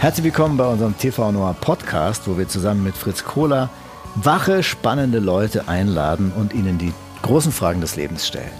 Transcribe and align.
Herzlich 0.00 0.26
willkommen 0.26 0.56
bei 0.56 0.64
unserem 0.64 0.96
TV 0.96 1.32
Noir 1.32 1.56
Podcast, 1.60 2.28
wo 2.28 2.38
wir 2.38 2.46
zusammen 2.46 2.84
mit 2.84 2.96
Fritz 2.96 3.24
Kohler 3.24 3.68
wache, 4.14 4.62
spannende 4.62 5.18
Leute 5.18 5.66
einladen 5.66 6.30
und 6.36 6.54
ihnen 6.54 6.78
die 6.78 6.92
großen 7.22 7.50
Fragen 7.50 7.80
des 7.80 7.96
Lebens 7.96 8.24
stellen. 8.24 8.52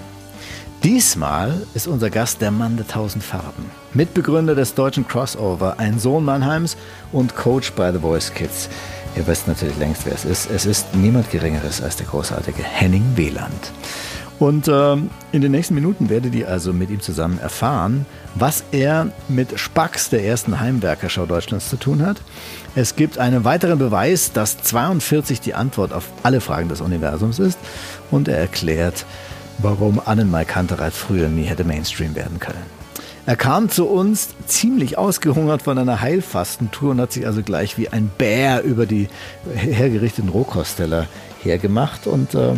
Diesmal 0.82 1.64
ist 1.74 1.86
unser 1.86 2.10
Gast 2.10 2.40
der 2.40 2.50
Mann 2.50 2.76
der 2.76 2.88
tausend 2.88 3.22
Farben, 3.22 3.70
Mitbegründer 3.94 4.56
des 4.56 4.74
deutschen 4.74 5.06
Crossover, 5.06 5.78
ein 5.78 6.00
Sohn 6.00 6.24
Mannheims 6.24 6.76
und 7.12 7.36
Coach 7.36 7.70
bei 7.70 7.92
The 7.92 8.00
Voice 8.00 8.34
Kids. 8.34 8.68
Ihr 9.14 9.24
wisst 9.28 9.46
natürlich 9.46 9.78
längst, 9.78 10.06
wer 10.06 10.14
es 10.14 10.24
ist. 10.24 10.50
Es 10.50 10.66
ist 10.66 10.92
niemand 10.96 11.30
Geringeres 11.30 11.80
als 11.80 11.94
der 11.94 12.06
großartige 12.06 12.64
Henning 12.64 13.12
Wieland. 13.14 13.72
Und 14.38 14.68
ähm, 14.68 15.10
in 15.32 15.42
den 15.42 15.50
nächsten 15.50 15.74
Minuten 15.74 16.08
werdet 16.08 16.34
ihr 16.34 16.48
also 16.48 16.72
mit 16.72 16.90
ihm 16.90 17.00
zusammen 17.00 17.38
erfahren, 17.40 18.06
was 18.36 18.62
er 18.70 19.10
mit 19.28 19.58
Spax, 19.58 20.10
der 20.10 20.24
ersten 20.24 20.60
Heimwerkerschau 20.60 21.26
Deutschlands, 21.26 21.68
zu 21.68 21.76
tun 21.76 22.06
hat. 22.06 22.18
Es 22.76 22.94
gibt 22.94 23.18
einen 23.18 23.44
weiteren 23.44 23.78
Beweis, 23.78 24.32
dass 24.32 24.62
42 24.62 25.40
die 25.40 25.54
Antwort 25.54 25.92
auf 25.92 26.04
alle 26.22 26.40
Fragen 26.40 26.68
des 26.68 26.80
Universums 26.80 27.40
ist. 27.40 27.58
Und 28.12 28.28
er 28.28 28.38
erklärt, 28.38 29.06
warum 29.58 30.00
Annenmai 30.04 30.44
Kantereit 30.44 30.92
früher 30.92 31.28
nie 31.28 31.44
hätte 31.44 31.64
Mainstream 31.64 32.14
werden 32.14 32.38
können. 32.38 32.78
Er 33.26 33.36
kam 33.36 33.68
zu 33.68 33.86
uns 33.86 34.28
ziemlich 34.46 34.96
ausgehungert 34.96 35.62
von 35.62 35.76
einer 35.76 36.00
Heilfastentour 36.00 36.92
und 36.92 37.00
hat 37.00 37.12
sich 37.12 37.26
also 37.26 37.42
gleich 37.42 37.76
wie 37.76 37.90
ein 37.90 38.10
Bär 38.16 38.62
über 38.62 38.86
die 38.86 39.08
hergerichteten 39.54 40.30
Rohkosteller 40.30 41.06
hergemacht 41.42 42.06
und 42.06 42.34
äh, 42.34 42.54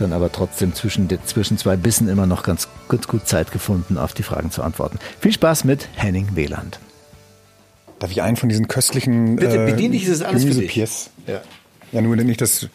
dann 0.00 0.12
aber 0.12 0.30
trotzdem 0.32 0.74
zwischen, 0.74 1.08
zwischen 1.26 1.58
zwei 1.58 1.76
Bissen 1.76 2.08
immer 2.08 2.26
noch 2.26 2.42
ganz, 2.42 2.68
ganz 2.88 3.08
gut 3.08 3.26
Zeit 3.26 3.52
gefunden, 3.52 3.98
auf 3.98 4.14
die 4.14 4.22
Fragen 4.22 4.50
zu 4.50 4.62
antworten. 4.62 4.98
Viel 5.20 5.32
Spaß 5.32 5.64
mit 5.64 5.88
Henning 5.96 6.28
Wieland. 6.34 6.78
Darf 7.98 8.10
ich 8.10 8.22
einen 8.22 8.36
von 8.36 8.48
diesen 8.48 8.68
köstlichen 8.68 9.36
Bitte, 9.36 9.62
äh, 9.62 9.70
bedien 9.70 9.92
dich, 9.92 10.06
ist 10.06 10.22
alles 10.22 10.44
für 10.44 10.50
dich. 10.50 10.76
Ja. 10.76 11.40
ja, 11.92 12.00
nur 12.02 12.16
nicht, 12.16 12.40
dass, 12.40 12.68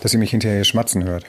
dass 0.00 0.12
ihr 0.12 0.18
mich 0.18 0.30
hinterher 0.30 0.64
schmatzen 0.64 1.04
hört. 1.04 1.24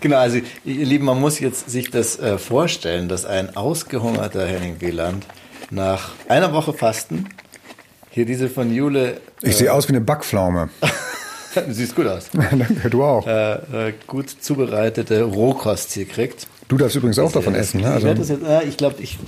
Genau, 0.00 0.16
also 0.16 0.38
ihr 0.64 0.86
Lieben, 0.86 1.04
man 1.04 1.20
muss 1.20 1.40
jetzt 1.40 1.68
sich 1.68 1.90
das 1.90 2.18
äh, 2.18 2.38
vorstellen, 2.38 3.08
dass 3.08 3.26
ein 3.26 3.56
ausgehungerter 3.56 4.46
Henning 4.46 4.80
Wieland 4.80 5.26
nach 5.70 6.12
einer 6.28 6.52
Woche 6.54 6.72
Fasten 6.72 7.28
hier 8.10 8.24
diese 8.24 8.48
von 8.48 8.72
Jule. 8.74 9.20
Äh, 9.42 9.50
ich 9.50 9.56
sehe 9.56 9.72
aus 9.72 9.88
wie 9.88 9.92
eine 9.92 10.00
Backpflaume. 10.00 10.70
du 11.54 11.62
siehst 11.72 11.94
gut 11.94 12.06
aus. 12.06 12.30
Danke, 12.32 12.90
du 12.90 13.02
auch. 13.02 13.26
Äh, 13.26 13.88
äh, 13.88 13.92
gut 14.06 14.30
zubereitete 14.30 15.22
Rohkost 15.22 15.92
hier 15.92 16.06
kriegt. 16.06 16.46
Du 16.68 16.76
darfst 16.76 16.96
übrigens 16.96 17.18
auch 17.18 17.32
davon 17.32 17.54
ich, 17.54 17.60
essen, 17.60 17.80
ne? 17.80 17.90
Also, 17.90 18.08
ich, 18.08 18.28
jetzt, 18.28 18.42
äh, 18.42 18.64
ich 18.64 18.76
glaube, 18.76 18.96
ich, 19.00 19.18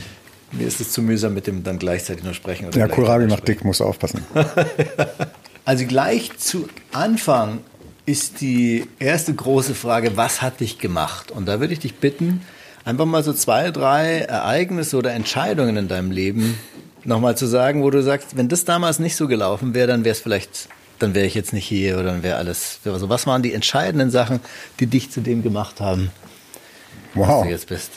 mir 0.53 0.67
ist 0.67 0.81
es 0.81 0.93
zu 0.93 1.03
mühsam 1.03 1.35
mit 1.35 1.47
dem 1.47 1.65
dann 1.65 1.79
gleichzeitig 1.79 2.25
nur 2.25 2.35
sprechen. 2.35 2.69
ja, 2.75 2.89
Kohlrabi 2.89 3.27
macht 3.27 3.47
dick, 3.49 3.65
musst 3.65 3.81
du 3.81 3.85
aufpassen. 3.85 4.25
also 5.65 5.85
gleich 5.87 6.37
zu 6.39 6.69
Anfang 6.93 7.59
ist 8.05 8.41
die 8.41 8.87
erste 8.99 9.33
große 9.33 9.75
Frage, 9.75 10.17
was 10.17 10.43
hat 10.43 10.61
dich 10.61 10.79
gemacht? 10.79 11.31
Und 11.31 11.47
da 11.47 11.61
würde 11.61 11.73
ich 11.73 11.81
dich 11.81 11.97
bitten, 11.97 12.43
einfach 12.85 13.07
mal 13.07 13.23
so 13.23 13.33
zwei, 13.33 13.71
drei 13.71 14.21
Ereignisse 14.21 14.97
oder 14.97 15.13
Entscheidungen 15.13 15.77
in 15.77 15.89
deinem 15.89 16.11
Leben 16.11 16.59
nochmal 17.05 17.37
zu 17.37 17.47
sagen, 17.47 17.83
wo 17.83 17.91
du 17.91 18.03
sagst, 18.03 18.37
wenn 18.37 18.49
das 18.49 18.65
damals 18.65 18.99
nicht 18.99 19.17
so 19.17 19.29
gelaufen 19.29 19.75
wäre, 19.75 19.87
dann 19.87 20.05
wäre 20.05 20.13
es 20.13 20.21
vielleicht, 20.21 20.69
dann 20.99 21.15
wäre 21.15 21.27
ich 21.27 21.35
jetzt 21.35 21.53
nicht 21.53 21.67
hier 21.67 21.95
oder 21.95 22.05
dann 22.05 22.23
wäre 22.23 22.37
alles. 22.37 22.81
Also 22.85 23.09
was 23.09 23.27
waren 23.27 23.43
die 23.43 23.53
entscheidenden 23.53 24.11
Sachen, 24.11 24.41
die 24.81 24.87
dich 24.87 25.11
zu 25.11 25.21
dem 25.21 25.43
gemacht 25.43 25.81
haben, 25.81 26.11
wow. 27.15 27.29
was 27.29 27.43
du 27.43 27.51
jetzt 27.51 27.69
bist? 27.69 27.91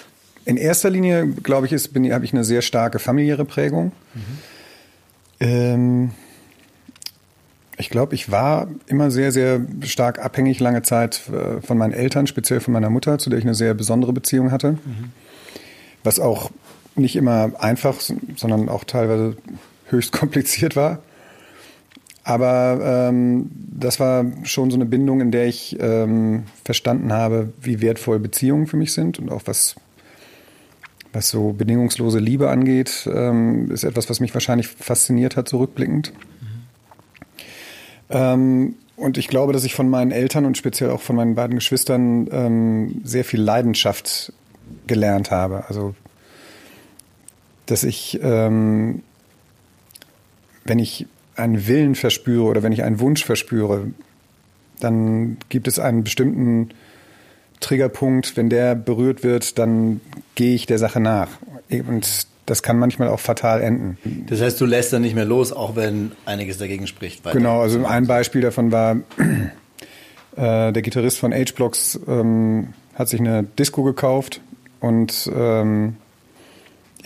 In 0.45 0.57
erster 0.57 0.89
Linie, 0.89 1.27
glaube 1.27 1.67
ich, 1.67 1.73
habe 1.73 2.25
ich 2.25 2.33
eine 2.33 2.43
sehr 2.43 2.61
starke 2.61 3.00
familiäre 3.00 3.45
Prägung. 3.45 3.91
Mhm. 4.13 4.22
Ähm, 5.39 6.11
ich 7.78 7.89
glaube, 7.89 8.16
ich 8.16 8.31
war 8.31 8.67
immer 8.88 9.12
sehr, 9.12 9.31
sehr 9.31 9.62
stark 9.81 10.19
abhängig 10.19 10.59
lange 10.59 10.81
Zeit 10.81 11.29
äh, 11.29 11.62
von 11.62 11.77
meinen 11.77 11.94
Eltern, 11.94 12.27
speziell 12.27 12.62
von 12.62 12.73
meiner 12.73 12.89
Mutter, 12.89 13.17
zu 13.17 13.29
der 13.29 13.39
ich 13.39 13.45
eine 13.45 13.56
sehr 13.56 13.73
besondere 13.73 14.13
Beziehung 14.13 14.51
hatte. 14.51 14.73
Mhm. 14.73 15.12
Was 16.03 16.19
auch 16.19 16.51
nicht 16.95 17.16
immer 17.16 17.51
einfach, 17.59 17.95
sondern 18.35 18.69
auch 18.69 18.83
teilweise 18.85 19.35
höchst 19.88 20.12
kompliziert 20.13 20.75
war. 20.75 21.00
Aber 22.28 22.80
ähm, 22.81 23.52
das 23.53 24.00
war 24.00 24.25
schon 24.44 24.72
so 24.72 24.78
eine 24.78 24.88
Bindung, 24.88 25.22
in 25.22 25.30
der 25.30 25.46
ich 25.46 25.78
ähm, 25.80 26.46
verstanden 26.63 27.13
habe, 27.13 27.53
wie 27.62 27.81
wertvoll 27.81 28.18
Beziehungen 28.18 28.66
für 28.66 28.78
mich 28.78 28.94
sind 28.94 29.19
und 29.19 29.31
auch 29.31 29.44
was, 29.46 29.75
was 31.13 31.30
so 31.30 31.53
bedingungslose 31.53 32.18
Liebe 32.18 32.50
angeht, 32.50 33.08
ähm, 33.13 33.69
ist 33.69 33.84
etwas, 33.84 34.09
was 34.09 34.19
mich 34.22 34.34
wahrscheinlich 34.34 34.68
fasziniert 34.68 35.36
hat, 35.36 35.47
zurückblickend. 35.47 36.13
Ähm, 38.09 38.74
und 38.96 39.19
ich 39.19 39.28
glaube, 39.28 39.53
dass 39.53 39.63
ich 39.63 39.75
von 39.75 39.88
meinen 39.88 40.12
Eltern 40.12 40.46
und 40.46 40.57
speziell 40.57 40.90
auch 40.90 41.02
von 41.02 41.16
meinen 41.16 41.36
beiden 41.36 41.56
Geschwistern 41.56 42.28
ähm, 42.31 43.02
sehr 43.03 43.24
viel 43.24 43.42
Leidenschaft 43.42 44.34
gelernt 44.88 45.30
habe. 45.30 45.66
Also, 45.68 45.94
dass 47.68 47.84
ich, 47.84 48.19
ähm, 48.24 49.03
wenn 50.63 50.80
ich 50.80 51.06
einen 51.35 51.68
Willen 51.68 51.96
verspüre 51.96 52.44
oder 52.44 52.63
wenn 52.63 52.72
ich 52.72 52.84
einen 52.84 53.00
Wunsch 53.00 53.23
verspüre, 53.25 53.88
dann 54.79 55.38
gibt 55.50 55.68
es 55.68 55.79
einen 55.79 56.03
bestimmten 56.03 56.69
Triggerpunkt. 57.59 58.38
Wenn 58.38 58.50
der 58.50 58.75
berührt 58.75 59.23
wird, 59.23 59.57
dann 59.57 60.01
gehe 60.35 60.56
ich 60.56 60.66
der 60.66 60.78
Sache 60.78 61.00
nach. 61.00 61.29
Und 61.69 62.28
das 62.45 62.62
kann 62.62 62.78
manchmal 62.78 63.07
auch 63.07 63.19
fatal 63.19 63.62
enden. 63.62 63.97
Das 64.29 64.41
heißt, 64.41 64.59
du 64.62 64.66
lässt 64.66 64.94
dann 64.94 65.01
nicht 65.01 65.16
mehr 65.16 65.25
los, 65.25 65.51
auch 65.51 65.75
wenn 65.75 66.12
einiges 66.25 66.57
dagegen 66.57 66.88
spricht. 66.88 67.24
Genau, 67.31 67.62
also 67.62 67.84
ein 67.85 68.06
Beispiel 68.06 68.41
davon 68.41 68.72
war, 68.72 68.97
äh, 70.35 70.72
der 70.72 70.81
Gitarrist 70.81 71.18
von 71.18 71.34
H-Blocks 71.34 72.00
ähm, 72.07 72.74
hat 72.94 73.09
sich 73.09 73.19
eine 73.19 73.44
Disco 73.44 73.84
gekauft 73.84 74.41
und 74.79 75.29
ähm, 75.35 75.95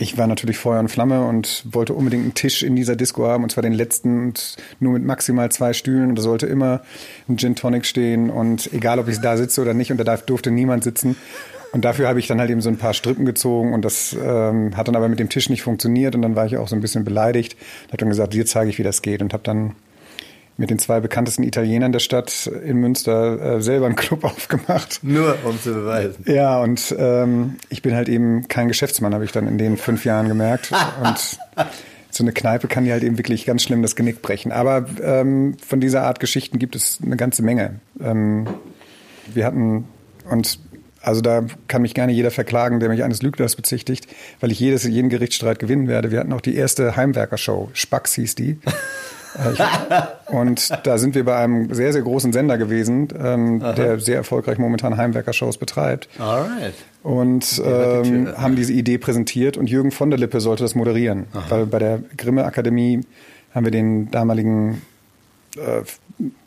ich 0.00 0.16
war 0.16 0.26
natürlich 0.26 0.56
Feuer 0.56 0.80
und 0.80 0.88
Flamme 0.88 1.26
und 1.26 1.62
wollte 1.70 1.92
unbedingt 1.92 2.22
einen 2.22 2.34
Tisch 2.34 2.62
in 2.62 2.74
dieser 2.74 2.96
Disco 2.96 3.26
haben, 3.26 3.44
und 3.44 3.50
zwar 3.50 3.62
den 3.62 3.74
letzten 3.74 4.28
und 4.28 4.56
nur 4.80 4.94
mit 4.94 5.04
maximal 5.04 5.52
zwei 5.52 5.74
Stühlen. 5.74 6.08
Und 6.08 6.16
da 6.16 6.22
sollte 6.22 6.46
immer 6.46 6.80
ein 7.28 7.36
Gin 7.36 7.54
Tonic 7.54 7.84
stehen 7.84 8.30
und 8.30 8.72
egal, 8.72 8.98
ob 8.98 9.08
ich 9.08 9.20
da 9.20 9.36
sitze 9.36 9.60
oder 9.60 9.74
nicht, 9.74 9.90
und 9.92 9.98
da 9.98 10.16
durfte 10.16 10.50
niemand 10.50 10.84
sitzen. 10.84 11.16
Und 11.72 11.84
dafür 11.84 12.08
habe 12.08 12.18
ich 12.18 12.26
dann 12.26 12.40
halt 12.40 12.50
eben 12.50 12.62
so 12.62 12.70
ein 12.70 12.78
paar 12.78 12.94
Strippen 12.94 13.26
gezogen 13.26 13.74
und 13.74 13.84
das 13.84 14.16
ähm, 14.20 14.74
hat 14.74 14.88
dann 14.88 14.96
aber 14.96 15.08
mit 15.08 15.20
dem 15.20 15.28
Tisch 15.28 15.50
nicht 15.50 15.62
funktioniert 15.62 16.14
und 16.14 16.22
dann 16.22 16.34
war 16.34 16.46
ich 16.46 16.56
auch 16.56 16.66
so 16.66 16.74
ein 16.74 16.80
bisschen 16.80 17.04
beleidigt. 17.04 17.56
Habe 17.88 17.98
dann 17.98 18.08
gesagt, 18.08 18.32
dir 18.32 18.46
zeige 18.46 18.70
ich, 18.70 18.78
wie 18.78 18.82
das 18.82 19.02
geht 19.02 19.20
und 19.20 19.34
habe 19.34 19.42
dann 19.44 19.76
mit 20.60 20.68
den 20.68 20.78
zwei 20.78 21.00
bekanntesten 21.00 21.42
Italienern 21.42 21.90
der 21.90 22.00
Stadt 22.00 22.46
in 22.46 22.76
Münster 22.76 23.56
äh, 23.56 23.62
selber 23.62 23.86
einen 23.86 23.96
Club 23.96 24.24
aufgemacht. 24.24 25.00
Nur 25.02 25.38
um 25.44 25.58
zu 25.58 25.72
beweisen. 25.72 26.22
Ja, 26.26 26.60
und 26.60 26.94
ähm, 26.98 27.56
ich 27.70 27.80
bin 27.80 27.94
halt 27.94 28.10
eben 28.10 28.46
kein 28.46 28.68
Geschäftsmann, 28.68 29.14
habe 29.14 29.24
ich 29.24 29.32
dann 29.32 29.48
in 29.48 29.56
den 29.56 29.78
fünf 29.78 30.04
Jahren 30.04 30.28
gemerkt. 30.28 30.70
und 31.02 31.38
so 32.10 32.22
eine 32.22 32.32
Kneipe 32.32 32.68
kann 32.68 32.84
dir 32.84 32.92
halt 32.92 33.02
eben 33.04 33.16
wirklich 33.16 33.46
ganz 33.46 33.62
schlimm 33.62 33.80
das 33.80 33.96
Genick 33.96 34.20
brechen. 34.20 34.52
Aber 34.52 34.84
ähm, 35.02 35.56
von 35.66 35.80
dieser 35.80 36.02
Art 36.02 36.20
Geschichten 36.20 36.58
gibt 36.58 36.76
es 36.76 36.98
eine 37.02 37.16
ganze 37.16 37.42
Menge. 37.42 37.80
Ähm, 37.98 38.46
wir 39.32 39.46
hatten, 39.46 39.88
und 40.30 40.58
also 41.00 41.22
da 41.22 41.46
kann 41.68 41.80
mich 41.80 41.94
gerne 41.94 42.12
jeder 42.12 42.30
verklagen, 42.30 42.80
der 42.80 42.90
mich 42.90 43.02
eines 43.02 43.22
Lügners 43.22 43.56
bezichtigt, 43.56 44.08
weil 44.40 44.52
ich 44.52 44.60
jedes, 44.60 44.84
jeden 44.84 45.08
Gerichtsstreit 45.08 45.58
gewinnen 45.58 45.88
werde. 45.88 46.10
Wir 46.10 46.20
hatten 46.20 46.34
auch 46.34 46.42
die 46.42 46.54
erste 46.54 46.96
Heimwerker-Show, 46.96 47.70
Spax 47.72 48.12
hieß 48.12 48.34
die. 48.34 48.58
Äh, 49.34 50.32
und 50.32 50.70
da 50.84 50.98
sind 50.98 51.14
wir 51.14 51.24
bei 51.24 51.36
einem 51.36 51.72
sehr, 51.72 51.92
sehr 51.92 52.02
großen 52.02 52.32
Sender 52.32 52.58
gewesen, 52.58 53.08
ähm, 53.18 53.60
der 53.76 54.00
sehr 54.00 54.16
erfolgreich 54.16 54.58
momentan 54.58 54.96
Heimwerker-Shows 54.96 55.58
betreibt. 55.58 56.08
Alright. 56.18 56.74
Und 57.02 57.62
ähm, 57.64 58.28
haben 58.36 58.56
diese 58.56 58.72
Idee 58.72 58.98
präsentiert 58.98 59.56
und 59.56 59.70
Jürgen 59.70 59.90
von 59.90 60.10
der 60.10 60.18
Lippe 60.18 60.40
sollte 60.40 60.62
das 60.62 60.74
moderieren. 60.74 61.26
Aha. 61.32 61.44
Weil 61.48 61.66
bei 61.66 61.78
der 61.78 62.00
Grimme 62.16 62.44
Akademie 62.44 63.00
haben 63.54 63.64
wir 63.64 63.72
den 63.72 64.10
damaligen 64.10 64.82
äh, 65.56 65.82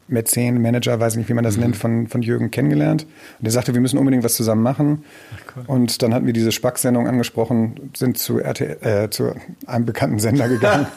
Mäzen, 0.07 0.61
Manager, 0.61 0.99
weiß 0.99 1.15
nicht, 1.15 1.29
wie 1.29 1.33
man 1.33 1.43
das 1.43 1.55
mhm. 1.55 1.63
nennt, 1.63 1.77
von, 1.77 2.07
von 2.07 2.21
Jürgen 2.21 2.51
kennengelernt. 2.51 3.03
Und 3.03 3.43
der 3.43 3.51
sagte, 3.51 3.73
wir 3.73 3.81
müssen 3.81 3.97
unbedingt 3.97 4.23
was 4.23 4.35
zusammen 4.35 4.61
machen. 4.61 5.03
Ach, 5.33 5.53
cool. 5.55 5.63
Und 5.67 6.01
dann 6.01 6.13
hatten 6.13 6.25
wir 6.25 6.33
diese 6.33 6.51
Spack-Sendung 6.51 7.07
angesprochen, 7.07 7.91
sind 7.95 8.17
zu, 8.17 8.39
RTL, 8.39 8.77
äh, 8.81 9.09
zu 9.09 9.33
einem 9.65 9.85
bekannten 9.85 10.19
Sender 10.19 10.47
gegangen. 10.47 10.87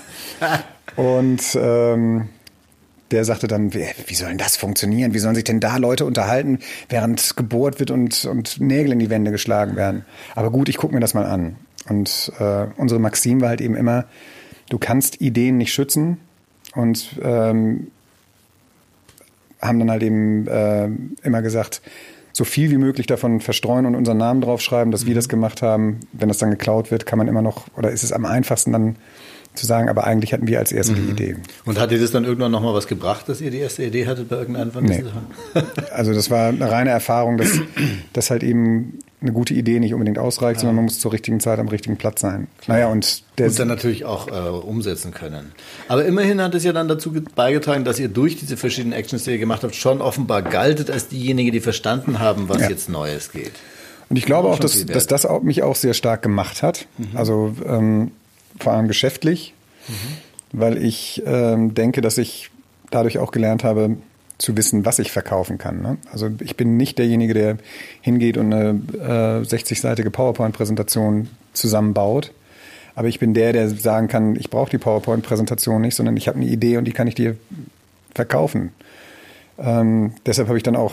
und 0.96 1.58
ähm, 1.60 2.28
der 3.10 3.24
sagte 3.24 3.46
dann, 3.46 3.72
wie, 3.72 4.14
soll 4.14 4.28
denn 4.28 4.38
das 4.38 4.56
funktionieren? 4.56 5.14
Wie 5.14 5.18
sollen 5.18 5.34
sich 5.34 5.44
denn 5.44 5.60
da 5.60 5.76
Leute 5.76 6.04
unterhalten, 6.04 6.58
während 6.88 7.36
gebohrt 7.36 7.78
wird 7.78 7.90
und, 7.90 8.24
und 8.24 8.60
Nägel 8.60 8.92
in 8.92 8.98
die 8.98 9.10
Wände 9.10 9.30
geschlagen 9.30 9.76
werden? 9.76 10.04
Aber 10.34 10.50
gut, 10.50 10.68
ich 10.68 10.76
gucke 10.76 10.94
mir 10.94 11.00
das 11.00 11.14
mal 11.14 11.26
an. 11.26 11.56
Und 11.88 12.32
äh, 12.40 12.66
unsere 12.76 13.00
Maxim 13.00 13.40
war 13.40 13.50
halt 13.50 13.60
eben 13.60 13.76
immer, 13.76 14.06
du 14.70 14.78
kannst 14.78 15.20
Ideen 15.20 15.56
nicht 15.56 15.72
schützen. 15.72 16.18
Und 16.74 17.18
ähm, 17.22 17.86
haben 19.62 19.78
dann 19.78 19.90
halt 19.90 20.02
eben 20.02 20.46
äh, 20.46 20.88
immer 21.22 21.42
gesagt, 21.42 21.80
so 22.32 22.44
viel 22.44 22.70
wie 22.70 22.76
möglich 22.76 23.06
davon 23.06 23.40
verstreuen 23.40 23.86
und 23.86 23.94
unseren 23.94 24.18
Namen 24.18 24.42
draufschreiben, 24.42 24.90
dass 24.90 25.04
mhm. 25.04 25.08
wir 25.08 25.14
das 25.14 25.28
gemacht 25.28 25.62
haben. 25.62 26.00
Wenn 26.12 26.28
das 26.28 26.38
dann 26.38 26.50
geklaut 26.50 26.90
wird, 26.90 27.06
kann 27.06 27.18
man 27.18 27.28
immer 27.28 27.42
noch, 27.42 27.66
oder 27.76 27.90
ist 27.90 28.02
es 28.02 28.12
am 28.12 28.26
einfachsten 28.26 28.72
dann 28.72 28.96
zu 29.56 29.66
sagen, 29.66 29.88
aber 29.88 30.04
eigentlich 30.04 30.32
hatten 30.32 30.46
wir 30.46 30.58
als 30.58 30.72
erste 30.72 30.92
mhm. 30.94 31.06
die 31.06 31.10
Idee. 31.10 31.36
Und 31.64 31.80
hat 31.80 31.90
dir 31.90 31.98
das 31.98 32.10
dann 32.10 32.24
irgendwann 32.24 32.52
nochmal 32.52 32.74
was 32.74 32.86
gebracht, 32.86 33.28
dass 33.28 33.40
ihr 33.40 33.50
die 33.50 33.58
erste 33.58 33.84
Idee 33.84 34.06
hattet 34.06 34.28
bei 34.28 34.36
irgendeinem 34.36 34.72
von 34.72 34.84
nee. 34.84 35.02
Also 35.92 36.12
das 36.12 36.30
war 36.30 36.48
eine 36.48 36.70
reine 36.70 36.90
Erfahrung, 36.90 37.38
dass, 37.38 37.50
dass 38.12 38.30
halt 38.30 38.42
eben 38.42 38.98
eine 39.20 39.32
gute 39.32 39.54
Idee 39.54 39.80
nicht 39.80 39.94
unbedingt 39.94 40.18
ausreicht, 40.18 40.56
ja. 40.56 40.60
sondern 40.60 40.76
man 40.76 40.84
muss 40.84 40.98
zur 40.98 41.12
richtigen 41.12 41.40
Zeit 41.40 41.58
am 41.58 41.68
richtigen 41.68 41.96
Platz 41.96 42.20
sein. 42.20 42.48
Naja, 42.66 42.88
und 42.88 43.22
der 43.38 43.48
und 43.48 43.58
dann 43.58 43.68
natürlich 43.68 44.04
auch 44.04 44.28
äh, 44.28 44.32
umsetzen 44.32 45.12
können. 45.12 45.52
Aber 45.88 46.04
immerhin 46.04 46.40
hat 46.40 46.54
es 46.54 46.64
ja 46.64 46.72
dann 46.72 46.88
dazu 46.88 47.12
beigetragen, 47.34 47.84
dass 47.84 47.98
ihr 47.98 48.08
durch 48.08 48.36
diese 48.36 48.56
verschiedenen 48.56 48.92
Actions, 48.92 49.24
die 49.24 49.32
ihr 49.32 49.38
gemacht 49.38 49.62
habt, 49.62 49.74
schon 49.74 50.00
offenbar 50.00 50.42
galtet 50.42 50.90
als 50.90 51.08
diejenigen, 51.08 51.52
die 51.52 51.60
verstanden 51.60 52.18
haben, 52.18 52.48
was 52.48 52.62
ja. 52.62 52.70
jetzt 52.70 52.88
Neues 52.88 53.32
geht. 53.32 53.52
Und 54.08 54.16
ich 54.16 54.24
glaube 54.24 54.48
auch, 54.48 54.58
dass, 54.58 54.86
dass 54.86 55.06
das 55.06 55.26
auch, 55.26 55.42
mich 55.42 55.62
auch 55.62 55.74
sehr 55.74 55.94
stark 55.94 56.22
gemacht 56.22 56.62
hat. 56.62 56.86
Mhm. 56.98 57.16
Also 57.16 57.54
ähm, 57.66 58.12
vor 58.58 58.72
allem 58.72 58.88
geschäftlich, 58.88 59.54
mhm. 59.88 59.92
weil 60.52 60.82
ich 60.82 61.22
ähm, 61.26 61.74
denke, 61.74 62.00
dass 62.00 62.18
ich 62.18 62.50
dadurch 62.90 63.18
auch 63.18 63.32
gelernt 63.32 63.64
habe, 63.64 63.96
zu 64.38 64.56
wissen, 64.56 64.84
was 64.84 64.98
ich 64.98 65.12
verkaufen 65.12 65.58
kann. 65.58 65.80
Ne? 65.80 65.96
Also 66.12 66.30
ich 66.40 66.56
bin 66.56 66.76
nicht 66.76 66.98
derjenige, 66.98 67.32
der 67.32 67.56
hingeht 68.02 68.36
und 68.36 68.52
eine 68.52 68.80
äh, 68.92 69.46
60-seitige 69.46 70.10
PowerPoint-Präsentation 70.10 71.28
zusammenbaut. 71.54 72.32
Aber 72.94 73.08
ich 73.08 73.18
bin 73.18 73.34
der, 73.34 73.52
der 73.52 73.68
sagen 73.70 74.08
kann, 74.08 74.36
ich 74.36 74.50
brauche 74.50 74.70
die 74.70 74.78
PowerPoint-Präsentation 74.78 75.80
nicht, 75.80 75.94
sondern 75.94 76.16
ich 76.16 76.28
habe 76.28 76.38
eine 76.38 76.46
Idee 76.46 76.76
und 76.76 76.84
die 76.84 76.92
kann 76.92 77.06
ich 77.06 77.14
dir 77.14 77.36
verkaufen. 78.14 78.72
Ähm, 79.58 80.12
deshalb 80.24 80.48
habe 80.48 80.58
ich 80.58 80.64
dann 80.64 80.76
auch 80.76 80.92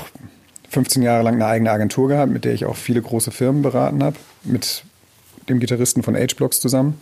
15 0.70 1.04
Jahre 1.04 1.24
lang 1.24 1.36
eine 1.36 1.48
eigene 1.48 1.72
Agentur 1.72 2.08
gehabt, 2.08 2.32
mit 2.32 2.46
der 2.46 2.54
ich 2.54 2.66
auch 2.66 2.76
viele 2.76 3.02
große 3.02 3.32
Firmen 3.32 3.62
beraten 3.62 4.04
habe, 4.04 4.18
mit 4.44 4.84
dem 5.50 5.60
Gitarristen 5.60 6.04
von 6.04 6.16
H-Blocks 6.16 6.60
zusammen. 6.60 7.00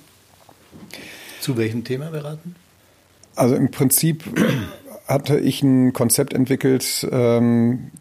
Zu 1.40 1.58
welchem 1.58 1.84
Thema 1.84 2.10
beraten? 2.10 2.56
Also 3.36 3.56
im 3.56 3.72
Prinzip 3.72 4.24
hatte 5.08 5.40
ich 5.40 5.64
ein 5.64 5.94
Konzept 5.94 6.34
entwickelt, 6.34 7.08
ähm, 7.12 7.92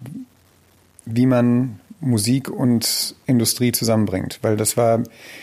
wie 1.06 1.26
man 1.26 1.80
Musik 2.00 2.50
und 2.50 3.14
Industrie 3.26 3.72
zusammenbringt. 3.72 4.38
Weil 4.42 4.56
das 4.56 4.76
war 4.76 5.02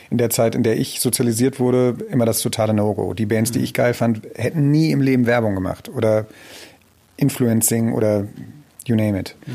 in 0.09 0.17
der 0.17 0.29
Zeit, 0.29 0.55
in 0.55 0.63
der 0.63 0.77
ich 0.77 0.99
sozialisiert 0.99 1.59
wurde, 1.59 1.97
immer 2.09 2.25
das 2.25 2.41
totale 2.41 2.73
No-Go. 2.73 3.13
Die 3.13 3.25
Bands, 3.25 3.51
die 3.51 3.59
mhm. 3.59 3.65
ich 3.65 3.73
geil 3.73 3.93
fand, 3.93 4.21
hätten 4.35 4.71
nie 4.71 4.91
im 4.91 5.01
Leben 5.01 5.25
Werbung 5.25 5.55
gemacht 5.55 5.89
oder 5.89 6.25
Influencing 7.15 7.93
oder 7.93 8.27
you 8.85 8.95
name 8.95 9.19
it. 9.19 9.35
Mhm. 9.45 9.53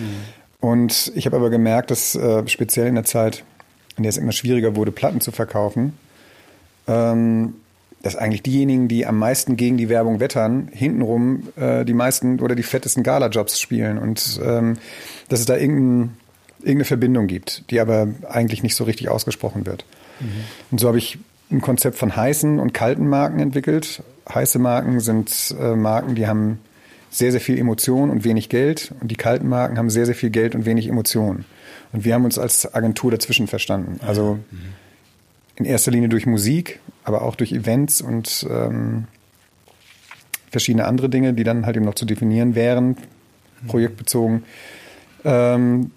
Und 0.61 1.13
ich 1.17 1.27
habe 1.27 1.37
aber 1.37 1.51
gemerkt, 1.51 1.91
dass 1.91 2.15
äh, 2.15 2.47
speziell 2.47 2.87
in 2.87 2.95
der 2.95 3.05
Zeit, 3.05 3.43
in 3.97 4.05
der 4.05 4.11
es 4.11 4.17
immer 4.17 4.33
schwieriger 4.33 4.77
wurde, 4.77 4.93
Platten 4.93 5.21
zu 5.21 5.33
verkaufen, 5.33 5.99
ähm, 6.87 7.55
dass 8.03 8.17
eigentlich 8.17 8.43
diejenigen, 8.43 8.89
die 8.89 9.07
am 9.07 9.19
meisten 9.19 9.57
gegen 9.57 9.77
die 9.77 9.89
Werbung 9.89 10.21
wettern, 10.21 10.69
hintenrum 10.73 11.49
äh, 11.57 11.85
die 11.85 11.95
meisten 11.95 12.41
oder 12.41 12.55
die 12.55 12.65
fettesten 12.65 13.03
Gala-Jobs 13.03 13.61
spielen 13.61 13.99
und 13.99 14.41
ähm, 14.45 14.77
dass 15.29 15.41
es 15.41 15.47
da 15.47 15.57
irgendein, 15.57 16.17
irgendeine 16.59 16.85
Verbindung 16.85 17.27
gibt, 17.29 17.71
die 17.71 17.81
aber 17.81 18.09
eigentlich 18.29 18.63
nicht 18.63 18.75
so 18.75 18.85
richtig 18.85 19.09
ausgesprochen 19.09 19.67
wird. 19.67 19.85
Mhm. 20.21 20.27
Und 20.73 20.81
so 20.81 20.89
habe 20.89 20.99
ich 20.99 21.19
ein 21.51 21.61
Konzept 21.61 21.97
von 21.97 22.15
heißen 22.15 22.59
und 22.59 22.75
kalten 22.75 23.07
Marken 23.09 23.39
entwickelt. 23.39 24.03
Heiße 24.33 24.59
Marken 24.59 25.01
sind 25.01 25.55
äh, 25.61 25.77
Marken, 25.77 26.15
die 26.15 26.27
haben 26.27 26.59
sehr, 27.11 27.31
sehr 27.31 27.41
viel 27.41 27.59
Emotion 27.59 28.11
und 28.11 28.25
wenig 28.25 28.49
Geld 28.49 28.95
und 29.01 29.11
die 29.11 29.17
kalten 29.17 29.49
Marken 29.49 29.79
haben 29.79 29.91
sehr, 29.91 30.07
sehr 30.07 30.15
viel 30.15 30.31
Geld 30.31 30.55
und 30.55 30.65
wenig 30.65 30.89
Emotion. 30.89 31.45
Und 31.93 32.05
wir 32.05 32.15
haben 32.15 32.25
uns 32.25 32.39
als 32.39 32.75
Agentur 32.75 33.11
dazwischen 33.11 33.47
verstanden. 33.47 34.01
Also 34.05 34.39
mhm 34.51 34.82
in 35.63 35.71
erster 35.71 35.91
Linie 35.91 36.09
durch 36.09 36.27
Musik, 36.27 36.81
aber 37.05 37.23
auch 37.23 37.37
durch 37.37 37.53
Events 37.53 38.01
und 38.01 38.47
ähm, 38.51 39.07
verschiedene 40.51 40.87
andere 40.87 41.09
Dinge, 41.09 41.35
die 41.35 41.45
dann 41.45 41.67
halt 41.67 41.77
eben 41.77 41.85
noch 41.85 41.95
zu 41.95 42.05
definieren 42.05 42.55
wären, 42.55 42.97
projektbezogen. 43.69 44.45
Ähm, 45.25 45.93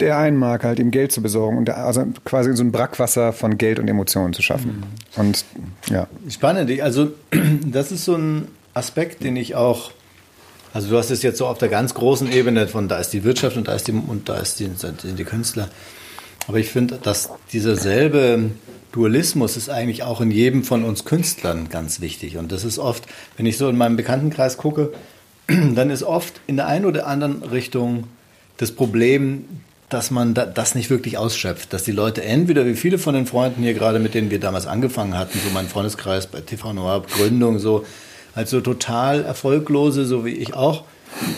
der 0.00 0.18
einen 0.18 0.36
mag 0.36 0.64
halt 0.64 0.78
eben 0.78 0.90
Geld 0.90 1.10
zu 1.12 1.22
besorgen 1.22 1.58
und 1.58 1.66
der, 1.66 1.78
also 1.78 2.04
quasi 2.24 2.54
so 2.56 2.62
ein 2.62 2.70
Brackwasser 2.70 3.32
von 3.32 3.58
Geld 3.58 3.78
und 3.78 3.88
Emotionen 3.88 4.32
zu 4.32 4.42
schaffen. 4.42 4.84
Mhm. 5.16 5.20
Und 5.20 5.44
ja. 5.90 6.06
Spannend. 6.28 6.80
Also 6.80 7.12
das 7.66 7.90
ist 7.92 8.04
so 8.04 8.16
ein 8.16 8.48
Aspekt, 8.74 9.24
den 9.24 9.36
ich 9.36 9.54
auch, 9.54 9.92
also 10.72 10.90
du 10.90 10.98
hast 10.98 11.10
es 11.10 11.22
jetzt 11.22 11.38
so 11.38 11.46
auf 11.46 11.58
der 11.58 11.68
ganz 11.68 11.94
großen 11.94 12.30
Ebene 12.30 12.68
von 12.68 12.88
da 12.88 12.98
ist 12.98 13.12
die 13.12 13.24
Wirtschaft 13.24 13.56
und 13.56 13.68
da 13.68 13.74
ist 13.74 13.88
die 13.88 13.92
und 13.92 14.28
da 14.28 14.36
ist 14.36 14.60
die, 14.60 14.70
sind 14.76 15.02
die 15.18 15.24
Künstler. 15.24 15.68
Aber 16.46 16.58
ich 16.58 16.70
finde, 16.70 16.98
dass 17.02 17.30
dieser 17.52 17.76
selbe 17.76 18.50
Dualismus 18.92 19.56
ist 19.56 19.68
eigentlich 19.68 20.02
auch 20.02 20.20
in 20.20 20.30
jedem 20.30 20.64
von 20.64 20.84
uns 20.84 21.04
Künstlern 21.04 21.68
ganz 21.68 22.00
wichtig. 22.00 22.36
Und 22.36 22.52
das 22.52 22.64
ist 22.64 22.78
oft, 22.78 23.04
wenn 23.36 23.46
ich 23.46 23.58
so 23.58 23.68
in 23.68 23.76
meinem 23.76 23.96
Bekanntenkreis 23.96 24.56
gucke, 24.56 24.92
dann 25.46 25.90
ist 25.90 26.02
oft 26.02 26.40
in 26.46 26.56
der 26.56 26.66
einen 26.66 26.84
oder 26.84 27.06
anderen 27.06 27.42
Richtung 27.42 28.04
das 28.56 28.72
Problem, 28.72 29.44
dass 29.88 30.10
man 30.10 30.34
das 30.34 30.74
nicht 30.74 30.90
wirklich 30.90 31.16
ausschöpft. 31.16 31.72
Dass 31.72 31.84
die 31.84 31.92
Leute 31.92 32.22
entweder, 32.22 32.66
wie 32.66 32.74
viele 32.74 32.98
von 32.98 33.14
den 33.14 33.26
Freunden 33.26 33.62
hier 33.62 33.74
gerade, 33.74 33.98
mit 33.98 34.14
denen 34.14 34.30
wir 34.30 34.40
damals 34.40 34.66
angefangen 34.66 35.16
hatten, 35.16 35.38
so 35.38 35.50
mein 35.52 35.68
Freundeskreis 35.68 36.26
bei 36.26 36.40
TV 36.40 36.72
Noir, 36.72 37.02
Gründung, 37.02 37.58
so, 37.58 37.86
als 38.34 38.50
so 38.50 38.60
total 38.60 39.24
erfolglose, 39.24 40.04
so 40.04 40.24
wie 40.24 40.34
ich 40.34 40.54
auch, 40.54 40.84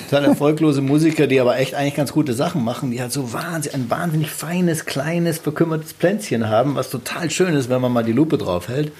total 0.08 0.24
erfolglose 0.24 0.82
Musiker, 0.82 1.26
die 1.26 1.40
aber 1.40 1.58
echt 1.58 1.74
eigentlich 1.74 1.94
ganz 1.94 2.12
gute 2.12 2.32
Sachen 2.34 2.64
machen, 2.64 2.90
die 2.90 3.00
halt 3.00 3.12
so 3.12 3.32
wahnsinnig, 3.32 3.74
ein 3.74 3.90
wahnsinnig 3.90 4.30
feines, 4.30 4.84
kleines, 4.84 5.38
bekümmertes 5.38 5.94
Plänzchen 5.94 6.48
haben, 6.48 6.74
was 6.74 6.90
total 6.90 7.30
schön 7.30 7.54
ist, 7.54 7.68
wenn 7.68 7.80
man 7.80 7.92
mal 7.92 8.04
die 8.04 8.12
Lupe 8.12 8.38
drauf 8.38 8.68
hält, 8.68 8.92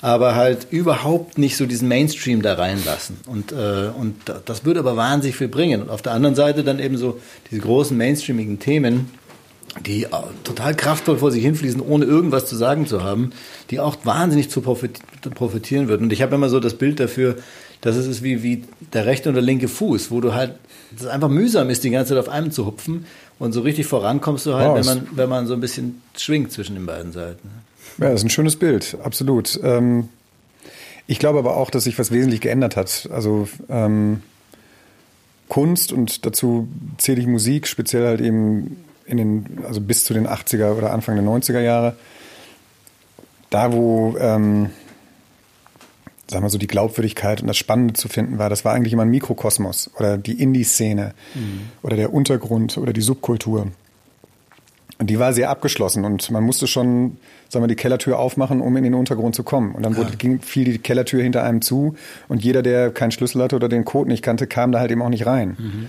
aber 0.00 0.34
halt 0.34 0.68
überhaupt 0.70 1.38
nicht 1.38 1.56
so 1.56 1.66
diesen 1.66 1.88
Mainstream 1.88 2.42
da 2.42 2.54
reinlassen. 2.54 3.18
Und, 3.26 3.52
äh, 3.52 3.90
und 3.96 4.16
das 4.46 4.64
würde 4.64 4.80
aber 4.80 4.96
wahnsinnig 4.96 5.36
viel 5.36 5.48
bringen. 5.48 5.82
Und 5.82 5.90
auf 5.90 6.02
der 6.02 6.12
anderen 6.12 6.34
Seite 6.34 6.64
dann 6.64 6.78
eben 6.78 6.96
so 6.96 7.20
diese 7.50 7.60
großen 7.60 7.96
mainstreamigen 7.96 8.58
Themen, 8.58 9.10
die 9.86 10.06
total 10.42 10.74
kraftvoll 10.74 11.18
vor 11.18 11.30
sich 11.30 11.44
hinfließen, 11.44 11.80
ohne 11.80 12.04
irgendwas 12.04 12.46
zu 12.46 12.56
sagen 12.56 12.86
zu 12.86 13.04
haben, 13.04 13.30
die 13.70 13.78
auch 13.78 13.98
wahnsinnig 14.04 14.50
zu 14.50 14.62
profitieren 14.62 15.88
würden. 15.88 16.04
Und 16.04 16.12
ich 16.12 16.22
habe 16.22 16.34
immer 16.34 16.48
so 16.48 16.58
das 16.58 16.74
Bild 16.74 16.98
dafür, 16.98 17.36
dass 17.80 17.96
es 17.96 18.06
ist 18.06 18.22
wie, 18.22 18.42
wie 18.42 18.64
der 18.92 19.06
rechte 19.06 19.28
und 19.28 19.34
der 19.34 19.42
linke 19.42 19.68
Fuß, 19.68 20.10
wo 20.10 20.20
du 20.20 20.34
halt, 20.34 20.54
das 20.96 21.06
einfach 21.06 21.28
mühsam 21.28 21.70
ist, 21.70 21.84
die 21.84 21.90
ganze 21.90 22.10
Zeit 22.14 22.18
auf 22.18 22.28
einem 22.28 22.50
zu 22.50 22.66
hupfen 22.66 23.06
und 23.38 23.52
so 23.52 23.62
richtig 23.62 23.86
vorankommst 23.86 24.46
du 24.46 24.54
halt, 24.54 24.70
oh, 24.70 24.74
wenn 24.74 24.86
man, 24.86 25.08
wenn 25.12 25.28
man 25.28 25.46
so 25.46 25.54
ein 25.54 25.60
bisschen 25.60 26.02
schwingt 26.16 26.52
zwischen 26.52 26.74
den 26.74 26.86
beiden 26.86 27.12
Seiten. 27.12 27.48
Ja, 27.98 28.10
das 28.10 28.20
ist 28.20 28.26
ein 28.26 28.30
schönes 28.30 28.56
Bild, 28.56 28.96
absolut. 29.02 29.58
Ähm, 29.62 30.08
ich 31.06 31.18
glaube 31.18 31.38
aber 31.38 31.56
auch, 31.56 31.70
dass 31.70 31.84
sich 31.84 31.98
was 31.98 32.10
wesentlich 32.10 32.40
geändert 32.40 32.76
hat. 32.76 33.08
Also 33.12 33.48
ähm, 33.68 34.22
Kunst 35.48 35.92
und 35.92 36.24
dazu 36.24 36.68
zähle 36.98 37.20
ich 37.20 37.26
Musik, 37.26 37.66
speziell 37.66 38.06
halt 38.06 38.20
eben 38.20 38.84
in 39.06 39.16
den, 39.16 39.58
also 39.66 39.80
bis 39.80 40.04
zu 40.04 40.14
den 40.14 40.28
80er 40.28 40.72
oder 40.76 40.92
Anfang 40.92 41.16
der 41.16 41.24
90er 41.24 41.60
Jahre. 41.60 41.96
Da, 43.50 43.72
wo 43.72 44.16
ähm, 44.20 44.70
sagen 46.30 46.44
wir 46.44 46.50
so, 46.50 46.58
die 46.58 46.68
Glaubwürdigkeit 46.68 47.40
und 47.40 47.48
das 47.48 47.56
Spannende 47.56 47.94
zu 47.94 48.08
finden 48.08 48.38
war, 48.38 48.48
das 48.48 48.64
war 48.64 48.72
eigentlich 48.72 48.92
immer 48.92 49.02
ein 49.02 49.10
Mikrokosmos 49.10 49.90
oder 49.98 50.16
die 50.16 50.40
Indie-Szene 50.40 51.12
mhm. 51.34 51.60
oder 51.82 51.96
der 51.96 52.14
Untergrund 52.14 52.78
oder 52.78 52.92
die 52.92 53.00
Subkultur. 53.00 53.66
Und 54.98 55.10
die 55.10 55.18
war 55.18 55.32
sehr 55.32 55.50
abgeschlossen 55.50 56.04
und 56.04 56.30
man 56.30 56.44
musste 56.44 56.66
schon, 56.66 57.16
sagen 57.48 57.64
wir, 57.64 57.68
die 57.68 57.74
Kellertür 57.74 58.18
aufmachen, 58.18 58.60
um 58.60 58.76
in 58.76 58.84
den 58.84 58.94
Untergrund 58.94 59.34
zu 59.34 59.42
kommen. 59.42 59.74
Und 59.74 59.82
dann 59.82 59.96
wurde, 59.96 60.16
ging, 60.16 60.40
fiel 60.40 60.64
die 60.64 60.78
Kellertür 60.78 61.22
hinter 61.22 61.42
einem 61.42 61.62
zu 61.62 61.96
und 62.28 62.44
jeder, 62.44 62.62
der 62.62 62.90
keinen 62.90 63.10
Schlüssel 63.10 63.42
hatte 63.42 63.56
oder 63.56 63.68
den 63.68 63.84
Code 63.84 64.10
nicht 64.10 64.22
kannte, 64.22 64.46
kam 64.46 64.72
da 64.72 64.78
halt 64.78 64.90
eben 64.90 65.02
auch 65.02 65.08
nicht 65.08 65.26
rein. 65.26 65.56
Mhm. 65.58 65.86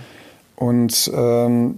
Und 0.56 1.10
ähm, 1.14 1.74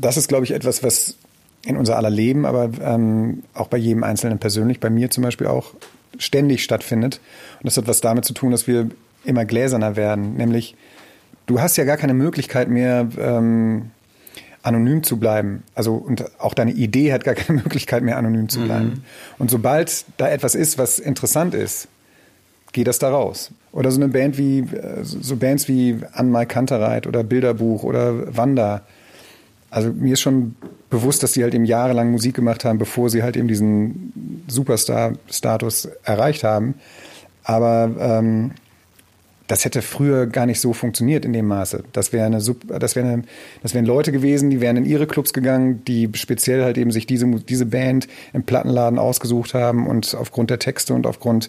das 0.00 0.16
ist, 0.16 0.28
glaube 0.28 0.44
ich, 0.44 0.52
etwas, 0.52 0.82
was 0.82 1.16
in 1.64 1.76
unser 1.76 1.96
aller 1.96 2.10
Leben, 2.10 2.46
aber 2.46 2.70
ähm, 2.82 3.42
auch 3.54 3.68
bei 3.68 3.76
jedem 3.76 4.02
Einzelnen 4.02 4.38
persönlich, 4.38 4.80
bei 4.80 4.88
mir 4.88 5.10
zum 5.10 5.22
Beispiel 5.22 5.46
auch 5.46 5.74
ständig 6.20 6.62
stattfindet. 6.62 7.20
Und 7.58 7.66
das 7.66 7.76
hat 7.76 7.88
was 7.88 8.00
damit 8.00 8.24
zu 8.24 8.34
tun, 8.34 8.52
dass 8.52 8.66
wir 8.66 8.90
immer 9.24 9.44
gläserner 9.44 9.96
werden. 9.96 10.36
Nämlich, 10.36 10.76
du 11.46 11.60
hast 11.60 11.76
ja 11.76 11.84
gar 11.84 11.96
keine 11.96 12.14
Möglichkeit 12.14 12.68
mehr, 12.68 13.08
ähm, 13.18 13.90
anonym 14.62 15.02
zu 15.02 15.18
bleiben. 15.18 15.62
Also, 15.74 15.94
und 15.94 16.24
auch 16.38 16.54
deine 16.54 16.72
Idee 16.72 17.12
hat 17.12 17.24
gar 17.24 17.34
keine 17.34 17.60
Möglichkeit 17.64 18.02
mehr, 18.02 18.16
anonym 18.16 18.48
zu 18.48 18.60
bleiben. 18.60 18.88
Mhm. 18.88 19.02
Und 19.38 19.50
sobald 19.50 20.04
da 20.16 20.28
etwas 20.28 20.54
ist, 20.54 20.78
was 20.78 20.98
interessant 20.98 21.54
ist, 21.54 21.88
geht 22.72 22.86
das 22.86 22.98
da 22.98 23.10
raus. 23.10 23.50
Oder 23.72 23.90
so 23.90 24.00
eine 24.00 24.08
Band 24.08 24.38
wie, 24.38 24.60
äh, 24.60 25.02
so 25.02 25.36
Bands 25.36 25.68
wie 25.68 25.98
Anmal 26.12 26.46
Kantereit 26.46 27.06
oder 27.06 27.24
Bilderbuch 27.24 27.82
oder 27.82 28.36
Wanda. 28.36 28.82
Also 29.70 29.92
mir 29.92 30.14
ist 30.14 30.20
schon 30.20 30.56
bewusst, 30.90 31.22
dass 31.22 31.32
sie 31.32 31.42
halt 31.42 31.54
eben 31.54 31.64
jahrelang 31.64 32.10
Musik 32.10 32.34
gemacht 32.34 32.64
haben, 32.64 32.78
bevor 32.78 33.08
sie 33.08 33.22
halt 33.22 33.36
eben 33.36 33.48
diesen 33.48 34.44
Superstar-Status 34.48 35.88
erreicht 36.04 36.44
haben. 36.44 36.74
Aber 37.44 37.90
ähm, 37.98 38.50
das 39.46 39.64
hätte 39.64 39.82
früher 39.82 40.26
gar 40.26 40.46
nicht 40.46 40.60
so 40.60 40.72
funktioniert 40.72 41.24
in 41.24 41.32
dem 41.32 41.46
Maße. 41.46 41.82
Das 41.92 42.12
wäre 42.12 42.26
eine, 42.26 42.38
das 42.38 42.94
wäre 42.94 43.06
eine, 43.06 43.22
das 43.62 43.74
wären 43.74 43.84
Leute 43.84 44.12
gewesen, 44.12 44.50
die 44.50 44.60
wären 44.60 44.76
in 44.76 44.84
ihre 44.84 45.06
Clubs 45.08 45.32
gegangen, 45.32 45.84
die 45.84 46.08
speziell 46.14 46.62
halt 46.62 46.78
eben 46.78 46.92
sich 46.92 47.06
diese 47.06 47.26
diese 47.26 47.66
Band 47.66 48.06
im 48.32 48.44
Plattenladen 48.44 48.98
ausgesucht 48.98 49.54
haben 49.54 49.88
und 49.88 50.14
aufgrund 50.14 50.50
der 50.50 50.60
Texte 50.60 50.94
und 50.94 51.06
aufgrund 51.06 51.48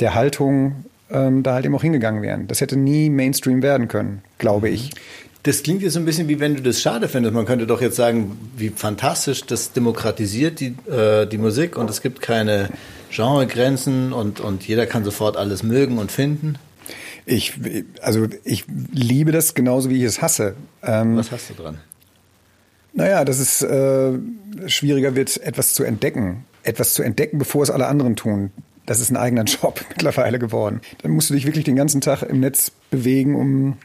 der 0.00 0.14
Haltung 0.14 0.84
ähm, 1.10 1.44
da 1.44 1.54
halt 1.54 1.64
eben 1.64 1.76
auch 1.76 1.82
hingegangen 1.82 2.22
wären. 2.22 2.48
Das 2.48 2.60
hätte 2.60 2.76
nie 2.76 3.08
Mainstream 3.08 3.62
werden 3.62 3.86
können, 3.86 4.22
glaube 4.38 4.68
ich. 4.68 4.90
Das 5.48 5.62
klingt 5.62 5.80
jetzt 5.80 5.94
so 5.94 5.98
ein 5.98 6.04
bisschen 6.04 6.28
wie 6.28 6.40
wenn 6.40 6.56
du 6.56 6.62
das 6.62 6.82
schade 6.82 7.08
findest. 7.08 7.34
Man 7.34 7.46
könnte 7.46 7.66
doch 7.66 7.80
jetzt 7.80 7.96
sagen, 7.96 8.38
wie 8.54 8.68
fantastisch 8.68 9.46
das 9.46 9.72
demokratisiert 9.72 10.60
die, 10.60 10.74
äh, 10.90 11.24
die 11.24 11.38
Musik 11.38 11.78
und 11.78 11.88
es 11.88 12.02
gibt 12.02 12.20
keine 12.20 12.68
Genregrenzen 13.10 14.12
und, 14.12 14.40
und 14.40 14.68
jeder 14.68 14.84
kann 14.84 15.04
sofort 15.04 15.38
alles 15.38 15.62
mögen 15.62 15.96
und 15.96 16.12
finden. 16.12 16.56
Ich, 17.24 17.54
also 18.02 18.26
ich 18.44 18.66
liebe 18.92 19.32
das 19.32 19.54
genauso, 19.54 19.88
wie 19.88 19.96
ich 19.96 20.02
es 20.02 20.20
hasse. 20.20 20.54
Ähm, 20.82 21.16
Was 21.16 21.32
hast 21.32 21.48
du 21.48 21.54
dran? 21.54 21.78
Naja, 22.92 23.24
dass 23.24 23.38
es 23.38 23.62
äh, 23.62 24.18
schwieriger 24.66 25.16
wird, 25.16 25.38
etwas 25.38 25.72
zu 25.72 25.82
entdecken. 25.82 26.44
Etwas 26.62 26.92
zu 26.92 27.02
entdecken, 27.02 27.38
bevor 27.38 27.62
es 27.62 27.70
alle 27.70 27.86
anderen 27.86 28.16
tun. 28.16 28.50
Das 28.84 29.00
ist 29.00 29.10
ein 29.10 29.16
eigener 29.16 29.44
Job 29.44 29.82
mittlerweile 29.88 30.38
geworden. 30.38 30.82
Dann 31.00 31.12
musst 31.12 31.30
du 31.30 31.34
dich 31.34 31.46
wirklich 31.46 31.64
den 31.64 31.76
ganzen 31.76 32.02
Tag 32.02 32.22
im 32.22 32.40
Netz 32.40 32.70
bewegen, 32.90 33.34
um 33.34 33.78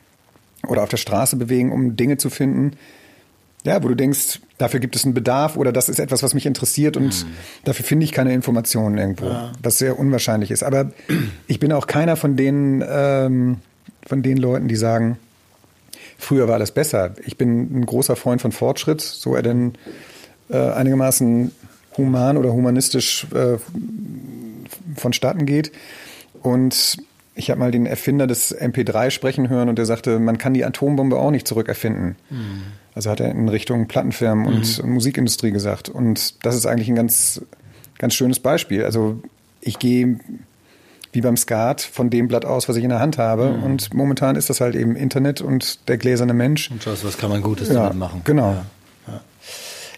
oder 0.68 0.84
auf 0.84 0.90
der 0.90 0.98
Straße 0.98 1.36
bewegen, 1.36 1.72
um 1.72 1.96
Dinge 1.96 2.18
zu 2.18 2.30
finden, 2.30 2.74
ja, 3.66 3.82
wo 3.82 3.88
du 3.88 3.96
denkst, 3.96 4.42
dafür 4.58 4.80
gibt 4.80 4.96
es 4.96 5.06
einen 5.06 5.14
Bedarf 5.14 5.56
oder 5.56 5.72
das 5.72 5.88
ist 5.88 6.00
etwas, 6.00 6.22
was 6.22 6.34
mich 6.34 6.46
interessiert 6.46 6.98
und 6.98 7.26
mhm. 7.26 7.30
dafür 7.64 7.86
finde 7.86 8.04
ich 8.04 8.12
keine 8.12 8.34
Informationen 8.34 8.98
irgendwo, 8.98 9.28
ja. 9.28 9.54
was 9.62 9.78
sehr 9.78 9.98
unwahrscheinlich 9.98 10.52
ist. 10.52 10.64
Aber 10.64 10.92
ich 11.48 11.60
bin 11.60 11.72
auch 11.72 11.88
keiner 11.88 12.18
von 12.18 12.36
den, 12.36 12.84
ähm, 12.86 13.58
von 14.06 14.22
den 14.22 14.38
Leuten, 14.38 14.68
die 14.68 14.76
sagen, 14.76 15.18
früher 16.18 16.48
war 16.48 16.56
alles 16.56 16.72
besser. 16.72 17.14
Ich 17.26 17.38
bin 17.38 17.80
ein 17.80 17.86
großer 17.86 18.18
Freund 18.18 18.42
von 18.42 18.52
Fortschritt, 18.52 19.00
so 19.02 19.34
er 19.34 19.44
denn 19.44 19.74
äh, 20.50 20.58
einigermaßen 20.58 21.52
human 21.98 22.38
oder 22.38 22.52
humanistisch 22.52 23.28
äh, 23.34 23.58
vonstatten 24.96 25.46
geht. 25.46 25.72
Und 26.42 26.98
ich 27.36 27.50
habe 27.50 27.60
mal 27.60 27.72
den 27.72 27.86
Erfinder 27.86 28.28
des 28.28 28.56
MP3 28.56 29.10
sprechen 29.10 29.50
hören 29.50 29.70
und 29.70 29.78
der 29.78 29.86
sagte, 29.86 30.20
man 30.20 30.38
kann 30.38 30.54
die 30.54 30.64
Atombombe 30.64 31.18
auch 31.18 31.32
nicht 31.32 31.48
zurückerfinden. 31.48 32.16
Mhm. 32.30 32.64
Also 32.94 33.10
hat 33.10 33.20
er 33.20 33.32
in 33.32 33.50
Richtung 33.50 33.88
Plattenfirmen 33.88 34.46
mhm. 34.46 34.56
und 34.56 34.84
Musikindustrie 34.84 35.52
gesagt. 35.52 35.90
Und 35.90 36.46
das 36.46 36.56
ist 36.56 36.66
eigentlich 36.66 36.90
ein 36.90 36.96
ganz, 36.96 37.42
ganz 37.98 38.14
schönes 38.14 38.40
Beispiel. 38.40 38.84
Also 38.86 39.20
ich 39.62 39.80
gehe 39.80 40.20
wie 41.12 41.22
beim 41.22 41.38
Skat 41.38 41.82
von 41.82 42.10
dem 42.10 42.28
Blatt 42.28 42.46
aus, 42.46 42.68
was 42.70 42.76
ich 42.76 42.84
in 42.84 42.90
der 42.90 43.00
Hand 43.00 43.18
habe. 43.18 43.50
Mhm. 43.50 43.64
Und 43.64 43.94
momentan 43.94 44.36
ist 44.36 44.50
das 44.50 44.62
halt 44.62 44.76
eben 44.76 44.96
Internet 44.96 45.42
und 45.42 45.88
der 45.88 45.98
gläserne 45.98 46.34
Mensch. 46.34 46.70
Und 46.70 46.84
schaust, 46.84 47.06
was 47.06 47.18
kann 47.18 47.30
man 47.30 47.42
Gutes 47.42 47.70
ja, 47.70 47.76
damit 47.76 47.96
machen. 47.96 48.22
Genau. 48.26 48.52
Ja, 48.52 48.66
ja. 49.08 49.22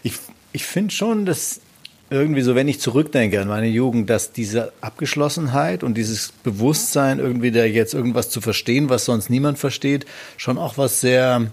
Ich, 0.02 0.14
ich 0.52 0.64
finde 0.64 0.92
schon, 0.92 1.26
dass 1.26 1.60
irgendwie 2.08 2.42
so, 2.42 2.54
wenn 2.54 2.68
ich 2.68 2.80
zurückdenke 2.80 3.40
an 3.40 3.48
meine 3.48 3.66
Jugend, 3.66 4.08
dass 4.08 4.32
diese 4.32 4.72
Abgeschlossenheit 4.80 5.82
und 5.82 5.94
dieses 5.94 6.32
Bewusstsein, 6.44 7.18
irgendwie 7.18 7.50
da 7.50 7.64
jetzt 7.64 7.94
irgendwas 7.94 8.30
zu 8.30 8.40
verstehen, 8.40 8.88
was 8.88 9.04
sonst 9.04 9.28
niemand 9.28 9.58
versteht, 9.58 10.06
schon 10.36 10.58
auch 10.58 10.78
was 10.78 11.00
sehr 11.00 11.50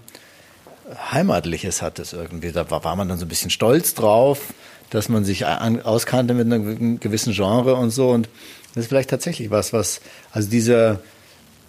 Heimatliches 1.12 1.82
hat 1.82 1.98
es 1.98 2.12
irgendwie. 2.12 2.52
Da 2.52 2.70
war, 2.70 2.96
man 2.96 3.08
dann 3.08 3.18
so 3.18 3.24
ein 3.24 3.28
bisschen 3.28 3.50
stolz 3.50 3.94
drauf, 3.94 4.54
dass 4.90 5.08
man 5.08 5.24
sich 5.24 5.46
an, 5.46 5.80
auskannte 5.80 6.34
mit 6.34 6.46
einem 6.46 7.00
gewissen 7.00 7.32
Genre 7.32 7.74
und 7.74 7.90
so. 7.90 8.10
Und 8.10 8.28
das 8.74 8.84
ist 8.84 8.88
vielleicht 8.88 9.10
tatsächlich 9.10 9.50
was, 9.50 9.72
was, 9.72 10.00
also 10.30 10.48
dieser 10.48 11.00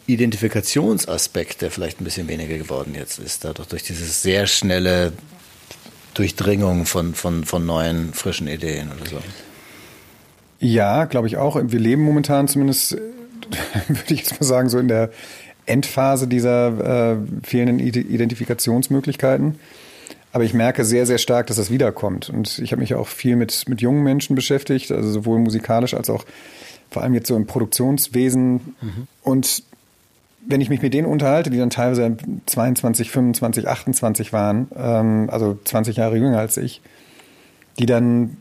Identifikationsaspekt, 0.08 1.62
der 1.62 1.72
vielleicht 1.72 2.02
ein 2.02 2.04
bisschen 2.04 2.28
weniger 2.28 2.58
geworden 2.58 2.94
jetzt 2.94 3.18
ist, 3.18 3.46
dadurch 3.46 3.70
durch 3.70 3.84
dieses 3.84 4.22
sehr 4.22 4.46
schnelle 4.46 5.14
Durchdringung 6.16 6.86
von, 6.86 7.14
von, 7.14 7.44
von 7.44 7.66
neuen, 7.66 8.14
frischen 8.14 8.48
Ideen 8.48 8.90
oder 8.92 9.10
so. 9.10 9.18
Ja, 10.60 11.06
glaube 11.06 11.28
ich 11.28 11.38
auch. 11.38 11.60
Wir 11.62 11.80
leben 11.80 12.02
momentan 12.02 12.48
zumindest, 12.48 12.94
würde 13.88 14.14
ich 14.14 14.22
jetzt 14.22 14.40
mal 14.40 14.48
sagen, 14.48 14.70
so 14.70 14.80
in 14.80 14.88
der 14.88 15.12
Endphase 15.66 16.28
dieser 16.28 17.14
äh, 17.14 17.18
fehlenden 17.44 17.80
Identifikationsmöglichkeiten. 17.80 19.60
Aber 20.32 20.44
ich 20.44 20.54
merke 20.54 20.84
sehr, 20.84 21.06
sehr 21.06 21.18
stark, 21.18 21.48
dass 21.48 21.58
das 21.58 21.70
wiederkommt. 21.70 22.30
Und 22.30 22.60
ich 22.60 22.72
habe 22.72 22.82
mich 22.82 22.94
auch 22.94 23.08
viel 23.08 23.36
mit, 23.36 23.68
mit 23.70 23.82
jungen 23.82 24.04
Menschen 24.04 24.36
beschäftigt, 24.36 24.92
also 24.92 25.10
sowohl 25.10 25.40
musikalisch 25.40 25.94
als 25.94 26.10
auch 26.10 26.26
vor 26.92 27.04
allem 27.04 27.14
jetzt 27.14 27.28
so 27.28 27.36
im 27.36 27.46
Produktionswesen. 27.46 28.76
Mhm. 28.82 29.08
Und 29.22 29.64
wenn 30.48 30.62
ich 30.62 30.70
mich 30.70 30.82
mit 30.82 30.94
denen 30.94 31.08
unterhalte, 31.08 31.50
die 31.50 31.58
dann 31.58 31.70
teilweise 31.70 32.18
22, 32.46 33.12
25, 33.12 33.68
28 33.68 34.34
waren, 34.34 34.68
ähm, 34.76 35.30
also 35.32 35.58
20 35.64 35.98
Jahre 35.98 36.18
jünger 36.18 36.40
als 36.40 36.58
ich, 36.58 36.82
die 37.80 37.86
dann 37.86 38.38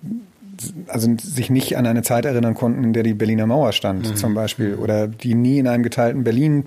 also 0.86 1.08
sich 1.20 1.50
nicht 1.50 1.76
an 1.76 1.86
eine 1.86 2.02
Zeit 2.02 2.24
erinnern 2.24 2.54
konnten, 2.54 2.84
in 2.84 2.92
der 2.92 3.02
die 3.02 3.14
Berliner 3.14 3.46
Mauer 3.46 3.72
stand, 3.72 4.08
mhm. 4.08 4.16
zum 4.16 4.34
Beispiel, 4.34 4.74
oder 4.74 5.08
die 5.08 5.34
nie 5.34 5.58
in 5.58 5.66
einem 5.66 5.82
geteilten 5.82 6.24
Berlin 6.24 6.64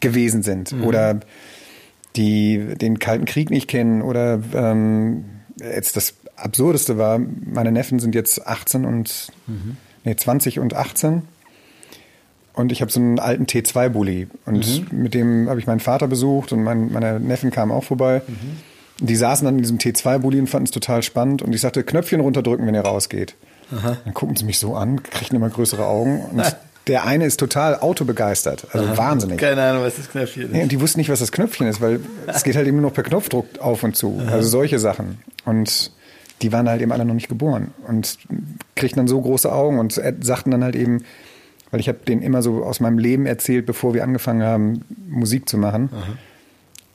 gewesen 0.00 0.42
sind, 0.42 0.72
mhm. 0.72 0.84
oder 0.84 1.20
die 2.14 2.74
den 2.80 2.98
Kalten 2.98 3.24
Krieg 3.24 3.50
nicht 3.50 3.68
kennen, 3.68 4.02
oder 4.02 4.40
ähm, 4.54 5.24
jetzt 5.58 5.96
das 5.96 6.14
Absurdeste 6.36 6.98
war, 6.98 7.18
meine 7.18 7.72
Neffen 7.72 7.98
sind 7.98 8.14
jetzt 8.14 8.46
18 8.46 8.84
und 8.84 9.28
mhm. 9.46 9.76
nee, 10.04 10.14
20 10.14 10.60
und 10.60 10.74
18 10.74 11.22
und 12.56 12.72
ich 12.72 12.80
habe 12.80 12.90
so 12.90 12.98
einen 12.98 13.18
alten 13.18 13.44
T2-Bully. 13.44 14.28
Und 14.46 14.90
mhm. 14.90 15.02
mit 15.02 15.14
dem 15.14 15.48
habe 15.48 15.60
ich 15.60 15.66
meinen 15.66 15.80
Vater 15.80 16.08
besucht 16.08 16.52
und 16.52 16.64
mein, 16.64 16.90
meine 16.90 17.20
Neffen 17.20 17.50
kamen 17.50 17.70
auch 17.70 17.84
vorbei. 17.84 18.22
Mhm. 18.26 19.06
Die 19.06 19.14
saßen 19.14 19.44
dann 19.44 19.56
in 19.56 19.62
diesem 19.62 19.76
T2-Bully 19.76 20.40
und 20.40 20.46
fanden 20.46 20.64
es 20.64 20.70
total 20.70 21.02
spannend. 21.02 21.42
Und 21.42 21.54
ich 21.54 21.60
sagte, 21.60 21.84
Knöpfchen 21.84 22.20
runterdrücken, 22.20 22.66
wenn 22.66 22.74
ihr 22.74 22.80
rausgeht. 22.80 23.34
Aha. 23.76 23.98
Dann 24.02 24.14
gucken 24.14 24.36
sie 24.36 24.44
mich 24.44 24.58
so 24.58 24.74
an, 24.74 25.02
kriegen 25.02 25.36
immer 25.36 25.50
größere 25.50 25.84
Augen. 25.84 26.24
Und 26.32 26.56
der 26.86 27.04
eine 27.04 27.26
ist 27.26 27.38
total 27.38 27.78
autobegeistert. 27.78 28.68
Also 28.72 28.86
Aha. 28.86 28.96
wahnsinnig. 28.96 29.38
Keine 29.38 29.62
Ahnung, 29.62 29.82
was 29.82 29.96
das 29.96 30.08
Knöpfchen 30.08 30.44
ist. 30.44 30.52
Nee, 30.52 30.62
und 30.62 30.72
die 30.72 30.80
wussten 30.80 30.98
nicht, 30.98 31.10
was 31.10 31.18
das 31.18 31.32
Knöpfchen 31.32 31.66
ist, 31.66 31.82
weil 31.82 32.00
es 32.26 32.42
geht 32.42 32.56
halt 32.56 32.66
eben 32.66 32.78
nur 32.78 32.88
noch 32.88 32.94
per 32.94 33.04
Knopfdruck 33.04 33.58
auf 33.60 33.82
und 33.82 33.96
zu. 33.96 34.18
Aha. 34.18 34.36
Also 34.36 34.48
solche 34.48 34.78
Sachen. 34.78 35.18
Und 35.44 35.92
die 36.40 36.52
waren 36.52 36.70
halt 36.70 36.80
eben 36.80 36.92
alle 36.92 37.04
noch 37.04 37.14
nicht 37.14 37.28
geboren. 37.28 37.74
Und 37.86 38.16
kriegten 38.76 39.00
dann 39.00 39.08
so 39.08 39.20
große 39.20 39.52
Augen 39.52 39.78
und 39.78 39.92
sagten 39.92 40.50
dann 40.50 40.64
halt 40.64 40.74
eben, 40.74 41.02
weil 41.70 41.80
ich 41.80 41.88
habe 41.88 41.98
denen 42.06 42.22
immer 42.22 42.42
so 42.42 42.64
aus 42.64 42.80
meinem 42.80 42.98
Leben 42.98 43.26
erzählt, 43.26 43.66
bevor 43.66 43.94
wir 43.94 44.04
angefangen 44.04 44.42
haben, 44.42 44.84
Musik 45.08 45.48
zu 45.48 45.58
machen. 45.58 45.90
Aha. 45.92 46.16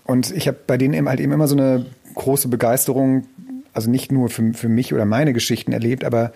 Und 0.06 0.32
ich 0.32 0.48
habe 0.48 0.58
bei 0.66 0.78
denen 0.78 1.08
halt 1.08 1.20
eben 1.20 1.32
immer 1.32 1.48
so 1.48 1.56
eine 1.56 1.86
große 2.16 2.48
Begeisterung, 2.48 3.26
also 3.74 3.90
nicht 3.90 4.12
nur 4.12 4.30
für, 4.30 4.54
für 4.54 4.70
mich 4.70 4.94
oder 4.94 5.06
meine 5.06 5.34
Geschichten 5.34 5.72
erlebt, 5.72 6.04
aber 6.04 6.34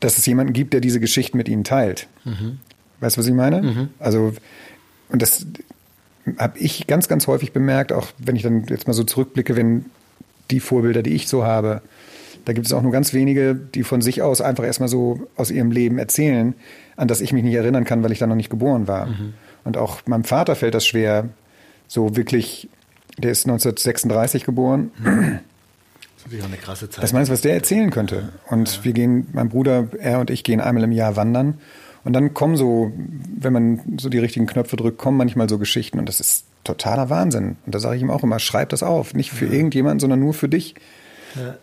dass 0.00 0.18
es 0.18 0.26
jemanden 0.26 0.52
gibt, 0.52 0.72
der 0.72 0.80
diese 0.80 1.00
Geschichten 1.00 1.36
mit 1.36 1.48
ihnen 1.48 1.64
teilt. 1.64 2.06
Mhm. 2.24 2.58
Weißt 3.00 3.16
du, 3.16 3.20
was 3.20 3.26
ich 3.26 3.34
meine? 3.34 3.62
Mhm. 3.62 3.88
Also, 3.98 4.32
und 5.08 5.22
das 5.22 5.46
habe 6.36 6.58
ich 6.58 6.86
ganz, 6.86 7.08
ganz 7.08 7.26
häufig 7.26 7.52
bemerkt, 7.52 7.92
auch 7.92 8.08
wenn 8.18 8.36
ich 8.36 8.42
dann 8.42 8.64
jetzt 8.66 8.86
mal 8.86 8.92
so 8.92 9.04
zurückblicke, 9.04 9.56
wenn 9.56 9.86
die 10.50 10.60
Vorbilder, 10.60 11.02
die 11.02 11.14
ich 11.14 11.28
so 11.28 11.44
habe, 11.44 11.82
da 12.48 12.54
gibt 12.54 12.66
es 12.66 12.72
auch 12.72 12.80
nur 12.80 12.92
ganz 12.92 13.12
wenige, 13.12 13.54
die 13.54 13.82
von 13.82 14.00
sich 14.00 14.22
aus 14.22 14.40
einfach 14.40 14.64
erstmal 14.64 14.88
so 14.88 15.28
aus 15.36 15.50
ihrem 15.50 15.70
Leben 15.70 15.98
erzählen, 15.98 16.54
an 16.96 17.06
das 17.06 17.20
ich 17.20 17.34
mich 17.34 17.44
nicht 17.44 17.54
erinnern 17.54 17.84
kann, 17.84 18.02
weil 18.02 18.10
ich 18.10 18.20
da 18.20 18.26
noch 18.26 18.36
nicht 18.36 18.48
geboren 18.48 18.88
war. 18.88 19.04
Mhm. 19.04 19.34
Und 19.64 19.76
auch 19.76 20.06
meinem 20.06 20.24
Vater 20.24 20.56
fällt 20.56 20.72
das 20.72 20.86
schwer, 20.86 21.28
so 21.88 22.16
wirklich, 22.16 22.70
der 23.18 23.32
ist 23.32 23.44
1936 23.44 24.44
geboren. 24.44 24.92
Mhm. 24.98 25.40
Das 26.24 26.32
ist 26.32 26.42
eine 26.42 26.56
krasse 26.56 26.88
Zeit. 26.88 27.04
Was 27.04 27.12
meinst 27.12 27.28
du, 27.28 27.34
was 27.34 27.42
der 27.42 27.52
erzählen 27.52 27.90
könnte? 27.90 28.30
Und 28.48 28.78
ja. 28.78 28.84
wir 28.84 28.92
gehen, 28.94 29.26
mein 29.34 29.50
Bruder, 29.50 29.88
er 29.98 30.18
und 30.18 30.30
ich 30.30 30.42
gehen 30.42 30.62
einmal 30.62 30.84
im 30.84 30.92
Jahr 30.92 31.16
wandern. 31.16 31.58
Und 32.02 32.14
dann 32.14 32.32
kommen 32.32 32.56
so, 32.56 32.90
wenn 33.36 33.52
man 33.52 33.98
so 34.00 34.08
die 34.08 34.18
richtigen 34.18 34.46
Knöpfe 34.46 34.76
drückt, 34.76 34.96
kommen 34.96 35.18
manchmal 35.18 35.50
so 35.50 35.58
Geschichten. 35.58 35.98
Und 35.98 36.08
das 36.08 36.18
ist 36.18 36.46
totaler 36.64 37.10
Wahnsinn. 37.10 37.56
Und 37.66 37.74
da 37.74 37.78
sage 37.78 37.96
ich 37.96 38.02
ihm 38.02 38.10
auch 38.10 38.22
immer, 38.22 38.38
schreib 38.38 38.70
das 38.70 38.82
auf. 38.82 39.12
Nicht 39.12 39.32
für 39.32 39.44
ja. 39.44 39.52
irgendjemanden, 39.52 40.00
sondern 40.00 40.20
nur 40.20 40.32
für 40.32 40.48
dich. 40.48 40.74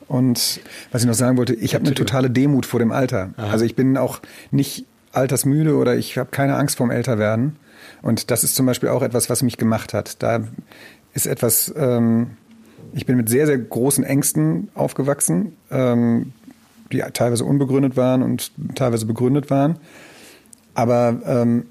Und 0.07 0.60
was 0.91 1.01
ich 1.01 1.07
noch 1.07 1.13
sagen 1.13 1.38
wollte, 1.38 1.53
ich 1.53 1.75
habe 1.75 1.86
eine 1.86 1.95
totale 1.95 2.29
Demut 2.29 2.65
vor 2.65 2.79
dem 2.79 2.91
Alter. 2.91 3.31
Aha. 3.38 3.51
Also 3.51 3.65
ich 3.65 3.75
bin 3.75 3.98
auch 3.98 4.19
nicht 4.51 4.86
altersmüde 5.12 5.75
oder 5.75 5.95
ich 5.95 6.17
habe 6.17 6.29
keine 6.31 6.55
Angst 6.55 6.77
vorm 6.77 6.91
Älterwerden. 6.91 7.55
Und 8.01 8.31
das 8.31 8.43
ist 8.43 8.55
zum 8.55 8.65
Beispiel 8.65 8.89
auch 8.89 9.01
etwas, 9.01 9.29
was 9.29 9.41
mich 9.41 9.57
gemacht 9.57 9.93
hat. 9.93 10.22
Da 10.22 10.43
ist 11.13 11.25
etwas, 11.25 11.74
ähm, 11.77 12.31
ich 12.93 13.05
bin 13.05 13.17
mit 13.17 13.29
sehr, 13.29 13.48
sehr 13.48 13.57
großen 13.57 14.03
Ängsten 14.03 14.69
aufgewachsen, 14.75 15.55
ähm, 15.72 16.34
die 16.91 17.03
teilweise 17.13 17.45
unbegründet 17.45 17.98
waren 17.98 18.22
und 18.22 18.51
teilweise 18.75 19.05
begründet 19.05 19.50
waren. 19.50 19.79
Aber 20.74 21.19
ähm, 21.25 21.65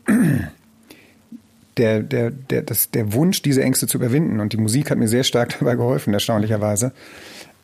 der, 1.77 2.03
der, 2.03 2.31
der, 2.31 2.63
das, 2.63 2.91
der 2.91 3.13
Wunsch, 3.13 3.43
diese 3.43 3.63
Ängste 3.63 3.87
zu 3.87 3.99
überwinden, 3.99 4.41
und 4.41 4.53
die 4.53 4.57
Musik 4.57 4.91
hat 4.91 4.99
mir 4.99 5.09
sehr 5.09 5.25
stark 5.25 5.57
dabei 5.59 5.77
geholfen, 5.77 6.15
erstaunlicherweise, 6.15 6.93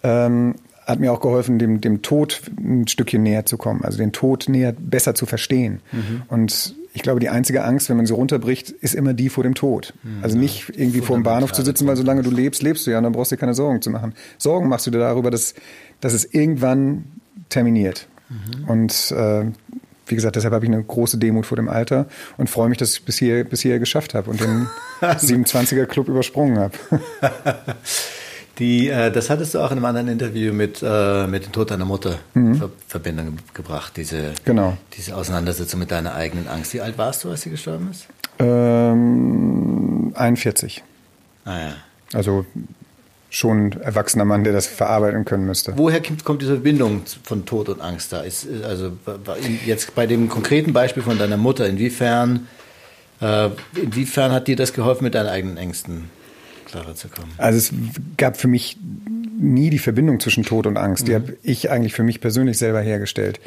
ähm, 0.02 0.54
hat 0.87 0.99
mir 0.99 1.12
auch 1.12 1.21
geholfen, 1.21 1.59
dem, 1.59 1.80
dem 1.80 2.02
Tod 2.02 2.42
ein 2.59 2.88
Stückchen 2.88 3.23
näher 3.23 3.47
zu 3.47 3.57
kommen, 3.57 3.85
also 3.85 3.99
den 3.99 4.12
Tod 4.12 4.49
näher 4.49 4.73
besser 4.73 5.14
zu 5.14 5.26
verstehen. 5.26 5.80
Mhm. 5.92 6.23
Und 6.28 6.75
ich 6.92 7.02
glaube, 7.02 7.21
die 7.21 7.28
einzige 7.28 7.64
Angst, 7.64 7.88
wenn 7.88 7.97
man 7.97 8.07
sie 8.07 8.12
runterbricht, 8.12 8.71
ist 8.71 8.95
immer 8.95 9.14
die 9.14 9.28
vor 9.28 9.45
dem 9.45 9.54
Tod. 9.54 9.95
Mhm. 10.02 10.23
Also 10.23 10.37
nicht 10.37 10.71
irgendwie 10.75 11.00
vor 11.00 11.16
dem 11.16 11.23
Bahnhof 11.23 11.52
zu 11.52 11.62
sitzen, 11.62 11.87
weil 11.87 11.97
solange 11.97 12.23
du 12.23 12.30
lebst, 12.30 12.62
lebst 12.62 12.87
du 12.87 12.90
ja 12.90 12.99
und 12.99 13.04
dann 13.04 13.12
brauchst 13.12 13.30
du 13.30 13.37
dir 13.37 13.40
keine 13.40 13.54
Sorgen 13.54 13.80
zu 13.80 13.90
machen. 13.90 14.14
Sorgen 14.38 14.69
machst 14.69 14.87
du 14.87 14.90
dir 14.90 14.99
darüber, 14.99 15.30
dass, 15.30 15.54
dass 16.00 16.12
es 16.12 16.25
irgendwann 16.35 17.04
terminiert. 17.49 18.09
Mhm. 18.28 18.69
Und 18.69 19.12
äh, 19.12 19.45
wie 20.07 20.14
gesagt, 20.16 20.35
deshalb 20.35 20.52
habe 20.52 20.64
ich 20.64 20.73
eine 20.73 20.83
große 20.83 21.19
Demut 21.19 21.47
vor 21.47 21.57
dem 21.57 21.69
Alter 21.69 22.09
und 22.37 22.50
freue 22.50 22.69
mich, 22.69 22.78
dass 22.78 22.95
ich 22.95 23.04
bis 23.04 23.19
hier, 23.19 23.45
bis 23.45 23.61
hier 23.61 23.78
geschafft 23.78 24.14
habe 24.14 24.30
und 24.30 24.40
den 24.40 24.66
27er 25.00 25.87
Club 25.87 26.09
übersprungen 26.09 26.59
habe. 26.59 26.75
Die, 28.61 28.88
äh, 28.88 29.11
das 29.11 29.31
hattest 29.31 29.55
du 29.55 29.59
auch 29.61 29.71
in 29.71 29.79
einem 29.79 29.87
anderen 29.87 30.09
Interview 30.09 30.52
mit, 30.52 30.83
äh, 30.83 31.26
mit 31.26 31.47
dem 31.47 31.52
Tod 31.52 31.71
deiner 31.71 31.87
Mutter 31.87 32.19
mhm. 32.35 32.57
Ver 32.57 32.71
Verbindung 32.87 33.38
gebracht, 33.55 33.95
diese, 33.97 34.35
genau. 34.45 34.76
diese 34.97 35.17
Auseinandersetzung 35.17 35.81
mit 35.81 35.90
deiner 35.90 36.14
eigenen 36.14 36.47
Angst. 36.47 36.75
Wie 36.75 36.83
alt 36.83 36.99
warst 36.99 37.25
du, 37.25 37.31
als 37.31 37.40
sie 37.40 37.50
gestorben 37.50 37.88
ist? 37.90 38.07
Ähm, 38.38 40.12
41. 40.14 40.85
Ah 41.47 41.59
ja. 41.59 41.73
Also 42.12 42.45
schon 43.31 43.69
ein 43.69 43.81
erwachsener 43.81 44.26
Mann, 44.26 44.45
der 44.45 44.52
das 44.52 44.67
verarbeiten 44.67 45.25
können 45.25 45.47
müsste. 45.47 45.73
Woher 45.76 46.02
kommt 46.23 46.43
diese 46.43 46.55
Verbindung 46.55 47.02
von 47.23 47.47
Tod 47.47 47.71
und 47.71 47.81
Angst 47.81 48.12
da? 48.12 48.21
Ist, 48.21 48.47
also 48.64 48.93
jetzt 49.64 49.95
bei 49.95 50.07
dem 50.07 50.29
konkreten 50.29 50.75
Beispiel 50.75 51.02
von 51.02 51.17
deiner 51.17 51.38
Mutter, 51.38 51.67
inwiefern, 51.67 52.49
äh, 53.23 53.49
inwiefern 53.75 54.33
hat 54.33 54.49
dir 54.49 54.57
das 54.57 54.75
geholfen, 54.75 55.05
mit 55.05 55.14
deinen 55.14 55.29
eigenen 55.29 55.57
Ängsten 55.57 56.11
klarer 56.70 56.94
zu 56.94 57.08
kommen? 57.08 57.32
Also 57.38 57.58
es 57.58 57.72
gab 58.16 58.36
für 58.36 58.48
mich 58.48 58.78
nie 59.40 59.70
die 59.70 59.78
Verbindung 59.78 60.20
zwischen 60.20 60.44
Tod 60.44 60.66
und 60.66 60.76
Angst. 60.76 61.08
Die 61.08 61.12
mhm. 61.12 61.14
habe 61.16 61.36
ich 61.42 61.70
eigentlich 61.70 61.94
für 61.94 62.02
mich 62.02 62.20
persönlich 62.20 62.58
selber 62.58 62.80
hergestellt. 62.80 63.40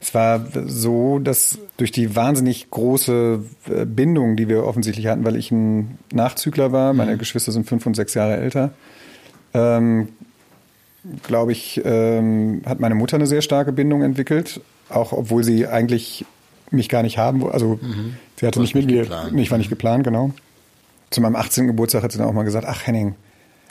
Es 0.00 0.14
war 0.14 0.46
so, 0.66 1.18
dass 1.18 1.58
durch 1.76 1.90
die 1.90 2.14
wahnsinnig 2.14 2.70
große 2.70 3.40
äh, 3.68 3.84
Bindung, 3.84 4.36
die 4.36 4.48
wir 4.48 4.64
offensichtlich 4.64 5.06
hatten, 5.08 5.24
weil 5.24 5.36
ich 5.36 5.50
ein 5.50 5.98
Nachzügler 6.12 6.72
war, 6.72 6.92
meine 6.92 7.14
mhm. 7.14 7.18
Geschwister 7.18 7.52
sind 7.52 7.66
fünf 7.68 7.84
und 7.84 7.94
sechs 7.94 8.14
Jahre 8.14 8.36
älter, 8.36 8.72
ähm, 9.52 10.08
glaube 11.26 11.52
ich, 11.52 11.80
ähm, 11.84 12.62
hat 12.64 12.78
meine 12.78 12.94
Mutter 12.94 13.16
eine 13.16 13.26
sehr 13.26 13.42
starke 13.42 13.72
Bindung 13.72 14.02
entwickelt, 14.02 14.60
auch 14.88 15.12
obwohl 15.12 15.42
sie 15.44 15.66
eigentlich 15.66 16.24
mich 16.70 16.88
gar 16.88 17.02
nicht 17.02 17.18
haben 17.18 17.40
wollte. 17.40 17.54
Also 17.54 17.80
mhm. 17.82 18.14
sie 18.36 18.46
hatte 18.46 18.60
nicht 18.60 18.74
mit 18.74 18.86
mir, 18.86 19.06
ich 19.34 19.50
war 19.50 19.58
nicht 19.58 19.70
geplant, 19.70 20.04
genau. 20.04 20.32
Zu 21.10 21.20
meinem 21.20 21.36
18. 21.36 21.66
Geburtstag 21.66 22.02
hat 22.02 22.12
sie 22.12 22.18
dann 22.18 22.28
auch 22.28 22.32
mal 22.32 22.44
gesagt, 22.44 22.66
ach 22.68 22.86
Henning, 22.86 23.16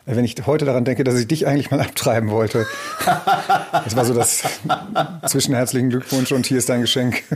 wenn 0.05 0.25
ich 0.25 0.35
heute 0.45 0.65
daran 0.65 0.85
denke, 0.85 1.03
dass 1.03 1.19
ich 1.19 1.27
dich 1.27 1.47
eigentlich 1.47 1.71
mal 1.71 1.79
abtreiben 1.79 2.29
wollte. 2.29 2.65
Das 3.05 3.95
war 3.95 4.05
so 4.05 4.13
das 4.13 4.43
zwischenherzlichen 5.25 5.89
Glückwunsch 5.89 6.31
und 6.31 6.45
hier 6.45 6.57
ist 6.57 6.69
dein 6.69 6.81
Geschenk. 6.81 7.23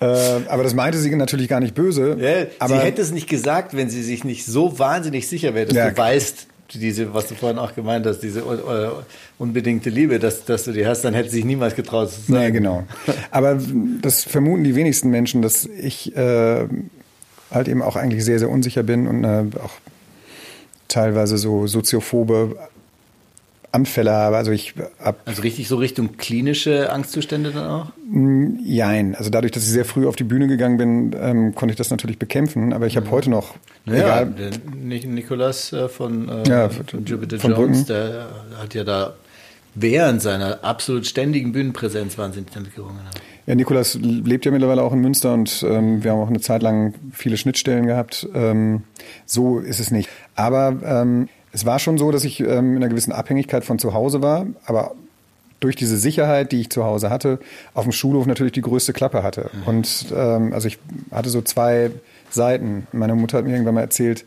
Äh, 0.00 0.40
aber 0.48 0.64
das 0.64 0.74
meinte 0.74 0.98
sie 0.98 1.14
natürlich 1.14 1.46
gar 1.46 1.60
nicht 1.60 1.76
böse. 1.76 2.16
Ja, 2.18 2.46
aber 2.58 2.74
sie 2.74 2.82
hätte 2.82 3.00
es 3.00 3.12
nicht 3.12 3.28
gesagt, 3.28 3.76
wenn 3.76 3.88
sie 3.88 4.02
sich 4.02 4.24
nicht 4.24 4.44
so 4.44 4.80
wahnsinnig 4.80 5.28
sicher 5.28 5.54
wäre, 5.54 5.66
dass 5.66 5.76
ja, 5.76 5.90
du 5.90 5.96
weißt, 5.96 6.48
diese, 6.74 7.14
was 7.14 7.28
du 7.28 7.36
vorhin 7.36 7.58
auch 7.58 7.76
gemeint 7.76 8.04
hast, 8.06 8.18
diese 8.18 8.44
uh, 8.44 9.02
unbedingte 9.38 9.90
Liebe, 9.90 10.18
dass, 10.18 10.44
dass 10.44 10.64
du 10.64 10.72
die 10.72 10.86
hast, 10.86 11.02
dann 11.02 11.14
hätte 11.14 11.30
sie 11.30 11.36
sich 11.36 11.44
niemals 11.44 11.76
getraut 11.76 12.10
zu 12.10 12.20
sagen. 12.20 12.32
Nee, 12.32 12.50
genau. 12.50 12.84
Aber 13.30 13.60
das 14.00 14.24
vermuten 14.24 14.64
die 14.64 14.74
wenigsten 14.74 15.10
Menschen, 15.10 15.40
dass 15.40 15.66
ich 15.66 16.16
äh, 16.16 16.66
halt 17.52 17.68
eben 17.68 17.82
auch 17.82 17.96
eigentlich 17.96 18.24
sehr, 18.24 18.38
sehr 18.38 18.50
unsicher 18.50 18.82
bin 18.82 19.06
und 19.06 19.24
äh, 19.24 19.44
auch 19.62 19.72
teilweise 20.88 21.38
so 21.38 21.66
soziophobe 21.66 22.56
Anfälle 23.72 24.12
habe. 24.12 24.36
Also 24.36 24.52
ich 24.52 24.74
hab, 25.02 25.26
Also 25.26 25.42
richtig 25.42 25.66
so 25.66 25.76
Richtung 25.76 26.18
klinische 26.18 26.92
Angstzustände 26.92 27.52
dann 27.52 27.66
auch? 27.66 27.92
Jein. 28.62 29.14
Also 29.14 29.30
dadurch, 29.30 29.52
dass 29.52 29.62
ich 29.62 29.70
sehr 29.70 29.86
früh 29.86 30.06
auf 30.06 30.14
die 30.14 30.24
Bühne 30.24 30.46
gegangen 30.46 30.76
bin, 30.76 31.16
ähm, 31.18 31.54
konnte 31.54 31.72
ich 31.72 31.78
das 31.78 31.90
natürlich 31.90 32.18
bekämpfen. 32.18 32.74
Aber 32.74 32.86
ich 32.86 32.96
habe 32.96 33.06
mhm. 33.06 33.10
heute 33.10 33.30
noch. 33.30 33.54
Naja, 33.86 34.22
egal, 34.22 34.34
der 34.78 35.06
Nikolas 35.06 35.72
äh, 35.72 35.88
von, 35.88 36.28
äh, 36.28 36.48
ja, 36.48 36.68
von 36.68 37.04
Jupiter 37.04 37.38
von 37.38 37.52
Jones, 37.52 37.86
Brücken. 37.86 37.86
der 37.86 38.28
hat 38.58 38.74
ja 38.74 38.84
da 38.84 39.14
während 39.74 40.20
seiner 40.20 40.62
absolut 40.62 41.06
ständigen 41.06 41.52
Bühnenpräsenz 41.52 42.18
wahnsinnig 42.18 42.50
damit 42.52 42.74
gerungen. 42.74 43.00
Ja, 43.46 43.54
Nikolas 43.54 43.94
lebt 43.94 44.44
ja 44.44 44.52
mittlerweile 44.52 44.82
auch 44.82 44.92
in 44.92 45.00
Münster 45.00 45.34
und 45.34 45.64
ähm, 45.68 46.04
wir 46.04 46.12
haben 46.12 46.20
auch 46.20 46.28
eine 46.28 46.40
Zeit 46.40 46.62
lang 46.62 46.94
viele 47.12 47.36
Schnittstellen 47.36 47.86
gehabt. 47.86 48.28
Ähm, 48.34 48.84
so 49.26 49.58
ist 49.58 49.80
es 49.80 49.90
nicht. 49.90 50.08
Aber 50.36 50.76
ähm, 50.84 51.28
es 51.50 51.66
war 51.66 51.78
schon 51.78 51.98
so, 51.98 52.12
dass 52.12 52.24
ich 52.24 52.40
ähm, 52.40 52.70
in 52.70 52.76
einer 52.76 52.88
gewissen 52.88 53.12
Abhängigkeit 53.12 53.64
von 53.64 53.78
zu 53.78 53.94
Hause 53.94 54.22
war, 54.22 54.46
aber 54.64 54.92
durch 55.58 55.76
diese 55.76 55.96
Sicherheit, 55.96 56.52
die 56.52 56.60
ich 56.60 56.70
zu 56.70 56.84
Hause 56.84 57.10
hatte, 57.10 57.38
auf 57.74 57.84
dem 57.84 57.92
Schulhof 57.92 58.26
natürlich 58.26 58.52
die 58.52 58.62
größte 58.62 58.92
Klappe 58.92 59.22
hatte. 59.22 59.50
Mhm. 59.52 59.62
Und 59.66 60.06
ähm, 60.14 60.52
also 60.52 60.68
ich 60.68 60.78
hatte 61.10 61.30
so 61.30 61.40
zwei 61.42 61.90
Seiten. 62.30 62.86
Meine 62.92 63.14
Mutter 63.14 63.38
hat 63.38 63.44
mir 63.44 63.52
irgendwann 63.52 63.74
mal 63.74 63.82
erzählt, 63.82 64.24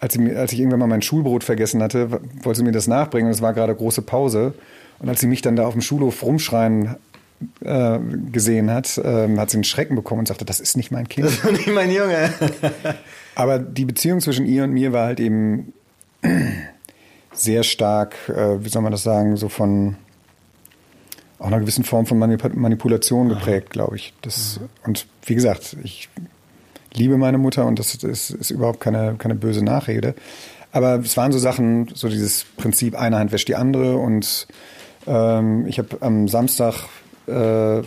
als, 0.00 0.14
sie, 0.14 0.34
als 0.34 0.52
ich 0.52 0.58
irgendwann 0.58 0.80
mal 0.80 0.86
mein 0.86 1.02
Schulbrot 1.02 1.44
vergessen 1.44 1.82
hatte, 1.82 2.10
wollte 2.42 2.58
sie 2.58 2.64
mir 2.64 2.72
das 2.72 2.88
nachbringen 2.88 3.28
und 3.28 3.34
es 3.34 3.42
war 3.42 3.52
gerade 3.52 3.74
große 3.74 4.02
Pause. 4.02 4.54
Und 4.98 5.08
als 5.08 5.20
sie 5.20 5.26
mich 5.26 5.42
dann 5.42 5.56
da 5.56 5.66
auf 5.66 5.74
dem 5.74 5.82
Schulhof 5.82 6.22
rumschreien 6.22 6.96
äh, 7.64 7.98
gesehen 8.30 8.70
hat, 8.70 8.98
äh, 8.98 9.36
hat 9.36 9.50
sie 9.50 9.58
einen 9.58 9.64
Schrecken 9.64 9.96
bekommen 9.96 10.20
und 10.20 10.28
sagte, 10.28 10.44
das 10.44 10.60
ist 10.60 10.76
nicht 10.76 10.90
mein 10.90 11.08
Kind. 11.08 11.26
Das 11.26 11.34
ist 11.34 11.44
nicht 11.52 11.72
mein 11.72 11.90
Junge. 11.90 12.32
Aber 13.34 13.58
die 13.58 13.84
Beziehung 13.84 14.20
zwischen 14.20 14.46
ihr 14.46 14.64
und 14.64 14.72
mir 14.72 14.92
war 14.92 15.06
halt 15.06 15.20
eben 15.20 15.72
sehr 17.32 17.62
stark, 17.62 18.14
äh, 18.28 18.64
wie 18.64 18.68
soll 18.68 18.82
man 18.82 18.92
das 18.92 19.02
sagen, 19.02 19.36
so 19.36 19.48
von 19.48 19.96
auch 21.38 21.46
einer 21.46 21.60
gewissen 21.60 21.82
Form 21.82 22.06
von 22.06 22.18
Manipulation 22.18 23.28
geprägt, 23.28 23.70
glaube 23.70 23.96
ich. 23.96 24.14
Das, 24.22 24.60
und 24.84 25.06
wie 25.26 25.34
gesagt, 25.34 25.76
ich 25.82 26.08
liebe 26.94 27.18
meine 27.18 27.38
Mutter 27.38 27.66
und 27.66 27.80
das 27.80 27.96
ist, 27.96 28.30
ist 28.30 28.50
überhaupt 28.50 28.78
keine, 28.78 29.16
keine 29.18 29.34
böse 29.34 29.64
Nachrede. 29.64 30.14
Aber 30.70 31.00
es 31.00 31.16
waren 31.16 31.32
so 31.32 31.38
Sachen, 31.38 31.90
so 31.94 32.08
dieses 32.08 32.44
Prinzip, 32.56 32.94
eine 32.94 33.18
Hand 33.18 33.32
wäscht 33.32 33.48
die 33.48 33.56
andere 33.56 33.96
und 33.96 34.46
ähm, 35.06 35.66
ich 35.66 35.78
habe 35.78 35.98
am 36.00 36.28
Samstag 36.28 36.86
äh, 37.26 37.82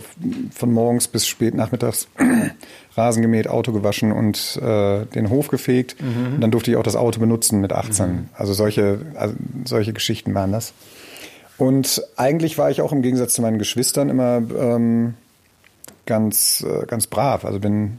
von 0.54 0.72
morgens 0.72 1.08
bis 1.08 1.26
spät 1.26 1.54
nachmittags 1.54 2.08
Rasen 2.96 3.22
gemäht, 3.22 3.48
Auto 3.48 3.72
gewaschen 3.72 4.12
und 4.12 4.56
äh, 4.62 5.04
den 5.06 5.30
Hof 5.30 5.48
gefegt. 5.48 5.96
Mhm. 6.00 6.34
Und 6.34 6.40
dann 6.40 6.50
durfte 6.50 6.70
ich 6.70 6.76
auch 6.76 6.82
das 6.82 6.96
Auto 6.96 7.20
benutzen 7.20 7.60
mit 7.60 7.72
18. 7.72 8.06
Mhm. 8.06 8.28
Also 8.34 8.52
solche, 8.54 9.00
also 9.14 9.34
solche 9.64 9.92
Geschichten 9.92 10.34
waren 10.34 10.52
das. 10.52 10.72
Und 11.58 12.02
eigentlich 12.16 12.58
war 12.58 12.70
ich 12.70 12.80
auch 12.80 12.92
im 12.92 13.02
Gegensatz 13.02 13.34
zu 13.34 13.42
meinen 13.42 13.58
Geschwistern 13.58 14.10
immer 14.10 14.42
ähm, 14.58 15.14
ganz, 16.04 16.64
äh, 16.66 16.86
ganz 16.86 17.06
brav. 17.06 17.44
Also 17.44 17.60
bin 17.60 17.98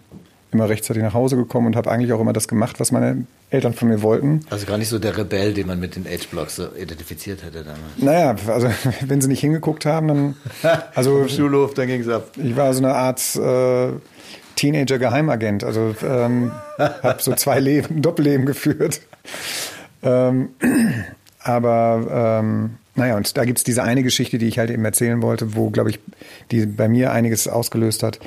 immer 0.52 0.70
rechtzeitig 0.70 1.04
nach 1.04 1.14
Hause 1.14 1.36
gekommen 1.36 1.68
und 1.68 1.76
habe 1.76 1.92
eigentlich 1.92 2.14
auch 2.14 2.20
immer 2.20 2.34
das 2.34 2.48
gemacht, 2.48 2.80
was 2.80 2.92
meine 2.92 3.26
Eltern 3.50 3.74
von 3.74 3.88
mir 3.88 4.02
wollten. 4.02 4.42
Also 4.50 4.66
gar 4.66 4.78
nicht 4.78 4.90
so 4.90 5.00
der 5.00 5.18
Rebell, 5.18 5.54
den 5.54 5.68
man 5.68 5.80
mit 5.80 5.96
den 5.96 6.06
Age-Blocks 6.06 6.58
so 6.58 6.68
identifiziert 6.76 7.44
hätte 7.44 7.64
damals. 7.64 7.98
Naja, 7.98 8.36
also 8.48 8.70
wenn 9.06 9.22
sie 9.22 9.30
nicht 9.30 9.40
hingeguckt 9.40 9.86
haben, 9.86 10.08
dann... 10.08 10.36
Also, 10.96 11.22
Im 11.22 11.30
Schulhof, 11.30 11.74
dann 11.74 11.88
ging 11.88 12.02
es 12.02 12.10
ab. 12.10 12.32
Ich 12.36 12.56
war 12.56 12.74
so 12.74 12.84
eine 12.84 12.94
Art 12.94 13.22
äh, 13.36 13.92
Teenager-Geheimagent. 14.56 15.64
Also 15.64 15.96
ähm, 16.04 16.52
habe 16.78 17.22
so 17.22 17.34
zwei 17.36 17.60
Leben, 17.60 18.02
Doppelleben 18.02 18.46
geführt. 18.46 19.02
Ähm, 20.04 20.50
aber 21.40 22.42
ähm, 22.42 22.78
naja, 22.96 23.16
und 23.16 23.38
da 23.38 23.46
gibt 23.46 23.60
es 23.60 23.64
diese 23.64 23.84
eine 23.84 24.04
Geschichte, 24.04 24.40
die 24.40 24.48
ich 24.48 24.60
halt 24.60 24.72
eben 24.72 24.84
erzählen 24.84 25.22
wollte, 25.22 25.56
wo, 25.56 25.70
glaube 25.70 25.92
ich, 25.92 26.00
die 26.52 26.66
bei 26.66 26.90
mir 26.90 27.12
einiges 27.12 27.48
ausgelöst 27.48 28.04
hat, 28.04 28.20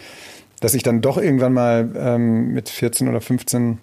dass 0.60 0.74
ich 0.74 0.82
dann 0.82 1.00
doch 1.00 1.18
irgendwann 1.18 1.52
mal 1.52 1.90
ähm, 1.96 2.54
mit 2.54 2.68
14 2.68 3.08
oder 3.08 3.20
15 3.20 3.78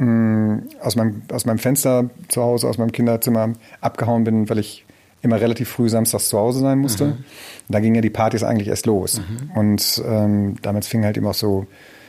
mh, 0.00 0.62
aus, 0.82 0.96
meinem, 0.96 1.22
aus 1.32 1.44
meinem 1.44 1.58
Fenster 1.58 2.10
zu 2.28 2.42
Hause, 2.42 2.68
aus 2.68 2.78
meinem 2.78 2.92
Kinderzimmer 2.92 3.52
abgehauen 3.80 4.24
bin, 4.24 4.48
weil 4.48 4.58
ich 4.58 4.84
immer 5.22 5.40
relativ 5.40 5.68
früh 5.68 5.88
samstags 5.88 6.28
zu 6.28 6.38
Hause 6.38 6.60
sein 6.60 6.78
musste. 6.78 7.06
Mhm. 7.06 7.24
Da 7.68 7.80
gingen 7.80 7.94
ja 7.94 8.00
die 8.00 8.10
Partys 8.10 8.42
eigentlich 8.42 8.68
erst 8.68 8.86
los. 8.86 9.20
Mhm. 9.20 9.50
Und 9.54 10.02
ähm, 10.06 10.56
damals 10.62 10.86
fingen 10.86 11.04
halt 11.04 11.16
eben 11.18 11.26
auch 11.26 11.34
so 11.34 11.66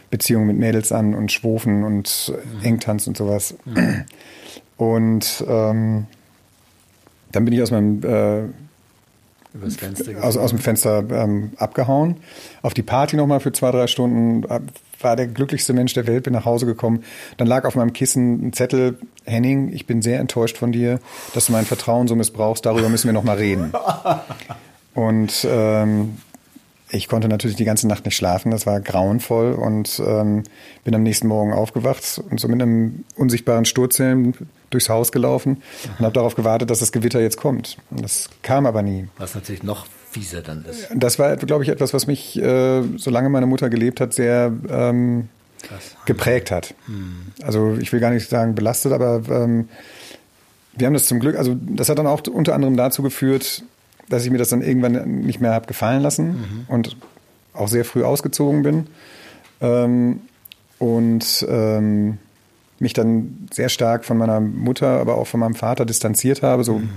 Beziehungen 0.09 0.47
mit 0.47 0.57
Mädels 0.57 0.91
an 0.91 1.13
und 1.13 1.31
Schwofen 1.31 1.83
und 1.83 2.33
mhm. 2.33 2.65
Engtanz 2.65 3.07
und 3.07 3.17
sowas. 3.17 3.55
Mhm. 3.65 4.05
Und 4.77 5.43
ähm, 5.47 6.07
dann 7.31 7.45
bin 7.45 7.53
ich 7.53 7.61
aus 7.61 7.71
meinem 7.71 8.03
äh, 8.03 8.43
aus, 10.21 10.37
aus 10.37 10.49
dem 10.51 10.59
Fenster 10.59 11.03
ähm, 11.11 11.51
abgehauen. 11.57 12.17
Auf 12.61 12.73
die 12.73 12.83
Party 12.83 13.15
nochmal 13.15 13.39
für 13.39 13.51
zwei, 13.51 13.71
drei 13.71 13.87
Stunden. 13.87 14.45
War 14.99 15.15
der 15.15 15.27
glücklichste 15.27 15.73
Mensch 15.73 15.95
der 15.95 16.05
Welt, 16.05 16.23
bin 16.23 16.33
nach 16.33 16.45
Hause 16.45 16.67
gekommen. 16.67 17.03
Dann 17.37 17.47
lag 17.47 17.65
auf 17.65 17.75
meinem 17.75 17.91
Kissen 17.91 18.47
ein 18.47 18.53
Zettel, 18.53 18.99
Henning, 19.25 19.73
ich 19.73 19.87
bin 19.87 20.03
sehr 20.03 20.19
enttäuscht 20.19 20.57
von 20.57 20.71
dir, 20.71 20.99
dass 21.33 21.47
du 21.47 21.53
mein 21.53 21.65
Vertrauen 21.65 22.07
so 22.07 22.15
missbrauchst. 22.15 22.65
Darüber 22.65 22.87
müssen 22.87 23.07
wir 23.07 23.13
nochmal 23.13 23.37
reden. 23.37 23.73
Und 24.93 25.47
ähm, 25.49 26.17
ich 26.91 27.07
konnte 27.07 27.27
natürlich 27.29 27.55
die 27.55 27.65
ganze 27.65 27.87
Nacht 27.87 28.05
nicht 28.05 28.15
schlafen, 28.15 28.51
das 28.51 28.65
war 28.65 28.81
grauenvoll 28.81 29.53
und 29.53 30.01
ähm, 30.05 30.43
bin 30.83 30.93
am 30.93 31.03
nächsten 31.03 31.27
Morgen 31.27 31.53
aufgewacht 31.53 32.21
und 32.29 32.39
so 32.39 32.49
mit 32.49 32.61
einem 32.61 33.05
unsichtbaren 33.15 33.63
Sturzhelm 33.63 34.33
durchs 34.71 34.89
Haus 34.89 35.11
gelaufen 35.11 35.61
und 35.97 36.05
habe 36.05 36.13
darauf 36.13 36.35
gewartet, 36.35 36.69
dass 36.69 36.79
das 36.79 36.91
Gewitter 36.91 37.21
jetzt 37.21 37.37
kommt. 37.37 37.77
Und 37.91 38.03
das 38.03 38.29
kam 38.41 38.65
aber 38.65 38.81
nie. 38.81 39.07
Was 39.17 39.35
natürlich 39.35 39.63
noch 39.63 39.85
fieser 40.09 40.41
dann 40.41 40.65
ist. 40.65 40.89
Das 40.93 41.19
war, 41.19 41.35
glaube 41.37 41.63
ich, 41.63 41.69
etwas, 41.69 41.93
was 41.93 42.07
mich, 42.07 42.37
äh, 42.41 42.81
solange 42.97 43.29
meine 43.29 43.45
Mutter 43.45 43.69
gelebt 43.69 44.01
hat, 44.01 44.13
sehr 44.13 44.51
ähm, 44.69 45.29
geprägt 46.05 46.51
hat. 46.51 46.73
Hm. 46.87 47.27
Also 47.43 47.77
ich 47.79 47.93
will 47.93 47.99
gar 47.99 48.11
nicht 48.11 48.29
sagen 48.29 48.55
belastet, 48.55 48.91
aber 48.91 49.21
ähm, 49.29 49.69
wir 50.73 50.87
haben 50.87 50.93
das 50.93 51.05
zum 51.05 51.19
Glück, 51.19 51.37
also 51.37 51.55
das 51.59 51.89
hat 51.89 51.99
dann 51.99 52.07
auch 52.07 52.21
unter 52.27 52.55
anderem 52.55 52.75
dazu 52.75 53.03
geführt, 53.03 53.63
dass 54.09 54.25
ich 54.25 54.31
mir 54.31 54.37
das 54.37 54.49
dann 54.49 54.61
irgendwann 54.61 55.21
nicht 55.21 55.39
mehr 55.39 55.53
habe 55.53 55.67
gefallen 55.67 56.01
lassen. 56.01 56.27
Mhm. 56.27 56.65
Und 56.67 56.97
auch 57.53 57.67
sehr 57.67 57.85
früh 57.85 58.03
ausgezogen 58.03 58.63
bin 58.63 58.87
ähm, 59.59 60.21
und 60.79 61.45
ähm, 61.49 62.17
mich 62.81 62.93
dann 62.93 63.47
sehr 63.51 63.69
stark 63.69 64.05
von 64.05 64.17
meiner 64.17 64.39
Mutter, 64.39 64.87
aber 64.87 65.17
auch 65.17 65.27
von 65.27 65.39
meinem 65.39 65.55
Vater 65.55 65.85
distanziert 65.85 66.41
habe. 66.41 66.63
So. 66.63 66.79
Mhm. 66.79 66.89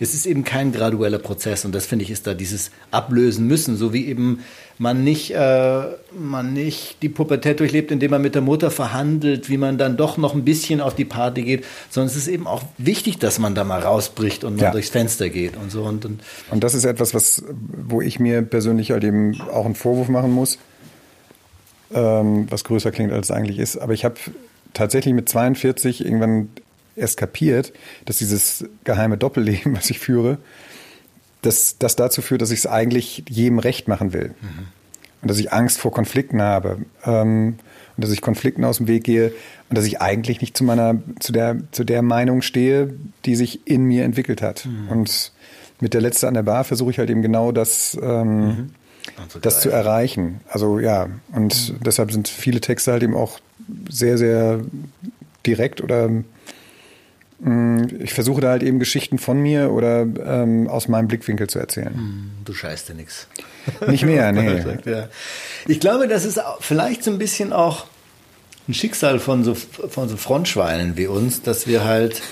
Es 0.00 0.14
ist 0.14 0.26
eben 0.26 0.44
kein 0.44 0.70
gradueller 0.70 1.18
Prozess 1.18 1.64
und 1.64 1.74
das 1.74 1.86
finde 1.86 2.04
ich 2.04 2.10
ist 2.10 2.26
da 2.26 2.34
dieses 2.34 2.70
Ablösen 2.92 3.46
müssen, 3.48 3.76
so 3.76 3.92
wie 3.92 4.06
eben 4.06 4.40
man 4.78 5.02
nicht, 5.02 5.32
äh, 5.32 5.82
man 6.16 6.52
nicht 6.52 7.02
die 7.02 7.08
Pubertät 7.08 7.58
durchlebt, 7.58 7.90
indem 7.90 8.12
man 8.12 8.22
mit 8.22 8.36
der 8.36 8.42
Mutter 8.42 8.70
verhandelt, 8.70 9.50
wie 9.50 9.56
man 9.56 9.76
dann 9.76 9.96
doch 9.96 10.16
noch 10.16 10.34
ein 10.34 10.44
bisschen 10.44 10.80
auf 10.80 10.94
die 10.94 11.04
Party 11.04 11.42
geht, 11.42 11.64
sondern 11.90 12.10
es 12.10 12.16
ist 12.16 12.28
eben 12.28 12.46
auch 12.46 12.62
wichtig, 12.78 13.18
dass 13.18 13.40
man 13.40 13.56
da 13.56 13.64
mal 13.64 13.80
rausbricht 13.80 14.44
und 14.44 14.60
ja. 14.60 14.70
durchs 14.70 14.90
Fenster 14.90 15.30
geht 15.30 15.56
und 15.56 15.72
so. 15.72 15.82
Und, 15.82 16.04
und, 16.04 16.20
und 16.50 16.62
das 16.62 16.74
ist 16.74 16.84
etwas, 16.84 17.12
was, 17.12 17.42
wo 17.50 18.00
ich 18.00 18.20
mir 18.20 18.42
persönlich 18.42 18.92
halt 18.92 19.02
eben 19.02 19.40
auch 19.52 19.64
einen 19.64 19.74
Vorwurf 19.74 20.08
machen 20.08 20.30
muss, 20.30 20.58
ähm, 21.92 22.46
was 22.50 22.62
größer 22.62 22.92
klingt, 22.92 23.12
als 23.12 23.30
es 23.30 23.36
eigentlich 23.36 23.58
ist. 23.58 23.78
Aber 23.78 23.94
ich 23.94 24.04
habe 24.04 24.14
tatsächlich 24.74 25.14
mit 25.14 25.28
42 25.28 26.04
irgendwann 26.04 26.48
erst 26.96 27.16
kapiert, 27.16 27.72
dass 28.04 28.18
dieses 28.18 28.64
geheime 28.84 29.16
Doppelleben, 29.16 29.76
was 29.76 29.90
ich 29.90 29.98
führe, 29.98 30.38
dass 31.42 31.78
das 31.78 31.96
dazu 31.96 32.22
führt, 32.22 32.42
dass 32.42 32.50
ich 32.50 32.60
es 32.60 32.66
eigentlich 32.66 33.24
jedem 33.28 33.58
recht 33.58 33.88
machen 33.88 34.12
will. 34.12 34.34
Mhm. 34.40 34.66
Und 35.20 35.30
dass 35.30 35.38
ich 35.38 35.52
Angst 35.52 35.78
vor 35.78 35.92
Konflikten 35.92 36.40
habe. 36.42 36.78
Ähm, 37.04 37.58
und 37.96 38.04
dass 38.04 38.12
ich 38.12 38.20
Konflikten 38.20 38.64
aus 38.64 38.76
dem 38.76 38.86
Weg 38.86 39.02
gehe 39.02 39.32
und 39.68 39.76
dass 39.76 39.84
ich 39.84 40.00
eigentlich 40.00 40.40
nicht 40.40 40.56
zu 40.56 40.62
meiner, 40.62 41.02
zu 41.18 41.32
der, 41.32 41.56
zu 41.72 41.82
der 41.82 42.02
Meinung 42.02 42.42
stehe, 42.42 42.94
die 43.24 43.34
sich 43.34 43.66
in 43.66 43.82
mir 43.82 44.04
entwickelt 44.04 44.40
hat. 44.40 44.66
Mhm. 44.66 44.88
Und 44.88 45.32
mit 45.80 45.94
der 45.94 46.00
Letzte 46.00 46.28
an 46.28 46.34
der 46.34 46.44
Bar 46.44 46.62
versuche 46.62 46.92
ich 46.92 46.98
halt 46.98 47.10
eben 47.10 47.22
genau 47.22 47.50
das, 47.50 47.98
ähm, 48.00 48.46
mhm. 48.46 48.70
das 49.42 49.60
zu 49.60 49.70
erreichen. 49.70 50.40
Also 50.48 50.78
ja, 50.78 51.08
und 51.32 51.72
mhm. 51.72 51.82
deshalb 51.84 52.12
sind 52.12 52.28
viele 52.28 52.60
Texte 52.60 52.92
halt 52.92 53.02
eben 53.02 53.16
auch 53.16 53.40
sehr, 53.88 54.18
sehr 54.18 54.60
direkt 55.44 55.80
oder 55.80 56.10
Mm, 57.40 57.84
ich 58.00 58.14
versuche 58.14 58.40
da 58.40 58.50
halt 58.50 58.62
eben 58.62 58.78
Geschichten 58.78 59.18
von 59.18 59.40
mir 59.40 59.70
oder 59.70 60.02
ähm, 60.02 60.68
aus 60.68 60.88
meinem 60.88 61.06
Blickwinkel 61.06 61.48
zu 61.48 61.58
erzählen. 61.58 61.94
Hm, 61.94 62.30
du 62.44 62.52
scheißt 62.52 62.88
ja 62.88 62.94
nichts. 62.94 63.28
Nicht 63.86 64.04
mehr, 64.04 64.32
nee. 64.32 64.62
Ich 65.66 65.78
glaube, 65.78 66.08
das 66.08 66.24
ist 66.24 66.40
vielleicht 66.60 67.04
so 67.04 67.12
ein 67.12 67.18
bisschen 67.18 67.52
auch 67.52 67.86
ein 68.68 68.74
Schicksal 68.74 69.20
von 69.20 69.44
so, 69.44 69.54
von 69.54 70.08
so 70.08 70.16
Frontschweinen 70.16 70.96
wie 70.96 71.06
uns, 71.06 71.42
dass 71.42 71.68
wir 71.68 71.84
halt, 71.84 72.22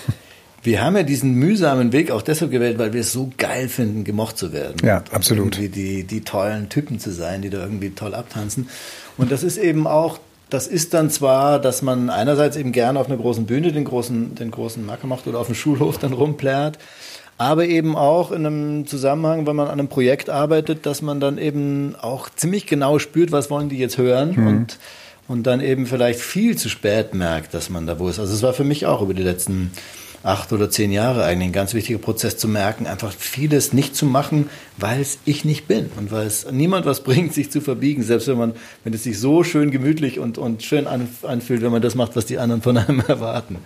wir 0.64 0.82
haben 0.82 0.96
ja 0.96 1.04
diesen 1.04 1.34
mühsamen 1.34 1.92
Weg 1.92 2.10
auch 2.10 2.22
deshalb 2.22 2.50
gewählt, 2.50 2.78
weil 2.78 2.92
wir 2.92 3.02
es 3.02 3.12
so 3.12 3.30
geil 3.38 3.68
finden, 3.68 4.02
gemocht 4.02 4.36
zu 4.36 4.52
werden. 4.52 4.76
Ja, 4.84 5.04
absolut. 5.12 5.56
Irgendwie 5.56 5.68
die, 5.68 6.04
die 6.04 6.22
tollen 6.22 6.68
Typen 6.68 6.98
zu 6.98 7.12
sein, 7.12 7.42
die 7.42 7.50
da 7.50 7.60
irgendwie 7.60 7.90
toll 7.90 8.12
abtanzen. 8.12 8.68
Und 9.16 9.30
das 9.30 9.44
ist 9.44 9.56
eben 9.56 9.86
auch 9.86 10.18
das 10.48 10.66
ist 10.68 10.94
dann 10.94 11.10
zwar, 11.10 11.58
dass 11.60 11.82
man 11.82 12.08
einerseits 12.08 12.56
eben 12.56 12.72
gerne 12.72 13.00
auf 13.00 13.08
einer 13.08 13.16
großen 13.16 13.46
Bühne 13.46 13.72
den 13.72 13.84
großen, 13.84 14.34
den 14.36 14.50
großen 14.50 14.84
Macker 14.84 15.06
macht 15.06 15.26
oder 15.26 15.40
auf 15.40 15.46
dem 15.46 15.56
Schulhof 15.56 15.98
dann 15.98 16.12
rumplärt, 16.12 16.78
aber 17.38 17.66
eben 17.66 17.96
auch 17.96 18.30
in 18.30 18.46
einem 18.46 18.86
Zusammenhang, 18.86 19.46
wenn 19.46 19.56
man 19.56 19.66
an 19.66 19.78
einem 19.78 19.88
Projekt 19.88 20.30
arbeitet, 20.30 20.86
dass 20.86 21.02
man 21.02 21.20
dann 21.20 21.36
eben 21.38 21.94
auch 22.00 22.30
ziemlich 22.30 22.66
genau 22.66 22.98
spürt, 22.98 23.32
was 23.32 23.50
wollen 23.50 23.68
die 23.68 23.78
jetzt 23.78 23.98
hören 23.98 24.34
mhm. 24.36 24.46
und, 24.46 24.78
und 25.28 25.42
dann 25.46 25.60
eben 25.60 25.86
vielleicht 25.86 26.20
viel 26.20 26.56
zu 26.56 26.68
spät 26.68 27.12
merkt, 27.12 27.52
dass 27.52 27.68
man 27.68 27.86
da 27.86 27.98
wo 27.98 28.08
ist. 28.08 28.18
Also 28.18 28.32
es 28.32 28.42
war 28.42 28.52
für 28.52 28.64
mich 28.64 28.86
auch 28.86 29.02
über 29.02 29.14
die 29.14 29.22
letzten 29.22 29.72
acht 30.26 30.52
oder 30.52 30.68
zehn 30.68 30.90
Jahre 30.90 31.24
eigentlich 31.24 31.50
ein 31.50 31.52
ganz 31.52 31.72
wichtiger 31.72 31.98
Prozess 31.98 32.36
zu 32.36 32.48
merken, 32.48 32.86
einfach 32.86 33.12
vieles 33.12 33.72
nicht 33.72 33.94
zu 33.94 34.06
machen, 34.06 34.50
weil 34.76 35.00
es 35.00 35.18
ich 35.24 35.44
nicht 35.44 35.68
bin 35.68 35.90
und 35.96 36.10
weil 36.10 36.26
es 36.26 36.50
niemand 36.50 36.84
was 36.84 37.00
bringt, 37.04 37.32
sich 37.32 37.50
zu 37.50 37.60
verbiegen, 37.60 38.02
selbst 38.02 38.26
wenn 38.28 38.36
man, 38.36 38.52
wenn 38.84 38.92
es 38.92 39.04
sich 39.04 39.18
so 39.18 39.44
schön 39.44 39.70
gemütlich 39.70 40.18
und, 40.18 40.36
und 40.38 40.62
schön 40.62 40.86
anfühlt, 40.86 41.62
wenn 41.62 41.70
man 41.70 41.82
das 41.82 41.94
macht, 41.94 42.16
was 42.16 42.26
die 42.26 42.38
anderen 42.38 42.62
von 42.62 42.76
einem 42.76 43.00
erwarten. 43.08 43.58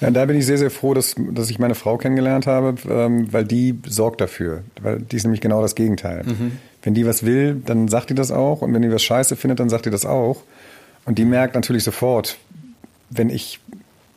Ja, 0.00 0.10
da 0.10 0.24
bin 0.24 0.36
ich 0.36 0.46
sehr, 0.46 0.58
sehr 0.58 0.70
froh, 0.70 0.94
dass, 0.94 1.14
dass 1.32 1.50
ich 1.50 1.58
meine 1.58 1.74
Frau 1.74 1.98
kennengelernt 1.98 2.46
habe, 2.46 2.74
ähm, 2.88 3.32
weil 3.32 3.44
die 3.44 3.78
sorgt 3.86 4.20
dafür. 4.20 4.62
Weil 4.82 5.00
die 5.00 5.16
ist 5.16 5.24
nämlich 5.24 5.40
genau 5.40 5.62
das 5.62 5.74
Gegenteil. 5.74 6.24
Mhm. 6.24 6.58
Wenn 6.82 6.94
die 6.94 7.06
was 7.06 7.24
will, 7.24 7.60
dann 7.64 7.88
sagt 7.88 8.10
die 8.10 8.14
das 8.14 8.30
auch. 8.30 8.62
Und 8.62 8.74
wenn 8.74 8.82
die 8.82 8.90
was 8.90 9.02
scheiße 9.02 9.36
findet, 9.36 9.60
dann 9.60 9.68
sagt 9.68 9.86
die 9.86 9.90
das 9.90 10.04
auch. 10.04 10.42
Und 11.06 11.18
die 11.18 11.24
merkt 11.24 11.54
natürlich 11.54 11.84
sofort, 11.84 12.38
wenn 13.10 13.30
ich 13.30 13.60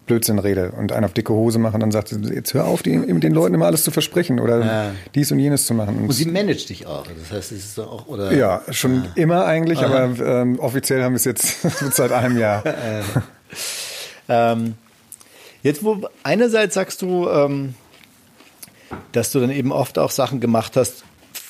Blödsinn 0.08 0.40
rede 0.40 0.72
und 0.72 0.92
einen 0.92 1.06
auf 1.06 1.14
dicke 1.14 1.34
Hose 1.34 1.60
machen, 1.60 1.80
dann 1.80 1.92
sagt 1.92 2.08
sie, 2.08 2.20
jetzt 2.34 2.54
hör 2.54 2.66
auf, 2.66 2.82
die, 2.82 2.98
den 2.98 3.34
Leuten 3.34 3.54
immer 3.54 3.68
alles 3.68 3.84
zu 3.84 3.92
versprechen 3.92 4.40
oder 4.40 4.66
ja. 4.66 4.92
dies 5.14 5.32
und 5.32 5.40
jenes 5.40 5.68
zu 5.68 5.74
machen. 5.74 5.98
Und, 5.98 6.04
und 6.06 6.12
sie 6.14 6.26
managt 6.26 6.70
dich 6.70 6.88
auch. 6.88 7.06
Das 7.06 7.38
heißt, 7.38 7.52
es 7.52 7.66
ist 7.66 7.80
auch, 7.80 8.08
oder? 8.08 8.34
Ja, 8.34 8.62
schon 8.72 9.04
ah. 9.04 9.12
immer 9.16 9.46
eigentlich, 9.46 9.80
Aha. 9.80 9.86
aber 9.86 10.42
ähm, 10.42 10.60
offiziell 10.60 11.04
haben 11.04 11.12
wir 11.12 11.18
es 11.18 11.26
jetzt 11.26 11.62
seit 11.92 12.12
einem 12.12 12.38
Jahr. 12.38 12.64
ähm, 14.30 14.74
jetzt, 15.62 15.84
wo 15.84 16.08
einerseits 16.24 16.74
sagst 16.74 17.02
du, 17.02 17.30
ähm, 17.30 17.76
dass 19.12 19.32
du 19.32 19.40
dann 19.40 19.52
eben 19.52 19.72
oft 19.72 20.00
auch 20.00 20.12
Sachen 20.12 20.40
gemacht 20.40 20.76
hast, 20.76 21.04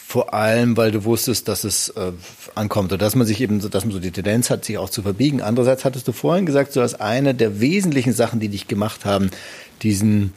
vor 0.10 0.34
allem, 0.34 0.78
weil 0.78 0.92
du 0.92 1.04
wusstest, 1.04 1.50
dass 1.50 1.66
es 1.66 1.90
äh, 1.90 2.14
ankommt 2.56 2.94
oder 2.94 2.98
dass 2.98 3.16
man 3.16 3.28
sich 3.28 3.42
eben, 3.42 3.60
dass 3.70 3.84
man 3.84 3.92
so 3.92 4.00
die 4.00 4.12
Tendenz 4.12 4.50
hat, 4.50 4.64
sich 4.64 4.78
auch 4.78 4.90
zu 4.90 5.02
verbiegen. 5.02 5.42
Andererseits 5.42 5.84
hattest 5.84 6.08
du 6.08 6.14
vorhin 6.14 6.46
gesagt, 6.46 6.72
so 6.72 6.80
als 6.80 6.98
eine 6.98 7.36
der 7.36 7.60
wesentlichen 7.60 8.14
Sachen, 8.14 8.40
die 8.40 8.48
dich 8.48 8.70
gemacht 8.70 9.04
haben, 9.04 9.32
diesen, 9.82 10.34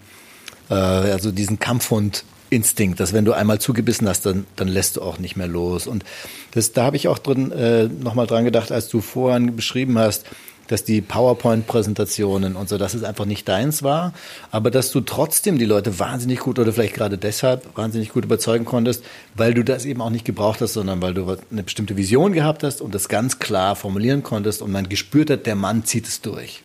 äh, 0.71 0.75
also 0.75 1.31
diesen 1.31 1.61
Kampfhund 1.61 2.25
Instinkt, 2.53 2.99
dass 2.99 3.13
wenn 3.13 3.25
du 3.25 3.33
einmal 3.33 3.61
zugebissen 3.61 4.09
hast, 4.09 4.27
dann, 4.27 4.45
dann 4.57 4.67
lässt 4.67 4.97
du 4.97 5.03
auch 5.03 5.21
nicht 5.21 5.37
mehr 5.37 5.47
los. 5.47 5.87
Und 5.87 6.05
das, 6.51 6.73
da 6.73 6.83
habe 6.83 6.97
ich 6.97 7.07
auch 7.07 7.21
drin 7.21 7.53
äh, 7.53 7.85
nochmal 7.85 8.27
dran 8.27 8.45
gedacht, 8.45 8.73
als 8.73 8.89
du 8.89 9.01
vorhin 9.01 9.55
beschrieben 9.55 9.97
hast, 10.01 10.25
dass 10.71 10.85
die 10.85 11.01
PowerPoint-Präsentationen 11.01 12.57
und 12.57 12.69
so, 12.69 12.79
dass 12.79 12.95
es 12.95 13.03
einfach 13.03 13.25
nicht 13.25 13.49
deins 13.49 13.83
war, 13.83 14.13
aber 14.51 14.71
dass 14.71 14.91
du 14.91 15.01
trotzdem 15.01 15.59
die 15.59 15.65
Leute 15.65 15.99
wahnsinnig 15.99 16.41
gut 16.41 16.59
oder 16.59 16.73
vielleicht 16.73 16.95
gerade 16.95 17.19
deshalb 17.19 17.77
wahnsinnig 17.77 18.11
gut 18.11 18.25
überzeugen 18.25 18.65
konntest, 18.65 19.05
weil 19.35 19.55
du 19.55 19.65
das 19.65 19.85
eben 19.85 20.01
auch 20.01 20.11
nicht 20.11 20.25
gebraucht 20.25 20.61
hast, 20.61 20.75
sondern 20.75 21.03
weil 21.03 21.15
du 21.15 21.37
eine 21.51 21.63
bestimmte 21.63 21.97
Vision 21.97 22.33
gehabt 22.33 22.63
hast 22.63 22.81
und 22.81 22.95
das 22.95 23.09
ganz 23.09 23.39
klar 23.39 23.77
formulieren 23.77 24.23
konntest 24.23 24.63
und 24.63 24.71
man 24.71 24.89
gespürt 24.89 25.31
hat, 25.31 25.47
der 25.47 25.57
Mann 25.57 25.85
zieht 25.85 26.07
es 26.07 26.21
durch. 26.21 26.63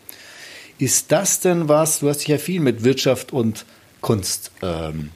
Ist 0.77 1.11
das 1.11 1.39
denn 1.39 1.69
was, 1.69 1.99
du 1.99 2.09
hast 2.09 2.19
dich 2.19 2.27
ja 2.27 2.37
viel 2.37 2.59
mit 2.59 2.83
Wirtschaft 2.83 3.31
und 3.31 3.65
Kunst 4.01 4.51
ähm, 4.61 5.09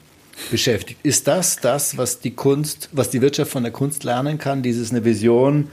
beschäftigt. 0.50 1.00
Ist 1.02 1.28
das 1.28 1.56
das, 1.56 1.96
was 1.96 2.20
die 2.20 2.32
Kunst, 2.32 2.88
was 2.92 3.10
die 3.10 3.20
Wirtschaft 3.20 3.50
von 3.50 3.62
der 3.62 3.72
Kunst 3.72 4.04
lernen 4.04 4.38
kann, 4.38 4.62
dieses 4.62 4.90
eine 4.90 5.04
Vision, 5.04 5.68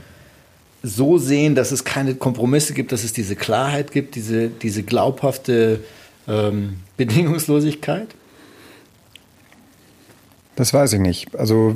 so 0.83 1.17
sehen, 1.17 1.55
dass 1.55 1.71
es 1.71 1.83
keine 1.83 2.15
Kompromisse 2.15 2.73
gibt, 2.73 2.91
dass 2.91 3.03
es 3.03 3.13
diese 3.13 3.35
Klarheit 3.35 3.91
gibt, 3.91 4.15
diese, 4.15 4.49
diese 4.49 4.83
glaubhafte 4.83 5.81
ähm, 6.27 6.77
Bedingungslosigkeit? 6.97 8.15
Das 10.55 10.73
weiß 10.73 10.93
ich 10.93 10.99
nicht. 10.99 11.35
Also 11.35 11.75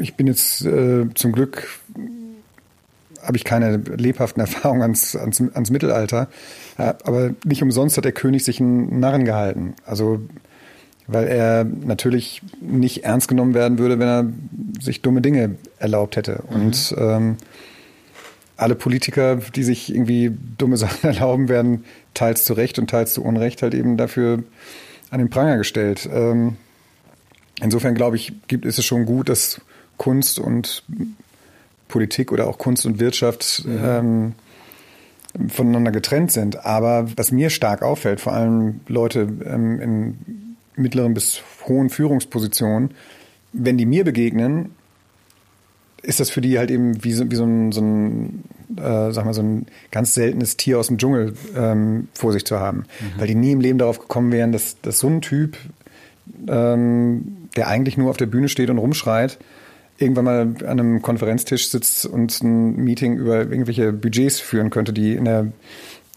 ich 0.00 0.14
bin 0.14 0.26
jetzt 0.26 0.64
äh, 0.64 1.06
zum 1.14 1.32
Glück 1.32 1.68
habe 3.22 3.36
ich 3.36 3.44
keine 3.44 3.76
lebhaften 3.76 4.40
Erfahrungen 4.46 4.82
ans, 4.82 5.14
ans, 5.16 5.40
ans 5.40 5.70
Mittelalter, 5.70 6.28
aber 6.76 7.34
nicht 7.44 7.62
umsonst 7.62 7.96
hat 7.96 8.04
der 8.04 8.12
König 8.12 8.44
sich 8.44 8.60
einen 8.60 9.00
Narren 9.00 9.24
gehalten. 9.24 9.74
Also 9.84 10.20
weil 11.08 11.26
er 11.26 11.64
natürlich 11.64 12.42
nicht 12.60 13.04
ernst 13.04 13.28
genommen 13.28 13.54
werden 13.54 13.78
würde, 13.78 13.98
wenn 13.98 14.08
er 14.08 14.26
sich 14.80 15.02
dumme 15.02 15.22
Dinge 15.22 15.56
erlaubt 15.78 16.16
hätte. 16.16 16.44
Mhm. 16.48 16.56
Und 16.56 16.94
ähm, 16.98 17.36
alle 18.56 18.74
Politiker, 18.74 19.36
die 19.36 19.64
sich 19.64 19.92
irgendwie 19.92 20.36
dumme 20.58 20.76
Sachen 20.78 21.08
erlauben, 21.08 21.48
werden 21.48 21.84
teils 22.14 22.44
zu 22.44 22.52
Recht 22.52 22.78
und 22.78 22.90
teils 22.90 23.14
zu 23.14 23.24
Unrecht 23.24 23.62
halt 23.62 23.74
eben 23.74 23.96
dafür 23.96 24.44
an 25.10 25.18
den 25.18 25.30
Pranger 25.30 25.56
gestellt. 25.56 26.08
Ähm, 26.12 26.56
insofern 27.62 27.94
glaube 27.94 28.16
ich, 28.16 28.34
gibt, 28.46 28.66
ist 28.66 28.78
es 28.78 28.84
schon 28.84 29.06
gut, 29.06 29.30
dass 29.30 29.62
Kunst 29.96 30.38
und 30.38 30.84
Politik 31.88 32.32
oder 32.32 32.46
auch 32.46 32.58
Kunst 32.58 32.84
und 32.84 33.00
Wirtschaft 33.00 33.64
ja. 33.66 34.00
ähm, 34.00 34.34
voneinander 35.48 35.90
getrennt 35.90 36.32
sind. 36.32 36.66
Aber 36.66 37.06
was 37.16 37.32
mir 37.32 37.48
stark 37.48 37.82
auffällt, 37.82 38.20
vor 38.20 38.34
allem 38.34 38.80
Leute 38.88 39.20
ähm, 39.46 39.80
in 39.80 40.47
mittleren 40.78 41.14
bis 41.14 41.42
hohen 41.66 41.90
Führungspositionen, 41.90 42.90
wenn 43.52 43.78
die 43.78 43.86
mir 43.86 44.04
begegnen, 44.04 44.70
ist 46.02 46.20
das 46.20 46.30
für 46.30 46.40
die 46.40 46.58
halt 46.58 46.70
eben 46.70 47.02
wie 47.04 47.12
so, 47.12 47.30
wie 47.30 47.34
so 47.34 47.44
ein, 47.44 47.72
so 47.72 47.80
ein 47.80 48.44
äh, 48.76 49.12
sag 49.12 49.24
mal, 49.24 49.34
so 49.34 49.42
ein 49.42 49.66
ganz 49.90 50.14
seltenes 50.14 50.56
Tier 50.56 50.78
aus 50.78 50.88
dem 50.88 50.98
Dschungel 50.98 51.34
ähm, 51.56 52.08
vor 52.14 52.32
sich 52.32 52.44
zu 52.44 52.60
haben. 52.60 52.84
Mhm. 53.00 53.20
Weil 53.20 53.26
die 53.26 53.34
nie 53.34 53.52
im 53.52 53.60
Leben 53.60 53.78
darauf 53.78 53.98
gekommen 53.98 54.32
wären, 54.32 54.52
dass, 54.52 54.80
dass 54.80 54.98
so 54.98 55.08
ein 55.08 55.20
Typ, 55.20 55.56
ähm, 56.46 57.48
der 57.56 57.68
eigentlich 57.68 57.96
nur 57.96 58.10
auf 58.10 58.16
der 58.16 58.26
Bühne 58.26 58.48
steht 58.48 58.70
und 58.70 58.78
rumschreit, 58.78 59.38
irgendwann 59.98 60.24
mal 60.24 60.40
an 60.40 60.80
einem 60.80 61.02
Konferenztisch 61.02 61.68
sitzt 61.68 62.06
und 62.06 62.40
ein 62.42 62.76
Meeting 62.76 63.16
über 63.16 63.38
irgendwelche 63.38 63.92
Budgets 63.92 64.38
führen 64.38 64.70
könnte, 64.70 64.92
die 64.92 65.14
in 65.14 65.24
der, 65.24 65.52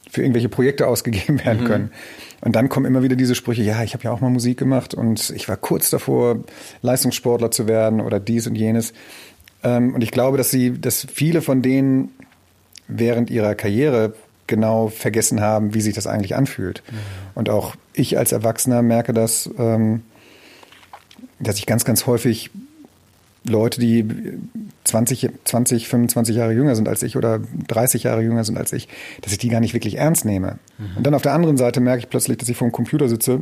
für 0.09 0.21
irgendwelche 0.21 0.49
Projekte 0.49 0.87
ausgegeben 0.87 1.43
werden 1.43 1.63
mhm. 1.63 1.67
können. 1.67 1.91
Und 2.41 2.55
dann 2.55 2.69
kommen 2.69 2.87
immer 2.87 3.03
wieder 3.03 3.15
diese 3.15 3.35
Sprüche, 3.35 3.61
ja, 3.61 3.83
ich 3.83 3.93
habe 3.93 4.03
ja 4.03 4.11
auch 4.11 4.19
mal 4.19 4.29
Musik 4.29 4.57
gemacht 4.57 4.93
und 4.93 5.31
ich 5.35 5.47
war 5.47 5.57
kurz 5.57 5.89
davor, 5.91 6.39
Leistungssportler 6.81 7.51
zu 7.51 7.67
werden 7.67 8.01
oder 8.01 8.19
dies 8.19 8.47
und 8.47 8.55
jenes. 8.55 8.93
Ähm, 9.63 9.93
und 9.93 10.01
ich 10.01 10.11
glaube, 10.11 10.37
dass 10.37 10.49
sie, 10.49 10.79
dass 10.79 11.05
viele 11.13 11.41
von 11.41 11.61
denen 11.61 12.09
während 12.87 13.29
ihrer 13.29 13.55
Karriere 13.55 14.15
genau 14.47 14.87
vergessen 14.87 15.39
haben, 15.39 15.73
wie 15.73 15.81
sich 15.81 15.93
das 15.93 16.07
eigentlich 16.07 16.35
anfühlt. 16.35 16.83
Mhm. 16.89 16.95
Und 17.35 17.49
auch 17.49 17.75
ich 17.93 18.17
als 18.17 18.31
Erwachsener 18.31 18.81
merke 18.81 19.13
das, 19.13 19.49
ähm, 19.57 20.01
dass 21.39 21.57
ich 21.57 21.65
ganz, 21.65 21.85
ganz 21.85 22.05
häufig 22.07 22.49
Leute, 23.43 23.79
die 23.79 24.05
20, 24.83 25.29
20, 25.45 25.87
25 25.87 26.35
Jahre 26.35 26.53
jünger 26.53 26.75
sind 26.75 26.87
als 26.87 27.01
ich 27.01 27.17
oder 27.17 27.39
30 27.67 28.03
Jahre 28.03 28.21
jünger 28.21 28.43
sind 28.43 28.57
als 28.57 28.71
ich, 28.71 28.87
dass 29.21 29.31
ich 29.31 29.39
die 29.39 29.49
gar 29.49 29.59
nicht 29.59 29.73
wirklich 29.73 29.97
ernst 29.97 30.25
nehme. 30.25 30.59
Mhm. 30.77 30.97
Und 30.97 31.03
dann 31.07 31.13
auf 31.13 31.23
der 31.23 31.33
anderen 31.33 31.57
Seite 31.57 31.79
merke 31.79 31.99
ich 31.99 32.09
plötzlich, 32.09 32.37
dass 32.37 32.49
ich 32.49 32.57
vor 32.57 32.67
dem 32.67 32.71
Computer 32.71 33.09
sitze 33.09 33.41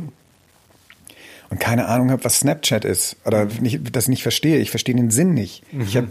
und 1.50 1.58
keine 1.58 1.86
Ahnung 1.86 2.10
habe, 2.10 2.24
was 2.24 2.38
Snapchat 2.38 2.84
ist 2.84 3.16
oder 3.26 3.46
nicht, 3.60 3.94
das 3.94 4.08
nicht 4.08 4.22
verstehe. 4.22 4.58
Ich 4.58 4.70
verstehe 4.70 4.94
den 4.94 5.10
Sinn 5.10 5.34
nicht. 5.34 5.64
Ich 5.86 5.96
habe 5.96 6.08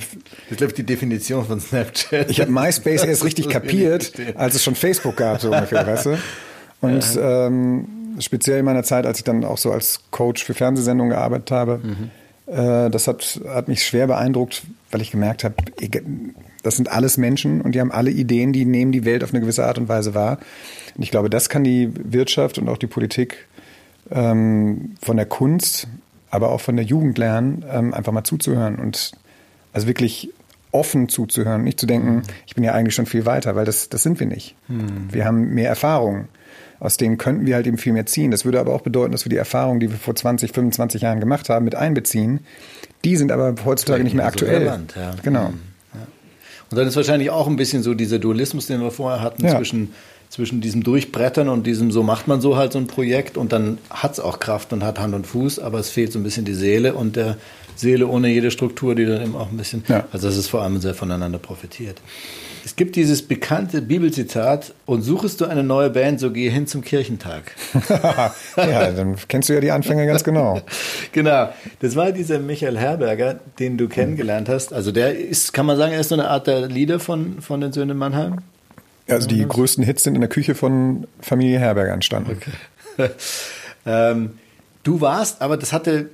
das 0.49 0.57
glaube 0.57 0.73
die 0.73 0.83
Definition 0.83 1.45
von 1.45 1.59
Snapchat. 1.59 2.29
Ich 2.29 2.41
habe 2.41 2.51
MySpace 2.51 3.05
erst 3.05 3.23
richtig 3.23 3.49
kapiert, 3.49 4.13
als 4.35 4.55
es 4.55 4.63
schon 4.63 4.75
Facebook 4.75 5.15
gab, 5.15 5.41
so 5.41 5.51
ungefähr, 5.51 5.87
weißt 5.87 6.07
du? 6.07 6.17
Und 6.81 7.15
ja. 7.15 7.47
ähm, 7.47 7.87
speziell 8.19 8.59
in 8.59 8.65
meiner 8.65 8.83
Zeit, 8.83 9.05
als 9.05 9.17
ich 9.17 9.23
dann 9.23 9.43
auch 9.45 9.57
so 9.57 9.71
als 9.71 10.01
Coach 10.11 10.43
für 10.43 10.53
Fernsehsendungen 10.53 11.11
gearbeitet 11.11 11.51
habe, 11.51 11.79
mhm 11.83 12.11
das 12.51 13.07
hat, 13.07 13.41
hat 13.47 13.67
mich 13.67 13.85
schwer 13.85 14.07
beeindruckt, 14.07 14.63
weil 14.91 15.01
ich 15.01 15.11
gemerkt 15.11 15.43
habe, 15.43 15.55
das 16.63 16.75
sind 16.75 16.91
alles 16.91 17.17
Menschen 17.17 17.61
und 17.61 17.75
die 17.75 17.79
haben 17.79 17.91
alle 17.91 18.11
Ideen, 18.11 18.53
die 18.53 18.65
nehmen 18.65 18.91
die 18.91 19.05
Welt 19.05 19.23
auf 19.23 19.31
eine 19.31 19.39
gewisse 19.39 19.65
Art 19.65 19.77
und 19.77 19.87
Weise 19.87 20.13
wahr. 20.13 20.39
Und 20.95 21.03
ich 21.03 21.11
glaube, 21.11 21.29
das 21.29 21.49
kann 21.49 21.63
die 21.63 21.91
Wirtschaft 21.93 22.57
und 22.57 22.67
auch 22.69 22.77
die 22.77 22.87
Politik 22.87 23.47
ähm, 24.11 24.95
von 25.01 25.17
der 25.17 25.25
Kunst, 25.25 25.87
aber 26.31 26.49
auch 26.49 26.61
von 26.61 26.75
der 26.75 26.85
Jugend 26.85 27.17
lernen, 27.17 27.63
ähm, 27.71 27.93
einfach 27.93 28.11
mal 28.11 28.23
zuzuhören 28.23 28.77
und 28.77 29.11
also 29.71 29.87
wirklich 29.87 30.31
offen 30.71 31.09
zuzuhören, 31.09 31.63
nicht 31.63 31.79
zu 31.79 31.85
denken, 31.85 32.15
mhm. 32.15 32.21
ich 32.45 32.55
bin 32.55 32.63
ja 32.63 32.73
eigentlich 32.73 32.95
schon 32.95 33.05
viel 33.05 33.25
weiter, 33.25 33.55
weil 33.55 33.65
das, 33.65 33.89
das 33.89 34.03
sind 34.03 34.19
wir 34.19 34.27
nicht. 34.27 34.55
Mhm. 34.67 35.07
Wir 35.11 35.25
haben 35.25 35.53
mehr 35.53 35.69
Erfahrung 35.69 36.27
aus 36.79 36.97
denen 36.97 37.17
könnten 37.17 37.45
wir 37.45 37.55
halt 37.55 37.67
eben 37.67 37.77
viel 37.77 37.93
mehr 37.93 38.05
ziehen. 38.05 38.31
Das 38.31 38.45
würde 38.45 38.59
aber 38.59 38.73
auch 38.73 38.81
bedeuten, 38.81 39.11
dass 39.11 39.25
wir 39.25 39.29
die 39.29 39.37
Erfahrungen, 39.37 39.79
die 39.79 39.91
wir 39.91 39.97
vor 39.97 40.15
20, 40.15 40.51
25 40.51 41.01
Jahren 41.01 41.19
gemacht 41.19 41.49
haben, 41.49 41.65
mit 41.65 41.75
einbeziehen. 41.75 42.41
Die 43.03 43.15
sind 43.17 43.31
aber 43.31 43.53
heutzutage 43.65 44.03
nicht 44.03 44.15
mehr 44.15 44.25
aktuell. 44.25 44.53
So 44.53 44.59
relevant, 44.59 44.93
ja. 44.95 45.11
Genau. 45.21 45.49
Mhm. 45.49 45.59
Ja. 45.93 46.07
Und 46.71 46.77
dann 46.77 46.87
ist 46.87 46.95
wahrscheinlich 46.95 47.29
auch 47.29 47.47
ein 47.47 47.55
bisschen 47.55 47.83
so 47.83 47.93
dieser 47.93 48.19
Dualismus, 48.19 48.67
den 48.67 48.81
wir 48.81 48.91
vorher 48.91 49.21
hatten, 49.21 49.45
ja. 49.45 49.57
zwischen, 49.57 49.93
zwischen 50.29 50.61
diesem 50.61 50.83
Durchbrettern 50.83 51.49
und 51.49 51.67
diesem, 51.67 51.91
so 51.91 52.03
macht 52.03 52.27
man 52.27 52.39
so 52.39 52.55
halt 52.55 52.71
so 52.71 52.79
ein 52.79 52.87
Projekt 52.87 53.37
und 53.37 53.51
dann 53.51 53.77
hat 53.89 54.13
es 54.13 54.19
auch 54.19 54.39
Kraft 54.39 54.71
und 54.71 54.83
hat 54.83 54.99
Hand 54.99 55.13
und 55.13 55.27
Fuß, 55.27 55.59
aber 55.59 55.79
es 55.79 55.89
fehlt 55.89 56.13
so 56.13 56.19
ein 56.19 56.23
bisschen 56.23 56.45
die 56.45 56.53
Seele 56.53 56.93
und 56.93 57.15
der 57.15 57.37
Seele 57.79 58.07
ohne 58.07 58.27
jede 58.27 58.51
Struktur, 58.51 58.93
die 58.93 59.05
dann 59.05 59.21
eben 59.21 59.35
auch 59.35 59.49
ein 59.49 59.57
bisschen, 59.57 59.83
ja. 59.87 60.05
also 60.11 60.27
dass 60.27 60.35
es 60.35 60.47
vor 60.47 60.61
allem 60.61 60.81
sehr 60.81 60.93
voneinander 60.93 61.39
profitiert. 61.39 62.01
Es 62.65 62.75
gibt 62.75 62.97
dieses 62.97 63.21
bekannte 63.21 63.81
Bibelzitat, 63.81 64.73
und 64.85 65.01
suchest 65.01 65.39
du 65.39 65.45
eine 65.45 65.63
neue 65.63 65.89
Band, 65.89 66.19
so 66.19 66.31
gehe 66.31 66.51
hin 66.51 66.67
zum 66.67 66.81
Kirchentag. 66.81 67.55
ja, 68.57 68.91
dann 68.91 69.15
kennst 69.27 69.47
du 69.47 69.53
ja 69.53 69.61
die 69.61 69.71
Anfänge 69.71 70.05
ganz 70.05 70.25
genau. 70.25 70.61
genau. 71.13 71.49
Das 71.79 71.95
war 71.95 72.11
dieser 72.11 72.39
Michael 72.39 72.77
Herberger, 72.77 73.39
den 73.59 73.77
du 73.77 73.87
kennengelernt 73.87 74.49
hast. 74.49 74.73
Also 74.73 74.91
der 74.91 75.17
ist, 75.17 75.53
kann 75.53 75.65
man 75.65 75.77
sagen, 75.77 75.93
er 75.93 76.01
ist 76.01 76.09
so 76.09 76.15
eine 76.15 76.27
Art 76.27 76.47
der 76.47 76.67
Leader 76.67 76.99
von, 76.99 77.41
von 77.41 77.61
den 77.61 77.71
Söhnen 77.71 77.97
Mannheim? 77.97 78.39
Also 79.07 79.27
die 79.27 79.47
größten 79.47 79.83
Hits 79.83 80.03
sind 80.03 80.15
in 80.15 80.21
der 80.21 80.29
Küche 80.29 80.53
von 80.53 81.07
Familie 81.21 81.59
Herberger 81.59 81.93
entstanden. 81.93 82.37
Okay. 82.97 83.09
ähm, 83.85 84.37
du 84.83 85.01
warst, 85.01 85.41
aber 85.41 85.57
das 85.57 85.71
hatte 85.71 86.09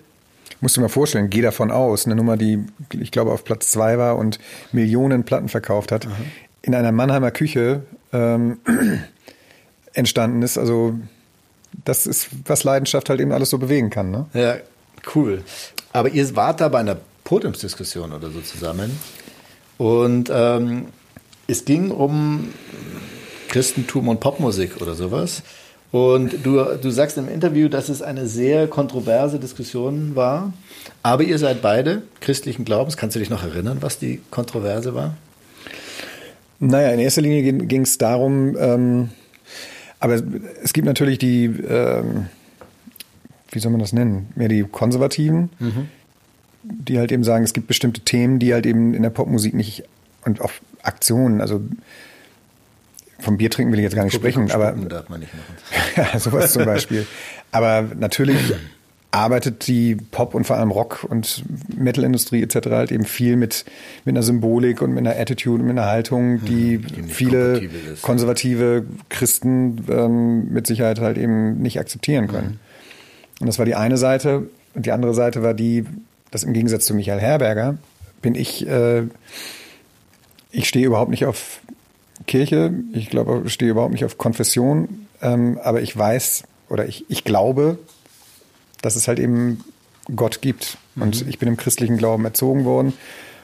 Musst 0.66 0.78
du 0.78 0.82
mal 0.82 0.90
vorstellen, 0.90 1.30
geh 1.30 1.44
davon 1.44 1.70
aus, 1.70 2.08
eine 2.08 2.16
Nummer, 2.16 2.38
die 2.38 2.58
ich 2.92 3.12
glaube 3.12 3.32
auf 3.32 3.44
Platz 3.44 3.70
zwei 3.70 4.00
war 4.00 4.18
und 4.18 4.40
Millionen 4.72 5.24
Platten 5.24 5.48
verkauft 5.48 5.92
hat, 5.92 6.08
Aha. 6.08 6.16
in 6.64 6.74
einer 6.74 6.92
Mannheimer 6.92 7.30
Küche 7.30 7.84
ähm, 8.12 8.58
entstanden 9.94 10.42
ist. 10.42 10.58
Also 10.58 10.96
das 11.84 12.08
ist, 12.08 12.30
was 12.48 12.64
Leidenschaft 12.64 13.12
halt 13.12 13.20
eben 13.20 13.32
alles 13.32 13.52
so 13.52 13.60
bewegen 13.60 13.92
kann. 13.92 14.10
Ne? 14.10 14.26
Ja, 14.34 14.56
cool. 15.14 15.44
Aber 15.94 16.10
ihr 16.10 16.36
wart 16.36 16.62
da 16.62 16.70
bei 16.70 16.80
einer 16.80 16.98
Podiumsdiskussion 17.26 18.12
oder 18.12 18.32
so 18.32 18.42
zusammen. 18.42 19.00
Und 19.78 20.32
ähm, 20.34 20.88
es 21.46 21.66
ging 21.66 21.92
um 21.92 22.52
Christentum 23.50 24.08
und 24.08 24.20
Popmusik 24.20 24.82
oder 24.82 24.96
sowas. 24.96 25.44
Und 25.96 26.46
du, 26.46 26.62
du 26.82 26.90
sagst 26.90 27.18
im 27.18 27.30
Interview, 27.30 27.70
dass 27.70 27.88
es 27.88 28.02
eine 28.02 28.28
sehr 28.28 28.68
kontroverse 28.68 29.40
Diskussion 29.40 30.14
war. 30.14 30.52
Aber 31.04 31.24
ihr 31.24 31.40
seid 31.40 31.62
beide 31.62 32.02
christlichen 32.20 32.66
Glaubens. 32.66 32.98
Kannst 32.98 33.16
du 33.16 33.20
dich 33.22 33.30
noch 33.30 33.44
erinnern, 33.44 33.78
was 33.80 33.98
die 33.98 34.20
Kontroverse 34.30 34.94
war? 34.94 35.16
Naja, 36.60 36.90
in 36.90 37.00
erster 37.00 37.22
Linie 37.22 37.54
ging 37.54 37.84
es 37.84 37.98
darum, 37.98 38.58
ähm, 38.60 39.10
aber 40.02 40.22
es 40.62 40.74
gibt 40.74 40.86
natürlich 40.86 41.18
die, 41.18 41.46
ähm, 41.46 42.26
wie 43.52 43.60
soll 43.60 43.72
man 43.72 43.80
das 43.80 43.94
nennen, 43.94 44.28
mehr 44.36 44.50
die 44.50 44.64
Konservativen, 44.64 45.50
mhm. 45.60 45.88
die 46.64 47.00
halt 47.00 47.14
eben 47.14 47.24
sagen, 47.24 47.46
es 47.46 47.54
gibt 47.54 47.68
bestimmte 47.68 48.02
Themen, 48.02 48.40
die 48.40 48.54
halt 48.54 48.66
eben 48.66 48.94
in 48.94 49.02
der 49.02 49.12
Popmusik 49.12 49.54
nicht 49.54 49.86
und 50.26 50.42
auch 50.42 50.52
Aktionen, 50.84 51.40
also 51.40 51.62
vom 53.20 53.38
Bier 53.38 53.50
trinken 53.50 53.72
will 53.72 53.80
ich 53.80 53.84
jetzt 53.84 53.96
gar 53.96 54.04
nicht 54.04 54.14
sprechen, 54.14 54.52
aber 54.52 54.72
darf 54.74 55.10
man 55.10 55.20
nicht 55.20 55.34
machen. 55.34 55.56
ja, 56.14 56.20
sowas 56.20 56.54
zum 56.54 56.66
Beispiel. 56.66 57.08
Aber 57.52 57.86
natürlich 57.98 58.54
arbeitet 59.16 59.68
die 59.68 59.96
Pop- 59.96 60.36
und 60.36 60.46
vor 60.46 60.58
allem 60.58 60.72
Rock- 60.72 61.06
und 61.10 61.44
Metal-Industrie 61.74 62.44
etc. 62.44 62.68
halt 62.72 62.92
eben 62.92 63.06
viel 63.06 63.38
mit, 63.38 63.64
mit 64.04 64.14
einer 64.14 64.24
Symbolik 64.24 64.82
und 64.82 64.92
mit 64.92 65.08
einer 65.08 65.18
Attitude 65.18 65.62
und 65.62 65.68
mit 65.68 65.78
einer 65.78 65.88
Haltung, 65.88 66.44
die, 66.44 66.80
die 66.80 67.04
viele 67.04 67.70
konservative 68.02 68.86
Christen 69.10 69.86
ähm, 69.90 70.52
mit 70.52 70.68
Sicherheit 70.68 71.00
halt 71.00 71.18
eben 71.18 71.62
nicht 71.62 71.80
akzeptieren 71.80 72.28
können. 72.28 72.48
Mhm. 72.48 72.60
Und 73.40 73.48
das 73.48 73.58
war 73.58 73.66
die 73.66 73.76
eine 73.76 73.98
Seite. 73.98 74.50
Und 74.74 74.86
die 74.86 74.92
andere 74.92 75.14
Seite 75.14 75.42
war 75.42 75.54
die, 75.54 75.86
dass 76.32 76.44
im 76.44 76.52
Gegensatz 76.52 76.86
zu 76.86 76.94
Michael 76.94 77.20
Herberger 77.20 77.78
bin 78.22 78.36
ich, 78.36 78.68
äh, 78.68 79.04
ich 80.52 80.68
stehe 80.68 80.86
überhaupt 80.86 81.12
nicht 81.12 81.26
auf 81.26 81.62
Kirche, 82.28 82.74
ich 82.94 83.10
glaube, 83.10 83.44
ich 83.46 83.54
stehe 83.54 83.72
überhaupt 83.72 83.92
nicht 83.92 84.06
auf 84.06 84.18
Konfession, 84.18 85.08
ähm, 85.22 85.60
aber 85.62 85.82
ich 85.82 85.96
weiß 85.96 86.44
oder 86.70 86.88
ich, 86.88 87.06
ich 87.10 87.24
glaube, 87.24 87.78
dass 88.82 88.96
es 88.96 89.08
halt 89.08 89.20
eben 89.20 89.64
Gott 90.16 90.42
gibt. 90.42 90.78
Mhm. 90.96 91.02
Und 91.02 91.28
ich 91.28 91.40
bin 91.40 91.48
im 91.48 91.58
christlichen 91.58 91.98
Glauben 91.98 92.26
erzogen 92.26 92.66
worden 92.66 92.94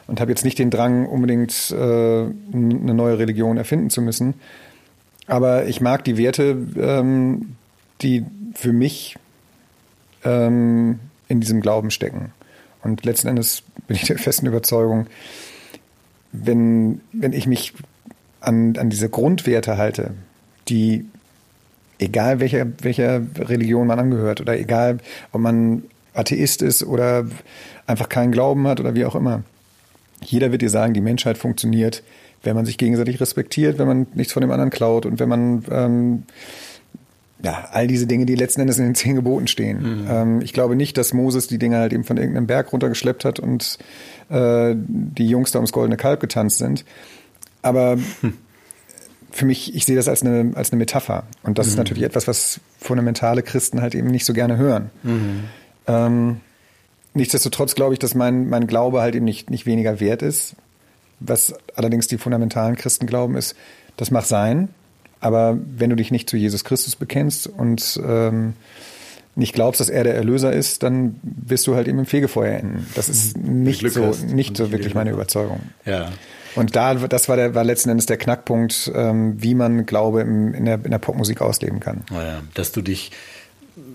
und 0.06 0.20
habe 0.20 0.30
jetzt 0.30 0.44
nicht 0.44 0.58
den 0.58 0.70
Drang, 0.70 1.06
unbedingt 1.06 1.70
äh, 1.70 1.74
eine 1.74 2.94
neue 2.94 3.18
Religion 3.18 3.56
erfinden 3.56 3.90
zu 3.90 4.02
müssen. 4.02 4.34
Aber 5.26 5.66
ich 5.66 5.80
mag 5.80 6.04
die 6.04 6.16
Werte, 6.16 6.56
ähm, 6.76 7.56
die 8.00 8.24
für 8.54 8.72
mich 8.72 9.16
ähm, 10.24 10.98
in 11.28 11.40
diesem 11.40 11.60
Glauben 11.60 11.90
stecken. 11.90 12.32
Und 12.82 13.04
letzten 13.04 13.28
Endes 13.28 13.62
bin 13.86 13.96
ich 13.96 14.04
der 14.04 14.18
festen 14.18 14.46
Überzeugung, 14.46 15.06
wenn, 16.32 17.00
wenn 17.12 17.32
ich 17.32 17.46
mich 17.46 17.74
an, 18.42 18.76
an 18.76 18.90
diese 18.90 19.08
Grundwerte 19.08 19.76
halte, 19.76 20.12
die 20.68 21.06
egal 21.98 22.40
welcher, 22.40 22.66
welcher 22.80 23.22
Religion 23.38 23.86
man 23.86 23.98
angehört 23.98 24.40
oder 24.40 24.58
egal, 24.58 24.98
ob 25.30 25.40
man 25.40 25.84
Atheist 26.14 26.62
ist 26.62 26.84
oder 26.84 27.26
einfach 27.86 28.08
keinen 28.08 28.32
Glauben 28.32 28.66
hat 28.66 28.80
oder 28.80 28.94
wie 28.94 29.04
auch 29.04 29.14
immer. 29.14 29.42
Jeder 30.24 30.52
wird 30.52 30.62
dir 30.62 30.70
sagen, 30.70 30.94
die 30.94 31.00
Menschheit 31.00 31.38
funktioniert, 31.38 32.02
wenn 32.42 32.54
man 32.56 32.66
sich 32.66 32.78
gegenseitig 32.78 33.20
respektiert, 33.20 33.78
wenn 33.78 33.86
man 33.86 34.06
nichts 34.14 34.32
von 34.32 34.40
dem 34.40 34.50
anderen 34.50 34.70
klaut 34.70 35.06
und 35.06 35.20
wenn 35.20 35.28
man 35.28 35.64
ähm, 35.70 36.22
ja, 37.42 37.68
all 37.72 37.86
diese 37.86 38.06
Dinge, 38.06 38.24
die 38.24 38.34
letzten 38.34 38.60
Endes 38.60 38.78
in 38.78 38.84
den 38.84 38.94
zehn 38.94 39.16
Geboten 39.16 39.48
stehen. 39.48 40.02
Mhm. 40.02 40.06
Ähm, 40.08 40.40
ich 40.42 40.52
glaube 40.52 40.76
nicht, 40.76 40.96
dass 40.96 41.12
Moses 41.12 41.48
die 41.48 41.58
Dinge 41.58 41.78
halt 41.78 41.92
eben 41.92 42.04
von 42.04 42.16
irgendeinem 42.16 42.46
Berg 42.46 42.72
runtergeschleppt 42.72 43.24
hat 43.24 43.40
und 43.40 43.78
äh, 44.28 44.74
die 44.76 45.28
Jungs 45.28 45.50
da 45.50 45.58
ums 45.58 45.72
goldene 45.72 45.96
Kalb 45.96 46.20
getanzt 46.20 46.58
sind. 46.58 46.84
Aber 47.62 47.96
hm. 48.20 48.34
für 49.30 49.46
mich, 49.46 49.74
ich 49.74 49.84
sehe 49.84 49.96
das 49.96 50.08
als 50.08 50.22
eine, 50.22 50.54
als 50.56 50.70
eine 50.70 50.78
Metapher. 50.78 51.24
Und 51.42 51.58
das 51.58 51.66
mhm. 51.66 51.70
ist 51.70 51.76
natürlich 51.78 52.02
etwas, 52.02 52.28
was 52.28 52.60
fundamentale 52.78 53.42
Christen 53.42 53.80
halt 53.80 53.94
eben 53.94 54.08
nicht 54.08 54.24
so 54.24 54.32
gerne 54.32 54.56
hören. 54.56 54.90
Mhm. 55.02 55.44
Ähm, 55.86 56.40
nichtsdestotrotz 57.14 57.74
glaube 57.74 57.94
ich, 57.94 57.98
dass 57.98 58.14
mein, 58.14 58.48
mein 58.48 58.66
Glaube 58.66 59.00
halt 59.00 59.14
eben 59.14 59.24
nicht, 59.24 59.50
nicht 59.50 59.66
weniger 59.66 60.00
wert 60.00 60.22
ist. 60.22 60.54
Was 61.20 61.54
allerdings 61.76 62.08
die 62.08 62.18
fundamentalen 62.18 62.76
Christen 62.76 63.06
glauben, 63.06 63.36
ist, 63.36 63.56
das 63.96 64.10
mag 64.10 64.24
sein, 64.24 64.68
aber 65.20 65.56
wenn 65.76 65.90
du 65.90 65.96
dich 65.96 66.10
nicht 66.10 66.28
zu 66.28 66.36
Jesus 66.36 66.64
Christus 66.64 66.96
bekennst 66.96 67.46
und 67.46 68.00
ähm, 68.04 68.54
nicht 69.36 69.54
glaubst, 69.54 69.80
dass 69.80 69.88
er 69.88 70.02
der 70.04 70.14
Erlöser 70.14 70.52
ist, 70.52 70.82
dann 70.82 71.20
wirst 71.22 71.66
du 71.66 71.76
halt 71.76 71.86
eben 71.86 72.00
im 72.00 72.06
Fegefeuer 72.06 72.58
enden. 72.58 72.86
Das 72.96 73.08
ist 73.08 73.38
nicht 73.38 73.88
so, 73.88 74.14
nicht 74.26 74.56
so 74.56 74.72
wirklich 74.72 74.94
meine 74.94 75.10
Überzeugung. 75.10 75.60
Ja. 75.86 76.10
Und 76.54 76.76
da, 76.76 76.94
das 76.94 77.28
war, 77.28 77.36
der, 77.36 77.54
war 77.54 77.64
letzten 77.64 77.90
Endes 77.90 78.06
der 78.06 78.16
Knackpunkt, 78.16 78.90
ähm, 78.94 79.42
wie 79.42 79.54
man 79.54 79.86
Glaube 79.86 80.20
im, 80.20 80.54
in, 80.54 80.64
der, 80.64 80.84
in 80.84 80.90
der 80.90 80.98
Popmusik 80.98 81.40
ausleben 81.40 81.80
kann. 81.80 82.04
Naja, 82.10 82.40
oh 82.42 82.48
dass 82.54 82.72
du 82.72 82.82
dich 82.82 83.10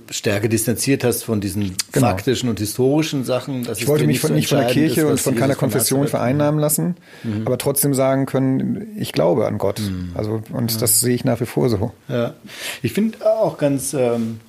stärker 0.10 0.48
distanziert 0.48 1.04
hast 1.04 1.24
von 1.24 1.42
diesen 1.42 1.76
genau. 1.92 2.08
faktischen 2.08 2.50
und 2.50 2.60
historischen 2.60 3.24
Sachen. 3.24 3.68
ich 3.76 3.88
wollte 3.88 4.08
mich 4.08 4.20
von, 4.20 4.34
nicht 4.34 4.50
von 4.50 4.60
der 4.60 4.68
Kirche 4.68 5.02
ist, 5.02 5.08
und 5.08 5.20
von 5.20 5.36
keiner 5.36 5.56
Konfession 5.56 6.08
vereinnahmen 6.08 6.60
lassen, 6.60 6.96
mhm. 7.24 7.44
aber 7.46 7.58
trotzdem 7.58 7.94
sagen 7.94 8.26
können, 8.26 8.96
ich 8.98 9.12
glaube 9.12 9.48
an 9.48 9.58
Gott. 9.58 9.80
Mhm. 9.80 10.12
Also 10.16 10.42
und 10.52 10.72
ja. 10.72 10.80
das 10.80 11.00
sehe 11.02 11.14
ich 11.14 11.26
nach 11.26 11.40
wie 11.42 11.46
vor 11.46 11.70
so. 11.70 11.92
Ja, 12.08 12.34
ich 12.82 12.94
finde 12.94 13.26
auch 13.26 13.58
ganz 13.58 13.94
ähm, 13.94 14.40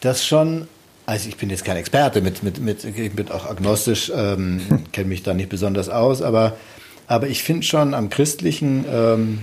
das 0.00 0.24
schon 0.24 0.68
also 1.08 1.26
ich 1.30 1.38
bin 1.38 1.48
jetzt 1.48 1.64
kein 1.64 1.78
Experte, 1.78 2.20
mit, 2.20 2.42
mit, 2.42 2.60
mit, 2.60 2.84
ich 2.84 3.12
bin 3.12 3.30
auch 3.30 3.46
agnostisch, 3.48 4.12
ähm, 4.14 4.60
kenne 4.92 5.08
mich 5.08 5.22
da 5.22 5.32
nicht 5.32 5.48
besonders 5.48 5.88
aus, 5.88 6.20
aber, 6.20 6.58
aber 7.08 7.28
ich 7.28 7.42
finde 7.42 7.64
schon 7.64 7.94
am 7.94 8.10
christlichen, 8.10 8.84
ähm, 8.90 9.40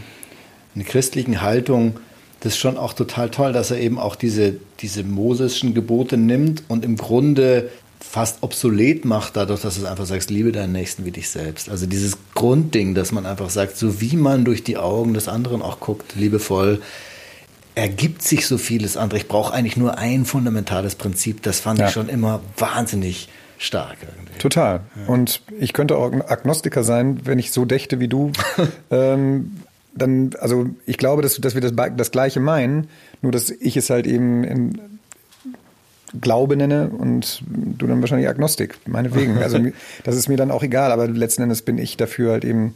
eine 0.76 0.84
christlichen 0.84 1.42
Haltung, 1.42 2.00
das 2.40 2.54
ist 2.54 2.60
schon 2.60 2.78
auch 2.78 2.94
total 2.94 3.32
toll, 3.32 3.54
dass 3.54 3.72
er 3.72 3.80
eben 3.80 3.98
auch 3.98 4.16
diese, 4.16 4.56
diese 4.80 5.04
mosischen 5.04 5.74
Gebote 5.74 6.16
nimmt 6.16 6.64
und 6.68 6.86
im 6.86 6.96
Grunde 6.96 7.72
fast 8.00 8.44
obsolet 8.44 9.04
macht, 9.04 9.36
dadurch, 9.36 9.62
dass 9.62 9.80
du 9.80 9.86
einfach 9.88 10.06
sagst, 10.06 10.30
liebe 10.30 10.52
deinen 10.52 10.74
Nächsten 10.74 11.06
wie 11.06 11.12
dich 11.12 11.30
selbst. 11.30 11.70
Also 11.70 11.88
dieses 11.88 12.18
Grundding, 12.36 12.94
dass 12.94 13.12
man 13.12 13.26
einfach 13.26 13.50
sagt, 13.50 13.78
so 13.78 14.00
wie 14.00 14.16
man 14.16 14.46
durch 14.46 14.64
die 14.64 14.78
Augen 14.78 15.16
des 15.16 15.28
anderen 15.28 15.64
auch 15.64 15.80
guckt, 15.80 16.16
liebevoll, 16.16 16.82
ergibt 17.74 18.22
sich 18.22 18.46
so 18.46 18.58
vieles 18.58 18.96
andere. 18.96 19.20
Ich 19.20 19.28
brauche 19.28 19.54
eigentlich 19.54 19.76
nur 19.76 19.98
ein 19.98 20.26
fundamentales 20.26 20.96
Prinzip. 20.96 21.42
Das 21.42 21.60
fand 21.60 21.80
ja. 21.80 21.88
ich 21.88 21.94
schon 21.94 22.10
immer 22.10 22.42
wahnsinnig 22.58 23.28
stark. 23.58 23.98
Irgendwie. 24.02 24.38
Total. 24.40 24.82
Ja. 24.96 25.14
Und 25.14 25.42
ich 25.60 25.74
könnte 25.74 25.98
auch 25.98 26.12
Agnostiker 26.12 26.84
sein, 26.84 27.22
wenn 27.26 27.40
ich 27.40 27.52
so 27.52 27.66
dächte 27.66 28.00
wie 28.00 28.08
du. 28.08 28.32
ähm, 28.92 29.58
dann, 29.94 30.32
also 30.40 30.68
ich 30.86 30.98
glaube, 30.98 31.22
dass, 31.22 31.36
dass 31.36 31.56
wir 31.56 31.62
das, 31.62 31.74
das 31.96 32.12
Gleiche 32.12 32.40
meinen, 32.40 32.90
nur 33.22 33.32
dass 33.32 33.50
ich 33.50 33.78
es 33.78 33.90
halt 33.90 34.08
eben 34.08 34.44
in 34.44 34.80
Glaube 36.22 36.56
nenne 36.56 36.90
und 36.90 37.44
du 37.48 37.88
dann 37.88 38.02
wahrscheinlich 38.02 38.30
Agnostik, 38.30 38.78
meinetwegen. 38.86 39.38
Also 39.42 39.60
das 40.04 40.16
ist 40.16 40.28
mir 40.28 40.38
dann 40.38 40.52
auch 40.52 40.64
egal, 40.64 40.92
aber 40.92 41.08
letzten 41.08 41.44
Endes 41.44 41.62
bin 41.62 41.78
ich 41.78 41.98
dafür 41.98 42.34
halt 42.34 42.46
eben, 42.46 42.76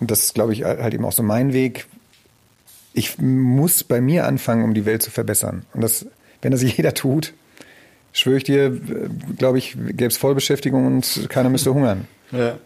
und 0.00 0.10
das 0.10 0.20
ist, 0.20 0.34
glaube 0.34 0.52
ich, 0.52 0.64
halt 0.64 0.94
eben 0.94 1.04
auch 1.04 1.12
so 1.12 1.22
mein 1.22 1.52
Weg, 1.52 1.86
ich 2.94 3.18
muss 3.18 3.84
bei 3.84 4.00
mir 4.00 4.26
anfangen, 4.26 4.64
um 4.64 4.74
die 4.74 4.84
Welt 4.84 5.02
zu 5.02 5.10
verbessern. 5.10 5.64
Und 5.72 5.82
das, 5.82 6.06
wenn 6.42 6.52
das 6.52 6.62
jeder 6.76 6.94
tut, 6.94 7.34
schwöre 8.12 8.36
ich 8.36 8.44
dir, 8.44 8.78
glaube 9.38 9.58
ich, 9.58 9.74
gäbe 9.74 10.06
es 10.06 10.16
Vollbeschäftigung 10.16 10.86
und 10.86 11.28
keiner 11.28 11.48
müsste 11.48 11.74
hungern. 11.74 12.06
Ja. 12.30 12.58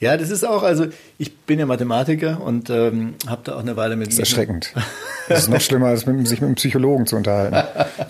Ja, 0.00 0.16
das 0.16 0.30
ist 0.30 0.44
auch, 0.44 0.62
also 0.62 0.86
ich 1.18 1.36
bin 1.38 1.58
ja 1.58 1.66
Mathematiker 1.66 2.40
und 2.42 2.68
ähm, 2.68 3.14
habe 3.26 3.42
da 3.44 3.54
auch 3.54 3.60
eine 3.60 3.76
Weile 3.76 3.96
mit. 3.96 4.08
Das 4.08 4.14
ist 4.14 4.20
erschreckend. 4.20 4.72
Das 5.26 5.44
ist 5.44 5.48
noch 5.48 5.60
schlimmer, 5.62 5.86
als 5.86 6.04
mit, 6.04 6.28
sich 6.28 6.42
mit 6.42 6.48
einem 6.48 6.56
Psychologen 6.56 7.06
zu 7.06 7.16
unterhalten. 7.16 7.56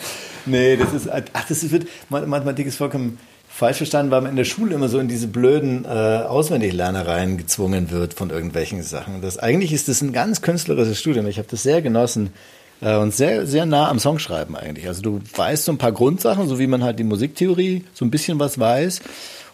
nee, 0.47 0.77
das 0.77 0.93
ist, 0.93 1.09
ach, 1.09 1.45
das 1.49 1.63
ist, 1.63 1.87
Mathematik 2.09 2.67
ist 2.67 2.75
vollkommen 2.75 3.21
falsch 3.49 3.77
verstanden, 3.77 4.11
weil 4.11 4.23
man 4.23 4.31
in 4.31 4.37
der 4.37 4.45
Schule 4.45 4.75
immer 4.75 4.89
so 4.89 4.99
in 4.99 5.07
diese 5.07 5.29
blöden 5.29 5.85
äh, 5.85 5.89
Auswendiglernereien 5.89 7.37
gezwungen 7.37 7.93
wird 7.93 8.15
von 8.15 8.31
irgendwelchen 8.31 8.83
Sachen. 8.83 9.23
Das, 9.23 9.39
eigentlich 9.39 9.73
ist 9.73 9.87
das 9.87 10.03
ein 10.03 10.13
ganz 10.13 10.43
künstlerisches 10.43 10.99
Studium. 10.99 11.29
Ich 11.29 11.39
habe 11.39 11.47
das 11.49 11.63
sehr 11.63 11.81
genossen 11.81 12.33
und 12.81 13.15
sehr, 13.15 13.47
sehr 13.47 13.67
nah 13.67 13.89
am 13.89 13.99
Songschreiben 13.99 14.57
eigentlich. 14.57 14.87
Also 14.87 15.03
du 15.03 15.21
weißt 15.35 15.65
so 15.65 15.73
ein 15.73 15.79
paar 15.79 15.93
Grundsachen, 15.93 16.49
so 16.49 16.59
wie 16.59 16.67
man 16.67 16.83
halt 16.83 16.99
die 16.99 17.05
Musiktheorie 17.05 17.85
so 17.95 18.05
ein 18.05 18.11
bisschen 18.11 18.39
was 18.39 18.59
weiß. 18.59 19.01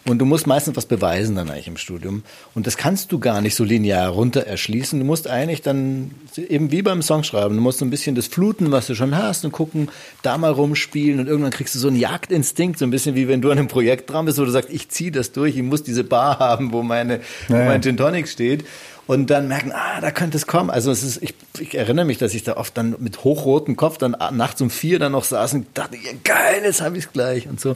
Und 0.03 0.17
du 0.17 0.25
musst 0.25 0.47
meistens 0.47 0.75
was 0.75 0.87
beweisen 0.87 1.35
dann 1.35 1.51
eigentlich 1.51 1.67
im 1.67 1.77
Studium. 1.77 2.23
Und 2.55 2.65
das 2.65 2.75
kannst 2.75 3.11
du 3.11 3.19
gar 3.19 3.39
nicht 3.39 3.53
so 3.53 3.63
linear 3.63 4.09
runter 4.09 4.41
erschließen. 4.41 4.97
Du 4.97 5.05
musst 5.05 5.29
eigentlich 5.29 5.61
dann, 5.61 6.11
eben 6.35 6.71
wie 6.71 6.81
beim 6.81 7.03
Songschreiben, 7.03 7.55
du 7.55 7.61
musst 7.61 7.79
so 7.79 7.85
ein 7.85 7.91
bisschen 7.91 8.15
das 8.15 8.25
fluten, 8.25 8.71
was 8.71 8.87
du 8.87 8.95
schon 8.95 9.15
hast 9.15 9.45
und 9.45 9.51
gucken, 9.51 9.89
da 10.23 10.39
mal 10.39 10.51
rumspielen 10.51 11.19
und 11.19 11.27
irgendwann 11.27 11.51
kriegst 11.51 11.75
du 11.75 11.79
so 11.79 11.87
einen 11.87 11.97
Jagdinstinkt, 11.97 12.79
so 12.79 12.85
ein 12.85 12.89
bisschen 12.89 13.13
wie 13.13 13.27
wenn 13.27 13.41
du 13.41 13.51
an 13.51 13.59
einem 13.59 13.67
Projekt 13.67 14.09
dran 14.09 14.25
bist, 14.25 14.39
wo 14.39 14.45
du 14.45 14.49
sagst, 14.49 14.71
ich 14.71 14.89
ziehe 14.89 15.11
das 15.11 15.33
durch, 15.33 15.55
ich 15.55 15.63
muss 15.63 15.83
diese 15.83 16.03
Bar 16.03 16.39
haben, 16.39 16.73
wo 16.73 16.81
meine, 16.81 17.21
wo 17.47 17.57
mein 17.57 17.83
Gin 17.83 17.97
Tonic 17.97 18.27
steht 18.27 18.65
und 19.07 19.29
dann 19.29 19.47
merken, 19.47 19.71
ah, 19.73 19.99
da 19.99 20.11
könnte 20.11 20.37
es 20.37 20.47
kommen. 20.47 20.69
Also 20.69 20.91
es 20.91 21.03
ist, 21.03 21.21
ich, 21.21 21.33
ich 21.59 21.75
erinnere 21.75 22.05
mich, 22.05 22.17
dass 22.17 22.33
ich 22.33 22.43
da 22.43 22.57
oft 22.57 22.77
dann 22.77 22.95
mit 22.99 23.23
hochrotem 23.23 23.75
Kopf 23.75 23.97
dann 23.97 24.15
nachts 24.31 24.61
um 24.61 24.69
vier 24.69 24.99
dann 24.99 25.11
noch 25.11 25.23
saß 25.23 25.53
und 25.53 25.67
dachte, 25.73 25.97
ja, 25.97 26.11
geil, 26.23 26.61
jetzt 26.63 26.81
habe 26.81 26.97
ich 26.97 27.05
es 27.05 27.11
gleich 27.11 27.47
und 27.47 27.59
so. 27.59 27.75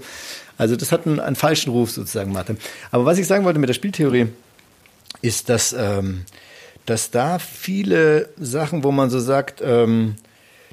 Also 0.57 0.75
das 0.75 0.91
hat 0.91 1.05
einen, 1.05 1.19
einen 1.19 1.35
falschen 1.35 1.71
Ruf 1.71 1.91
sozusagen, 1.91 2.31
Mathe. 2.31 2.55
Aber 2.91 3.05
was 3.05 3.17
ich 3.17 3.27
sagen 3.27 3.43
wollte 3.43 3.59
mit 3.59 3.69
der 3.69 3.73
Spieltheorie, 3.73 4.27
ist, 5.21 5.49
dass, 5.49 5.73
ähm, 5.73 6.25
dass 6.85 7.11
da 7.11 7.39
viele 7.39 8.29
Sachen, 8.37 8.83
wo 8.83 8.91
man 8.91 9.09
so 9.09 9.19
sagt, 9.19 9.61
ähm, 9.63 10.15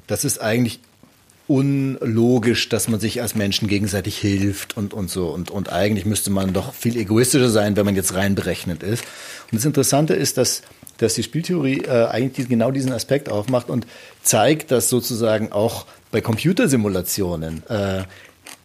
das 0.07 0.23
ist 0.23 0.39
eigentlich 0.39 0.79
unlogisch, 1.47 2.69
dass 2.69 2.87
man 2.87 2.99
sich 2.99 3.21
als 3.21 3.35
Menschen 3.35 3.67
gegenseitig 3.67 4.17
hilft 4.17 4.77
und, 4.77 4.93
und 4.93 5.09
so. 5.09 5.27
Und, 5.27 5.51
und 5.51 5.71
eigentlich 5.71 6.05
müsste 6.05 6.31
man 6.31 6.53
doch 6.53 6.73
viel 6.73 6.95
egoistischer 6.95 7.49
sein, 7.49 7.75
wenn 7.75 7.85
man 7.85 7.95
jetzt 7.95 8.13
rein 8.13 8.35
berechnet 8.35 8.81
ist. 8.81 9.03
Und 9.51 9.57
das 9.57 9.65
Interessante 9.65 10.13
ist, 10.13 10.37
dass, 10.37 10.61
dass 10.97 11.15
die 11.15 11.23
Spieltheorie 11.23 11.81
äh, 11.81 12.07
eigentlich 12.07 12.47
genau 12.47 12.71
diesen 12.71 12.93
Aspekt 12.93 13.29
aufmacht 13.29 13.69
und 13.69 13.85
zeigt, 14.21 14.71
dass 14.71 14.89
sozusagen 14.89 15.51
auch 15.51 15.85
bei 16.11 16.21
Computersimulationen 16.21 17.63
äh, 17.67 18.03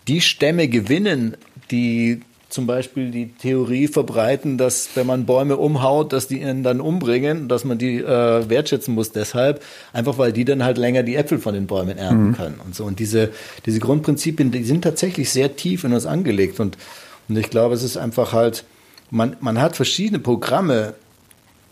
die 0.06 0.20
Stämme 0.20 0.68
gewinnen, 0.68 1.36
die 1.70 2.20
zum 2.48 2.66
Beispiel 2.66 3.10
die 3.10 3.28
Theorie 3.34 3.88
verbreiten, 3.88 4.56
dass 4.56 4.88
wenn 4.94 5.06
man 5.06 5.26
Bäume 5.26 5.58
umhaut, 5.58 6.12
dass 6.12 6.28
die 6.28 6.40
ihn 6.40 6.62
dann 6.62 6.80
umbringen, 6.80 7.48
dass 7.48 7.64
man 7.64 7.76
die 7.76 7.98
äh, 7.98 8.48
wertschätzen 8.48 8.94
muss 8.94 9.12
deshalb, 9.12 9.62
einfach 9.92 10.16
weil 10.16 10.32
die 10.32 10.44
dann 10.44 10.64
halt 10.64 10.78
länger 10.78 11.02
die 11.02 11.16
Äpfel 11.16 11.38
von 11.38 11.54
den 11.54 11.66
Bäumen 11.66 11.98
ernten 11.98 12.28
mhm. 12.28 12.34
können 12.34 12.60
und 12.64 12.74
so. 12.74 12.84
Und 12.84 13.00
diese, 13.00 13.30
diese 13.66 13.80
Grundprinzipien, 13.80 14.50
die 14.50 14.64
sind 14.64 14.82
tatsächlich 14.82 15.30
sehr 15.30 15.56
tief 15.56 15.84
in 15.84 15.92
uns 15.92 16.06
angelegt 16.06 16.58
und, 16.58 16.78
und 17.28 17.36
ich 17.36 17.50
glaube, 17.50 17.74
es 17.74 17.82
ist 17.82 17.98
einfach 17.98 18.32
halt, 18.32 18.64
man, 19.10 19.36
man 19.40 19.60
hat 19.60 19.76
verschiedene 19.76 20.18
Programme, 20.18 20.94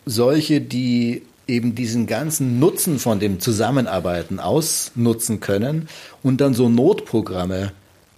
solche, 0.04 0.60
die 0.60 1.22
eben 1.48 1.74
diesen 1.74 2.06
ganzen 2.06 2.58
Nutzen 2.58 2.98
von 2.98 3.18
dem 3.18 3.40
Zusammenarbeiten 3.40 4.40
ausnutzen 4.40 5.40
können 5.40 5.88
und 6.22 6.40
dann 6.40 6.54
so 6.54 6.68
Notprogramme, 6.68 7.72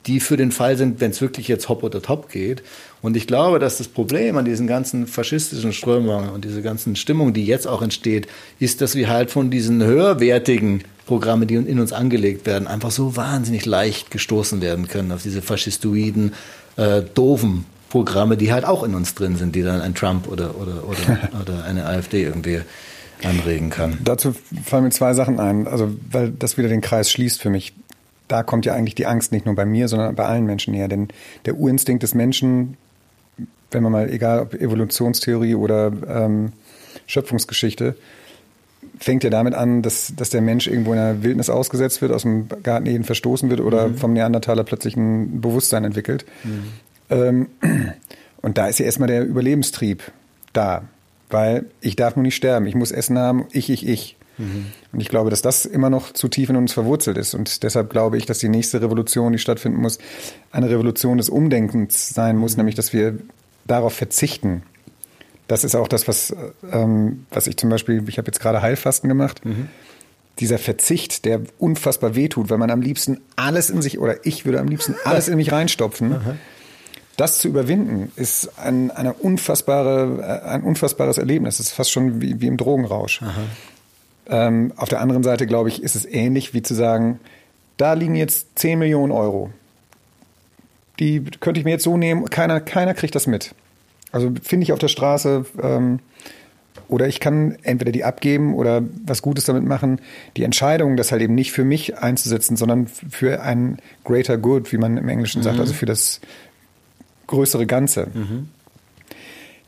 die 0.09 0.21
für 0.21 0.37
den 0.37 0.51
Fall 0.51 0.77
sind, 0.77 1.01
wenn 1.01 1.11
es 1.11 1.21
wirklich 1.21 1.47
jetzt 1.49 1.69
hopp 1.69 1.83
oder 1.83 2.03
top 2.03 2.31
geht. 2.31 2.63
Und 3.03 3.17
ich 3.17 3.27
glaube, 3.27 3.59
dass 3.59 3.79
das 3.79 3.89
Problem 3.89 4.37
an 4.37 4.45
diesen 4.45 4.67
ganzen 4.67 5.07
faschistischen 5.07 5.73
Strömungen 5.73 6.31
und 6.31 6.45
diese 6.45 6.63
ganzen 6.63 6.97
Stimmung, 6.97 7.35
die 7.35 7.45
jetzt 7.45 7.69
auch 7.69 7.83
entsteht, 7.83 8.27
ist, 8.59 8.81
dass 8.81 8.95
wir 8.95 9.09
halt 9.09 9.31
von 9.31 9.51
diesen 9.51 9.83
höherwertigen 9.85 10.83
Programmen, 11.07 11.47
die 11.47 11.55
in 11.55 11.79
uns 11.79 11.93
angelegt 11.93 12.47
werden, 12.47 12.67
einfach 12.67 12.91
so 12.91 13.17
wahnsinnig 13.17 13.67
leicht 13.67 14.11
gestoßen 14.11 14.61
werden 14.61 14.89
können 14.89 15.13
auf 15.13 15.23
diese 15.23 15.43
faschistoiden, 15.43 16.33
äh, 16.77 17.03
doofen 17.15 17.65
Programme, 17.89 18.37
die 18.37 18.53
halt 18.53 18.65
auch 18.65 18.83
in 18.83 18.95
uns 18.95 19.15
drin 19.15 19.37
sind, 19.37 19.55
die 19.55 19.63
dann 19.63 19.81
ein 19.81 19.95
Trump 19.95 20.29
oder, 20.29 20.57
oder, 20.57 20.85
oder, 20.85 21.31
oder 21.41 21.65
eine 21.65 21.87
AfD 21.87 22.25
irgendwie 22.25 22.61
anregen 23.25 23.71
kann. 23.71 23.99
Dazu 24.05 24.35
fallen 24.65 24.85
mir 24.85 24.91
zwei 24.91 25.15
Sachen 25.15 25.41
ein, 25.41 25.67
also 25.67 25.91
weil 26.11 26.31
das 26.31 26.57
wieder 26.57 26.69
den 26.69 26.81
Kreis 26.81 27.11
schließt 27.11 27.41
für 27.41 27.51
mich 27.51 27.73
da 28.29 28.43
kommt 28.43 28.67
ja 28.67 28.75
eigentlich 28.75 28.95
die 28.95 29.07
Angst 29.07 29.33
nicht 29.33 29.47
nur 29.47 29.55
bei 29.55 29.65
mir, 29.65 29.89
sondern 29.89 30.15
bei 30.15 30.25
allen 30.27 30.45
Menschen 30.45 30.75
her. 30.75 30.89
Denn 30.89 31.09
der 31.47 31.57
Urinstinkt 31.57 32.03
des 32.03 32.15
Menschen, 32.15 32.77
wenn 33.71 33.83
man 33.83 33.93
mal, 33.93 34.11
egal 34.11 34.41
ob 34.41 34.55
Evolutionstheorie 34.55 35.55
oder 35.55 35.93
ähm, 36.09 36.53
Schöpfungsgeschichte, 37.07 37.97
fängt 38.99 39.25
ja 39.25 39.31
damit 39.31 39.55
an, 39.55 39.83
dass, 39.83 40.13
dass 40.17 40.31
der 40.31 40.41
Mensch 40.41 40.67
irgendwo 40.67 40.93
in 40.93 40.99
der 40.99 41.23
Wildnis 41.23 41.51
ausgesetzt 41.51 42.03
wird, 42.03 42.13
aus 42.13 42.23
dem 42.23 42.49
Garten 42.63 42.87
Eden 42.87 43.05
verstoßen 43.05 43.51
wird 43.51 43.61
oder 43.61 43.89
mhm. 43.89 43.97
vom 43.97 44.13
Neandertaler 44.13 44.65
plötzlich 44.65 44.97
ein 44.97 45.41
Bewusstsein 45.41 45.85
entwickelt. 45.85 46.25
Mhm. 46.45 46.63
Ähm, 47.11 47.47
und 48.43 48.59
da 48.59 48.67
ist 48.67 48.79
ja 48.79 48.87
erstmal 48.87 49.09
der 49.09 49.25
Überlebenstrieb 49.25 50.03
da, 50.53 50.85
weil 51.31 51.67
ich 51.81 51.97
darf 51.97 52.17
nur 52.17 52.23
nicht 52.23 52.37
sterben, 52.37 52.67
ich 52.67 52.75
muss 52.75 52.93
Essen 52.93 53.19
haben, 53.19 53.47
ich, 53.53 53.71
ich, 53.71 53.87
ich. 53.87 54.17
Mhm. 54.39 54.67
Und 54.93 55.01
ich 55.01 55.09
glaube, 55.09 55.31
dass 55.31 55.43
das 55.43 55.65
immer 55.65 55.91
noch 55.91 56.13
zu 56.13 56.29
tief 56.29 56.49
in 56.49 56.57
uns 56.57 56.73
verwurzelt 56.73 57.19
ist. 57.19 57.35
Und 57.35 57.63
deshalb 57.63 57.91
glaube 57.91 58.17
ich, 58.17 58.27
dass 58.27 58.39
die 58.39 58.49
nächste 58.49 58.81
Revolution, 58.81 59.33
die 59.33 59.39
stattfinden 59.39 59.81
muss, 59.81 59.99
eine 60.51 60.71
Revolution 60.71 61.19
des 61.19 61.29
Umdenkens 61.29 62.09
sein 62.11 62.37
muss, 62.37 62.57
nämlich 62.57 62.75
dass 62.75 62.93
wir 62.93 63.19
darauf 63.67 63.93
verzichten. 63.93 64.63
Das 65.47 65.65
ist 65.65 65.75
auch 65.75 65.89
das, 65.89 66.09
was, 66.09 66.35
ähm, 66.71 67.27
was 67.31 67.47
ich 67.47 67.57
zum 67.57 67.71
Beispiel, 67.71 68.05
ich 68.09 68.19
habe 68.19 68.27
jetzt 68.27 68.41
gerade 68.41 68.63
Heilfasten 68.63 69.09
gemacht. 69.09 69.45
Mhm. 69.45 69.69
Dieser 70.39 70.59
Verzicht, 70.59 71.25
der 71.25 71.41
unfassbar 71.59 72.15
wehtut, 72.15 72.49
weil 72.51 72.59
man 72.59 72.71
am 72.71 72.81
liebsten 72.81 73.21
alles 73.35 73.71
in 73.71 73.83
sich, 73.83 73.99
oder 73.99 74.25
ich 74.25 74.45
würde 74.45 74.61
am 74.61 74.69
liebsten 74.69 74.95
alles 75.05 75.27
in 75.29 75.37
mich 75.37 75.51
reinstopfen. 75.51 76.17
Das 77.17 77.39
zu 77.41 77.49
überwinden, 77.49 78.13
ist 78.15 78.57
ein, 78.59 78.93
eine 78.93 79.13
unfassbare, 79.13 80.43
äh, 80.45 80.49
ein 80.49 80.63
unfassbares 80.63 81.19
Erlebnis. 81.19 81.57
Das 81.57 81.67
ist 81.67 81.73
fast 81.73 81.91
schon 81.91 82.23
wie, 82.23 82.41
wie 82.41 82.47
im 82.47 82.57
Drogenrausch. 82.57 83.23
Aha. 83.23 83.43
Ähm, 84.29 84.73
auf 84.77 84.89
der 84.89 85.01
anderen 85.01 85.23
Seite, 85.23 85.47
glaube 85.47 85.69
ich, 85.69 85.83
ist 85.83 85.97
es 85.97 86.05
ähnlich 86.05 86.55
wie 86.55 86.63
zu 86.63 86.75
sagen, 86.75 87.19
da 87.77 87.95
liegen 87.95 88.15
jetzt 88.15 88.59
10 88.59 88.79
Millionen 88.79 89.13
Euro. 89.13 89.51
Die 90.99 91.25
könnte 91.41 91.61
ich 91.61 91.65
mir 91.65 91.71
jetzt 91.71 91.85
so 91.85 91.97
nehmen, 91.97 92.29
keiner, 92.29 92.61
keiner 92.61 92.93
kriegt 92.93 93.15
das 93.15 93.27
mit. 93.27 93.55
Also 94.11 94.33
finde 94.43 94.65
ich 94.65 94.73
auf 94.73 94.79
der 94.79 94.89
Straße 94.89 95.47
ähm, 95.63 96.01
oder 96.89 97.07
ich 97.07 97.21
kann 97.21 97.57
entweder 97.63 97.93
die 97.93 98.05
abgeben 98.05 98.55
oder 98.55 98.83
was 99.05 99.23
Gutes 99.23 99.45
damit 99.45 99.65
machen. 99.65 100.01
Die 100.37 100.43
Entscheidung, 100.43 100.97
das 100.97 101.13
halt 101.13 101.23
eben 101.23 101.35
nicht 101.35 101.53
für 101.53 101.65
mich 101.65 101.99
einzusetzen, 101.99 102.57
sondern 102.57 102.87
für 102.87 103.43
ein 103.43 103.79
greater 104.05 104.39
good, 104.39 104.73
wie 104.73 104.79
man 104.79 104.97
im 104.97 105.09
Englischen 105.09 105.41
mhm. 105.41 105.45
sagt, 105.45 105.61
also 105.61 105.73
für 105.73 105.87
das 105.87 106.21
größere 107.27 107.67
Ganze. 107.67 108.09
Mhm. 108.13 108.49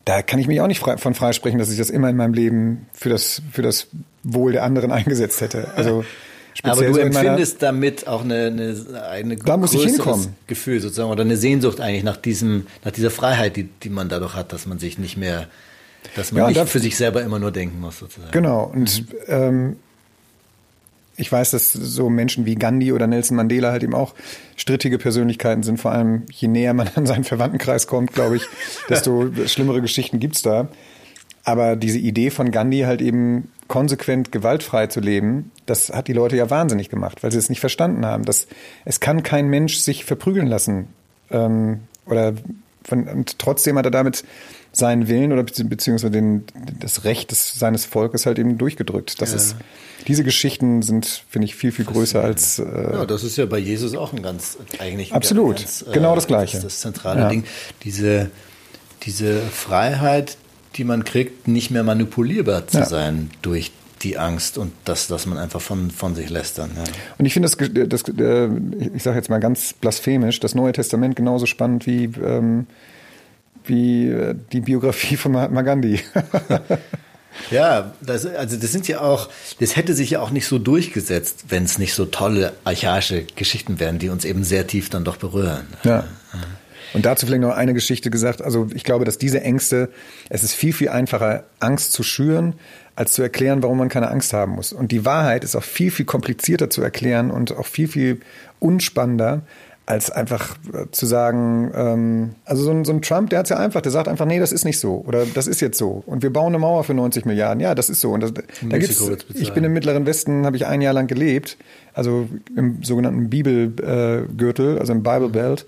Da 0.05 0.23
kann 0.23 0.41
ich 0.41 0.49
mich 0.49 0.61
auch 0.61 0.67
nicht 0.67 0.81
frei, 0.81 0.97
von 0.97 1.15
freisprechen, 1.15 1.59
dass 1.59 1.71
ich 1.71 1.79
das 1.79 1.91
immer 1.91 2.09
in 2.09 2.17
meinem 2.17 2.35
Leben 2.35 2.87
für 2.93 3.11
das, 3.11 3.43
für 3.53 3.63
das 3.63 3.89
Wohl 4.23 4.53
der 4.53 4.65
anderen 4.65 4.93
eingesetzt 4.93 5.41
hätte. 5.41 5.69
Also 5.77 6.05
aber 6.63 6.85
du 6.85 6.97
empfindest 6.97 7.63
damit 7.63 8.07
auch 8.07 8.23
eine, 8.23 8.47
eine, 8.47 9.05
eine 9.11 9.37
da 9.37 9.57
muss 9.57 9.73
ich 9.73 9.85
hinkommen. 9.85 10.35
Gefühl 10.47 10.81
sozusagen 10.81 11.11
oder 11.11 11.23
eine 11.23 11.37
Sehnsucht 11.37 11.81
eigentlich 11.81 12.05
nach 12.05 12.17
diesem, 12.17 12.67
nach 12.85 12.93
dieser 12.93 13.11
Freiheit, 13.11 13.57
die, 13.57 13.65
die 13.65 13.91
man 13.91 14.09
dadurch 14.09 14.35
hat, 14.35 14.53
dass 14.53 14.67
man 14.67 14.79
sich 14.79 14.99
nicht 14.99 15.17
mehr, 15.17 15.49
dass 16.17 16.33
man 16.33 16.53
ja, 16.53 16.63
nicht 16.63 16.71
für 16.71 16.81
sich 16.81 16.97
selber 16.97 17.23
immer 17.23 17.39
nur 17.39 17.53
denken 17.53 17.81
muss 17.81 17.99
sozusagen. 17.99 18.33
Genau. 18.33 18.65
Und 18.65 19.05
ähm, 19.29 19.77
ich 21.17 21.31
weiß, 21.31 21.51
dass 21.51 21.73
so 21.73 22.09
Menschen 22.09 22.47
wie 22.47 22.55
Gandhi 22.55 22.93
oder 22.93 23.07
Nelson 23.07 23.37
Mandela 23.37 23.73
halt 23.73 23.83
eben 23.83 23.95
auch 23.95 24.15
strittige 24.57 24.99
Persönlichkeiten 24.99 25.63
sind. 25.63 25.79
Vor 25.79 25.93
allem 25.93 26.23
je 26.33 26.49
näher 26.49 26.75
man 26.75 26.89
an 26.95 27.07
seinen 27.07 27.25
Verwandtenkreis 27.25 27.87
kommt, 27.87 28.13
glaube 28.13 28.37
ich, 28.37 28.43
desto 28.89 29.31
schlimmere 29.47 29.83
Geschichten 29.83 30.19
gibt's 30.19 30.43
da. 30.43 30.69
Aber 31.45 31.77
diese 31.77 31.99
Idee 31.99 32.31
von 32.31 32.51
Gandhi 32.51 32.81
halt 32.81 33.01
eben 33.01 33.51
konsequent 33.69 34.33
gewaltfrei 34.33 34.89
zu 34.89 35.01
leben, 35.01 35.53
das 35.67 35.91
hat 35.91 36.09
die 36.09 36.13
Leute 36.13 36.37
ja 36.37 36.51
wahnsinnig 36.51 36.89
gemacht, 36.89 37.23
weil 37.23 37.33
sie 37.33 37.39
es 37.39 37.49
nicht 37.49 37.61
verstanden 37.61 38.05
haben. 38.05 38.25
Dass 38.25 38.47
es 38.85 39.01
kann 39.01 39.23
kein 39.23 39.49
Mensch 39.49 39.79
sich 39.79 40.05
verprügeln 40.05 40.47
lassen. 40.47 40.89
Ähm, 41.31 41.81
oder 42.07 42.35
von, 42.85 43.07
und 43.09 43.39
trotzdem 43.39 43.79
hat 43.79 43.85
er 43.85 43.91
damit 43.91 44.25
seinen 44.73 45.09
Willen 45.09 45.33
oder 45.33 45.43
beziehungsweise 45.43 46.11
den, 46.11 46.45
das 46.79 47.05
Recht 47.05 47.31
des, 47.31 47.59
seines 47.59 47.85
Volkes 47.85 48.27
halt 48.27 48.39
eben 48.39 48.57
durchgedrückt. 48.57 49.21
Das 49.21 49.31
ja. 49.31 49.37
ist, 49.37 49.57
diese 50.07 50.25
Geschichten 50.25 50.83
sind, 50.83 51.25
finde 51.29 51.47
ich, 51.47 51.57
viel, 51.57 51.73
viel 51.73 51.85
größer 51.85 52.23
als. 52.23 52.59
Äh, 52.59 52.65
ja, 52.65 53.07
das 53.07 53.25
ist 53.25 53.37
ja 53.37 53.47
bei 53.47 53.59
Jesus 53.59 53.95
auch 53.95 54.13
ein 54.13 54.23
ganz, 54.23 54.59
eigentlich. 54.79 55.13
Absolut. 55.13 55.57
Ganz, 55.57 55.85
äh, 55.89 55.93
genau 55.93 56.15
das 56.15 56.27
Gleiche. 56.27 56.57
Das, 56.59 56.65
das 56.65 56.81
zentrale 56.81 57.21
ja. 57.21 57.29
Ding. 57.29 57.45
Diese, 57.83 58.31
diese 59.03 59.41
Freiheit, 59.41 60.37
die 60.77 60.85
man 60.85 61.05
kriegt, 61.05 61.49
nicht 61.49 61.71
mehr 61.71 61.83
manipulierbar 61.83 62.67
zu 62.69 62.79
ja. 62.79 62.87
sein 62.87 63.31
durch 63.43 63.73
die 64.03 64.17
Angst 64.17 64.57
und 64.57 64.73
das, 64.85 65.09
dass 65.09 65.27
man 65.27 65.37
einfach 65.39 65.61
von, 65.61 65.91
von 65.91 66.15
sich 66.15 66.31
lästern. 66.31 66.71
Ja. 66.77 66.85
Und 67.19 67.27
ich 67.27 67.35
finde 67.35 67.51
das, 67.51 67.57
das, 67.89 68.03
äh, 68.19 68.49
ich 68.95 69.03
sage 69.03 69.17
jetzt 69.17 69.29
mal 69.29 69.41
ganz 69.41 69.75
blasphemisch, 69.75 70.41
das 70.41 70.55
Neue 70.55 70.73
Testament 70.73 71.17
genauso 71.17 71.47
spannend 71.47 71.87
wie, 71.87 72.05
ähm, 72.05 72.67
wie 73.65 74.09
äh, 74.09 74.35
die 74.53 74.61
Biografie 74.61 75.17
von 75.17 75.33
Mahatma 75.33 75.63
Gandhi. 75.63 76.01
Ja, 77.51 77.95
das, 78.01 78.27
also 78.27 78.57
das 78.57 78.73
sind 78.73 78.89
ja 78.89 79.01
auch, 79.01 79.29
das 79.61 79.77
hätte 79.77 79.95
sich 79.95 80.11
ja 80.11 80.21
auch 80.21 80.31
nicht 80.31 80.47
so 80.47 80.59
durchgesetzt, 80.59 81.47
wenn 81.49 81.65
es 81.65 81.79
nicht 81.79 81.95
so 81.95 82.05
tolle 82.05 82.53
archaische 82.65 83.25
Geschichten 83.37 83.81
wären, 83.81 83.99
die 83.99 84.09
uns 84.09 84.25
eben 84.25 84.45
sehr 84.45 84.67
tief 84.67 84.91
dann 84.91 85.05
doch 85.05 85.17
berühren. 85.17 85.67
Ja. 85.85 86.05
Und 86.93 87.07
dazu 87.07 87.27
vielleicht 87.27 87.43
noch 87.43 87.55
eine 87.55 87.75
Geschichte 87.75 88.11
gesagt. 88.11 88.43
Also 88.43 88.69
ich 88.75 88.85
glaube, 88.85 89.05
dass 89.05 89.19
diese 89.19 89.41
Ängste, 89.43 89.91
es 90.29 90.43
ist 90.43 90.55
viel, 90.55 90.73
viel 90.73 90.89
einfacher, 90.89 91.45
Angst 91.61 91.93
zu 91.93 92.03
schüren, 92.03 92.55
als 92.97 93.13
zu 93.13 93.23
erklären, 93.23 93.63
warum 93.63 93.79
man 93.79 93.89
keine 93.89 94.11
Angst 94.11 94.33
haben 94.33 94.53
muss. 94.53 94.73
Und 94.73 94.93
die 94.93 95.05
Wahrheit 95.05 95.45
ist 95.45 95.57
auch 95.57 95.63
viel, 95.63 95.91
viel 95.91 96.07
komplizierter 96.07 96.69
zu 96.71 96.83
erklären 96.83 97.31
und 97.31 97.57
auch 97.57 97.67
viel, 97.67 97.89
viel 97.89 98.21
unspannender, 98.59 99.43
als 99.91 100.09
einfach 100.11 100.57
äh, 100.73 100.87
zu 100.93 101.05
sagen, 101.05 101.73
ähm, 101.75 102.35
also 102.45 102.63
so 102.63 102.71
ein, 102.71 102.85
so 102.85 102.93
ein 102.93 103.03
Trump, 103.03 103.31
der 103.31 103.41
hat 103.41 103.47
es 103.47 103.51
ja 103.51 103.57
einfach, 103.57 103.81
der 103.81 103.91
sagt 103.91 104.07
einfach, 104.07 104.25
nee, 104.25 104.39
das 104.39 104.53
ist 104.53 104.65
nicht 104.65 104.79
so 104.79 105.03
oder 105.05 105.27
das 105.27 105.49
ist 105.49 105.61
jetzt 105.61 105.79
so. 105.79 106.05
Und 106.07 106.23
wir 106.23 106.33
bauen 106.33 106.49
eine 106.49 106.59
Mauer 106.59 106.85
für 106.85 106.95
90 106.95 107.25
Milliarden, 107.25 107.61
ja, 107.61 107.75
das 107.75 107.91
ist 107.91 108.01
so. 108.01 108.13
Und 108.13 108.21
das, 108.21 108.33
da 108.33 108.79
gibt's, 108.79 109.03
ich 109.35 109.53
bin 109.53 109.65
im 109.65 109.73
Mittleren 109.73 110.07
Westen, 110.07 110.47
habe 110.47 110.57
ich 110.57 110.67
ein 110.67 110.81
Jahr 110.81 110.93
lang 110.93 111.09
gelebt, 111.09 111.57
also 111.93 112.29
im 112.57 112.85
sogenannten 112.85 113.31
Bibelgürtel, 113.31 114.77
äh, 114.77 114.81
also 114.81 114.93
im 114.93 115.03
Bible 115.03 115.31
Belt 115.31 115.67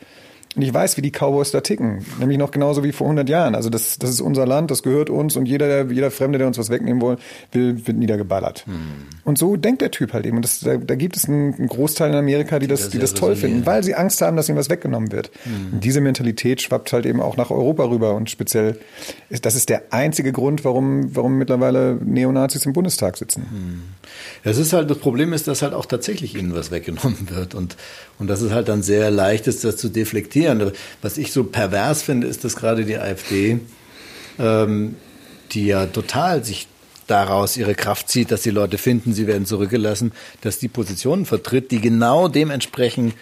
und 0.54 0.62
ich 0.62 0.72
weiß, 0.72 0.98
wie 0.98 1.02
die 1.02 1.10
Cowboys 1.10 1.50
da 1.50 1.62
ticken. 1.62 2.04
Nämlich 2.18 2.36
noch 2.36 2.50
genauso 2.50 2.84
wie 2.84 2.92
vor 2.92 3.06
100 3.06 3.28
Jahren. 3.28 3.54
Also 3.54 3.70
das, 3.70 3.98
das 3.98 4.10
ist 4.10 4.20
unser 4.20 4.46
Land, 4.46 4.70
das 4.70 4.82
gehört 4.82 5.08
uns 5.08 5.36
und 5.36 5.46
jeder, 5.46 5.90
jeder 5.90 6.10
Fremde, 6.10 6.38
der 6.38 6.46
uns 6.46 6.58
was 6.58 6.68
wegnehmen 6.68 7.00
will, 7.00 7.16
will 7.52 7.86
wird 7.86 7.96
niedergeballert. 7.96 8.66
Hm. 8.66 8.72
Und 9.24 9.38
so 9.38 9.56
denkt 9.56 9.80
der 9.80 9.90
Typ 9.90 10.12
halt 10.12 10.26
eben. 10.26 10.36
Und 10.36 10.44
das, 10.44 10.60
da, 10.60 10.76
da 10.76 10.94
gibt 10.94 11.16
es 11.16 11.26
einen, 11.26 11.54
einen 11.54 11.68
Großteil 11.68 12.10
in 12.10 12.16
Amerika, 12.16 12.58
die 12.58 12.66
das, 12.66 12.90
die 12.90 12.98
das 12.98 13.14
toll 13.14 13.34
finden, 13.34 13.64
weil 13.64 13.82
sie 13.82 13.94
Angst 13.94 14.20
haben, 14.20 14.36
dass 14.36 14.48
ihnen 14.48 14.58
was 14.58 14.68
weggenommen 14.68 15.10
wird. 15.10 15.30
Hm. 15.44 15.80
Diese 15.80 16.00
Mentalität 16.02 16.60
schwappt 16.60 16.92
halt 16.92 17.06
eben 17.06 17.22
auch 17.22 17.36
nach 17.38 17.50
Europa 17.50 17.84
rüber. 17.84 18.14
Und 18.14 18.28
speziell, 18.28 18.78
ist, 19.30 19.46
das 19.46 19.54
ist 19.54 19.70
der 19.70 19.84
einzige 19.90 20.32
Grund, 20.32 20.64
warum, 20.64 21.16
warum 21.16 21.38
mittlerweile 21.38 21.98
Neonazis 22.04 22.66
im 22.66 22.74
Bundestag 22.74 23.16
sitzen. 23.16 23.46
Hm. 23.50 23.82
Das 24.44 24.58
ist 24.58 24.74
halt, 24.74 24.90
das 24.90 24.98
Problem 24.98 25.32
ist, 25.32 25.48
dass 25.48 25.62
halt 25.62 25.72
auch 25.72 25.86
tatsächlich 25.86 26.34
ihnen 26.34 26.54
was 26.54 26.70
weggenommen 26.70 27.30
wird. 27.30 27.54
Und, 27.54 27.76
und 28.18 28.28
dass 28.28 28.40
es 28.40 28.52
halt 28.52 28.68
dann 28.68 28.82
sehr 28.82 29.10
leicht 29.10 29.46
ist, 29.46 29.64
das 29.64 29.76
zu 29.76 29.88
deflektieren 29.88 30.42
diskutieren. 30.42 30.72
Was 31.00 31.18
ich 31.18 31.32
so 31.32 31.44
pervers 31.44 32.02
finde, 32.02 32.26
ist, 32.26 32.44
dass 32.44 32.56
gerade 32.56 32.84
die 32.84 32.96
AfD, 32.96 33.60
ähm, 34.38 34.96
die 35.52 35.66
ja 35.66 35.86
total 35.86 36.44
sich 36.44 36.68
daraus 37.06 37.56
ihre 37.56 37.74
Kraft 37.74 38.08
zieht, 38.08 38.30
dass 38.30 38.42
die 38.42 38.50
Leute 38.50 38.78
finden, 38.78 39.12
sie 39.12 39.26
werden 39.26 39.44
zurückgelassen, 39.44 40.12
dass 40.40 40.58
die 40.58 40.68
Positionen 40.68 41.26
vertritt, 41.26 41.70
die 41.70 41.80
genau 41.80 42.28
dementsprechend 42.28 43.14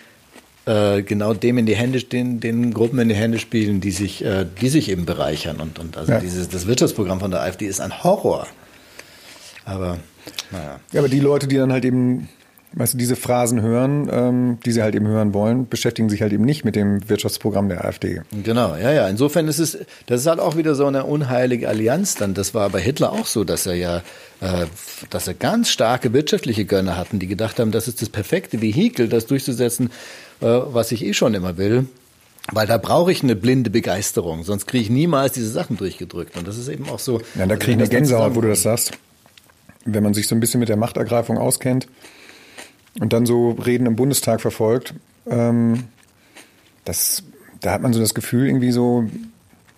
äh, 0.67 1.03
genau 1.03 1.35
dem 1.35 1.59
in 1.59 1.67
die 1.67 1.75
Hände, 1.75 2.03
den, 2.03 2.39
den 2.39 2.73
Gruppen 2.75 2.99
in 2.99 3.09
die 3.09 3.15
Hände 3.15 3.39
spielen, 3.39 3.81
die 3.81 3.91
sich, 3.91 4.23
äh, 4.25 4.47
die 4.61 4.69
sich 4.69 4.91
eben 4.91 5.07
bereichern. 5.07 5.57
Und, 5.57 5.79
und 5.79 5.97
also 5.97 6.13
ja. 6.13 6.21
dieses, 6.21 6.49
das 6.49 6.67
Wirtschaftsprogramm 6.67 7.21
von 7.21 7.31
der 7.31 7.41
AfD 7.41 7.67
ist 7.67 7.81
ein 7.81 8.05
Horror. 8.05 8.47
Aber 9.65 9.99
naja. 10.53 10.81
Ja, 10.93 11.01
aber 11.01 11.09
die 11.09 11.21
Leute, 11.21 11.49
die 11.49 11.57
dann 11.57 11.73
halt 11.73 11.85
eben 11.85 12.29
weißt 12.73 12.95
du, 12.95 12.99
diese 12.99 13.17
Phrasen 13.17 13.63
hören, 13.63 14.09
ähm, 14.13 14.59
die 14.65 14.71
sie 14.73 14.83
halt 14.83 14.95
eben 14.95 15.09
hören 15.09 15.35
wollen, 15.35 15.69
beschäftigen 15.69 16.09
sich 16.09 16.23
halt 16.23 16.33
eben 16.33 16.45
nicht 16.45 16.65
mit 16.65 16.77
dem 16.77 17.09
Wirtschaftsprogramm 17.09 17.69
der 17.69 17.85
AfD. 17.85 18.23
Genau, 18.45 18.77
ja, 18.77 18.93
ja. 18.93 19.09
Insofern 19.09 19.49
ist 19.49 19.59
es, 19.59 19.79
das 20.07 20.21
ist 20.21 20.27
halt 20.27 20.39
auch 20.39 20.57
wieder 20.57 20.75
so 20.75 20.87
eine 20.87 21.05
unheilige 21.05 21.69
Allianz 21.69 22.15
dann. 22.15 22.35
Das 22.35 22.55
war 22.55 22.71
bei 22.71 22.81
Hitler 22.81 23.13
auch 23.13 23.27
so, 23.27 23.43
dass 23.43 23.67
er 23.67 23.75
ja, 23.75 23.99
äh, 24.41 24.67
dass 25.11 25.27
er 25.27 25.35
ganz 25.35 25.71
starke 25.71 26.13
wirtschaftliche 26.13 26.65
Gönner 26.65 26.97
hatten, 26.97 27.19
die 27.19 27.27
gedacht 27.27 27.59
haben, 27.59 27.73
das 27.73 27.89
ist 27.89 28.03
das 28.03 28.09
perfekte 28.09 28.63
Vehikel, 28.63 29.09
das 29.09 29.27
durchzusetzen, 29.27 29.91
äh, 30.41 30.47
was 30.47 30.93
ich 30.93 31.05
eh 31.05 31.13
schon 31.13 31.35
immer 31.35 31.57
will. 31.57 31.87
Weil 32.53 32.67
da 32.67 32.79
brauche 32.79 33.13
ich 33.13 33.23
eine 33.23 33.37
blinde 33.37 33.71
Begeisterung, 33.71 34.45
sonst 34.45 34.67
kriege 34.67 34.83
ich 34.83 34.91
niemals 34.91 35.33
diese 35.33 35.51
Sachen 35.51 35.77
durchgedrückt. 35.77 36.37
Und 36.37 36.49
das 36.49 36.57
ist 36.57 36.69
eben 36.69 36.89
auch 36.89 36.99
so. 36.99 37.21
Ja, 37.37 37.47
da 37.47 37.57
kriege 37.57 37.73
ich 37.73 37.79
eine 37.79 37.89
Gänsehaut, 37.89 38.35
wo 38.35 38.41
du 38.41 38.49
das 38.49 38.63
sagst. 38.63 38.93
Wenn 39.85 40.03
man 40.03 40.15
sich 40.15 40.27
so 40.27 40.35
ein 40.35 40.41
bisschen 40.41 40.61
mit 40.61 40.69
der 40.69 40.77
Machtergreifung 40.77 41.39
auskennt, 41.39 41.87
und 42.99 43.13
dann 43.13 43.27
so 43.27 43.51
Reden 43.53 43.87
im 43.87 43.97
Bundestag 43.97 44.41
verfolgt, 44.41 44.95
ähm, 45.27 45.85
das, 46.85 47.23
da 47.61 47.73
hat 47.73 47.83
man 47.83 47.93
so 47.93 48.01
das 48.01 48.15
Gefühl, 48.15 48.47
irgendwie 48.47 48.73
so 48.73 49.09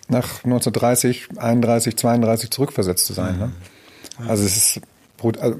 nach 0.07 0.43
1930, 0.43 1.27
31, 1.37 1.95
32 1.97 2.49
zurückversetzt 2.49 3.05
zu 3.05 3.13
sein. 3.13 3.37
Ne? 3.37 3.51
Mhm. 4.19 4.29
Also 4.29 4.43
es 4.43 4.57
ist 4.57 4.81
also 5.39 5.57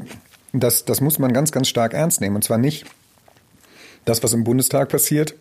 das, 0.52 0.86
das 0.86 1.02
muss 1.02 1.20
man 1.20 1.34
ganz, 1.34 1.52
ganz 1.52 1.68
stark 1.68 1.94
ernst 1.94 2.22
nehmen. 2.22 2.36
Und 2.36 2.44
zwar 2.44 2.58
nicht 2.58 2.86
das, 4.06 4.24
was 4.24 4.34
im 4.34 4.44
Bundestag 4.44 4.90
passiert, 4.90 5.36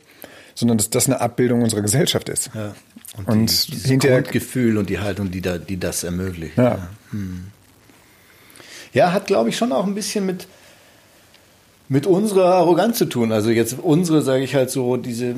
sondern 0.55 0.79
dass 0.79 0.91
das 0.91 1.07
eine 1.07 1.21
Abbildung 1.21 1.63
unserer 1.63 1.83
Gesellschaft 1.83 2.29
ist. 2.29 2.51
Ja. 2.55 2.75
Und, 3.17 3.29
und 3.29 3.69
die, 3.69 3.89
hinterher 3.89 4.23
Grundgefühl 4.23 4.79
und 4.79 4.89
die 4.89 5.01
Haltung, 5.01 5.31
die, 5.31 5.41
da, 5.41 5.59
die 5.59 5.79
das 5.79 6.05
ermöglicht. 6.05 6.57
Ja, 6.57 6.65
ja. 6.65 6.89
Hm. 7.11 7.47
ja 8.93 9.13
hat, 9.13 9.27
glaube 9.27 9.51
ich, 9.51 9.57
schon 9.57 9.73
auch 9.73 9.87
ein 9.87 9.95
bisschen 9.95 10.25
mit 10.25 10.47
mit 11.93 12.07
unserer 12.07 12.55
Arroganz 12.55 12.97
zu 12.97 13.05
tun. 13.05 13.33
Also 13.33 13.51
jetzt 13.51 13.77
unsere, 13.79 14.23
sage 14.23 14.43
ich 14.43 14.55
halt 14.55 14.71
so, 14.71 14.97
diese, 14.97 15.35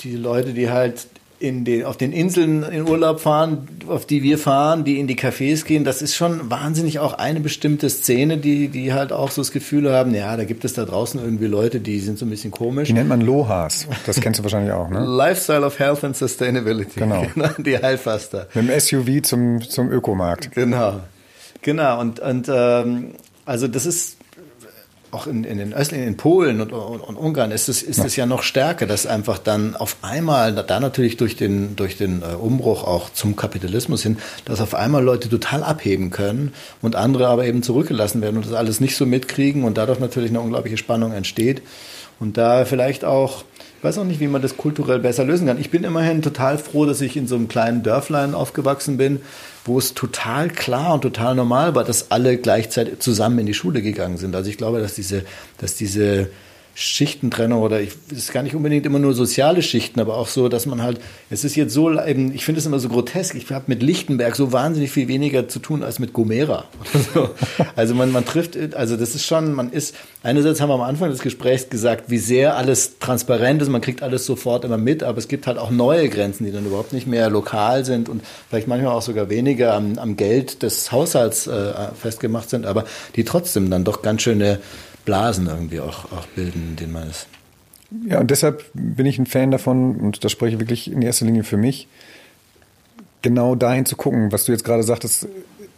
die 0.00 0.16
Leute, 0.16 0.54
die 0.54 0.70
halt 0.70 1.08
in 1.40 1.66
den, 1.66 1.84
auf 1.84 1.98
den 1.98 2.10
Inseln 2.10 2.62
in 2.62 2.88
Urlaub 2.88 3.20
fahren, 3.20 3.68
auf 3.86 4.06
die 4.06 4.22
wir 4.22 4.38
fahren, 4.38 4.84
die 4.84 4.98
in 4.98 5.06
die 5.06 5.16
Cafés 5.16 5.66
gehen, 5.66 5.84
das 5.84 6.00
ist 6.00 6.16
schon 6.16 6.50
wahnsinnig 6.50 7.00
auch 7.00 7.12
eine 7.12 7.40
bestimmte 7.40 7.90
Szene, 7.90 8.38
die, 8.38 8.68
die 8.68 8.94
halt 8.94 9.12
auch 9.12 9.30
so 9.30 9.42
das 9.42 9.52
Gefühl 9.52 9.92
haben, 9.92 10.14
ja, 10.14 10.38
da 10.38 10.44
gibt 10.44 10.64
es 10.64 10.72
da 10.72 10.86
draußen 10.86 11.20
irgendwie 11.22 11.46
Leute, 11.46 11.80
die 11.80 12.00
sind 12.00 12.18
so 12.18 12.24
ein 12.24 12.30
bisschen 12.30 12.50
komisch. 12.50 12.88
Die 12.88 12.94
nennt 12.94 13.10
man 13.10 13.20
Lohas. 13.20 13.86
Das 14.06 14.22
kennst 14.22 14.40
du 14.40 14.44
wahrscheinlich 14.44 14.72
auch, 14.72 14.88
ne? 14.88 15.04
Lifestyle 15.04 15.66
of 15.66 15.78
Health 15.78 16.02
and 16.02 16.16
Sustainability. 16.16 16.98
Genau. 16.98 17.26
genau 17.34 17.50
die 17.58 17.76
Heilfaster. 17.76 18.48
Mit 18.54 18.70
dem 18.70 18.80
SUV 18.80 19.20
zum, 19.22 19.60
zum 19.60 19.92
Ökomarkt. 19.92 20.50
Genau. 20.52 21.00
Genau. 21.60 22.00
Und, 22.00 22.20
und 22.20 22.48
ähm, 22.50 23.10
also 23.44 23.68
das 23.68 23.84
ist 23.84 24.17
auch 25.10 25.26
in, 25.26 25.44
in 25.44 25.58
den 25.58 25.72
östlichen, 25.72 26.06
in 26.06 26.16
Polen 26.16 26.60
und, 26.60 26.72
und, 26.72 27.00
und 27.00 27.16
Ungarn 27.16 27.50
ist 27.50 27.68
es, 27.68 27.82
ist 27.82 28.04
es 28.04 28.16
ja 28.16 28.26
noch 28.26 28.42
stärker, 28.42 28.86
dass 28.86 29.06
einfach 29.06 29.38
dann 29.38 29.74
auf 29.76 29.96
einmal, 30.02 30.52
da 30.52 30.80
natürlich 30.80 31.16
durch 31.16 31.36
den, 31.36 31.76
durch 31.76 31.96
den 31.96 32.22
äh, 32.22 32.34
Umbruch 32.34 32.84
auch 32.84 33.10
zum 33.10 33.36
Kapitalismus 33.36 34.02
hin, 34.02 34.18
dass 34.44 34.60
auf 34.60 34.74
einmal 34.74 35.02
Leute 35.02 35.28
total 35.28 35.62
abheben 35.62 36.10
können 36.10 36.52
und 36.82 36.96
andere 36.96 37.28
aber 37.28 37.46
eben 37.46 37.62
zurückgelassen 37.62 38.20
werden 38.20 38.36
und 38.36 38.46
das 38.46 38.52
alles 38.52 38.80
nicht 38.80 38.96
so 38.96 39.06
mitkriegen 39.06 39.64
und 39.64 39.78
dadurch 39.78 40.00
natürlich 40.00 40.30
eine 40.30 40.40
unglaubliche 40.40 40.76
Spannung 40.76 41.12
entsteht. 41.12 41.62
Und 42.20 42.36
da 42.36 42.64
vielleicht 42.64 43.04
auch 43.04 43.44
Ich 43.78 43.84
weiß 43.84 43.98
auch 43.98 44.04
nicht, 44.04 44.18
wie 44.18 44.26
man 44.26 44.42
das 44.42 44.56
kulturell 44.56 44.98
besser 44.98 45.24
lösen 45.24 45.46
kann. 45.46 45.60
Ich 45.60 45.70
bin 45.70 45.84
immerhin 45.84 46.20
total 46.20 46.58
froh, 46.58 46.84
dass 46.84 47.00
ich 47.00 47.16
in 47.16 47.28
so 47.28 47.36
einem 47.36 47.46
kleinen 47.46 47.84
Dörflein 47.84 48.34
aufgewachsen 48.34 48.96
bin, 48.96 49.20
wo 49.68 49.78
es 49.78 49.94
total 49.94 50.48
klar 50.48 50.94
und 50.94 51.02
total 51.02 51.34
normal 51.34 51.74
war, 51.74 51.84
dass 51.84 52.10
alle 52.10 52.38
gleichzeitig 52.38 52.98
zusammen 52.98 53.38
in 53.38 53.46
die 53.46 53.54
Schule 53.54 53.82
gegangen 53.82 54.16
sind. 54.16 54.34
Also 54.34 54.50
ich 54.50 54.56
glaube, 54.56 54.80
dass 54.80 54.94
diese, 54.94 55.24
dass 55.58 55.76
diese 55.76 56.30
Schichtentrennung 56.80 57.60
oder 57.60 57.80
ich 57.80 57.90
ist 58.12 58.32
gar 58.32 58.44
nicht 58.44 58.54
unbedingt 58.54 58.86
immer 58.86 59.00
nur 59.00 59.12
soziale 59.12 59.62
Schichten, 59.62 59.98
aber 59.98 60.16
auch 60.16 60.28
so, 60.28 60.48
dass 60.48 60.64
man 60.64 60.80
halt, 60.80 61.00
es 61.28 61.42
ist 61.42 61.56
jetzt 61.56 61.74
so, 61.74 61.90
eben, 62.00 62.32
ich 62.32 62.44
finde 62.44 62.60
es 62.60 62.66
immer 62.66 62.78
so 62.78 62.88
grotesk, 62.88 63.34
ich 63.34 63.50
habe 63.50 63.64
mit 63.66 63.82
Lichtenberg 63.82 64.36
so 64.36 64.52
wahnsinnig 64.52 64.92
viel 64.92 65.08
weniger 65.08 65.48
zu 65.48 65.58
tun 65.58 65.82
als 65.82 65.98
mit 65.98 66.12
Gomera. 66.12 66.66
So. 67.14 67.30
Also 67.74 67.94
man, 67.94 68.12
man 68.12 68.24
trifft, 68.24 68.56
also 68.74 68.96
das 68.96 69.14
ist 69.14 69.24
schon, 69.24 69.54
man 69.54 69.70
ist, 69.70 69.94
einerseits 70.22 70.60
haben 70.60 70.68
wir 70.68 70.74
am 70.74 70.82
Anfang 70.82 71.10
des 71.10 71.20
Gesprächs 71.20 71.70
gesagt, 71.70 72.10
wie 72.10 72.18
sehr 72.18 72.56
alles 72.56 72.98
transparent 72.98 73.62
ist, 73.62 73.70
man 73.70 73.80
kriegt 73.80 74.02
alles 74.02 74.26
sofort 74.26 74.64
immer 74.64 74.76
mit, 74.76 75.02
aber 75.02 75.18
es 75.18 75.26
gibt 75.26 75.46
halt 75.46 75.58
auch 75.58 75.70
neue 75.70 76.08
Grenzen, 76.08 76.44
die 76.44 76.52
dann 76.52 76.66
überhaupt 76.66 76.92
nicht 76.92 77.06
mehr 77.06 77.30
lokal 77.30 77.84
sind 77.84 78.08
und 78.08 78.22
vielleicht 78.48 78.68
manchmal 78.68 78.92
auch 78.92 79.02
sogar 79.02 79.30
weniger 79.30 79.74
am, 79.74 79.98
am 79.98 80.16
Geld 80.16 80.62
des 80.62 80.92
Haushalts 80.92 81.46
äh, 81.46 81.72
festgemacht 82.00 82.50
sind, 82.50 82.66
aber 82.66 82.84
die 83.16 83.24
trotzdem 83.24 83.70
dann 83.70 83.84
doch 83.84 84.02
ganz 84.02 84.22
schöne 84.22 84.60
Blasen 85.08 85.46
irgendwie 85.46 85.80
auch, 85.80 86.12
auch 86.12 86.26
bilden, 86.36 86.68
in 86.68 86.76
denen 86.76 86.92
man 86.92 87.08
ist. 87.08 87.28
Ja, 88.06 88.20
und 88.20 88.30
deshalb 88.30 88.62
bin 88.74 89.06
ich 89.06 89.18
ein 89.18 89.24
Fan 89.24 89.50
davon, 89.50 89.96
und 89.96 90.22
das 90.22 90.32
spreche 90.32 90.56
ich 90.56 90.60
wirklich 90.60 90.92
in 90.92 91.00
erster 91.00 91.24
Linie 91.24 91.44
für 91.44 91.56
mich, 91.56 91.88
genau 93.22 93.54
dahin 93.54 93.86
zu 93.86 93.96
gucken, 93.96 94.30
was 94.32 94.44
du 94.44 94.52
jetzt 94.52 94.64
gerade 94.64 94.82
sagtest, 94.82 95.26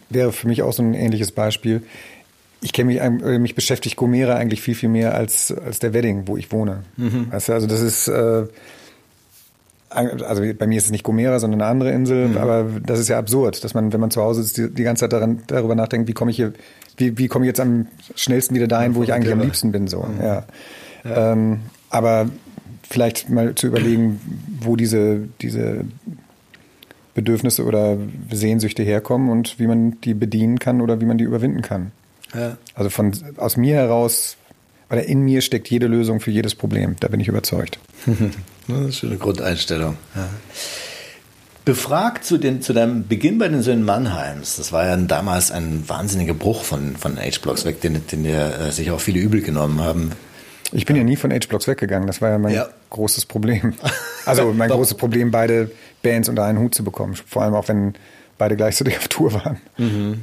wäre 0.09 0.33
für 0.33 0.49
mich 0.49 0.63
auch 0.63 0.73
so 0.73 0.83
ein 0.83 0.93
ähnliches 0.93 1.31
Beispiel. 1.31 1.81
Ich 2.59 2.73
kenne 2.73 2.87
mich, 2.87 2.99
äh, 2.99 3.39
mich 3.39 3.55
beschäftigt 3.55 3.95
Gomera 3.95 4.35
eigentlich 4.35 4.61
viel, 4.61 4.75
viel 4.75 4.89
mehr 4.89 5.15
als, 5.15 5.49
als 5.49 5.79
der 5.79 5.93
Wedding, 5.93 6.23
wo 6.25 6.35
ich 6.35 6.51
wohne. 6.51 6.83
Mhm. 6.97 7.27
Du, 7.31 7.53
also 7.53 7.67
das 7.67 7.79
ist, 7.79 8.09
äh, 8.09 8.47
also 9.87 10.43
bei 10.59 10.67
mir 10.67 10.77
ist 10.77 10.85
es 10.85 10.91
nicht 10.91 11.05
Gomera, 11.05 11.39
sondern 11.39 11.61
eine 11.61 11.71
andere 11.71 11.91
Insel, 11.91 12.27
mhm. 12.27 12.37
aber 12.37 12.65
das 12.85 12.99
ist 12.99 13.07
ja 13.07 13.17
absurd, 13.17 13.63
dass 13.63 13.73
man, 13.73 13.93
wenn 13.93 14.01
man 14.01 14.11
zu 14.11 14.21
Hause 14.21 14.41
ist, 14.41 14.57
die, 14.57 14.69
die 14.69 14.83
ganze 14.83 15.05
Zeit 15.05 15.13
daran, 15.13 15.41
darüber 15.47 15.75
nachdenkt, 15.75 16.09
wie 16.09 16.13
komme 16.13 16.31
ich 16.31 16.37
hier 16.37 16.51
wie, 16.97 17.17
wie 17.17 17.27
komme 17.27 17.45
ich 17.45 17.49
jetzt 17.49 17.59
am 17.59 17.87
schnellsten 18.15 18.55
wieder 18.55 18.67
dahin, 18.67 18.95
wo 18.95 19.03
ich 19.03 19.13
eigentlich 19.13 19.33
am 19.33 19.41
liebsten 19.41 19.71
bin. 19.71 19.87
So. 19.87 20.03
Mhm. 20.03 20.21
Ja. 20.21 20.45
ja. 21.03 21.33
Ähm, 21.33 21.61
aber 21.89 22.29
vielleicht 22.89 23.29
mal 23.29 23.55
zu 23.55 23.67
überlegen, 23.67 24.19
wo 24.61 24.75
diese, 24.75 25.27
diese 25.41 25.85
Bedürfnisse 27.13 27.65
oder 27.65 27.97
Sehnsüchte 28.31 28.83
herkommen 28.83 29.29
und 29.29 29.59
wie 29.59 29.67
man 29.67 29.99
die 30.01 30.13
bedienen 30.13 30.59
kann 30.59 30.81
oder 30.81 31.01
wie 31.01 31.05
man 31.05 31.17
die 31.17 31.23
überwinden 31.23 31.61
kann. 31.61 31.91
Ja. 32.33 32.57
Also 32.75 32.89
von 32.89 33.13
aus 33.37 33.57
mir 33.57 33.75
heraus, 33.75 34.37
weil 34.89 34.99
in 34.99 35.21
mir 35.21 35.41
steckt 35.41 35.69
jede 35.69 35.87
Lösung 35.87 36.19
für 36.19 36.31
jedes 36.31 36.55
Problem. 36.55 36.95
Da 36.99 37.07
bin 37.07 37.19
ich 37.19 37.27
überzeugt. 37.27 37.79
das 38.67 38.79
ist 38.87 39.03
eine 39.03 39.17
Grundeinstellung. 39.17 39.97
Ja. 40.15 40.29
Befragt 41.63 42.25
zu, 42.25 42.37
den, 42.37 42.61
zu 42.61 42.73
deinem 42.73 43.07
Beginn 43.07 43.37
bei 43.37 43.47
den 43.47 43.61
Söhnen 43.61 43.83
Mannheims, 43.85 44.55
das 44.57 44.71
war 44.71 44.87
ja 44.87 44.97
damals 44.97 45.51
ein 45.51 45.83
wahnsinniger 45.87 46.33
Bruch 46.33 46.63
von, 46.63 46.95
von 46.95 47.17
H-Blocks 47.17 47.65
weg, 47.65 47.81
den, 47.81 48.05
den 48.07 48.23
dir 48.23 48.59
äh, 48.59 48.71
sich 48.71 48.89
auch 48.89 48.99
viele 48.99 49.19
übel 49.19 49.41
genommen 49.41 49.79
haben. 49.79 50.11
Ich 50.71 50.85
bin 50.85 50.95
ja 50.95 51.03
nie 51.03 51.17
von 51.17 51.31
H-Blocks 51.31 51.67
weggegangen, 51.67 52.07
das 52.07 52.19
war 52.19 52.31
ja 52.31 52.39
mein 52.39 52.55
ja. 52.55 52.69
großes 52.89 53.25
Problem. 53.25 53.73
Also 54.23 54.53
mein 54.53 54.69
großes 54.69 54.97
Problem, 54.97 55.31
beide 55.31 55.71
Bands 56.03 56.29
unter 56.29 56.45
einen 56.45 56.59
Hut 56.59 56.75
zu 56.75 56.83
bekommen, 56.83 57.15
vor 57.15 57.41
allem 57.41 57.55
auch 57.55 57.67
wenn 57.67 57.95
beide 58.37 58.55
gleichzeitig 58.55 58.95
auf 58.99 59.07
Tour 59.07 59.33
waren. 59.33 59.57
Mhm. 59.79 60.21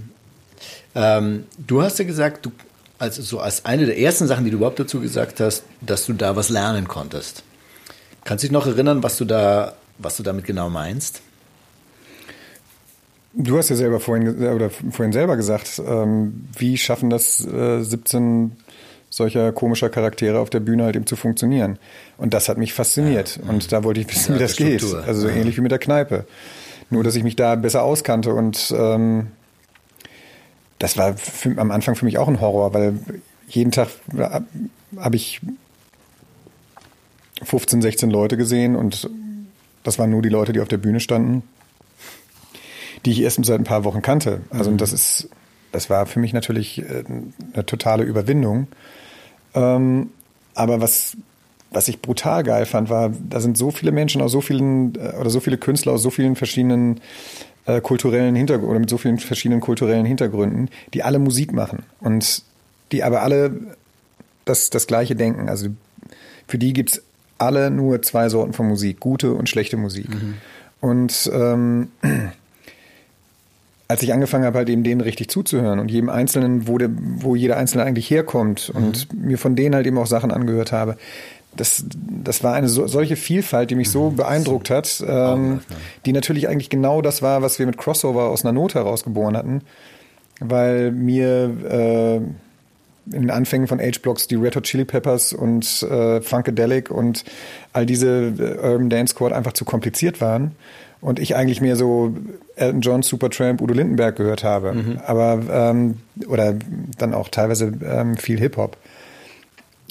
Ähm, 0.94 1.46
du 1.66 1.82
hast 1.82 1.98
ja 1.98 2.04
gesagt, 2.04 2.46
du, 2.46 2.52
also 3.00 3.22
so 3.22 3.40
als 3.40 3.64
eine 3.64 3.86
der 3.86 3.98
ersten 3.98 4.28
Sachen, 4.28 4.44
die 4.44 4.52
du 4.52 4.58
überhaupt 4.58 4.78
dazu 4.78 5.00
gesagt 5.00 5.40
hast, 5.40 5.64
dass 5.80 6.06
du 6.06 6.12
da 6.12 6.36
was 6.36 6.48
lernen 6.48 6.86
konntest. 6.86 7.42
Kannst 8.22 8.44
du 8.44 8.46
dich 8.46 8.52
noch 8.52 8.68
erinnern, 8.68 9.02
was 9.02 9.16
du 9.16 9.24
da, 9.24 9.74
was 9.98 10.16
du 10.16 10.22
damit 10.22 10.44
genau 10.44 10.70
meinst? 10.70 11.22
Du 13.34 13.58
hast 13.58 13.68
ja 13.68 13.76
selber 13.76 14.00
vorhin 14.00 14.28
oder 14.48 14.70
vorhin 14.70 15.12
selber 15.12 15.36
gesagt, 15.36 15.80
ähm, 15.86 16.48
wie 16.56 16.78
schaffen 16.78 17.10
das 17.10 17.44
äh, 17.46 17.82
17 17.82 18.52
solcher 19.10 19.52
komischer 19.52 19.88
Charaktere 19.88 20.38
auf 20.38 20.50
der 20.50 20.60
Bühne 20.60 20.84
halt 20.84 20.96
eben 20.96 21.06
zu 21.06 21.16
funktionieren. 21.16 21.78
Und 22.16 22.34
das 22.34 22.48
hat 22.48 22.58
mich 22.58 22.74
fasziniert. 22.74 23.38
Ja, 23.42 23.50
und 23.50 23.72
da 23.72 23.84
wollte 23.84 24.00
ich 24.00 24.08
wissen, 24.08 24.34
wie 24.34 24.38
das 24.38 24.56
geht. 24.56 24.82
Also 24.82 25.22
so 25.22 25.28
ähnlich 25.28 25.56
wie 25.56 25.60
mit 25.60 25.72
der 25.72 25.78
Kneipe. 25.78 26.26
Nur, 26.90 27.04
dass 27.04 27.16
ich 27.16 27.22
mich 27.22 27.36
da 27.36 27.54
besser 27.54 27.82
auskannte 27.82 28.32
und 28.32 28.74
ähm, 28.76 29.28
das 30.78 30.96
war 30.96 31.16
für, 31.16 31.56
am 31.58 31.70
Anfang 31.70 31.96
für 31.96 32.04
mich 32.04 32.18
auch 32.18 32.28
ein 32.28 32.40
Horror, 32.40 32.72
weil 32.72 32.98
jeden 33.48 33.72
Tag 33.72 33.88
äh, 34.16 34.40
habe 34.96 35.16
ich 35.16 35.40
15, 37.42 37.82
16 37.82 38.10
Leute 38.10 38.36
gesehen 38.36 38.74
und 38.74 39.08
das 39.84 39.98
waren 39.98 40.10
nur 40.10 40.22
die 40.22 40.28
Leute, 40.28 40.52
die 40.52 40.60
auf 40.60 40.68
der 40.68 40.78
Bühne 40.78 41.00
standen 41.00 41.42
die 43.04 43.12
ich 43.12 43.22
erst 43.22 43.44
seit 43.44 43.58
ein 43.58 43.64
paar 43.64 43.84
Wochen 43.84 44.02
kannte. 44.02 44.40
Also 44.50 44.70
mhm. 44.70 44.76
das 44.78 44.92
ist, 44.92 45.28
das 45.72 45.90
war 45.90 46.06
für 46.06 46.20
mich 46.20 46.32
natürlich 46.32 46.80
äh, 46.80 47.04
eine 47.52 47.66
totale 47.66 48.04
Überwindung. 48.04 48.68
Ähm, 49.54 50.10
aber 50.54 50.80
was, 50.80 51.16
was 51.70 51.88
ich 51.88 52.00
brutal 52.00 52.42
geil 52.42 52.66
fand, 52.66 52.90
war, 52.90 53.10
da 53.28 53.40
sind 53.40 53.56
so 53.56 53.70
viele 53.70 53.92
Menschen 53.92 54.22
aus 54.22 54.32
so 54.32 54.40
vielen, 54.40 54.94
äh, 54.96 55.14
oder 55.20 55.30
so 55.30 55.40
viele 55.40 55.58
Künstler 55.58 55.92
aus 55.92 56.02
so 56.02 56.10
vielen 56.10 56.36
verschiedenen 56.36 57.00
äh, 57.66 57.80
kulturellen 57.80 58.34
Hintergründen, 58.34 58.70
oder 58.70 58.80
mit 58.80 58.90
so 58.90 58.98
vielen 58.98 59.18
verschiedenen 59.18 59.60
kulturellen 59.60 60.06
Hintergründen, 60.06 60.70
die 60.94 61.02
alle 61.02 61.18
Musik 61.18 61.52
machen. 61.52 61.84
Und 62.00 62.42
die 62.92 63.04
aber 63.04 63.22
alle 63.22 63.76
das, 64.44 64.70
das 64.70 64.86
Gleiche 64.86 65.14
denken. 65.14 65.48
Also 65.48 65.68
für 66.46 66.58
die 66.58 66.72
gibt's 66.72 67.02
alle 67.36 67.70
nur 67.70 68.02
zwei 68.02 68.28
Sorten 68.28 68.52
von 68.52 68.66
Musik, 68.66 69.00
gute 69.00 69.32
und 69.32 69.48
schlechte 69.48 69.76
Musik. 69.76 70.08
Mhm. 70.08 70.34
Und 70.80 71.30
ähm, 71.32 71.88
als 73.88 74.02
ich 74.02 74.12
angefangen 74.12 74.44
habe, 74.44 74.58
halt 74.58 74.68
eben 74.68 74.84
denen 74.84 75.00
richtig 75.00 75.30
zuzuhören 75.30 75.78
und 75.78 75.90
jedem 75.90 76.10
Einzelnen, 76.10 76.68
wo, 76.68 76.76
der, 76.76 76.90
wo 76.92 77.34
jeder 77.34 77.56
Einzelne 77.56 77.84
eigentlich 77.84 78.10
herkommt 78.10 78.70
und 78.74 79.12
mhm. 79.12 79.28
mir 79.28 79.38
von 79.38 79.56
denen 79.56 79.74
halt 79.74 79.86
eben 79.86 79.96
auch 79.96 80.06
Sachen 80.06 80.30
angehört 80.30 80.72
habe, 80.72 80.98
das, 81.56 81.84
das 82.22 82.44
war 82.44 82.54
eine 82.54 82.68
so, 82.68 82.86
solche 82.86 83.16
Vielfalt, 83.16 83.70
die 83.70 83.74
mich 83.74 83.90
so 83.90 84.10
mhm. 84.10 84.16
beeindruckt 84.16 84.68
hat, 84.68 85.02
ähm, 85.06 85.60
die 86.04 86.12
natürlich 86.12 86.48
eigentlich 86.48 86.68
genau 86.68 87.00
das 87.00 87.22
war, 87.22 87.40
was 87.40 87.58
wir 87.58 87.66
mit 87.66 87.78
Crossover 87.78 88.28
aus 88.28 88.44
einer 88.44 88.52
Not 88.52 88.74
herausgeboren 88.74 89.36
hatten, 89.36 89.62
weil 90.38 90.92
mir 90.92 91.50
äh, 91.70 92.20
in 93.12 93.22
den 93.22 93.30
Anfängen 93.30 93.66
von 93.66 93.80
H-Blocks 93.80 94.26
die 94.26 94.36
Red 94.36 94.56
Hot 94.56 94.64
Chili 94.64 94.84
Peppers 94.84 95.32
und 95.32 95.82
äh, 95.82 96.20
Funkadelic 96.20 96.90
und 96.90 97.24
all 97.72 97.86
diese 97.86 98.32
äh, 98.38 98.66
Urban 98.66 98.90
Dance 98.90 99.14
Squad 99.14 99.32
einfach 99.32 99.52
zu 99.52 99.64
kompliziert 99.64 100.20
waren 100.20 100.52
und 101.00 101.18
ich 101.18 101.36
eigentlich 101.36 101.60
mehr 101.60 101.76
so 101.76 102.14
Elton 102.56 102.80
John, 102.80 103.02
Supertramp, 103.02 103.60
Udo 103.60 103.74
Lindenberg 103.74 104.16
gehört 104.16 104.44
habe. 104.44 104.72
Mhm. 104.72 105.00
Aber 105.06 105.40
ähm, 105.50 105.98
oder 106.26 106.54
dann 106.98 107.14
auch 107.14 107.28
teilweise 107.28 107.72
ähm, 107.84 108.16
viel 108.16 108.38
Hip-Hop. 108.38 108.76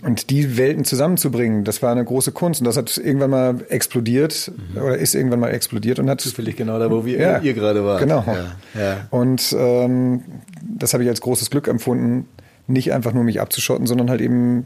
Und 0.03 0.30
die 0.30 0.57
Welten 0.57 0.86
zusammenzubringen, 0.86 1.63
das 1.63 1.82
war 1.82 1.91
eine 1.91 2.05
große 2.05 2.32
Kunst. 2.32 2.61
Und 2.61 2.65
das 2.65 2.78
hat 2.78 2.97
irgendwann 2.97 3.32
mal 3.32 3.55
explodiert 3.70 4.51
mhm. 4.55 4.82
oder 4.82 4.97
ist 4.97 5.15
irgendwann 5.15 5.39
mal 5.39 5.49
explodiert 5.49 5.97
und 5.97 6.09
hat. 6.09 6.22
Zufällig 6.22 6.55
genau 6.55 6.78
da, 6.78 6.91
wo 6.91 7.05
wir, 7.05 7.18
ja, 7.20 7.39
ihr 7.39 7.53
gerade 7.53 7.84
wart. 7.84 8.01
Genau. 8.01 8.24
Ja, 8.28 8.80
ja. 8.80 8.97
Und 9.09 9.55
ähm, 9.57 10.22
das 10.61 10.93
habe 10.93 11.03
ich 11.03 11.09
als 11.09 11.22
großes 11.22 11.49
Glück 11.49 11.68
empfunden, 11.68 12.28
nicht 12.68 12.93
einfach 12.93 13.13
nur 13.13 13.24
mich 13.24 13.41
abzuschotten, 13.41 13.88
sondern 13.88 14.09
halt 14.09 14.22
eben 14.22 14.65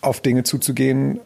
auf 0.00 0.20
Dinge 0.20 0.44
zuzugehen, 0.44 1.20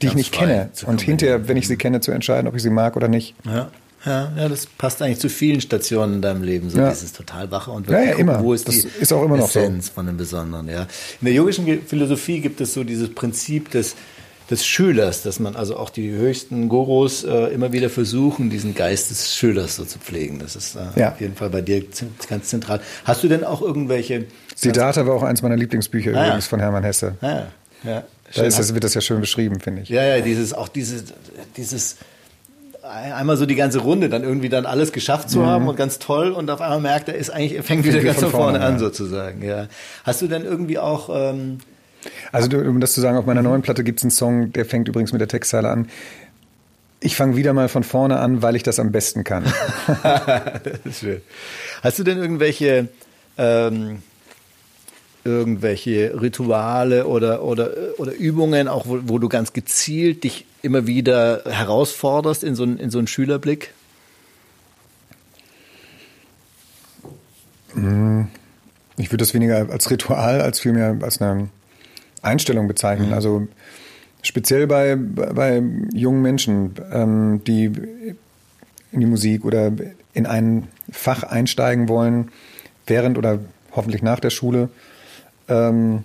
die 0.00 0.06
ich 0.06 0.14
nicht 0.14 0.32
kenne. 0.32 0.70
Und 0.86 1.02
hinterher, 1.02 1.48
wenn 1.48 1.56
ich 1.56 1.68
sie 1.68 1.76
kenne, 1.76 2.00
zu 2.00 2.10
entscheiden, 2.10 2.48
ob 2.48 2.54
ich 2.54 2.62
sie 2.62 2.70
mag 2.70 2.96
oder 2.96 3.08
nicht. 3.08 3.34
Ja. 3.44 3.70
Ja, 4.04 4.32
ja, 4.36 4.48
das 4.48 4.66
passt 4.66 5.02
eigentlich 5.02 5.18
zu 5.18 5.28
vielen 5.28 5.60
Stationen 5.60 6.14
in 6.14 6.22
deinem 6.22 6.44
Leben. 6.44 6.70
So 6.70 6.78
ja. 6.78 6.90
dieses 6.90 7.12
total 7.12 7.50
wache 7.50 7.72
und 7.72 7.88
wirklich, 7.88 8.10
ja, 8.10 8.12
ja, 8.12 8.18
immer. 8.18 8.40
wo 8.40 8.52
ist 8.52 8.68
das 8.68 8.82
die 8.82 8.88
ist 9.00 9.12
auch 9.12 9.24
immer 9.24 9.36
noch 9.36 9.48
Essenz 9.48 9.86
so. 9.86 9.94
von 9.94 10.06
dem 10.06 10.16
Besonderen. 10.16 10.68
Ja. 10.68 10.82
In 11.20 11.24
der 11.24 11.34
yogischen 11.34 11.82
Philosophie 11.84 12.40
gibt 12.40 12.60
es 12.60 12.72
so 12.72 12.84
dieses 12.84 13.12
Prinzip 13.12 13.68
des, 13.72 13.96
des 14.48 14.64
Schülers, 14.64 15.22
dass 15.24 15.40
man 15.40 15.56
also 15.56 15.76
auch 15.76 15.90
die 15.90 16.08
höchsten 16.12 16.68
Gurus 16.68 17.24
äh, 17.24 17.52
immer 17.52 17.72
wieder 17.72 17.90
versuchen, 17.90 18.48
diesen 18.48 18.76
Geist 18.76 19.10
des 19.10 19.34
Schülers 19.34 19.74
so 19.74 19.84
zu 19.84 19.98
pflegen. 19.98 20.38
Das 20.38 20.54
ist 20.54 20.76
äh, 20.76 21.00
ja. 21.00 21.10
auf 21.10 21.20
jeden 21.20 21.34
Fall 21.34 21.50
bei 21.50 21.62
dir 21.62 21.82
ganz 22.28 22.48
zentral. 22.48 22.80
Hast 23.04 23.24
du 23.24 23.28
denn 23.28 23.42
auch 23.42 23.60
irgendwelche... 23.60 24.26
Siddhartha 24.56 25.06
war 25.06 25.14
auch 25.14 25.22
eins 25.22 25.42
meiner 25.42 25.56
Lieblingsbücher 25.56 26.12
ah, 26.14 26.26
übrigens 26.26 26.46
von 26.46 26.58
Hermann 26.58 26.82
Hesse. 26.82 27.14
Ah, 27.20 27.42
ja. 27.84 28.02
Da 28.34 28.42
ist 28.42 28.58
das, 28.58 28.74
wird 28.74 28.82
das 28.82 28.94
ja 28.94 29.00
schön 29.00 29.20
beschrieben, 29.20 29.60
finde 29.60 29.82
ich. 29.82 29.88
Ja, 29.88 30.02
ja, 30.02 30.20
dieses, 30.20 30.52
auch 30.52 30.68
dieses, 30.68 31.04
dieses, 31.56 31.96
einmal 32.82 33.36
so 33.36 33.46
die 33.46 33.54
ganze 33.54 33.78
Runde, 33.78 34.08
dann 34.08 34.24
irgendwie 34.24 34.48
dann 34.48 34.66
alles 34.66 34.92
geschafft 34.92 35.30
zu 35.30 35.40
mhm. 35.40 35.46
haben 35.46 35.68
und 35.68 35.76
ganz 35.76 35.98
toll 35.98 36.32
und 36.32 36.50
auf 36.50 36.60
einmal 36.60 36.80
merkt 36.80 37.08
er, 37.08 37.14
ist 37.14 37.30
eigentlich, 37.30 37.54
er 37.54 37.62
fängt 37.62 37.84
wieder 37.84 38.00
ganz 38.02 38.18
von 38.18 38.30
vorne, 38.30 38.58
vorne 38.58 38.64
an, 38.64 38.74
ja. 38.74 38.78
sozusagen, 38.78 39.42
ja. 39.42 39.66
Hast 40.04 40.22
du 40.22 40.26
denn 40.26 40.44
irgendwie 40.44 40.78
auch, 40.78 41.10
ähm, 41.12 41.58
also 42.32 42.56
um 42.58 42.80
das 42.80 42.94
zu 42.94 43.00
sagen, 43.00 43.16
auf 43.16 43.26
meiner 43.26 43.42
neuen 43.42 43.62
Platte 43.62 43.84
gibt 43.84 44.00
es 44.00 44.04
einen 44.04 44.10
Song, 44.10 44.52
der 44.52 44.64
fängt 44.64 44.88
übrigens 44.88 45.12
mit 45.12 45.20
der 45.20 45.28
Textzeile 45.28 45.68
an. 45.68 45.88
Ich 47.00 47.14
fange 47.14 47.36
wieder 47.36 47.52
mal 47.52 47.68
von 47.68 47.84
vorne 47.84 48.18
an, 48.18 48.42
weil 48.42 48.56
ich 48.56 48.62
das 48.62 48.78
am 48.78 48.90
besten 48.90 49.22
kann. 49.22 49.44
das 50.02 50.78
ist 50.84 51.00
schön. 51.00 51.20
Hast 51.82 51.98
du 51.98 52.04
denn 52.04 52.18
irgendwelche 52.18 52.88
ähm, 53.36 54.02
irgendwelche 55.26 56.20
Rituale 56.20 57.06
oder, 57.06 57.42
oder, 57.42 57.70
oder 57.98 58.14
Übungen, 58.14 58.68
auch 58.68 58.86
wo, 58.86 59.00
wo 59.02 59.18
du 59.18 59.28
ganz 59.28 59.52
gezielt 59.52 60.24
dich 60.24 60.46
immer 60.62 60.86
wieder 60.86 61.42
herausforderst 61.44 62.44
in 62.44 62.54
so, 62.54 62.62
einen, 62.62 62.78
in 62.78 62.90
so 62.90 62.98
einen 62.98 63.08
Schülerblick? 63.08 63.74
Hm, 67.74 68.28
ich 68.96 69.08
würde 69.08 69.22
das 69.22 69.34
weniger 69.34 69.68
als 69.68 69.90
Ritual, 69.90 70.40
als 70.40 70.60
vielmehr 70.60 70.96
als 71.02 71.20
eine 71.20 71.48
Einstellung 72.22 72.68
bezeichnen. 72.68 73.08
Mhm. 73.08 73.14
Also 73.14 73.48
speziell 74.22 74.66
bei, 74.66 74.96
bei 74.96 75.62
jungen 75.92 76.22
Menschen, 76.22 76.74
ähm, 76.92 77.42
die 77.44 77.72
in 78.92 79.00
die 79.00 79.06
Musik 79.06 79.44
oder 79.44 79.72
in 80.14 80.26
ein 80.26 80.68
Fach 80.90 81.24
einsteigen 81.24 81.88
wollen, 81.88 82.30
während 82.86 83.18
oder 83.18 83.40
hoffentlich 83.72 84.02
nach 84.02 84.20
der 84.20 84.30
Schule, 84.30 84.70
ähm, 85.48 86.04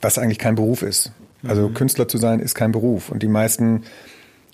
was 0.00 0.18
eigentlich 0.18 0.38
kein 0.38 0.54
Beruf 0.54 0.82
ist. 0.82 1.12
Also 1.46 1.68
mhm. 1.68 1.74
Künstler 1.74 2.08
zu 2.08 2.18
sein 2.18 2.40
ist 2.40 2.54
kein 2.54 2.72
Beruf. 2.72 3.10
Und 3.10 3.22
die 3.22 3.28
meisten 3.28 3.84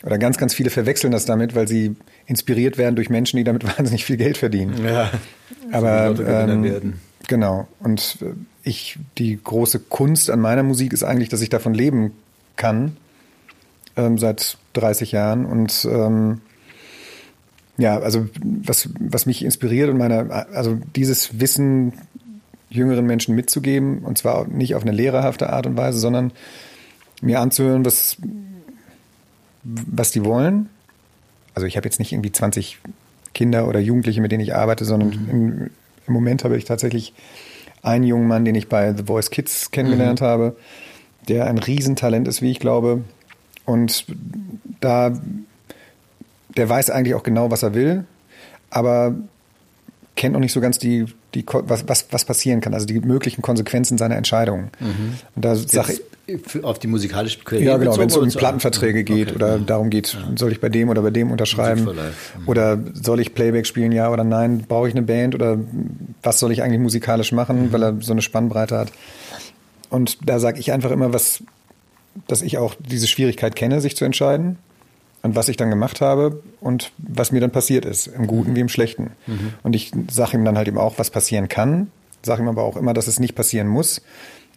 oder 0.03 0.19
ganz, 0.19 0.39
ganz 0.39 0.55
viele 0.55 0.71
verwechseln 0.71 1.13
das 1.13 1.27
damit, 1.27 1.55
weil 1.55 1.69
sie 1.69 1.95
inspiriert 2.27 2.79
werden 2.79 2.97
durch 2.97 3.11
Menschen, 3.11 3.37
die 3.37 3.45
damit 3.45 3.65
wahnsinnig 3.79 4.05
viel 4.05 4.17
Geld 4.17 4.39
verdienen. 4.39 4.85
Ja, 4.85 5.11
aber 5.73 6.15
ähm, 6.19 6.65
werden. 6.65 7.01
genau. 7.29 7.69
Und 7.81 8.19
äh, 8.23 8.33
ich, 8.63 8.99
die 9.19 9.39
große 9.43 9.79
Kunst 9.81 10.31
an 10.31 10.41
meiner 10.41 10.63
Musik 10.63 10.93
ist 10.93 11.03
eigentlich, 11.03 11.29
dass 11.29 11.43
ich 11.43 11.49
davon 11.49 11.75
leben 11.75 12.13
kann 12.57 12.97
ähm, 13.97 14.19
seit 14.19 14.59
30 14.75 15.13
Jahren 15.13 15.45
und 15.45 15.87
ähm, 15.91 16.41
ja, 17.79 17.99
also 17.99 18.29
was, 18.43 18.91
was 18.99 19.25
mich 19.25 19.43
inspiriert 19.43 19.89
und 19.89 19.97
meine, 19.97 20.47
also 20.53 20.79
dieses 20.95 21.41
Wissen 21.41 21.95
jüngeren 22.71 23.07
Menschen 23.07 23.35
mitzugeben, 23.35 23.99
und 23.99 24.19
zwar 24.19 24.47
nicht 24.47 24.75
auf 24.75 24.83
eine 24.83 24.93
lehrerhafte 24.93 25.51
Art 25.51 25.67
und 25.67 25.77
Weise, 25.77 25.99
sondern 25.99 26.33
mir 27.21 27.41
anzuhören, 27.41 27.85
was, 27.85 28.17
was 29.63 30.13
die 30.13 30.25
wollen. 30.25 30.69
Also 31.55 31.67
ich 31.67 31.77
habe 31.77 31.87
jetzt 31.87 31.99
nicht 31.99 32.13
irgendwie 32.13 32.33
20 32.33 32.79
Kinder 33.35 33.69
oder 33.69 33.81
Jugendliche, 33.81 34.21
mit 34.21 34.33
denen 34.33 34.43
ich 34.43 34.55
arbeite, 34.55 34.85
sondern 34.85 35.09
mhm. 35.11 35.31
im, 35.31 35.71
im, 36.07 36.13
Moment 36.13 36.45
habe 36.45 36.57
ich 36.57 36.65
tatsächlich 36.65 37.13
einen 37.83 38.05
jungen 38.05 38.29
Mann, 38.29 38.45
den 38.45 38.55
ich 38.55 38.69
bei 38.69 38.95
The 38.95 39.05
Voice 39.05 39.31
Kids 39.31 39.71
kennengelernt 39.71 40.21
mhm. 40.21 40.25
habe, 40.25 40.57
der 41.29 41.47
ein 41.47 41.59
Riesentalent 41.59 42.29
ist, 42.29 42.41
wie 42.41 42.51
ich 42.51 42.61
glaube. 42.61 43.05
Und 43.65 44.07
da 44.81 45.13
der 46.57 46.69
weiß 46.69 46.91
eigentlich 46.91 47.15
auch 47.15 47.23
genau, 47.23 47.51
was 47.51 47.63
er 47.63 47.75
will, 47.75 48.05
aber 48.71 49.15
kennt 50.17 50.33
noch 50.33 50.41
nicht 50.41 50.53
so 50.53 50.61
ganz 50.61 50.79
die, 50.79 51.07
die 51.35 51.45
was, 51.47 51.89
was, 51.89 52.07
was 52.11 52.25
passieren 52.25 52.61
kann, 52.61 52.75
also 52.75 52.87
die 52.87 53.01
möglichen 53.01 53.43
Konsequenzen 53.43 53.99
seiner 53.99 54.17
Entscheidungen. 54.17 54.71
Mhm. 54.81 55.15
Und 55.37 55.45
da 55.45 55.55
sage 55.55 55.93
ich 55.93 56.03
auf 56.63 56.79
die 56.79 56.87
musikalische 56.87 57.41
Karriere 57.41 57.73
Ja, 57.73 57.77
genau, 57.77 57.99
wenn 57.99 58.09
es 58.09 58.17
um 58.17 58.29
Plattenverträge 58.29 59.05
geht 59.05 59.29
okay. 59.29 59.37
oder 59.37 59.59
darum 59.59 59.91
geht, 59.91 60.15
ja. 60.15 60.21
soll 60.37 60.53
ich 60.53 60.61
bei 60.61 60.69
dem 60.69 60.89
oder 60.89 61.03
bei 61.03 61.11
dem 61.11 61.31
unterschreiben 61.31 61.85
mhm. 61.85 62.47
oder 62.47 62.79
soll 62.95 63.21
ich 63.21 63.35
Playback 63.35 63.67
spielen, 63.67 63.93
ja 63.93 64.11
oder 64.11 64.25
nein, 64.25 64.65
brauche 64.69 64.89
ich 64.89 64.95
eine 64.95 65.03
Band 65.03 65.35
oder 65.35 65.59
was 66.23 66.39
soll 66.39 66.53
ich 66.53 66.63
eigentlich 66.63 66.81
musikalisch 66.81 67.33
machen, 67.33 67.67
mhm. 67.67 67.73
weil 67.73 67.83
er 67.83 67.97
so 68.01 68.13
eine 68.13 68.23
Spannbreite 68.23 68.79
hat. 68.79 68.93
Und 69.89 70.19
da 70.25 70.39
sage 70.39 70.61
ich 70.61 70.73
einfach 70.73 70.93
immer, 70.93 71.13
was, 71.13 71.43
dass 72.29 72.43
ich 72.43 72.59
auch 72.59 72.75
diese 72.79 73.09
Schwierigkeit 73.09 73.57
kenne, 73.57 73.81
sich 73.81 73.97
zu 73.97 74.05
entscheiden 74.05 74.59
und 75.23 75.35
was 75.35 75.49
ich 75.49 75.57
dann 75.57 75.71
gemacht 75.71 76.01
habe 76.01 76.43
und 76.61 76.93
was 76.99 77.33
mir 77.33 77.41
dann 77.41 77.51
passiert 77.51 77.85
ist, 77.85 78.07
im 78.07 78.27
Guten 78.27 78.57
wie 78.57 78.61
im 78.61 78.69
Schlechten. 78.69 79.11
Mhm. 79.27 79.53
Und 79.63 79.77
ich 79.77 79.93
sage 80.11 80.37
ihm 80.37 80.45
dann 80.45 80.57
halt 80.57 80.69
eben 80.69 80.79
auch, 80.79 80.99
was 80.99 81.11
passieren 81.11 81.49
kann, 81.49 81.91
sage 82.23 82.43
ihm 82.43 82.49
aber 82.49 82.63
auch 82.63 82.77
immer, 82.77 82.95
dass 82.95 83.07
es 83.07 83.21
nicht 83.21 83.35
passieren 83.35 83.69
muss 83.69 84.03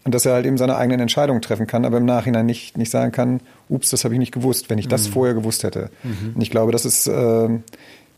und 0.04 0.14
dass 0.14 0.26
er 0.26 0.34
halt 0.34 0.46
eben 0.46 0.58
seine 0.58 0.78
eigenen 0.78 1.02
Entscheidungen 1.02 1.42
treffen 1.42 1.68
kann, 1.68 1.86
aber 1.86 1.98
im 1.98 2.06
Nachhinein 2.06 2.46
nicht, 2.46 2.78
nicht 2.78 2.92
sagen 2.92 3.12
kann, 3.12 3.42
ups, 3.70 3.90
das 3.90 4.04
habe 4.04 4.14
ich 4.14 4.20
nicht 4.20 4.34
gewusst, 4.34 4.70
wenn 4.70 4.78
ich 4.78 4.88
das 4.88 5.08
mhm. 5.08 5.14
vorher 5.14 5.34
gewusst 5.34 5.64
hätte. 5.64 5.90
Mhm. 6.04 6.34
Und 6.36 6.42
ich 6.42 6.52
glaube, 6.52 6.72
das 6.72 6.86
ist 6.86 7.08
äh, 7.08 7.50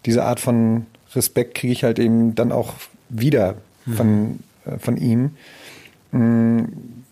diese 0.05 0.23
Art 0.23 0.39
von 0.39 0.85
Respekt 1.15 1.55
kriege 1.55 1.73
ich 1.73 1.83
halt 1.83 1.97
eben 1.99 2.35
dann 2.35 2.51
auch 2.51 2.73
wieder 3.09 3.55
von, 3.95 4.23
mhm. 4.23 4.39
äh, 4.65 4.79
von 4.79 4.97
ihm. 4.97 5.31
Mm, 6.11 6.63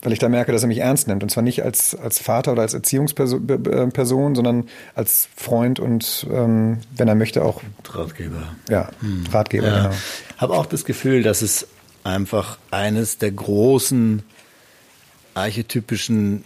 weil 0.04 0.14
ich 0.14 0.20
da 0.20 0.30
merke, 0.30 0.52
dass 0.52 0.62
er 0.62 0.68
mich 0.68 0.80
ernst 0.80 1.08
nimmt. 1.08 1.24
Und 1.24 1.30
zwar 1.30 1.44
nicht 1.44 1.64
als, 1.64 1.96
als 1.96 2.20
Vater 2.20 2.52
oder 2.52 2.62
als 2.62 2.74
Erziehungsperson, 2.74 4.36
sondern 4.36 4.66
als 4.96 5.30
Freund 5.36 5.80
und, 5.80 6.28
ähm, 6.32 6.80
wenn 6.96 7.08
er 7.08 7.16
möchte, 7.16 7.44
auch 7.44 7.62
Ratgeber. 7.90 8.56
Ja, 8.70 8.90
hm. 9.00 9.26
Ratgeber, 9.32 9.68
ja. 9.68 9.84
genau. 9.84 9.96
Habe 10.38 10.54
auch 10.54 10.66
das 10.66 10.86
Gefühl, 10.86 11.24
dass 11.24 11.42
es 11.42 11.68
einfach 12.04 12.58
eines 12.70 13.18
der 13.18 13.32
großen 13.32 14.24
archetypischen 15.34 16.44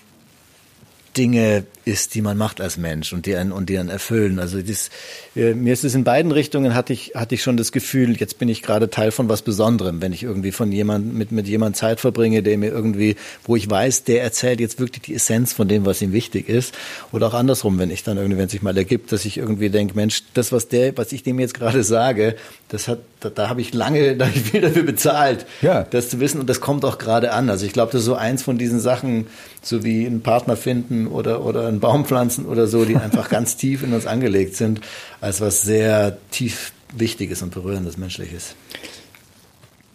Dinge 1.17 1.65
ist, 1.85 2.15
die 2.15 2.21
man 2.21 2.37
macht 2.37 2.61
als 2.61 2.77
Mensch 2.77 3.13
und 3.13 3.25
die 3.25 3.35
einen, 3.35 3.51
und 3.51 3.69
die 3.69 3.77
einen 3.77 3.89
erfüllen. 3.89 4.39
Also 4.39 4.61
das, 4.61 4.89
äh, 5.35 5.53
mir 5.53 5.73
ist 5.73 5.83
es 5.83 5.95
in 5.95 6.03
beiden 6.03 6.31
Richtungen 6.31 6.75
hatte 6.75 6.93
ich, 6.93 7.13
hatte 7.15 7.35
ich 7.35 7.41
schon 7.41 7.57
das 7.57 7.71
Gefühl, 7.71 8.17
jetzt 8.17 8.37
bin 8.37 8.49
ich 8.49 8.61
gerade 8.61 8.89
Teil 8.89 9.11
von 9.11 9.29
was 9.29 9.41
Besonderem, 9.41 10.01
wenn 10.01 10.13
ich 10.13 10.23
irgendwie 10.23 10.51
von 10.51 10.71
jemand, 10.71 11.13
mit, 11.13 11.31
mit 11.31 11.47
jemand 11.47 11.75
Zeit 11.75 11.99
verbringe, 11.99 12.43
der 12.43 12.57
mir 12.57 12.69
irgendwie, 12.69 13.15
wo 13.43 13.55
ich 13.55 13.69
weiß, 13.69 14.03
der 14.03 14.21
erzählt 14.21 14.59
jetzt 14.59 14.79
wirklich 14.79 15.03
die 15.03 15.15
Essenz 15.15 15.53
von 15.53 15.67
dem, 15.67 15.85
was 15.85 16.01
ihm 16.01 16.11
wichtig 16.11 16.49
ist. 16.49 16.75
Oder 17.11 17.27
auch 17.27 17.33
andersrum, 17.33 17.79
wenn 17.79 17.89
ich 17.89 18.03
dann 18.03 18.17
irgendwie, 18.17 18.37
wenn 18.37 18.45
es 18.45 18.51
sich 18.51 18.61
mal 18.61 18.77
ergibt, 18.77 19.11
dass 19.11 19.25
ich 19.25 19.37
irgendwie 19.37 19.69
denke, 19.69 19.95
Mensch, 19.95 20.23
das, 20.33 20.51
was 20.51 20.67
der, 20.67 20.95
was 20.97 21.11
ich 21.11 21.23
dem 21.23 21.39
jetzt 21.39 21.53
gerade 21.53 21.83
sage, 21.83 22.35
das 22.67 22.87
hat, 22.87 22.99
da, 23.19 23.29
da 23.29 23.49
habe 23.49 23.61
ich 23.61 23.73
lange, 23.73 24.15
da 24.17 24.25
habe 24.25 24.37
ich 24.37 24.43
viel 24.43 24.61
dafür 24.61 24.83
bezahlt, 24.83 25.45
ja. 25.61 25.83
das 25.83 26.09
zu 26.09 26.19
wissen 26.19 26.39
und 26.39 26.49
das 26.49 26.61
kommt 26.61 26.85
auch 26.85 26.97
gerade 26.97 27.31
an. 27.31 27.49
Also 27.49 27.65
ich 27.65 27.73
glaube, 27.73 27.91
das 27.91 28.01
ist 28.01 28.05
so 28.05 28.15
eins 28.15 28.43
von 28.43 28.57
diesen 28.57 28.79
Sachen, 28.79 29.27
so 29.61 29.83
wie 29.83 30.05
einen 30.05 30.21
Partner 30.21 30.55
finden 30.55 31.07
oder, 31.07 31.45
oder 31.45 31.67
einen 31.67 31.79
Baum 31.79 32.05
pflanzen 32.05 32.45
oder 32.45 32.67
so, 32.67 32.85
die 32.85 32.95
einfach 32.95 33.29
ganz 33.29 33.57
tief 33.57 33.83
in 33.83 33.93
uns 33.93 34.05
angelegt 34.05 34.55
sind, 34.55 34.81
als 35.21 35.41
was 35.41 35.61
sehr 35.61 36.17
tief 36.31 36.71
Wichtiges 36.95 37.41
und 37.41 37.53
Berührendes 37.53 37.97
Menschliches. 37.97 38.55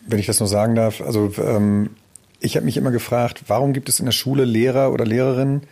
Wenn 0.07 0.19
ich 0.19 0.27
das 0.27 0.41
noch 0.41 0.47
sagen 0.47 0.75
darf, 0.75 1.01
also 1.01 1.33
ähm, 1.39 1.91
ich 2.41 2.57
habe 2.57 2.67
mich 2.67 2.77
immer 2.77 2.91
gefragt, 2.91 3.45
warum 3.47 3.73
gibt 3.73 3.89
es 3.89 4.01
in 4.01 4.07
der 4.07 4.13
Schule 4.13 4.45
Lehrer 4.45 4.93
oder 4.93 5.05
Lehrerinnen, 5.05 5.63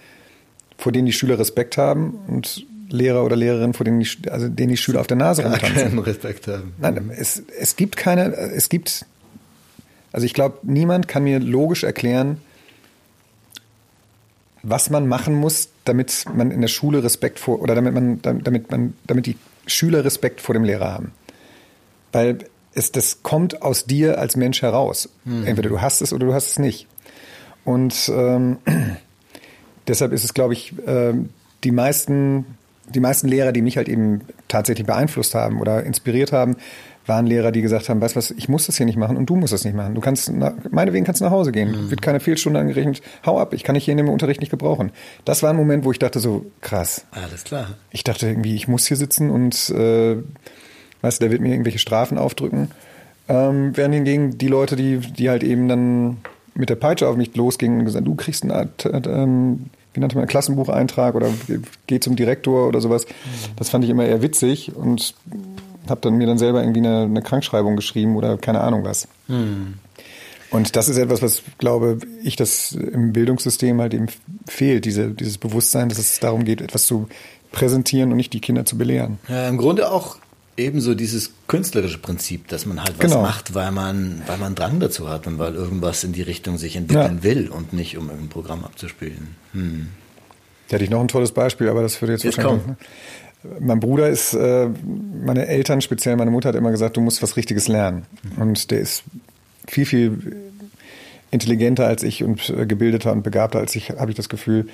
vor 0.78 0.92
denen 0.92 1.06
die 1.06 1.12
Schüler 1.12 1.38
Respekt 1.38 1.76
haben 1.76 2.14
und 2.26 2.64
Lehrer 2.90 3.24
oder 3.24 3.36
Lehrerinnen, 3.36 3.74
vor 3.74 3.84
denen 3.84 4.00
die, 4.00 4.30
also 4.30 4.48
denen 4.48 4.70
die 4.70 4.76
Schüler 4.76 5.00
auf 5.00 5.06
der 5.06 5.16
Nase 5.16 5.42
rumtanzen. 5.42 5.74
keinen 5.74 5.98
Respekt 6.00 6.46
haben. 6.46 6.74
Nein, 6.78 7.10
es, 7.16 7.42
es 7.58 7.76
gibt 7.76 7.96
keine, 7.96 8.32
es 8.34 8.68
gibt, 8.68 9.06
also 10.12 10.26
ich 10.26 10.34
glaube, 10.34 10.58
niemand 10.62 11.08
kann 11.08 11.24
mir 11.24 11.38
logisch 11.38 11.84
erklären, 11.84 12.40
was 14.62 14.90
man 14.90 15.08
machen 15.08 15.34
muss, 15.34 15.70
damit 15.84 16.24
man 16.34 16.50
in 16.50 16.60
der 16.60 16.68
Schule 16.68 17.02
Respekt 17.02 17.38
vor 17.38 17.60
oder 17.60 17.74
damit 17.74 17.94
man 17.94 18.20
damit 18.20 18.70
man 18.70 18.94
damit 19.06 19.26
die 19.26 19.38
Schüler 19.66 20.04
Respekt 20.04 20.40
vor 20.40 20.52
dem 20.52 20.64
Lehrer 20.64 20.92
haben. 20.92 21.12
Weil 22.12 22.38
es 22.74 22.92
das 22.92 23.22
kommt 23.22 23.62
aus 23.62 23.86
dir 23.86 24.18
als 24.18 24.36
Mensch 24.36 24.62
heraus. 24.62 25.08
Mhm. 25.24 25.46
Entweder 25.46 25.68
du 25.70 25.80
hast 25.80 26.02
es 26.02 26.12
oder 26.12 26.26
du 26.26 26.34
hast 26.34 26.48
es 26.48 26.58
nicht. 26.58 26.86
Und 27.64 28.10
ähm, 28.14 28.58
deshalb 29.88 30.12
ist 30.12 30.24
es, 30.24 30.34
glaube 30.34 30.52
ich, 30.52 30.74
äh, 30.86 31.14
die 31.64 31.72
meisten 31.72 32.44
die 32.90 33.00
meisten 33.00 33.28
Lehrer, 33.28 33.52
die 33.52 33.62
mich 33.62 33.76
halt 33.76 33.88
eben 33.88 34.22
tatsächlich 34.48 34.86
beeinflusst 34.86 35.34
haben 35.34 35.60
oder 35.60 35.84
inspiriert 35.84 36.32
haben, 36.32 36.56
waren 37.06 37.26
Lehrer, 37.26 37.50
die 37.50 37.62
gesagt 37.62 37.88
haben, 37.88 38.00
weißt 38.00 38.14
du 38.14 38.18
was, 38.18 38.30
ich 38.30 38.48
muss 38.48 38.66
das 38.66 38.76
hier 38.76 38.86
nicht 38.86 38.98
machen 38.98 39.16
und 39.16 39.26
du 39.26 39.36
musst 39.36 39.52
das 39.52 39.64
nicht 39.64 39.74
machen. 39.74 39.94
Du 39.94 40.00
kannst, 40.00 40.30
na, 40.32 40.54
meinetwegen 40.70 41.04
kannst 41.04 41.20
du 41.20 41.24
nach 41.24 41.32
Hause 41.32 41.50
gehen. 41.50 41.70
Mhm. 41.70 41.90
Wird 41.90 42.02
keine 42.02 42.20
Fehlstunde 42.20 42.60
angerechnet. 42.60 43.02
Hau 43.26 43.38
ab, 43.38 43.52
ich 43.52 43.64
kann 43.64 43.74
dich 43.74 43.84
hier 43.84 43.92
in 43.92 43.98
dem 43.98 44.08
Unterricht 44.08 44.40
nicht 44.40 44.50
gebrauchen. 44.50 44.92
Das 45.24 45.42
war 45.42 45.50
ein 45.50 45.56
Moment, 45.56 45.84
wo 45.84 45.92
ich 45.92 45.98
dachte 45.98 46.20
so, 46.20 46.46
krass. 46.60 47.04
Alles 47.10 47.44
klar. 47.44 47.68
Ich 47.90 48.04
dachte 48.04 48.28
irgendwie, 48.28 48.54
ich 48.54 48.68
muss 48.68 48.86
hier 48.86 48.96
sitzen 48.96 49.30
und, 49.30 49.70
äh, 49.70 50.16
weißt 51.00 51.20
du, 51.20 51.24
der 51.24 51.30
wird 51.30 51.40
mir 51.40 51.50
irgendwelche 51.50 51.78
Strafen 51.78 52.18
aufdrücken. 52.18 52.70
Ähm, 53.28 53.76
während 53.76 53.94
hingegen 53.94 54.38
die 54.38 54.48
Leute, 54.48 54.76
die, 54.76 54.98
die 54.98 55.30
halt 55.30 55.42
eben 55.42 55.68
dann 55.68 56.18
mit 56.54 56.68
der 56.68 56.76
Peitsche 56.76 57.08
auf 57.08 57.16
mich 57.16 57.34
losgingen 57.34 57.80
und 57.80 57.84
gesagt, 57.86 58.06
du 58.06 58.14
kriegst 58.14 58.44
eine 58.44 58.54
Art, 58.54 58.86
wie 59.92 60.00
nannte 60.00 60.16
man, 60.16 60.26
Klassenbucheintrag 60.26 61.14
oder 61.14 61.28
geh 61.86 62.00
zum 62.00 62.16
Direktor 62.16 62.68
oder 62.68 62.80
sowas. 62.80 63.06
Das 63.56 63.70
fand 63.70 63.84
ich 63.84 63.90
immer 63.90 64.04
eher 64.04 64.22
witzig 64.22 64.74
und 64.74 65.14
habe 65.88 66.00
dann 66.02 66.14
mir 66.14 66.26
dann 66.26 66.38
selber 66.38 66.62
irgendwie 66.62 66.80
eine, 66.80 67.02
eine, 67.02 67.22
Krankschreibung 67.22 67.76
geschrieben 67.76 68.16
oder 68.16 68.36
keine 68.36 68.60
Ahnung 68.60 68.84
was. 68.84 69.08
Mhm. 69.28 69.74
Und 70.50 70.76
das 70.76 70.88
ist 70.88 70.96
etwas, 70.96 71.22
was 71.22 71.42
glaube 71.58 71.98
ich, 72.22 72.36
das 72.36 72.72
im 72.72 73.12
Bildungssystem 73.12 73.80
halt 73.80 73.94
eben 73.94 74.06
fehlt, 74.46 74.84
diese, 74.84 75.10
dieses 75.10 75.38
Bewusstsein, 75.38 75.88
dass 75.88 75.98
es 75.98 76.18
darum 76.20 76.44
geht, 76.44 76.60
etwas 76.60 76.86
zu 76.86 77.08
präsentieren 77.52 78.10
und 78.10 78.16
nicht 78.16 78.32
die 78.32 78.40
Kinder 78.40 78.64
zu 78.64 78.76
belehren. 78.76 79.18
Ja, 79.28 79.48
im 79.48 79.58
Grunde 79.58 79.90
auch 79.90 80.18
ebenso 80.56 80.94
dieses 80.94 81.32
künstlerische 81.46 81.98
Prinzip, 81.98 82.48
dass 82.48 82.66
man 82.66 82.80
halt 82.80 82.98
was 82.98 83.10
genau. 83.10 83.22
macht, 83.22 83.54
weil 83.54 83.70
man, 83.70 84.22
weil 84.26 84.38
man 84.38 84.54
Drang 84.54 84.80
dazu 84.80 85.08
hat 85.08 85.26
und 85.26 85.38
weil 85.38 85.54
irgendwas 85.54 86.04
in 86.04 86.12
die 86.12 86.22
Richtung 86.22 86.58
sich 86.58 86.76
entwickeln 86.76 87.18
ja. 87.18 87.22
will 87.22 87.48
und 87.48 87.72
nicht 87.72 87.96
um 87.96 88.06
irgendein 88.06 88.28
Programm 88.28 88.64
abzuspielen. 88.64 89.36
Hm. 89.52 89.88
Da 90.68 90.74
hätte 90.74 90.84
ich 90.84 90.90
noch 90.90 91.00
ein 91.00 91.08
tolles 91.08 91.32
Beispiel, 91.32 91.68
aber 91.68 91.82
das 91.82 92.00
würde 92.00 92.12
jetzt, 92.12 92.24
jetzt 92.24 92.38
wahrscheinlich. 92.38 92.64
Kommen. 92.64 92.76
Mein 93.58 93.80
Bruder 93.80 94.08
ist, 94.08 94.34
äh, 94.34 94.68
meine 95.24 95.46
Eltern, 95.46 95.80
speziell 95.80 96.16
meine 96.16 96.30
Mutter 96.30 96.50
hat 96.50 96.56
immer 96.56 96.70
gesagt, 96.70 96.96
du 96.96 97.00
musst 97.00 97.22
was 97.22 97.36
Richtiges 97.36 97.68
lernen. 97.68 98.06
Mhm. 98.22 98.42
Und 98.42 98.70
der 98.70 98.80
ist 98.80 99.02
viel, 99.66 99.86
viel 99.86 100.36
intelligenter 101.30 101.86
als 101.86 102.02
ich 102.02 102.22
und 102.22 102.50
äh, 102.50 102.66
gebildeter 102.66 103.12
und 103.12 103.22
begabter 103.22 103.58
als 103.58 103.74
ich, 103.76 103.90
habe 103.90 104.10
ich 104.10 104.16
das 104.16 104.28
Gefühl. 104.28 104.68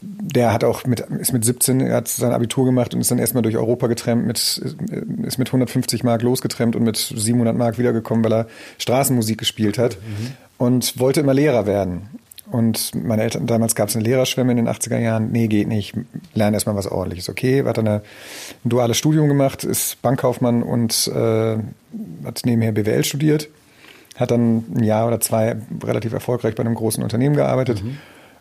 Der 0.00 0.52
hat 0.52 0.64
auch 0.64 0.84
mit, 0.86 1.00
ist 1.00 1.32
mit 1.32 1.44
17, 1.44 1.80
er 1.80 1.96
hat 1.96 2.08
sein 2.08 2.32
Abitur 2.32 2.64
gemacht 2.64 2.94
und 2.94 3.00
ist 3.00 3.10
dann 3.10 3.18
erstmal 3.18 3.42
durch 3.42 3.56
Europa 3.56 3.86
getrennt, 3.86 4.26
mit, 4.26 4.38
ist 4.38 5.38
mit 5.38 5.48
150 5.48 6.02
Mark 6.02 6.22
losgetrennt 6.22 6.74
und 6.74 6.82
mit 6.82 6.96
700 6.96 7.56
Mark 7.56 7.78
wiedergekommen, 7.78 8.24
weil 8.24 8.32
er 8.32 8.46
Straßenmusik 8.78 9.38
gespielt 9.38 9.78
hat 9.78 9.96
mhm. 9.96 10.32
und 10.58 10.98
wollte 10.98 11.20
immer 11.20 11.34
Lehrer 11.34 11.66
werden. 11.66 12.08
Und 12.50 12.94
meine 12.94 13.22
Eltern, 13.22 13.46
damals 13.46 13.74
gab 13.74 13.88
es 13.88 13.96
eine 13.96 14.04
Lehrerschwemme 14.04 14.52
in 14.52 14.56
den 14.56 14.68
80er 14.68 14.98
Jahren. 14.98 15.30
Nee, 15.32 15.48
geht 15.48 15.68
nicht. 15.68 15.94
Lerne 16.34 16.56
erstmal 16.56 16.76
was 16.76 16.86
ordentliches. 16.86 17.28
Okay, 17.28 17.62
hat 17.64 17.76
dann 17.76 17.86
ein 17.88 18.00
duales 18.64 18.96
Studium 18.96 19.28
gemacht, 19.28 19.64
ist 19.64 20.00
Bankkaufmann 20.00 20.62
und 20.62 21.08
äh, 21.14 21.58
hat 22.24 22.42
nebenher 22.44 22.72
BWL 22.72 23.04
studiert. 23.04 23.48
Hat 24.16 24.30
dann 24.30 24.64
ein 24.74 24.82
Jahr 24.82 25.06
oder 25.06 25.20
zwei 25.20 25.56
relativ 25.84 26.12
erfolgreich 26.12 26.54
bei 26.54 26.62
einem 26.62 26.74
großen 26.74 27.02
Unternehmen 27.02 27.36
gearbeitet. 27.36 27.84
Mhm. 27.84 27.98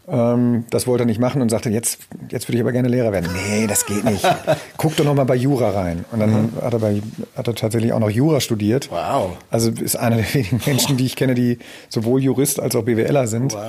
Ähm, 0.09 0.63
das 0.69 0.87
wollte 0.87 1.03
er 1.03 1.05
nicht 1.05 1.19
machen 1.19 1.41
und 1.41 1.49
sagte, 1.49 1.69
jetzt, 1.69 1.99
jetzt 2.29 2.47
würde 2.47 2.57
ich 2.57 2.61
aber 2.61 2.71
gerne 2.71 2.87
Lehrer 2.87 3.11
werden. 3.11 3.29
Nee, 3.33 3.67
das 3.67 3.85
geht 3.85 4.05
nicht. 4.05 4.25
Guck 4.77 4.95
doch 4.95 5.03
noch 5.03 5.15
mal 5.15 5.25
bei 5.25 5.35
Jura 5.35 5.71
rein. 5.71 6.05
Und 6.11 6.19
dann 6.19 6.29
mhm. 6.31 6.49
hat, 6.61 6.73
er 6.73 6.79
bei, 6.79 7.01
hat 7.35 7.47
er 7.47 7.55
tatsächlich 7.55 7.91
auch 7.91 7.99
noch 7.99 8.09
Jura 8.09 8.39
studiert. 8.39 8.89
Wow. 8.89 9.37
Also 9.49 9.69
ist 9.71 9.97
einer 9.97 10.15
der 10.15 10.33
wenigen 10.33 10.61
Menschen, 10.65 10.95
die 10.95 11.05
ich 11.05 11.17
kenne, 11.17 11.35
die 11.35 11.59
sowohl 11.89 12.23
Jurist 12.23 12.59
als 12.59 12.75
auch 12.75 12.83
BWLer 12.83 13.27
sind. 13.27 13.53
Wow. 13.53 13.63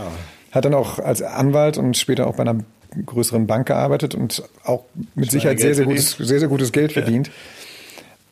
Hat 0.52 0.64
dann 0.64 0.74
auch 0.74 1.00
als 1.00 1.22
Anwalt 1.22 1.76
und 1.76 1.96
später 1.96 2.28
auch 2.28 2.36
bei 2.36 2.42
einer 2.42 2.60
größeren 3.04 3.46
Bank 3.46 3.66
gearbeitet 3.66 4.14
und 4.14 4.42
auch 4.64 4.84
mit 5.14 5.30
Sicherheit 5.30 5.60
sehr, 5.60 5.74
sehr 5.74 5.84
gutes, 5.84 6.12
sehr, 6.12 6.38
sehr 6.38 6.48
gutes 6.48 6.72
Geld 6.72 6.92
verdient. 6.92 7.26
Ja. 7.26 7.32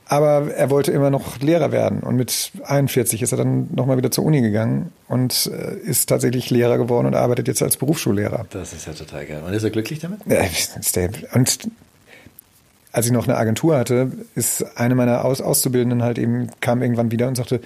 Aber 0.09 0.53
er 0.55 0.71
wollte 0.71 0.93
immer 0.93 1.11
noch 1.11 1.41
Lehrer 1.41 1.73
werden. 1.73 2.01
Und 2.01 2.15
mit 2.17 2.53
41 2.65 3.23
ist 3.23 3.33
er 3.33 3.39
dann 3.39 3.69
nochmal 3.75 3.97
wieder 3.97 4.13
zur 4.13 4.25
Uni 4.25 4.41
gegangen 4.41 4.93
und 5.09 5.51
äh, 5.53 5.77
ist 5.79 6.09
tatsächlich 6.09 6.49
Lehrer 6.51 6.79
geworden 6.79 7.07
und 7.07 7.17
arbeitet 7.17 7.49
jetzt 7.49 7.61
als 7.61 7.77
Berufsschullehrer. 7.77 8.47
Das 8.51 8.73
ist 8.73 8.87
ja 8.87 8.93
total 8.93 9.27
geil. 9.27 9.43
Und 9.45 9.53
ist 9.53 9.65
er 9.65 9.71
glücklich 9.71 9.99
damit? 9.99 10.21
Ja, 10.27 10.43
und 11.35 11.69
als 12.93 13.07
ich 13.07 13.13
noch 13.13 13.27
eine 13.27 13.37
Agentur 13.37 13.77
hatte, 13.77 14.13
ist 14.37 14.79
eine 14.79 14.95
meiner 14.95 15.25
Aus 15.25 15.41
Auszubildenden 15.41 16.03
halt 16.03 16.19
eben, 16.19 16.51
kam 16.61 16.83
irgendwann 16.83 17.11
wieder 17.11 17.27
und 17.27 17.37
sagte, 17.37 17.61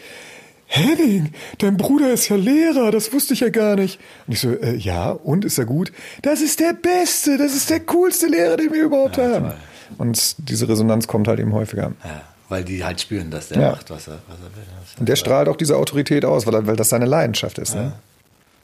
Henning, 0.66 1.32
dein 1.58 1.76
Bruder 1.76 2.12
ist 2.12 2.28
ja 2.28 2.36
Lehrer, 2.36 2.90
das 2.90 3.12
wusste 3.12 3.34
ich 3.34 3.40
ja 3.40 3.50
gar 3.50 3.76
nicht. 3.76 4.00
Und 4.26 4.32
ich 4.32 4.40
so, 4.40 4.50
äh, 4.50 4.76
ja, 4.76 5.10
und 5.10 5.44
ist 5.44 5.58
er 5.58 5.66
gut? 5.66 5.92
Das 6.22 6.40
ist 6.40 6.58
der 6.58 6.72
Beste, 6.72 7.36
das 7.36 7.54
ist 7.54 7.70
der 7.70 7.80
coolste 7.80 8.28
Lehrer, 8.28 8.56
den 8.56 8.72
wir 8.72 8.84
überhaupt 8.84 9.18
ja, 9.18 9.24
haben. 9.24 9.44
Toll. 9.46 9.56
Und 9.98 10.48
diese 10.48 10.68
Resonanz 10.68 11.06
kommt 11.06 11.28
halt 11.28 11.40
eben 11.40 11.52
häufiger. 11.52 11.92
Ja, 12.04 12.22
weil 12.50 12.64
die 12.64 12.84
halt 12.84 13.00
spüren, 13.00 13.30
dass 13.30 13.48
der 13.48 13.60
ja. 13.60 13.70
macht, 13.70 13.88
was 13.90 14.08
er, 14.08 14.18
was 14.28 14.36
er 14.38 14.56
will. 14.56 14.64
Und 14.98 15.08
der 15.08 15.16
strahlt 15.16 15.48
auch 15.48 15.56
diese 15.56 15.76
Autorität 15.76 16.24
aus, 16.24 16.46
weil, 16.46 16.54
er, 16.54 16.66
weil 16.66 16.76
das 16.76 16.90
seine 16.90 17.06
Leidenschaft 17.06 17.58
ist. 17.58 17.74
Ne? 17.74 17.92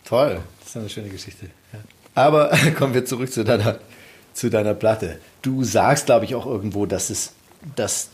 Toll, 0.05 0.41
das 0.61 0.71
ist 0.71 0.77
eine 0.77 0.89
schöne 0.89 1.09
Geschichte. 1.09 1.47
Aber 2.15 2.51
kommen 2.79 2.95
wir 2.95 3.05
zurück 3.05 3.33
zu 3.33 3.45
deiner, 3.45 3.79
zu 4.35 4.51
deiner 4.51 4.75
Platte. 4.75 5.21
Du 5.41 5.63
sagst, 5.63 6.07
glaube 6.07 6.25
ich, 6.25 6.35
auch 6.35 6.47
irgendwo, 6.47 6.85
dass 6.85 7.11
es, 7.11 7.33
dass 7.77 8.09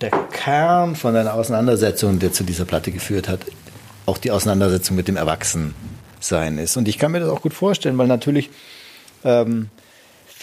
der 0.00 0.10
Kern 0.10 0.96
von 0.96 1.14
deiner 1.14 1.34
Auseinandersetzung, 1.34 2.18
der 2.18 2.32
zu 2.32 2.42
dieser 2.42 2.64
Platte 2.64 2.90
geführt 2.90 3.28
hat, 3.28 3.40
auch 4.06 4.18
die 4.18 4.32
Auseinandersetzung 4.32 4.96
mit 4.96 5.06
dem 5.06 5.16
Erwachsensein 5.16 6.58
ist. 6.58 6.76
Und 6.76 6.88
ich 6.88 6.98
kann 6.98 7.12
mir 7.12 7.20
das 7.20 7.28
auch 7.28 7.42
gut 7.42 7.54
vorstellen, 7.54 7.96
weil 7.96 8.08
natürlich 8.08 8.50
ähm, 9.24 9.70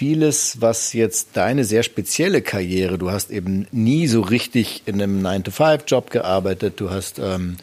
vieles, 0.04 0.60
was 0.60 0.91
jetzt 0.91 1.30
deine 1.36 1.64
sehr 1.64 1.82
spezielle 1.82 2.41
Karriere, 2.41 2.97
du 2.97 3.10
hast 3.10 3.32
eben 3.32 3.68
nie 3.72 4.08
so 4.08 4.20
richtig 4.20 4.84
in 4.86 5.01
einem 5.01 5.26
9-to-5-Job 5.26 6.10
gearbeitet, 6.10 6.82
du 6.82 6.89
hast, 6.89 7.20
ähm, 7.20 7.56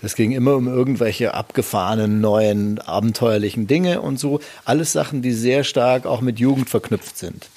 es 0.00 0.14
ging 0.14 0.30
immer 0.30 0.54
um 0.54 0.68
irgendwelche 0.68 1.34
abgefahrenen, 1.34 2.20
neuen, 2.20 2.78
abenteuerlichen 2.78 3.66
Dinge 3.66 4.00
und 4.00 4.20
so. 4.20 4.38
Alles 4.64 4.92
Sachen, 4.92 5.22
die 5.22 5.32
sehr 5.32 5.64
stark 5.64 6.06
auch 6.06 6.20
mit 6.20 6.38
Jugend 6.38 6.70
verknüpft 6.70 7.18
sind. 7.18 7.48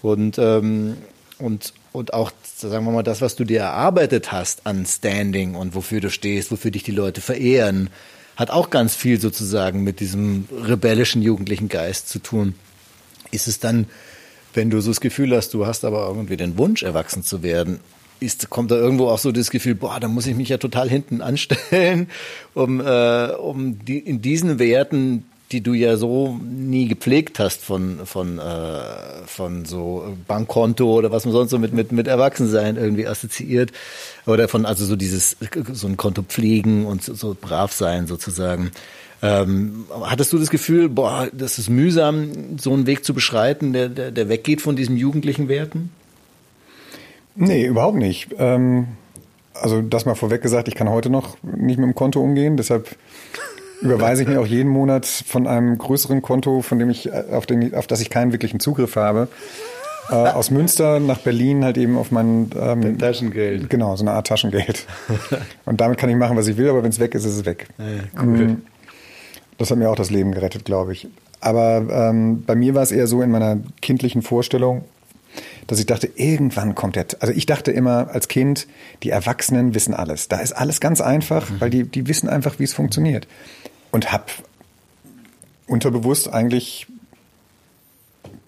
Und, 0.00 0.38
ähm, 0.38 0.96
und, 1.38 1.74
und 1.92 2.14
auch, 2.14 2.30
sagen 2.56 2.86
wir 2.86 2.92
mal, 2.92 3.02
das, 3.02 3.20
was 3.20 3.36
du 3.36 3.44
dir 3.44 3.60
erarbeitet 3.60 4.32
hast 4.32 4.66
an 4.66 4.86
Standing 4.86 5.54
und 5.54 5.74
wofür 5.74 6.00
du 6.00 6.08
stehst, 6.08 6.50
wofür 6.50 6.70
dich 6.70 6.82
die 6.82 6.92
Leute 6.92 7.20
verehren, 7.20 7.90
hat 8.36 8.48
auch 8.48 8.70
ganz 8.70 8.96
viel 8.96 9.20
sozusagen 9.20 9.84
mit 9.84 10.00
diesem 10.00 10.48
rebellischen 10.50 11.20
jugendlichen 11.20 11.68
Geist 11.68 12.08
zu 12.08 12.20
tun. 12.20 12.54
Ist 13.36 13.46
es 13.48 13.60
dann, 13.60 13.86
wenn 14.54 14.70
du 14.70 14.80
so 14.80 14.90
das 14.90 15.00
Gefühl 15.00 15.36
hast, 15.36 15.52
du 15.54 15.66
hast 15.66 15.84
aber 15.84 16.08
irgendwie 16.08 16.36
den 16.36 16.56
Wunsch, 16.56 16.82
erwachsen 16.82 17.22
zu 17.22 17.42
werden, 17.42 17.80
ist, 18.18 18.48
kommt 18.48 18.70
da 18.70 18.76
irgendwo 18.76 19.08
auch 19.08 19.18
so 19.18 19.30
das 19.30 19.50
Gefühl, 19.50 19.74
boah, 19.74 20.00
da 20.00 20.08
muss 20.08 20.26
ich 20.26 20.34
mich 20.34 20.48
ja 20.48 20.56
total 20.56 20.88
hinten 20.88 21.20
anstellen, 21.20 22.08
um, 22.54 22.80
äh, 22.80 23.26
um 23.32 23.84
die, 23.84 23.98
in 23.98 24.22
diesen 24.22 24.58
Werten, 24.58 25.26
die 25.52 25.60
du 25.60 25.74
ja 25.74 25.96
so 25.96 26.40
nie 26.42 26.88
gepflegt 26.88 27.38
hast 27.38 27.62
von, 27.62 28.04
von, 28.04 28.38
äh, 28.38 29.26
von 29.26 29.64
so 29.64 30.16
Bankkonto 30.26 30.90
oder 30.90 31.12
was 31.12 31.24
man 31.24 31.32
sonst 31.32 31.50
so 31.50 31.58
mit, 31.58 31.72
mit, 31.72 31.92
mit 31.92 32.08
Erwachsensein 32.08 32.76
irgendwie 32.76 33.06
assoziiert. 33.06 33.70
Oder 34.26 34.48
von, 34.48 34.66
also 34.66 34.84
so 34.84 34.96
dieses, 34.96 35.36
so 35.72 35.86
ein 35.86 35.96
Konto 35.96 36.22
pflegen 36.22 36.84
und 36.86 37.04
so, 37.04 37.14
so 37.14 37.36
brav 37.38 37.72
sein 37.72 38.08
sozusagen. 38.08 38.72
Ähm, 39.22 39.86
hattest 40.02 40.32
du 40.32 40.38
das 40.38 40.50
Gefühl, 40.50 40.88
boah, 40.88 41.28
das 41.32 41.58
ist 41.58 41.70
mühsam, 41.70 42.58
so 42.58 42.72
einen 42.72 42.86
Weg 42.86 43.04
zu 43.04 43.14
beschreiten, 43.14 43.72
der, 43.72 43.88
der, 43.88 44.10
der 44.10 44.28
weggeht 44.28 44.60
von 44.60 44.76
diesen 44.76 44.96
jugendlichen 44.96 45.48
Werten? 45.48 45.90
Nee, 47.34 47.66
überhaupt 47.66 47.96
nicht. 47.96 48.28
Ähm, 48.38 48.88
also 49.54 49.80
das 49.82 50.04
mal 50.04 50.14
vorweg 50.14 50.42
gesagt, 50.42 50.68
ich 50.68 50.74
kann 50.74 50.90
heute 50.90 51.10
noch 51.10 51.36
nicht 51.42 51.78
mit 51.78 51.86
dem 51.86 51.94
Konto 51.94 52.20
umgehen, 52.20 52.56
deshalb 52.56 52.94
überweise 53.80 54.22
ich 54.22 54.28
mir 54.28 54.40
auch 54.40 54.46
jeden 54.46 54.70
Monat 54.70 55.06
von 55.06 55.46
einem 55.46 55.78
größeren 55.78 56.22
Konto, 56.22 56.62
von 56.62 56.78
dem 56.78 56.90
ich, 56.90 57.12
auf, 57.12 57.46
den, 57.46 57.74
auf 57.74 57.86
das 57.86 58.00
ich 58.00 58.10
keinen 58.10 58.32
wirklichen 58.32 58.60
Zugriff 58.60 58.96
habe, 58.96 59.28
äh, 60.10 60.14
aus 60.14 60.50
Münster 60.50 61.00
nach 61.00 61.18
Berlin 61.18 61.64
halt 61.64 61.78
eben 61.78 61.96
auf 61.96 62.10
mein 62.10 62.50
ähm, 62.58 62.98
Taschengeld. 62.98 63.68
Genau, 63.68 63.96
so 63.96 64.04
eine 64.04 64.12
Art 64.12 64.26
Taschengeld. 64.26 64.86
Und 65.64 65.80
damit 65.80 65.98
kann 65.98 66.08
ich 66.10 66.16
machen, 66.16 66.36
was 66.36 66.46
ich 66.46 66.56
will, 66.56 66.68
aber 66.68 66.82
wenn 66.82 66.90
es 66.90 67.00
weg 67.00 67.14
ist, 67.14 67.24
ist 67.24 67.36
es 67.36 67.44
weg. 67.44 67.66
Ja, 67.78 68.22
cool. 68.22 68.46
Mhm. 68.46 68.62
Das 69.58 69.70
hat 69.70 69.78
mir 69.78 69.90
auch 69.90 69.96
das 69.96 70.10
Leben 70.10 70.32
gerettet, 70.32 70.64
glaube 70.64 70.92
ich. 70.92 71.08
Aber 71.40 71.86
ähm, 71.90 72.44
bei 72.44 72.54
mir 72.54 72.74
war 72.74 72.82
es 72.82 72.92
eher 72.92 73.06
so 73.06 73.22
in 73.22 73.30
meiner 73.30 73.58
kindlichen 73.80 74.22
Vorstellung, 74.22 74.84
dass 75.66 75.78
ich 75.78 75.86
dachte, 75.86 76.08
irgendwann 76.14 76.74
kommt 76.74 76.96
der. 76.96 77.06
Also 77.20 77.32
ich 77.32 77.46
dachte 77.46 77.70
immer 77.72 78.08
als 78.10 78.28
Kind, 78.28 78.66
die 79.02 79.10
Erwachsenen 79.10 79.74
wissen 79.74 79.94
alles. 79.94 80.28
Da 80.28 80.38
ist 80.40 80.52
alles 80.52 80.80
ganz 80.80 81.00
einfach, 81.00 81.50
mhm. 81.50 81.60
weil 81.60 81.70
die, 81.70 81.84
die 81.84 82.08
wissen 82.08 82.28
einfach, 82.28 82.58
wie 82.58 82.64
es 82.64 82.74
funktioniert. 82.74 83.26
Und 83.90 84.12
habe 84.12 84.24
unterbewusst 85.66 86.32
eigentlich 86.32 86.86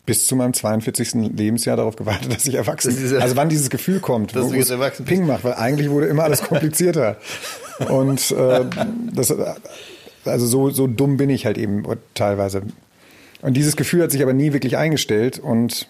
bis 0.07 0.27
zu 0.27 0.37
meinem 0.37 0.55
42. 0.55 1.15
Lebensjahr 1.37 1.77
darauf 1.77 1.97
gewartet, 1.97 2.33
dass 2.35 2.47
ich 2.47 2.55
erwachsen 2.55 2.97
bin. 2.97 3.21
Also 3.21 3.37
wann 3.37 3.49
dieses 3.49 3.69
Gefühl 3.69 4.01
kommt, 4.01 4.35
dass 4.35 4.47
wo 4.47 4.51
du 4.51 4.73
erwachsen 4.73 5.05
Ping 5.05 5.27
macht, 5.27 5.45
weil 5.45 5.55
eigentlich 5.55 5.91
wurde 5.91 6.07
immer 6.07 6.25
alles 6.25 6.43
komplizierter. 6.49 7.17
Und 7.89 8.31
äh, 8.31 8.65
das 9.13 9.33
also 10.29 10.47
so, 10.47 10.70
so 10.70 10.87
dumm 10.87 11.16
bin 11.16 11.31
ich 11.31 11.47
halt 11.47 11.59
eben 11.59 11.85
teilweise. 12.14 12.62
Und 13.41 13.57
dieses 13.57 13.76
Gefühl 13.76 14.03
hat 14.03 14.11
sich 14.11 14.22
aber 14.22 14.33
nie 14.33 14.53
wirklich 14.53 14.76
eingestellt 14.76 15.39
und 15.39 15.89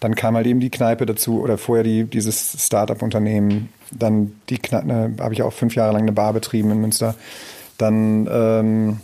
dann 0.00 0.14
kam 0.14 0.36
halt 0.36 0.46
eben 0.46 0.60
die 0.60 0.70
Kneipe 0.70 1.06
dazu 1.06 1.40
oder 1.40 1.58
vorher 1.58 1.82
die, 1.82 2.04
dieses 2.04 2.64
Start-up-Unternehmen. 2.64 3.70
Dann 3.90 4.32
die 4.48 4.58
Kneipe, 4.58 4.86
ne, 4.86 5.14
habe 5.20 5.34
ich 5.34 5.42
auch 5.42 5.52
fünf 5.52 5.74
Jahre 5.74 5.94
lang 5.94 6.02
eine 6.02 6.12
Bar 6.12 6.32
betrieben 6.32 6.70
in 6.70 6.80
Münster. 6.80 7.14
Dann 7.78 8.28
ähm, 8.30 9.00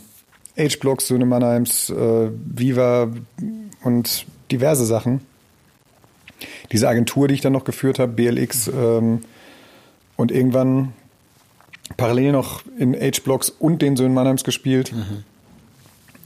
H-Blocks, 0.57 1.07
Söhne 1.07 1.25
Mannheims, 1.25 1.89
äh, 1.89 2.29
Viva 2.31 3.11
und 3.83 4.25
diverse 4.51 4.85
Sachen. 4.85 5.21
Diese 6.71 6.87
Agentur, 6.87 7.27
die 7.27 7.33
ich 7.33 7.41
dann 7.41 7.53
noch 7.53 7.63
geführt 7.63 7.99
habe, 7.99 8.11
BLX. 8.13 8.67
Ähm, 8.67 9.21
und 10.15 10.31
irgendwann 10.31 10.93
parallel 12.03 12.33
noch 12.33 12.63
in 12.77 12.93
H-Blocks 12.95 13.49
und 13.49 13.81
den 13.81 13.95
Söhnen 13.95 14.13
Mannheims 14.13 14.43
gespielt. 14.43 14.91
Mhm. 14.91 15.23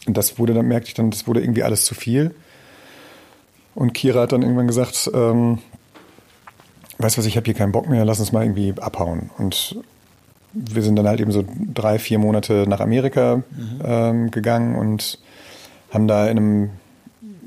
Und 0.08 0.18
das 0.18 0.40
wurde, 0.40 0.56
dann 0.56 0.68
merkte 0.68 0.88
ich 0.88 0.96
dann, 0.96 1.12
das 1.12 1.28
wurde 1.28 1.40
irgendwie 1.40 1.62
alles 1.62 1.86
zu 1.86 1.94
viel. 1.94 2.34
Und 3.76 3.94
Kira 3.94 4.22
hat 4.22 4.32
dann 4.32 4.42
irgendwann 4.42 4.66
gesagt, 4.66 5.08
ähm, 5.14 5.60
weißt 6.98 7.16
du 7.16 7.20
was, 7.20 7.28
ich 7.28 7.38
habe 7.38 7.46
hier 7.46 7.54
keinen 7.54 7.74
Bock 7.74 7.88
mehr, 7.88 8.06
lass 8.06 8.20
uns 8.20 8.32
mal 8.32 8.44
irgendwie 8.44 8.74
abhauen. 8.82 9.30
Und 9.38 9.80
wir 10.52 10.82
sind 10.82 10.96
dann 10.96 11.08
halt 11.08 11.20
eben 11.20 11.32
so 11.32 11.46
drei, 11.76 12.00
vier 12.00 12.18
Monate 12.18 12.66
nach 12.68 12.80
Amerika 12.80 13.36
mhm. 13.36 13.82
ähm, 13.86 14.32
gegangen 14.32 14.76
und 14.76 15.20
haben 15.92 16.08
da 16.08 16.28
in 16.28 16.38
einem 16.38 16.70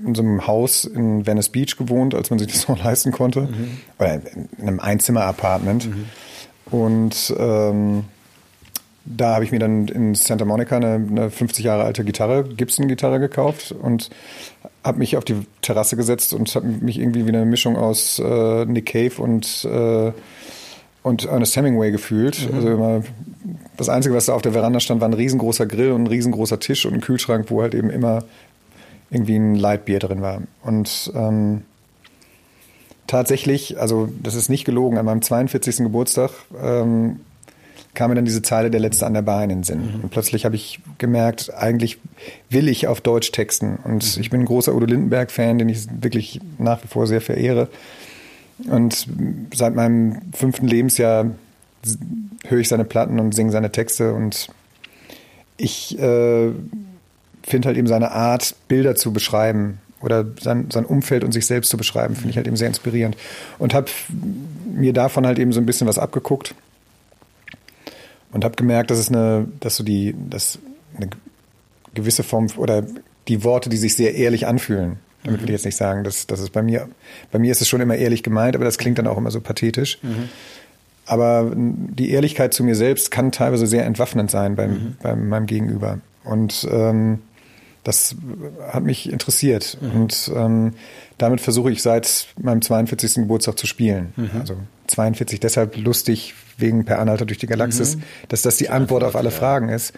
in 0.07 0.15
so 0.15 0.23
einem 0.23 0.47
Haus 0.47 0.85
in 0.85 1.27
Venice 1.27 1.49
Beach 1.49 1.77
gewohnt, 1.77 2.15
als 2.15 2.31
man 2.31 2.39
sich 2.39 2.53
das 2.53 2.69
noch 2.69 2.83
leisten 2.85 3.11
konnte. 3.11 3.43
Mhm. 3.43 3.79
Oder 3.99 4.15
in 4.15 4.69
einem 4.69 4.79
Einzimmer-Apartment. 4.79 5.89
Mhm. 5.89 6.05
Und 6.71 7.35
ähm, 7.37 8.05
da 9.05 9.35
habe 9.35 9.45
ich 9.45 9.53
mir 9.53 9.59
dann 9.59 9.89
in 9.89 10.15
Santa 10.15 10.45
Monica 10.45 10.77
eine, 10.77 10.95
eine 10.95 11.31
50 11.31 11.65
Jahre 11.65 11.85
alte 11.85 12.05
Gitarre, 12.05 12.45
Gibson-Gitarre 12.45 13.19
gekauft 13.19 13.73
und 13.73 14.11
habe 14.85 14.99
mich 14.99 15.17
auf 15.17 15.25
die 15.25 15.47
Terrasse 15.63 15.97
gesetzt 15.97 16.35
und 16.35 16.55
habe 16.55 16.67
mich 16.67 16.99
irgendwie 16.99 17.25
wie 17.25 17.31
eine 17.31 17.45
Mischung 17.45 17.77
aus 17.77 18.19
äh, 18.19 18.65
Nick 18.67 18.87
Cave 18.87 19.21
und 19.23 19.65
äh, 19.65 20.13
und 21.03 21.25
Ernest 21.25 21.57
Hemingway 21.57 21.91
gefühlt. 21.91 22.49
Mhm. 22.49 22.55
Also 22.55 22.69
immer, 22.69 23.03
das 23.77 23.89
Einzige, 23.89 24.15
was 24.15 24.27
da 24.27 24.35
auf 24.35 24.43
der 24.43 24.53
Veranda 24.53 24.81
stand, 24.81 25.01
war 25.01 25.09
ein 25.09 25.15
riesengroßer 25.15 25.67
Grill 25.67 25.93
und 25.93 26.05
ein 26.05 26.07
riesengroßer 26.07 26.61
Tisch 26.61 26.85
und 26.85 26.95
ein 26.95 27.01
Kühlschrank, 27.01 27.47
wo 27.49 27.63
halt 27.63 27.75
eben 27.75 27.91
immer 27.91 28.25
irgendwie 29.11 29.37
ein 29.37 29.55
Leitbier 29.55 29.99
drin 29.99 30.21
war. 30.23 30.43
Und 30.63 31.11
ähm, 31.15 31.63
tatsächlich, 33.07 33.81
also 33.81 34.09
das 34.23 34.35
ist 34.35 34.51
nicht 34.51 34.65
gelogen, 34.65 34.99
an 34.99 35.07
meinem 35.07 35.23
42. 35.23 35.79
Geburtstag 35.79 36.31
ähm, 36.63 37.21
kam 37.95 38.11
mir 38.11 38.15
dann 38.15 38.25
diese 38.25 38.43
Zeile 38.43 38.71
der 38.71 38.81
Letzte 38.81 39.07
an 39.07 39.15
der 39.15 39.23
Bar 39.23 39.43
in 39.43 39.49
den 39.49 39.63
Sinn. 39.63 39.97
Mhm. 39.97 40.01
Und 40.03 40.11
plötzlich 40.11 40.45
habe 40.45 40.55
ich 40.55 40.81
gemerkt, 40.99 41.53
eigentlich 41.55 41.99
will 42.49 42.69
ich 42.69 42.87
auf 42.87 43.01
Deutsch 43.01 43.33
texten. 43.33 43.79
Und 43.83 44.17
mhm. 44.17 44.21
ich 44.21 44.31
bin 44.31 44.41
ein 44.41 44.47
großer 44.47 44.75
Udo 44.75 44.87
Lindenberg-Fan, 44.87 45.59
den 45.59 45.69
ich 45.69 45.87
wirklich 46.01 46.41
nach 46.59 46.83
wie 46.85 46.89
vor 46.89 47.07
sehr 47.07 47.21
verehre. 47.21 47.69
Und 48.69 49.07
seit 49.55 49.75
meinem 49.75 50.21
fünften 50.33 50.69
Lebensjahr 50.69 51.31
höre 52.47 52.61
ich 52.61 52.69
seine 52.69 52.85
Platten 52.85 53.19
und 53.19 53.35
singe 53.35 53.51
seine 53.51 53.73
Texte. 53.73 54.15
Und 54.15 54.49
ich 55.57 55.99
äh, 55.99 56.51
finde 57.43 57.67
halt 57.67 57.77
eben 57.77 57.89
seine 57.89 58.13
Art, 58.13 58.55
Bilder 58.69 58.95
zu 58.95 59.13
beschreiben 59.13 59.79
oder 60.01 60.25
sein, 60.41 60.69
sein 60.71 60.85
Umfeld 60.85 61.25
und 61.25 61.33
sich 61.33 61.47
selbst 61.47 61.71
zu 61.71 61.77
beschreiben, 61.77 62.15
finde 62.15 62.31
ich 62.31 62.37
halt 62.37 62.47
eben 62.47 62.57
sehr 62.57 62.69
inspirierend. 62.69 63.17
Und 63.59 63.75
habe 63.75 63.91
mir 64.73 64.93
davon 64.93 65.27
halt 65.27 65.39
eben 65.39 65.53
so 65.53 65.61
ein 65.61 65.67
bisschen 65.67 65.89
was 65.89 65.99
abgeguckt 65.99 66.55
und 68.33 68.45
habe 68.45 68.57
gemerkt, 68.57 68.91
dass 68.91 68.99
es 68.99 69.09
eine, 69.09 69.47
dass 69.61 69.77
so 69.77 69.85
die, 69.85 70.15
dass 70.29 70.59
eine 70.97 71.11
gewisse 71.95 72.23
Form 72.23 72.47
oder 72.57 72.85
die 73.29 73.45
Worte, 73.45 73.71
die 73.71 73.77
sich 73.77 73.95
sehr 73.95 74.15
ehrlich 74.15 74.47
anfühlen. 74.47 74.99
Damit 75.23 75.43
will 75.43 75.51
ich 75.51 75.55
jetzt 75.55 75.67
nicht 75.67 75.77
sagen, 75.77 76.03
dass, 76.03 76.27
dass 76.27 76.41
es 76.41 76.49
bei 76.49 76.63
mir, 76.63 76.89
bei 77.31 77.39
mir 77.39 77.53
ist 77.53 77.61
es 77.61 77.69
schon 77.69 77.81
immer 77.83 77.97
ehrlich 77.97 78.23
gemeint, 78.23 78.57
aber 78.57 78.65
das 78.65 78.79
klingt 78.79 78.99
dann 78.99 79.07
auch 79.07 79.19
immer 79.19 79.31
so 79.31 79.41
pathetisch. 79.41 79.99
Mhm. 80.03 80.31
Aber 81.05 81.53
die 81.55 82.11
Ehrlichkeit 82.11 82.55
zu 82.55 82.65
mir 82.65 82.75
selbst 82.75 83.11
kann 83.11 83.33
teilweise 83.33 83.67
sehr 83.67 83.85
entwaffnend 83.85 84.31
sein 84.31 84.57
bei, 84.57 84.69
mhm. 84.69 84.97
bei 85.03 85.15
meinem 85.15 85.47
Gegenüber. 85.47 85.99
Und 86.25 86.67
ähm, 86.71 87.19
das 87.85 88.15
hat 88.73 88.85
mich 88.85 89.13
interessiert. 89.13 89.77
Mhm. 89.81 90.01
Und 90.01 90.33
ähm, 90.35 90.75
damit 91.19 91.41
versuche 91.41 91.71
ich 91.71 91.83
seit 91.83 92.29
meinem 92.41 92.63
42. 92.63 93.15
Geburtstag 93.17 93.59
zu 93.59 93.67
spielen. 93.67 94.13
Mhm. 94.17 94.31
Also 94.41 94.57
42 94.87 95.41
deshalb 95.41 95.77
lustig 95.77 96.35
wegen 96.61 96.85
Per 96.85 96.99
Anhalter 96.99 97.27
durch 97.27 97.39
die 97.39 97.47
Galaxis, 97.47 97.97
mhm. 97.97 98.03
dass 98.29 98.43
das 98.43 98.57
die 98.57 98.69
Antwort 98.69 99.05
auf 99.05 99.17
alle 99.17 99.31
Fragen 99.31 99.69
ist. 99.69 99.93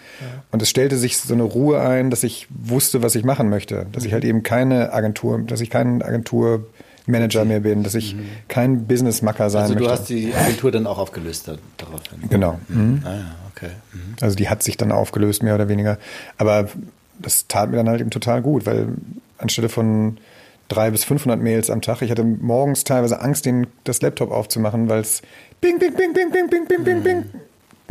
Und 0.51 0.61
es 0.61 0.69
stellte 0.69 0.97
sich 0.97 1.17
so 1.17 1.33
eine 1.33 1.43
Ruhe 1.43 1.81
ein, 1.81 2.09
dass 2.09 2.23
ich 2.23 2.47
wusste, 2.49 3.01
was 3.01 3.15
ich 3.15 3.23
machen 3.23 3.49
möchte. 3.49 3.85
Dass 3.91 4.03
ich 4.03 4.11
mhm. 4.11 4.13
halt 4.13 4.25
eben 4.25 4.43
keine 4.43 4.93
Agentur, 4.93 5.39
dass 5.39 5.61
ich 5.61 5.69
kein 5.69 6.01
Agenturmanager 6.01 7.45
mehr 7.45 7.61
bin, 7.61 7.83
dass 7.83 7.95
ich 7.95 8.15
mhm. 8.15 8.25
kein 8.47 8.87
Businessmacker 8.87 9.49
sein 9.49 9.69
möchte. 9.69 9.75
Also 9.77 9.85
du 9.85 9.91
hast 9.91 10.09
die 10.09 10.33
Agentur 10.33 10.71
dann 10.71 10.87
auch 10.87 10.97
aufgelöst 10.97 11.49
daraufhin? 11.77 12.29
Genau. 12.29 12.59
Mhm. 12.67 13.01
Ah 13.03 13.13
ja, 13.13 13.35
okay. 13.55 13.71
Also 14.21 14.35
die 14.35 14.49
hat 14.49 14.63
sich 14.63 14.77
dann 14.77 14.91
aufgelöst, 14.91 15.43
mehr 15.43 15.55
oder 15.55 15.69
weniger. 15.69 15.97
Aber 16.37 16.67
das 17.19 17.47
tat 17.47 17.69
mir 17.69 17.77
dann 17.77 17.89
halt 17.89 18.01
eben 18.01 18.09
total 18.09 18.41
gut, 18.41 18.65
weil 18.65 18.87
anstelle 19.37 19.69
von 19.69 20.17
drei 20.73 20.91
bis 20.91 21.03
500 21.03 21.39
Mails 21.41 21.69
am 21.69 21.81
Tag. 21.81 22.01
Ich 22.01 22.11
hatte 22.11 22.23
morgens 22.23 22.83
teilweise 22.83 23.21
Angst, 23.21 23.45
den, 23.45 23.67
das 23.83 24.01
Laptop 24.01 24.31
aufzumachen, 24.31 24.89
weil 24.89 25.01
es 25.01 25.21
bing, 25.61 25.79
bing, 25.79 25.93
bing, 25.95 26.13
bing, 26.13 26.31
bing, 26.31 26.49
bing, 26.49 26.65
bing, 26.67 26.83
bing, 26.83 27.03
bing 27.03 27.25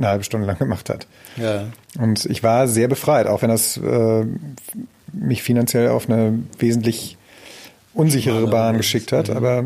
eine 0.02 0.08
halbe 0.08 0.24
Stunde 0.24 0.46
lang 0.46 0.58
gemacht 0.58 0.90
hat. 0.90 1.06
Ja. 1.36 1.66
Und 1.98 2.26
ich 2.26 2.42
war 2.42 2.68
sehr 2.68 2.88
befreit, 2.88 3.26
auch 3.26 3.42
wenn 3.42 3.50
das 3.50 3.76
äh, 3.76 4.24
mich 5.12 5.42
finanziell 5.42 5.88
auf 5.88 6.08
eine 6.08 6.38
wesentlich 6.58 7.16
unsichere 7.94 8.46
Bahn 8.46 8.76
geschickt 8.76 9.12
hat. 9.12 9.28
Mhm. 9.28 9.36
Aber 9.36 9.64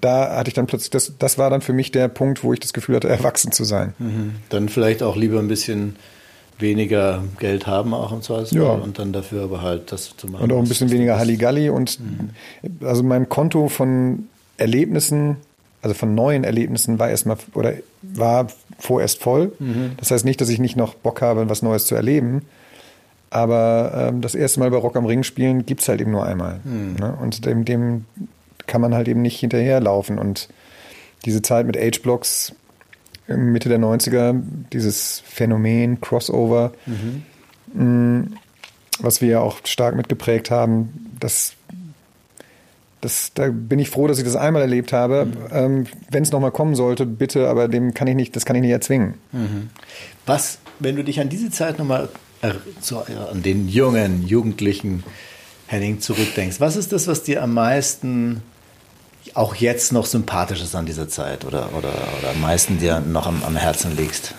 da 0.00 0.36
hatte 0.36 0.48
ich 0.48 0.54
dann 0.54 0.66
plötzlich, 0.66 0.90
das, 0.90 1.12
das 1.18 1.38
war 1.38 1.50
dann 1.50 1.60
für 1.60 1.72
mich 1.72 1.90
der 1.90 2.08
Punkt, 2.08 2.44
wo 2.44 2.52
ich 2.52 2.60
das 2.60 2.72
Gefühl 2.72 2.96
hatte, 2.96 3.08
erwachsen 3.08 3.52
zu 3.52 3.64
sein. 3.64 3.94
Mhm. 3.98 4.36
Dann 4.48 4.68
vielleicht 4.68 5.02
auch 5.02 5.16
lieber 5.16 5.38
ein 5.38 5.48
bisschen 5.48 5.96
weniger 6.58 7.22
Geld 7.38 7.66
haben 7.66 7.94
auch 7.94 8.12
im 8.12 8.22
Zweifelsfall 8.22 8.62
ja. 8.62 8.70
und 8.70 8.98
dann 8.98 9.12
dafür 9.12 9.44
aber 9.44 9.62
halt 9.62 9.92
das 9.92 10.16
zu 10.16 10.28
machen. 10.28 10.44
Und 10.44 10.52
auch 10.52 10.58
ein 10.58 10.68
bisschen 10.68 10.90
weniger 10.90 11.18
Halligalli 11.18 11.68
und 11.70 11.98
mhm. 12.00 12.30
also 12.86 13.02
mein 13.02 13.28
Konto 13.28 13.68
von 13.68 14.28
Erlebnissen, 14.56 15.36
also 15.82 15.94
von 15.94 16.14
neuen 16.14 16.44
Erlebnissen 16.44 16.98
war 16.98 17.10
erstmal 17.10 17.36
oder 17.54 17.74
war 18.02 18.46
vorerst 18.78 19.20
voll. 19.22 19.52
Mhm. 19.58 19.92
Das 19.96 20.10
heißt 20.10 20.24
nicht, 20.24 20.40
dass 20.40 20.48
ich 20.48 20.58
nicht 20.58 20.76
noch 20.76 20.94
Bock 20.94 21.22
habe, 21.22 21.48
was 21.48 21.62
Neues 21.62 21.86
zu 21.86 21.94
erleben. 21.94 22.42
Aber 23.30 23.92
ähm, 23.96 24.20
das 24.20 24.36
erste 24.36 24.60
Mal 24.60 24.70
bei 24.70 24.76
Rock 24.76 24.96
am 24.96 25.06
Ring 25.06 25.24
spielen 25.24 25.66
gibt 25.66 25.80
es 25.80 25.88
halt 25.88 26.00
eben 26.00 26.12
nur 26.12 26.24
einmal. 26.24 26.60
Mhm. 26.62 26.96
Ne? 27.00 27.18
Und 27.20 27.44
dem, 27.46 27.64
dem 27.64 28.04
kann 28.66 28.80
man 28.80 28.94
halt 28.94 29.08
eben 29.08 29.22
nicht 29.22 29.40
hinterherlaufen. 29.40 30.18
Und 30.18 30.48
diese 31.24 31.42
Zeit 31.42 31.66
mit 31.66 31.76
H-Blocks 31.76 32.54
Mitte 33.26 33.68
der 33.68 33.78
90er, 33.78 34.40
dieses 34.72 35.22
Phänomen 35.26 36.00
Crossover, 36.00 36.72
mhm. 37.72 38.34
was 38.98 39.20
wir 39.20 39.28
ja 39.28 39.40
auch 39.40 39.58
stark 39.64 39.96
mitgeprägt 39.96 40.50
haben, 40.50 41.16
das, 41.20 41.54
das, 43.00 43.32
da 43.34 43.48
bin 43.48 43.78
ich 43.78 43.88
froh, 43.88 44.06
dass 44.06 44.18
ich 44.18 44.24
das 44.24 44.36
einmal 44.36 44.62
erlebt 44.62 44.92
habe. 44.92 45.26
Mhm. 45.26 45.32
Ähm, 45.52 45.86
Wenn 46.10 46.22
es 46.22 46.32
nochmal 46.32 46.50
kommen 46.50 46.74
sollte, 46.74 47.06
bitte, 47.06 47.48
aber 47.48 47.68
dem 47.68 47.94
kann 47.94 48.08
ich 48.08 48.14
nicht, 48.14 48.36
das 48.36 48.44
kann 48.44 48.56
ich 48.56 48.62
nicht 48.62 48.72
erzwingen. 48.72 49.14
Mhm. 49.32 49.70
Was, 50.26 50.58
wenn 50.78 50.96
du 50.96 51.04
dich 51.04 51.20
an 51.20 51.28
diese 51.28 51.50
Zeit 51.50 51.78
nochmal 51.78 52.08
an 52.42 53.42
den 53.42 53.68
jungen, 53.68 54.26
jugendlichen 54.26 55.02
Henning 55.66 56.00
zurückdenkst, 56.00 56.60
was 56.60 56.76
ist 56.76 56.92
das, 56.92 57.06
was 57.06 57.22
dir 57.22 57.42
am 57.42 57.54
meisten 57.54 58.42
auch 59.34 59.54
jetzt 59.54 59.92
noch 59.92 60.06
Sympathisches 60.06 60.74
an 60.74 60.86
dieser 60.86 61.08
Zeit 61.08 61.44
oder, 61.44 61.70
oder, 61.74 61.92
oder 62.18 62.30
am 62.30 62.40
meisten 62.40 62.78
dir 62.78 63.00
noch 63.00 63.26
am, 63.26 63.42
am 63.42 63.56
Herzen 63.56 63.96
liegst? 63.96 64.34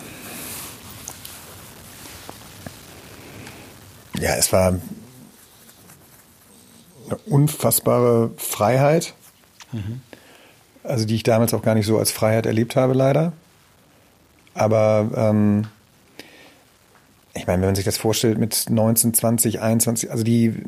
Ja, 4.20 4.36
es 4.36 4.54
war 4.54 4.80
eine 7.08 7.18
unfassbare 7.26 8.32
Freiheit, 8.38 9.14
mhm. 9.72 10.02
also 10.84 11.06
die 11.06 11.16
ich 11.16 11.24
damals 11.24 11.54
auch 11.54 11.62
gar 11.62 11.76
nicht 11.76 11.86
so 11.86 11.98
als 11.98 12.12
Freiheit 12.12 12.46
erlebt 12.46 12.76
habe, 12.76 12.94
leider. 12.94 13.34
Aber 14.54 15.12
ähm, 15.16 15.68
ich 17.34 17.46
meine, 17.46 17.62
wenn 17.62 17.70
man 17.70 17.76
sich 17.76 17.86
das 17.86 17.98
vorstellt 17.98 18.38
mit 18.38 18.70
19, 18.70 19.14
20, 19.14 19.62
21, 19.62 20.10
also 20.10 20.24
die 20.24 20.64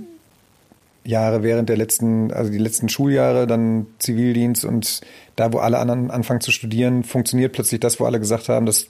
Jahre 1.07 1.41
während 1.41 1.69
der 1.69 1.77
letzten, 1.77 2.31
also 2.31 2.51
die 2.51 2.57
letzten 2.57 2.89
Schuljahre, 2.89 3.47
dann 3.47 3.87
Zivildienst 3.97 4.65
und 4.65 5.01
da, 5.35 5.53
wo 5.53 5.59
alle 5.59 5.79
anderen 5.79 6.11
anfangen 6.11 6.41
zu 6.41 6.51
studieren, 6.51 7.03
funktioniert 7.03 7.53
plötzlich 7.53 7.79
das, 7.79 7.99
wo 7.99 8.05
alle 8.05 8.19
gesagt 8.19 8.49
haben, 8.49 8.65
das 8.65 8.87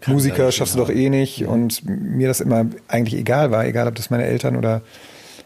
Kann 0.00 0.14
Musiker 0.14 0.52
schaffst 0.52 0.74
genau. 0.74 0.86
du 0.86 0.92
doch 0.92 0.98
eh 0.98 1.10
nicht. 1.10 1.38
Ja. 1.38 1.48
Und 1.48 1.82
mir 1.86 2.28
das 2.28 2.40
immer 2.40 2.66
eigentlich 2.88 3.20
egal 3.20 3.50
war, 3.50 3.66
egal 3.66 3.88
ob 3.88 3.96
das 3.96 4.10
meine 4.10 4.24
Eltern 4.24 4.56
oder 4.56 4.82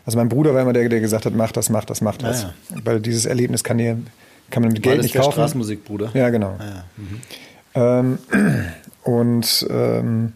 also 0.06 0.18
mein 0.18 0.28
Bruder 0.28 0.54
war 0.54 0.60
immer 0.60 0.74
der, 0.74 0.88
der 0.88 1.00
gesagt 1.00 1.24
hat, 1.24 1.34
mach 1.34 1.52
das, 1.52 1.70
mach 1.70 1.84
das, 1.84 2.02
mach 2.02 2.18
das. 2.18 2.44
Ah, 2.44 2.54
ja. 2.74 2.80
Weil 2.84 3.00
dieses 3.00 3.24
Erlebnis 3.24 3.64
kann 3.64 3.78
dir, 3.78 3.98
kann 4.50 4.62
man 4.62 4.72
mit 4.72 4.82
Geld 4.82 5.02
nicht 5.02 5.14
kaufen. 5.14 5.32
Straßenmusikbruder. 5.32 6.10
Ja, 6.12 6.28
genau. 6.28 6.58
Ah, 6.58 6.84
mhm. 6.96 8.18
ähm, 8.30 8.64
und 9.02 9.66
ähm, 9.70 10.32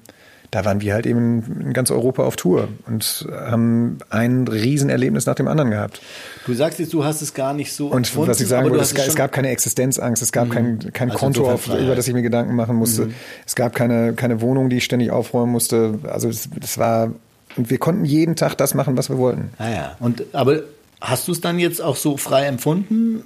da 0.51 0.65
waren 0.65 0.81
wir 0.81 0.95
halt 0.95 1.07
eben 1.07 1.61
in 1.61 1.73
ganz 1.75 1.91
Europa 1.91 2.23
auf 2.23 2.37
Tour 2.37 2.69
und 2.87 3.29
haben 3.31 3.99
ein 4.09 4.49
Riesenerlebnis 4.49 5.27
nach 5.27 5.35
dem 5.35 5.47
anderen 5.47 5.71
gehabt. 5.71 6.01
Du 6.47 6.55
sagst 6.55 6.79
jetzt, 6.79 6.93
du 6.95 7.05
hast 7.05 7.21
es 7.21 7.35
gar 7.35 7.53
nicht 7.53 7.73
so. 7.73 7.89
Und 7.89 8.17
was 8.17 8.41
ich 8.41 8.49
sagen 8.49 8.71
wollte, 8.71 8.83
es, 8.83 8.95
es, 8.95 9.15
gab 9.15 9.33
keine 9.33 9.51
Existenzangst, 9.51 10.23
es 10.23 10.33
gab 10.33 10.49
mhm. 10.49 10.53
kein, 10.53 10.93
kein 10.95 11.11
also 11.11 11.19
Konto, 11.19 11.51
auf, 11.51 11.67
über 11.67 11.95
das 11.95 12.09
ich 12.09 12.15
mir 12.15 12.23
Gedanken 12.23 12.55
machen 12.55 12.77
musste. 12.77 13.07
Mhm. 13.07 13.15
Es 13.47 13.57
gab 13.57 13.75
keine, 13.75 14.15
keine 14.15 14.41
Wohnung, 14.41 14.71
die 14.71 14.79
ich 14.79 14.85
ständig 14.85 15.11
aufräumen 15.11 15.53
musste. 15.53 15.99
Also 16.05 16.31
es, 16.31 16.49
das 16.59 16.79
war, 16.79 17.13
und 17.57 17.69
wir 17.69 17.79
konnten 17.79 18.07
jeden 18.07 18.35
Tag 18.35 18.55
das 18.57 18.75
machen, 18.75 18.97
was 18.97 19.11
wir 19.11 19.19
wollten. 19.19 19.51
Ah 19.59 19.69
ja. 19.69 19.97
Und, 20.01 20.25
aber 20.33 20.63
hast 21.01 21.29
du 21.29 21.33
es 21.33 21.43
dann 21.43 21.59
jetzt 21.59 21.83
auch 21.83 21.97
so 21.97 22.17
frei 22.17 22.47
empfunden? 22.47 23.23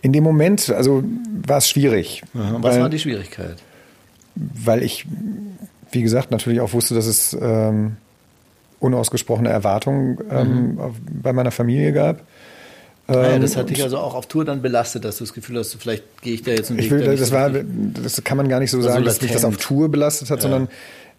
In 0.00 0.12
dem 0.12 0.24
Moment, 0.24 0.70
also 0.70 1.04
war 1.46 1.58
es 1.58 1.68
schwierig. 1.68 2.22
Aha, 2.34 2.56
was 2.60 2.74
weil, 2.74 2.82
war 2.82 2.88
die 2.88 2.98
Schwierigkeit? 2.98 3.56
Weil 4.34 4.82
ich 4.82 5.06
wie 5.96 6.02
gesagt, 6.02 6.30
natürlich 6.30 6.60
auch 6.60 6.74
wusste, 6.74 6.94
dass 6.94 7.06
es 7.06 7.34
ähm, 7.40 7.96
unausgesprochene 8.80 9.48
Erwartungen 9.48 10.18
ähm, 10.30 10.74
mhm. 10.74 10.80
bei 11.22 11.32
meiner 11.32 11.50
Familie 11.50 11.92
gab. 11.92 12.20
Ah 13.08 13.30
ja, 13.30 13.38
das 13.38 13.56
hat 13.56 13.70
dich 13.70 13.82
also 13.82 13.98
auch 13.98 14.14
auf 14.14 14.26
Tour 14.26 14.44
dann 14.44 14.60
belastet, 14.60 15.04
dass 15.04 15.18
du 15.18 15.24
das 15.24 15.32
Gefühl 15.32 15.58
hast, 15.58 15.74
vielleicht 15.76 16.20
gehe 16.20 16.34
ich 16.34 16.42
da 16.42 16.50
jetzt 16.50 16.70
einen 16.70 16.78
Weg. 16.78 16.86
Ich 16.86 16.90
will, 16.90 17.16
das, 17.16 17.32
war, 17.32 17.50
das 17.50 18.22
kann 18.24 18.36
man 18.36 18.48
gar 18.48 18.60
nicht 18.60 18.70
so 18.70 18.82
sagen, 18.82 18.98
so 18.98 19.04
dass 19.04 19.22
mich 19.22 19.32
das 19.32 19.44
auf 19.44 19.56
Tour 19.56 19.88
belastet 19.88 20.28
hat, 20.28 20.38
ja. 20.38 20.42
sondern 20.42 20.68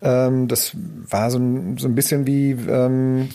ähm, 0.01 0.47
das 0.47 0.73
war 1.09 1.31
so 1.31 1.39
ein, 1.39 1.77
so 1.77 1.87
ein 1.87 1.95
bisschen 1.95 2.27
wie, 2.27 2.51
ähm, 2.51 3.29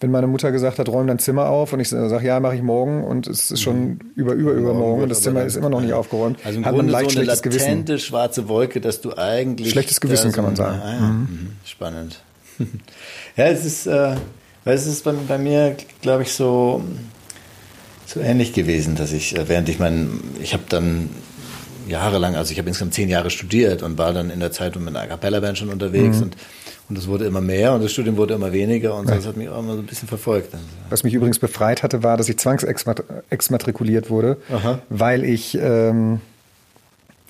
wenn 0.00 0.10
meine 0.10 0.26
Mutter 0.26 0.52
gesagt 0.52 0.78
hat, 0.78 0.88
räum 0.88 1.06
dein 1.06 1.18
Zimmer 1.18 1.48
auf 1.48 1.72
und 1.72 1.80
ich 1.80 1.88
sage, 1.88 2.26
ja, 2.26 2.40
mache 2.40 2.56
ich 2.56 2.62
morgen 2.62 3.04
und 3.04 3.26
es 3.26 3.50
ist 3.50 3.62
schon 3.62 3.84
mhm. 3.84 3.98
über, 4.16 4.32
über, 4.32 4.52
übermorgen 4.52 5.02
und 5.02 5.08
das 5.08 5.22
Zimmer 5.22 5.44
ist 5.44 5.56
immer 5.56 5.70
noch 5.70 5.80
nicht 5.80 5.92
aufgeräumt. 5.92 6.38
Also 6.44 6.58
im 6.58 6.64
hat 6.64 6.74
Grunde 6.74 6.92
man 6.92 7.02
leicht 7.02 7.12
so 7.12 7.18
eine 7.18 7.26
latente 7.26 7.84
Gewissen. 7.84 7.98
schwarze 7.98 8.48
Wolke, 8.48 8.80
dass 8.80 9.00
du 9.00 9.16
eigentlich... 9.16 9.70
Schlechtes 9.70 10.00
Gewissen 10.00 10.32
kann 10.32 10.44
man 10.44 10.56
sagen. 10.56 10.80
Ah, 10.82 10.92
ja. 10.92 11.00
mhm. 11.00 11.18
mhm. 11.20 11.50
Spannend. 11.64 12.20
ja, 13.36 13.46
es 13.46 13.64
ist, 13.64 13.86
äh, 13.86 14.16
es 14.64 14.86
ist 14.86 15.04
bei, 15.04 15.12
bei 15.12 15.38
mir, 15.38 15.76
glaube 16.02 16.22
ich, 16.22 16.32
so, 16.32 16.82
so 18.06 18.20
ähnlich 18.20 18.52
gewesen, 18.52 18.96
dass 18.96 19.12
ich, 19.12 19.36
äh, 19.36 19.48
während 19.48 19.68
ich 19.68 19.78
mein, 19.78 20.20
ich 20.40 20.52
habe 20.52 20.64
dann 20.68 21.10
jahrelang, 21.88 22.34
also 22.34 22.52
ich 22.52 22.58
habe 22.58 22.68
insgesamt 22.68 22.94
zehn 22.94 23.08
Jahre 23.08 23.30
studiert 23.30 23.82
und 23.82 23.98
war 23.98 24.12
dann 24.12 24.30
in 24.30 24.40
der 24.40 24.52
Zeit 24.52 24.76
mit 24.76 24.88
einer 24.88 25.00
A 25.00 25.06
Cappella 25.06 25.40
Band 25.40 25.58
schon 25.58 25.68
unterwegs 25.68 26.18
mhm. 26.18 26.24
und 26.24 26.36
und 26.88 26.98
es 26.98 27.06
wurde 27.06 27.24
immer 27.24 27.40
mehr 27.40 27.72
und 27.72 27.82
das 27.82 27.92
Studium 27.92 28.16
wurde 28.16 28.34
immer 28.34 28.52
weniger 28.52 28.94
und 28.96 29.08
ja. 29.08 29.16
das 29.16 29.26
hat 29.26 29.36
mich 29.36 29.48
auch 29.48 29.58
immer 29.58 29.74
so 29.74 29.80
ein 29.80 29.86
bisschen 29.86 30.08
verfolgt. 30.08 30.54
Was 30.90 31.02
mich 31.02 31.14
übrigens 31.14 31.38
befreit 31.38 31.82
hatte, 31.82 32.02
war, 32.02 32.16
dass 32.16 32.28
ich 32.28 32.38
zwangsexmatrikuliert 32.38 34.10
wurde, 34.10 34.36
Aha. 34.52 34.80
weil 34.90 35.24
ich 35.24 35.58
ähm, 35.60 36.20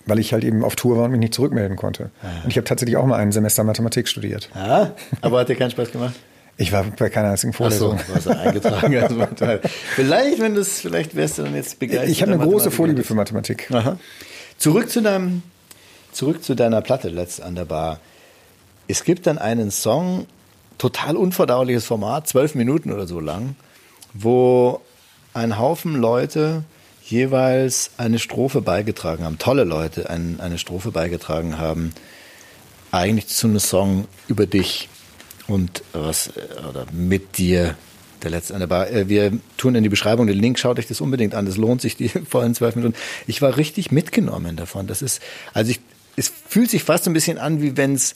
weil 0.06 0.18
ich 0.18 0.32
halt 0.32 0.44
eben 0.44 0.64
auf 0.64 0.76
Tour 0.76 0.98
war 0.98 1.04
und 1.04 1.12
mich 1.12 1.20
nicht 1.20 1.34
zurückmelden 1.34 1.76
konnte. 1.76 2.10
Aha. 2.22 2.42
Und 2.44 2.50
ich 2.50 2.56
habe 2.56 2.64
tatsächlich 2.64 2.96
auch 2.96 3.06
mal 3.06 3.16
ein 3.16 3.32
Semester 3.32 3.64
Mathematik 3.64 4.08
studiert. 4.08 4.50
Ja, 4.54 4.92
aber 5.20 5.40
hat 5.40 5.48
dir 5.48 5.56
keinen 5.56 5.70
Spaß 5.70 5.92
gemacht? 5.92 6.14
Ich 6.56 6.72
war 6.72 6.84
bei 6.84 7.08
keiner 7.08 7.30
einzigen 7.30 7.52
Vorlesung. 7.52 7.98
Ach 7.98 8.20
so, 8.20 8.30
warst 8.30 8.38
eingetragen. 8.46 8.94
Also 9.02 9.58
vielleicht, 9.96 10.40
wenn 10.40 10.54
das, 10.54 10.80
vielleicht 10.80 11.16
wärst 11.16 11.38
du 11.38 11.42
dann 11.42 11.54
jetzt 11.54 11.78
begeistert. 11.78 12.08
Ich 12.08 12.22
habe 12.22 12.32
eine 12.32 12.44
große 12.44 12.70
Vorliebe 12.70 13.02
für 13.02 13.14
Mathematik. 13.14 13.70
Aha. 13.72 13.98
Zurück 14.56 14.88
zu 14.88 15.00
deinem, 15.00 15.42
zurück 16.12 16.44
zu 16.44 16.54
deiner 16.54 16.80
Platte 16.80 17.08
letzt 17.08 17.42
an 17.42 17.56
der 17.56 17.64
Bar. 17.64 17.98
Es 18.88 19.04
gibt 19.04 19.26
dann 19.26 19.38
einen 19.38 19.70
Song, 19.70 20.26
total 20.78 21.16
unverdauliches 21.16 21.86
Format, 21.86 22.28
zwölf 22.28 22.54
Minuten 22.54 22.92
oder 22.92 23.06
so 23.06 23.20
lang, 23.20 23.56
wo 24.12 24.80
ein 25.32 25.58
Haufen 25.58 25.94
Leute 25.96 26.64
jeweils 27.02 27.90
eine 27.98 28.18
Strophe 28.18 28.62
beigetragen 28.62 29.24
haben, 29.24 29.38
tolle 29.38 29.64
Leute 29.64 30.08
ein, 30.10 30.40
eine 30.40 30.58
Strophe 30.58 30.90
beigetragen 30.90 31.58
haben, 31.58 31.92
eigentlich 32.90 33.26
zu 33.26 33.46
einem 33.46 33.58
Song 33.58 34.06
über 34.28 34.46
dich 34.46 34.88
und 35.46 35.82
was 35.92 36.32
oder 36.68 36.86
mit 36.92 37.38
dir. 37.38 37.76
Der 38.22 38.30
letzte 38.30 38.54
eine 38.54 38.66
Bar. 38.66 38.90
Äh, 38.90 39.08
wir 39.08 39.32
tun 39.58 39.74
in 39.74 39.82
die 39.82 39.90
Beschreibung 39.90 40.26
den 40.26 40.38
Link, 40.38 40.58
schaut 40.58 40.78
euch 40.78 40.86
das 40.86 41.02
unbedingt 41.02 41.34
an. 41.34 41.44
Das 41.44 41.58
lohnt 41.58 41.82
sich 41.82 41.96
die 41.96 42.08
vollen 42.28 42.54
zwölf 42.54 42.74
Minuten. 42.74 42.96
Ich 43.26 43.42
war 43.42 43.58
richtig 43.58 43.90
mitgenommen 43.90 44.56
davon. 44.56 44.86
Das 44.86 45.02
ist, 45.02 45.20
also 45.52 45.70
ich, 45.70 45.80
es 46.16 46.32
fühlt 46.48 46.70
sich 46.70 46.84
fast 46.84 47.06
ein 47.06 47.12
bisschen 47.12 47.36
an, 47.36 47.60
wie 47.60 47.76
wenn 47.76 47.94
es 47.94 48.14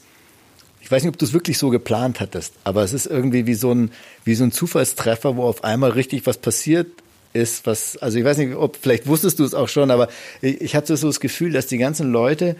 ich 0.89 0.91
weiß 0.91 1.03
nicht, 1.03 1.13
ob 1.13 1.19
du 1.19 1.25
es 1.25 1.33
wirklich 1.33 1.59
so 1.59 1.69
geplant 1.69 2.19
hattest, 2.19 2.55
aber 2.63 2.81
es 2.81 2.93
ist 2.93 3.05
irgendwie 3.05 3.45
wie 3.45 3.53
so 3.53 3.71
ein, 3.71 3.91
wie 4.23 4.33
so 4.33 4.43
ein 4.43 4.51
Zufallstreffer, 4.51 5.35
wo 5.35 5.43
auf 5.43 5.63
einmal 5.63 5.91
richtig 5.91 6.25
was 6.25 6.39
passiert 6.39 6.87
ist, 7.31 7.67
was, 7.67 7.97
also 7.97 8.17
ich 8.17 8.25
weiß 8.25 8.39
nicht, 8.39 8.55
ob, 8.55 8.75
vielleicht 8.75 9.05
wusstest 9.05 9.37
du 9.37 9.43
es 9.43 9.53
auch 9.53 9.69
schon, 9.69 9.91
aber 9.91 10.07
ich, 10.41 10.59
ich 10.61 10.75
hatte 10.75 10.97
so 10.97 11.05
das 11.05 11.19
Gefühl, 11.19 11.51
dass 11.51 11.67
die 11.67 11.77
ganzen 11.77 12.11
Leute, 12.11 12.55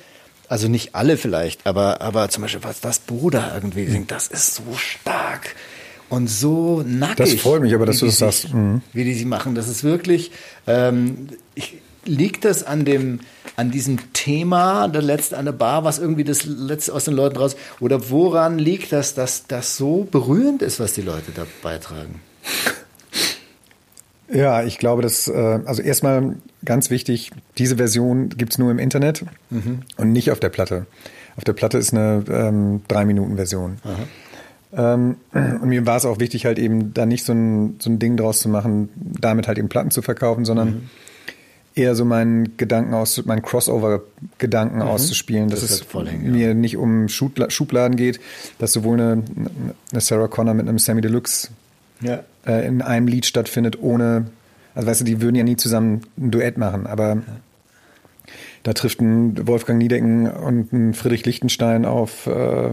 also 0.47 0.67
nicht 0.67 0.93
alle 0.93 1.17
vielleicht, 1.17 1.65
aber, 1.65 2.01
aber 2.01 2.29
zum 2.29 2.43
Beispiel, 2.43 2.63
was 2.63 2.81
das 2.81 2.99
Bruder 2.99 3.51
irgendwie 3.55 3.87
singt, 3.87 4.11
das 4.11 4.27
ist 4.27 4.53
so 4.53 4.75
stark 4.77 5.55
und 6.09 6.29
so 6.29 6.83
nackig. 6.85 7.15
Das 7.17 7.33
freut 7.33 7.63
mich 7.63 7.73
aber, 7.73 7.87
dass 7.87 7.97
du 7.97 8.05
das 8.05 8.19
sagst. 8.19 8.53
Mhm. 8.53 8.83
Wie 8.93 9.05
die 9.05 9.15
sie 9.15 9.25
machen, 9.25 9.55
das 9.55 9.67
ist 9.67 9.83
wirklich, 9.83 10.29
ähm, 10.67 11.29
ich, 11.55 11.79
liegt 12.09 12.45
das 12.45 12.63
an 12.63 12.83
dem, 12.85 13.19
an 13.55 13.71
diesem 13.71 14.13
Thema, 14.13 14.87
der 14.87 15.01
letzte 15.01 15.37
an 15.37 15.45
der 15.45 15.51
Bar, 15.53 15.83
was 15.83 15.99
irgendwie 15.99 16.23
das 16.23 16.45
letzte 16.45 16.93
aus 16.93 17.05
den 17.05 17.13
Leuten 17.13 17.37
raus, 17.37 17.55
oder 17.79 18.09
woran 18.09 18.59
liegt 18.59 18.91
das, 18.91 19.13
dass 19.13 19.47
das 19.47 19.77
so 19.77 20.07
berührend 20.09 20.61
ist, 20.61 20.79
was 20.79 20.93
die 20.93 21.01
Leute 21.01 21.31
da 21.33 21.45
beitragen? 21.61 22.21
Ja, 24.31 24.63
ich 24.63 24.77
glaube, 24.77 25.01
dass, 25.01 25.27
äh, 25.27 25.59
also 25.65 25.81
erstmal 25.81 26.35
ganz 26.63 26.89
wichtig, 26.89 27.31
diese 27.57 27.77
Version 27.77 28.29
gibt 28.29 28.53
es 28.53 28.57
nur 28.59 28.69
im 28.69 28.79
Internet 28.79 29.25
mhm. 29.49 29.79
und 29.97 30.11
nicht 30.11 30.31
auf 30.31 30.39
der 30.39 30.49
Platte. 30.49 30.85
Auf 31.35 31.43
der 31.43 31.53
Platte 31.53 31.77
ist 31.77 31.93
eine 31.93 32.23
ähm, 32.29 32.81
Drei-Minuten-Version. 32.87 33.77
Ähm, 34.71 35.15
und 35.33 35.69
mir 35.69 35.85
war 35.85 35.97
es 35.97 36.05
auch 36.05 36.19
wichtig, 36.19 36.45
halt 36.45 36.59
eben 36.59 36.93
da 36.93 37.05
nicht 37.05 37.25
so 37.25 37.33
ein, 37.33 37.77
so 37.79 37.89
ein 37.89 37.97
Ding 37.97 38.17
draus 38.17 38.39
zu 38.39 38.49
machen, 38.49 38.89
damit 38.95 39.47
halt 39.47 39.57
eben 39.57 39.69
Platten 39.69 39.89
zu 39.89 40.01
verkaufen, 40.01 40.45
sondern 40.45 40.67
mhm. 40.69 40.89
Eher 41.79 41.95
so 41.95 42.05
meinen 42.05 42.57
Gedanken 42.57 42.93
aus, 42.93 43.23
meinen 43.25 43.41
Crossover-Gedanken 43.41 44.77
mhm. 44.77 44.81
auszuspielen, 44.83 45.49
dass 45.49 45.61
das 45.61 45.71
es 45.71 45.93
hängen, 45.93 46.31
mir 46.31 46.49
ja. 46.49 46.53
nicht 46.53 46.77
um 46.77 47.07
Schubladen 47.07 47.95
geht, 47.95 48.19
dass 48.59 48.73
sowohl 48.73 48.99
eine, 48.99 49.23
eine 49.91 50.01
Sarah 50.01 50.27
Connor 50.27 50.53
mit 50.53 50.67
einem 50.67 50.77
Sammy 50.77 51.01
Deluxe 51.01 51.49
ja. 52.01 52.23
äh, 52.45 52.67
in 52.67 52.81
einem 52.81 53.07
Lied 53.07 53.25
stattfindet, 53.25 53.81
ohne, 53.81 54.25
also 54.75 54.87
weißt 54.87 55.01
du, 55.01 55.05
die 55.05 55.21
würden 55.21 55.35
ja 55.35 55.43
nie 55.43 55.55
zusammen 55.55 56.01
ein 56.17 56.31
Duett 56.31 56.57
machen, 56.57 56.85
aber 56.85 57.15
ja. 57.15 57.23
da 58.63 58.73
trifft 58.73 58.99
ein 58.99 59.47
Wolfgang 59.47 59.79
Niedecken 59.79 60.29
und 60.29 60.73
ein 60.73 60.93
Friedrich 60.93 61.25
Lichtenstein 61.25 61.85
auf, 61.85 62.27
äh, 62.27 62.71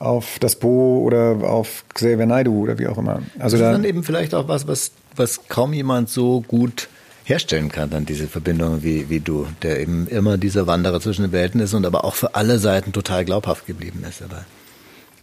auf 0.00 0.38
das 0.40 0.56
Bo 0.56 1.02
oder 1.02 1.36
auf 1.44 1.84
Xavier 1.94 2.26
Naidu 2.26 2.62
oder 2.62 2.78
wie 2.78 2.88
auch 2.88 2.98
immer. 2.98 3.22
Also 3.38 3.56
das 3.56 3.60
ist 3.60 3.60
da, 3.60 3.72
dann 3.72 3.84
eben 3.84 4.02
vielleicht 4.02 4.34
auch 4.34 4.48
was, 4.48 4.66
was, 4.66 4.90
was 5.14 5.48
kaum 5.48 5.72
jemand 5.72 6.08
so 6.08 6.40
gut 6.42 6.88
herstellen 7.28 7.70
kann, 7.70 7.90
dann 7.90 8.06
diese 8.06 8.26
Verbindung 8.26 8.82
wie, 8.82 9.10
wie 9.10 9.20
du, 9.20 9.46
der 9.62 9.80
eben 9.80 10.06
immer 10.08 10.38
dieser 10.38 10.66
Wanderer 10.66 11.00
zwischen 11.00 11.22
den 11.22 11.32
Welten 11.32 11.60
ist 11.60 11.74
und 11.74 11.84
aber 11.84 12.04
auch 12.04 12.14
für 12.14 12.34
alle 12.34 12.58
Seiten 12.58 12.92
total 12.92 13.24
glaubhaft 13.24 13.66
geblieben 13.66 14.04
ist 14.08 14.20
dabei. 14.20 14.42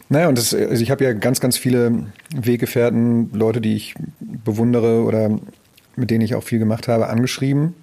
Naja, 0.07 0.29
und 0.29 0.37
das, 0.37 0.53
also 0.53 0.83
ich 0.83 0.91
habe 0.91 1.03
ja 1.03 1.13
ganz, 1.13 1.39
ganz 1.39 1.57
viele 1.57 2.05
Weggefährten, 2.35 3.31
Leute, 3.33 3.59
die 3.59 3.75
ich 3.75 3.95
bewundere 4.19 5.03
oder 5.03 5.39
mit 5.95 6.11
denen 6.11 6.21
ich 6.21 6.35
auch 6.35 6.43
viel 6.43 6.59
gemacht 6.59 6.87
habe, 6.87 7.07
angeschrieben, 7.07 7.73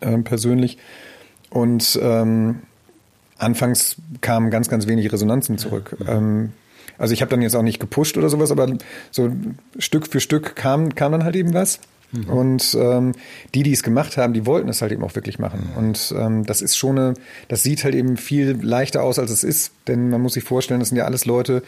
äh, 0.00 0.16
persönlich. 0.18 0.78
Und 1.50 1.98
ähm, 2.00 2.60
anfangs 3.38 3.96
kamen 4.20 4.50
ganz, 4.50 4.68
ganz 4.68 4.86
wenig 4.86 5.12
Resonanzen 5.12 5.58
zurück. 5.58 5.96
Ähm, 6.06 6.52
also 6.98 7.12
ich 7.12 7.20
habe 7.20 7.30
dann 7.30 7.42
jetzt 7.42 7.56
auch 7.56 7.62
nicht 7.62 7.80
gepusht 7.80 8.16
oder 8.16 8.28
sowas, 8.28 8.52
aber 8.52 8.76
so 9.10 9.32
Stück 9.78 10.06
für 10.06 10.20
Stück 10.20 10.54
kam, 10.54 10.94
kam 10.94 11.10
dann 11.10 11.24
halt 11.24 11.34
eben 11.34 11.52
was. 11.52 11.80
Mhm. 12.14 12.28
Und 12.28 12.76
ähm, 12.78 13.12
die, 13.54 13.62
die 13.62 13.72
es 13.72 13.82
gemacht 13.82 14.16
haben, 14.16 14.32
die 14.32 14.46
wollten 14.46 14.68
es 14.68 14.82
halt 14.82 14.92
eben 14.92 15.02
auch 15.02 15.14
wirklich 15.14 15.38
machen. 15.38 15.68
Mhm. 15.72 15.78
Und 15.78 16.14
ähm, 16.16 16.46
das 16.46 16.62
ist 16.62 16.76
schon 16.76 16.98
eine, 16.98 17.14
das 17.48 17.62
sieht 17.62 17.84
halt 17.84 17.94
eben 17.94 18.16
viel 18.16 18.58
leichter 18.62 19.02
aus, 19.02 19.18
als 19.18 19.30
es 19.30 19.44
ist. 19.44 19.72
Denn 19.88 20.10
man 20.10 20.20
muss 20.20 20.34
sich 20.34 20.44
vorstellen, 20.44 20.80
das 20.80 20.90
sind 20.90 20.98
ja 20.98 21.04
alles 21.04 21.24
Leute, 21.24 21.62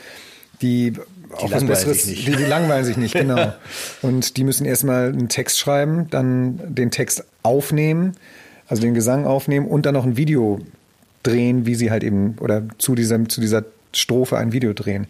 die, 0.62 0.92
die 0.92 1.00
auch 1.32 1.50
was 1.50 1.64
Besseres, 1.64 2.04
die, 2.04 2.14
die 2.14 2.44
langweilen 2.44 2.84
sich 2.84 2.96
nicht, 2.96 3.14
genau. 3.14 3.52
Und 4.02 4.36
die 4.36 4.44
müssen 4.44 4.64
erstmal 4.64 5.08
einen 5.08 5.28
Text 5.28 5.58
schreiben, 5.58 6.08
dann 6.10 6.60
den 6.74 6.90
Text 6.90 7.24
aufnehmen, 7.42 8.12
also 8.68 8.82
den 8.82 8.94
Gesang 8.94 9.26
aufnehmen 9.26 9.66
und 9.68 9.86
dann 9.86 9.94
noch 9.94 10.04
ein 10.04 10.16
Video 10.16 10.60
drehen, 11.22 11.66
wie 11.66 11.74
sie 11.74 11.90
halt 11.90 12.02
eben, 12.02 12.36
oder 12.40 12.62
zu 12.78 12.94
dieser, 12.94 13.28
zu 13.28 13.40
dieser 13.40 13.64
Strophe 13.92 14.36
ein 14.38 14.52
Video 14.52 14.72
drehen. 14.72 15.06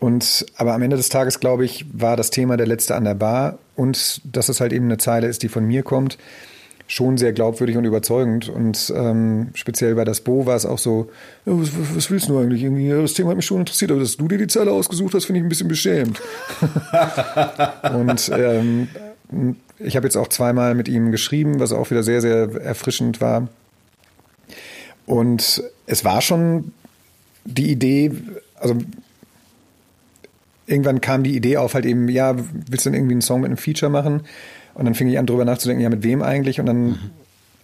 Und 0.00 0.46
aber 0.56 0.72
am 0.72 0.82
Ende 0.82 0.96
des 0.96 1.10
Tages, 1.10 1.40
glaube 1.40 1.64
ich, 1.64 1.84
war 1.92 2.16
das 2.16 2.30
Thema 2.30 2.56
der 2.56 2.66
letzte 2.66 2.96
an 2.96 3.04
der 3.04 3.14
Bar 3.14 3.58
und 3.76 4.22
dass 4.24 4.48
es 4.48 4.60
halt 4.60 4.72
eben 4.72 4.86
eine 4.86 4.96
Zeile 4.96 5.26
ist, 5.28 5.42
die 5.42 5.48
von 5.48 5.64
mir 5.64 5.82
kommt, 5.82 6.16
schon 6.86 7.18
sehr 7.18 7.32
glaubwürdig 7.34 7.76
und 7.76 7.84
überzeugend. 7.84 8.48
Und 8.48 8.92
ähm, 8.96 9.50
speziell 9.54 9.94
bei 9.94 10.04
das 10.04 10.22
Bo 10.22 10.46
war 10.46 10.56
es 10.56 10.64
auch 10.64 10.78
so, 10.78 11.10
ja, 11.44 11.52
was, 11.52 11.70
was, 11.94 12.10
willst 12.10 12.30
du 12.30 12.38
eigentlich? 12.38 12.62
Irgendwie, 12.62 12.88
das 12.88 13.12
Thema 13.12 13.30
hat 13.30 13.36
mich 13.36 13.44
schon 13.44 13.60
interessiert, 13.60 13.90
aber 13.92 14.00
dass 14.00 14.16
du 14.16 14.26
dir 14.26 14.38
die 14.38 14.46
Zeile 14.46 14.72
ausgesucht 14.72 15.14
hast, 15.14 15.26
finde 15.26 15.40
ich 15.40 15.44
ein 15.44 15.50
bisschen 15.50 15.68
beschämt. 15.68 16.20
und 17.94 18.32
ähm, 18.34 18.88
ich 19.78 19.96
habe 19.96 20.06
jetzt 20.06 20.16
auch 20.16 20.28
zweimal 20.28 20.74
mit 20.74 20.88
ihm 20.88 21.12
geschrieben, 21.12 21.60
was 21.60 21.72
auch 21.72 21.90
wieder 21.90 22.02
sehr, 22.02 22.22
sehr 22.22 22.50
erfrischend 22.60 23.20
war. 23.20 23.48
Und 25.04 25.62
es 25.86 26.04
war 26.04 26.22
schon 26.22 26.72
die 27.44 27.70
Idee, 27.70 28.12
also 28.58 28.76
irgendwann 30.70 31.00
kam 31.00 31.22
die 31.22 31.36
Idee 31.36 31.56
auf, 31.56 31.74
halt 31.74 31.84
eben, 31.84 32.08
ja, 32.08 32.36
willst 32.36 32.86
du 32.86 32.90
denn 32.90 32.98
irgendwie 32.98 33.14
einen 33.14 33.22
Song 33.22 33.40
mit 33.40 33.48
einem 33.48 33.56
Feature 33.56 33.90
machen? 33.90 34.22
Und 34.74 34.84
dann 34.84 34.94
fing 34.94 35.08
ich 35.08 35.18
an, 35.18 35.26
drüber 35.26 35.44
nachzudenken, 35.44 35.82
ja, 35.82 35.90
mit 35.90 36.02
wem 36.02 36.22
eigentlich? 36.22 36.60
Und 36.60 36.66
dann, 36.66 36.82
mhm. 36.82 36.98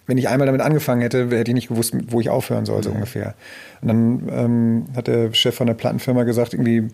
wenn 0.05 0.17
ich 0.17 0.27
einmal 0.27 0.45
damit 0.45 0.61
angefangen 0.61 1.01
hätte, 1.01 1.29
hätte 1.29 1.51
ich 1.51 1.55
nicht 1.55 1.69
gewusst, 1.69 1.95
wo 2.09 2.19
ich 2.19 2.29
aufhören 2.29 2.65
soll, 2.65 2.83
so 2.83 2.89
mhm. 2.89 2.95
ungefähr. 2.97 3.35
Und 3.81 3.87
dann 3.87 4.29
ähm, 4.29 4.85
hat 4.95 5.07
der 5.07 5.33
Chef 5.33 5.55
von 5.55 5.67
der 5.67 5.73
Plattenfirma 5.73 6.23
gesagt, 6.23 6.53
irgendwie, 6.53 6.89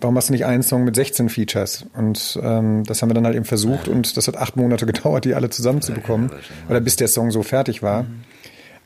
warum 0.00 0.14
machst 0.14 0.28
du 0.28 0.32
nicht 0.32 0.44
einen 0.44 0.62
Song 0.64 0.84
mit 0.84 0.96
16 0.96 1.28
Features? 1.28 1.86
Und 1.94 2.38
ähm, 2.42 2.82
das 2.84 3.00
haben 3.00 3.10
wir 3.10 3.14
dann 3.14 3.24
halt 3.24 3.36
eben 3.36 3.44
versucht 3.44 3.86
und 3.86 4.16
das 4.16 4.26
hat 4.26 4.36
acht 4.36 4.56
Monate 4.56 4.86
gedauert, 4.92 5.24
die 5.24 5.34
alle 5.34 5.50
zusammenzubekommen. 5.50 6.30
Oder 6.68 6.80
bis 6.80 6.96
der 6.96 7.08
Song 7.08 7.30
so 7.30 7.42
fertig 7.42 7.82
war. 7.82 8.02
Mhm. 8.02 8.23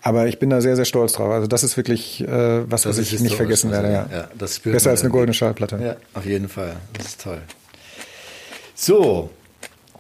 Aber 0.09 0.26
ich 0.26 0.38
bin 0.38 0.48
da 0.48 0.62
sehr, 0.62 0.74
sehr 0.74 0.86
stolz 0.86 1.12
drauf. 1.12 1.30
Also 1.30 1.46
das 1.46 1.62
ist 1.62 1.76
wirklich 1.76 2.22
äh, 2.22 2.70
was, 2.70 2.82
das 2.82 2.96
was 2.96 3.12
ich 3.12 3.20
nicht 3.20 3.34
vergessen 3.34 3.70
werde. 3.70 3.92
Ja. 3.92 4.09
ja 4.11 4.28
Besser 4.64 4.88
als 4.88 5.02
eine 5.02 5.11
goldene 5.11 5.34
Schallplatte. 5.34 5.78
Ja, 5.82 5.96
auf 6.14 6.24
jeden 6.24 6.48
Fall. 6.48 6.76
Das 6.94 7.09
ist 7.09 7.20
toll. 7.20 7.42
So, 8.74 9.28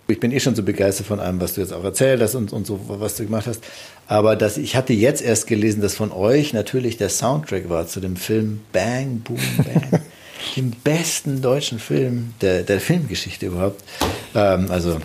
ich 0.06 0.18
bin 0.18 0.32
eh 0.32 0.40
schon 0.40 0.54
so 0.54 0.62
begeistert 0.62 1.06
von 1.06 1.20
allem, 1.20 1.42
was 1.42 1.52
du 1.52 1.60
jetzt 1.60 1.74
auch 1.74 1.84
erzählt 1.84 2.22
hast 2.22 2.34
und, 2.36 2.54
und 2.54 2.66
so, 2.66 2.80
was 2.88 3.16
du 3.16 3.24
gemacht 3.24 3.46
hast. 3.46 3.62
Aber 4.06 4.34
das, 4.34 4.56
ich 4.56 4.76
hatte 4.76 4.94
jetzt 4.94 5.20
erst 5.20 5.46
gelesen, 5.46 5.82
dass 5.82 5.94
von 5.94 6.10
euch 6.10 6.54
natürlich 6.54 6.96
der 6.96 7.10
Soundtrack 7.10 7.68
war 7.68 7.86
zu 7.86 8.00
dem 8.00 8.16
Film 8.16 8.62
Bang, 8.72 9.18
Boom, 9.18 9.36
Bang. 9.58 10.00
dem 10.56 10.70
besten 10.70 11.42
deutschen 11.42 11.78
Film 11.80 12.32
der, 12.40 12.62
der 12.62 12.80
Filmgeschichte 12.80 13.44
überhaupt. 13.44 13.84
Ähm, 14.34 14.70
also 14.70 14.96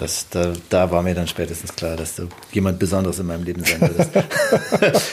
das, 0.00 0.28
da, 0.30 0.52
da 0.70 0.90
war 0.90 1.02
mir 1.02 1.14
dann 1.14 1.28
spätestens 1.28 1.74
klar, 1.76 1.96
dass 1.96 2.16
du 2.16 2.28
jemand 2.52 2.78
Besonderes 2.78 3.18
in 3.18 3.26
meinem 3.26 3.44
Leben 3.44 3.64
sein 3.64 3.80
würdest. 3.80 4.10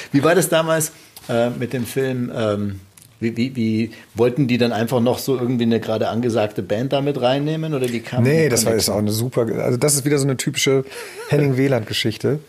wie 0.11 0.23
war 0.23 0.33
das 0.33 0.49
damals 0.49 0.91
äh, 1.29 1.49
mit 1.49 1.73
dem 1.73 1.85
Film? 1.85 2.31
Ähm, 2.35 2.79
wie, 3.19 3.35
wie, 3.35 3.55
wie, 3.55 3.91
wollten 4.13 4.47
die 4.47 4.57
dann 4.57 4.71
einfach 4.71 5.01
noch 5.01 5.17
so 5.17 5.37
irgendwie 5.37 5.63
eine 5.63 5.79
gerade 5.79 6.07
angesagte 6.07 6.61
Band 6.61 6.93
damit 6.93 7.19
reinnehmen 7.19 7.73
oder 7.73 7.89
wie 7.89 7.99
kam 7.99 8.23
Nee, 8.23 8.47
das 8.47 8.65
war 8.65 8.73
jetzt 8.73 8.89
auch 8.89 8.97
eine 8.97 9.11
super, 9.11 9.47
also 9.59 9.77
das 9.77 9.95
ist 9.95 10.05
wieder 10.05 10.19
so 10.19 10.25
eine 10.25 10.37
typische 10.37 10.85
Henning 11.29 11.57
Wieland 11.57 11.87
Geschichte. 11.87 12.39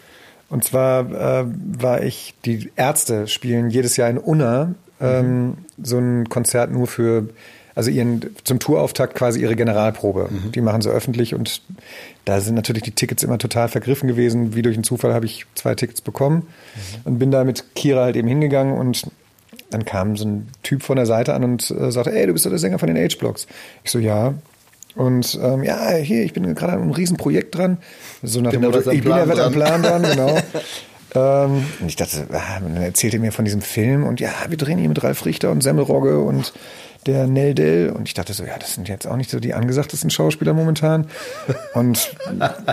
Und 0.51 0.65
zwar 0.65 1.11
äh, 1.11 1.47
war 1.79 2.03
ich, 2.03 2.35
die 2.45 2.71
Ärzte 2.77 3.29
spielen 3.29 3.71
jedes 3.71 3.97
Jahr 3.97 4.11
in 4.11 4.19
Unna 4.19 4.75
ähm, 5.01 5.47
mhm. 5.47 5.55
so 5.83 5.99
ein 5.99 6.29
Konzert 6.29 6.71
nur 6.71 6.87
für, 6.87 7.29
also 7.79 7.93
ihren 7.93 8.35
zum 8.43 8.59
Tourauftakt 8.59 9.15
quasi 9.15 9.41
ihre 9.41 9.55
Generalprobe. 9.55 10.31
Mhm. 10.31 10.51
Die 10.51 10.61
machen 10.61 10.83
sie 10.83 10.91
öffentlich 10.91 11.33
und 11.33 11.63
da 12.25 12.41
sind 12.41 12.57
natürlich 12.57 12.83
die 12.83 12.91
Tickets 12.91 13.23
immer 13.23 13.39
total 13.39 13.69
vergriffen 13.69 14.09
gewesen. 14.09 14.57
Wie 14.57 14.63
durch 14.63 14.75
einen 14.75 14.83
Zufall 14.83 15.15
habe 15.15 15.27
ich 15.27 15.47
zwei 15.55 15.77
Tickets 15.77 16.01
bekommen 16.01 16.39
mhm. 16.39 17.01
und 17.05 17.19
bin 17.21 17.31
da 17.31 17.45
mit 17.45 17.77
Kira 17.77 18.03
halt 18.03 18.17
eben 18.17 18.27
hingegangen 18.27 18.77
und 18.77 19.07
dann 19.71 19.85
kam 19.85 20.17
so 20.17 20.25
ein 20.25 20.49
Typ 20.65 20.83
von 20.83 20.97
der 20.97 21.07
Seite 21.07 21.35
an 21.35 21.45
und 21.45 21.71
äh, 21.71 21.93
sagte, 21.93 22.13
ey, 22.13 22.27
du 22.27 22.33
bist 22.33 22.47
doch 22.47 22.51
der 22.51 22.59
Sänger 22.59 22.81
von 22.81 22.89
den 22.89 22.97
Age-Blocks. 22.97 23.47
Ich 23.85 23.93
so, 23.93 24.01
ja. 24.01 24.35
Und 24.97 25.39
ähm, 25.41 25.63
ja, 25.63 25.91
hier, 25.93 26.25
ich 26.25 26.33
bin 26.33 26.53
gerade 26.57 26.73
an 26.73 26.83
einem 26.83 26.91
Riesenprojekt 26.91 27.55
dran. 27.55 27.79
So 28.25 28.41
nach 28.41 28.51
bin 28.51 28.61
dem 28.61 28.73
Motto, 28.73 28.91
ich 28.91 29.05
bin 29.05 29.13
ja 29.13 29.23
am 29.23 29.53
Plan 29.53 29.83
dran, 29.85 30.03
genau. 30.03 30.37
ähm, 31.15 31.65
und 31.79 31.87
ich 31.87 31.95
dachte, 31.95 32.27
ah, 32.33 32.59
dann 32.59 32.77
erzählt 32.77 33.15
er 33.15 33.21
mir 33.21 33.31
von 33.31 33.45
diesem 33.45 33.61
Film 33.61 34.05
und 34.05 34.19
ja, 34.19 34.31
wir 34.49 34.57
drehen 34.57 34.79
hier 34.79 34.89
mit 34.89 35.01
Ralf 35.05 35.25
Richter 35.25 35.53
und 35.53 35.63
Semmelrogge 35.63 36.19
und 36.19 36.53
der 37.09 37.27
Nell 37.27 37.55
Dell. 37.55 37.91
Und 37.91 38.07
ich 38.07 38.15
dachte 38.15 38.33
so, 38.33 38.45
ja, 38.45 38.57
das 38.59 38.75
sind 38.75 38.89
jetzt 38.89 39.07
auch 39.07 39.17
nicht 39.17 39.31
so 39.31 39.41
die 39.41 39.55
angesagtesten 39.55 40.11
Schauspieler 40.11 40.53
momentan. 40.53 41.07
Und 41.75 42.15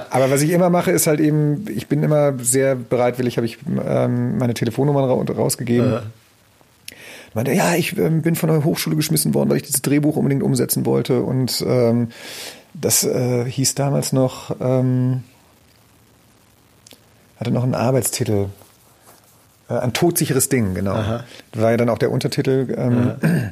aber 0.10 0.30
was 0.30 0.42
ich 0.42 0.52
immer 0.52 0.70
mache, 0.70 0.92
ist 0.92 1.08
halt 1.08 1.20
eben, 1.20 1.66
ich 1.74 1.88
bin 1.88 2.04
immer 2.04 2.34
sehr 2.40 2.76
bereitwillig, 2.76 3.38
habe 3.38 3.48
ich 3.48 3.58
ähm, 3.84 4.38
meine 4.38 4.54
Telefonnummer 4.54 5.02
rausgegeben. 5.02 5.92
Ja 5.92 6.04
meinte, 7.36 7.52
ja, 7.52 7.76
ich 7.76 7.98
ähm, 7.98 8.22
bin 8.22 8.36
von 8.36 8.50
der 8.50 8.64
Hochschule 8.64 8.96
geschmissen 8.96 9.34
worden, 9.34 9.50
weil 9.50 9.58
ich 9.58 9.64
dieses 9.64 9.82
Drehbuch 9.82 10.16
unbedingt 10.16 10.42
umsetzen 10.42 10.86
wollte. 10.86 11.22
Und 11.22 11.64
ähm, 11.68 12.10
das 12.74 13.04
äh, 13.04 13.46
hieß 13.46 13.76
damals 13.76 14.14
noch, 14.14 14.56
ähm, 14.60 15.24
hatte 17.38 17.52
noch 17.52 17.64
einen 17.64 17.76
Arbeitstitel. 17.76 18.48
Äh, 19.70 19.74
ein 19.74 19.94
todsicheres 19.94 20.50
Ding, 20.50 20.74
genau. 20.74 20.94
Aha. 20.94 21.24
War 21.54 21.72
ja 21.72 21.78
dann 21.78 21.90
auch 21.90 21.98
der 21.98 22.12
Untertitel. 22.12 22.74
Ähm, 22.78 23.52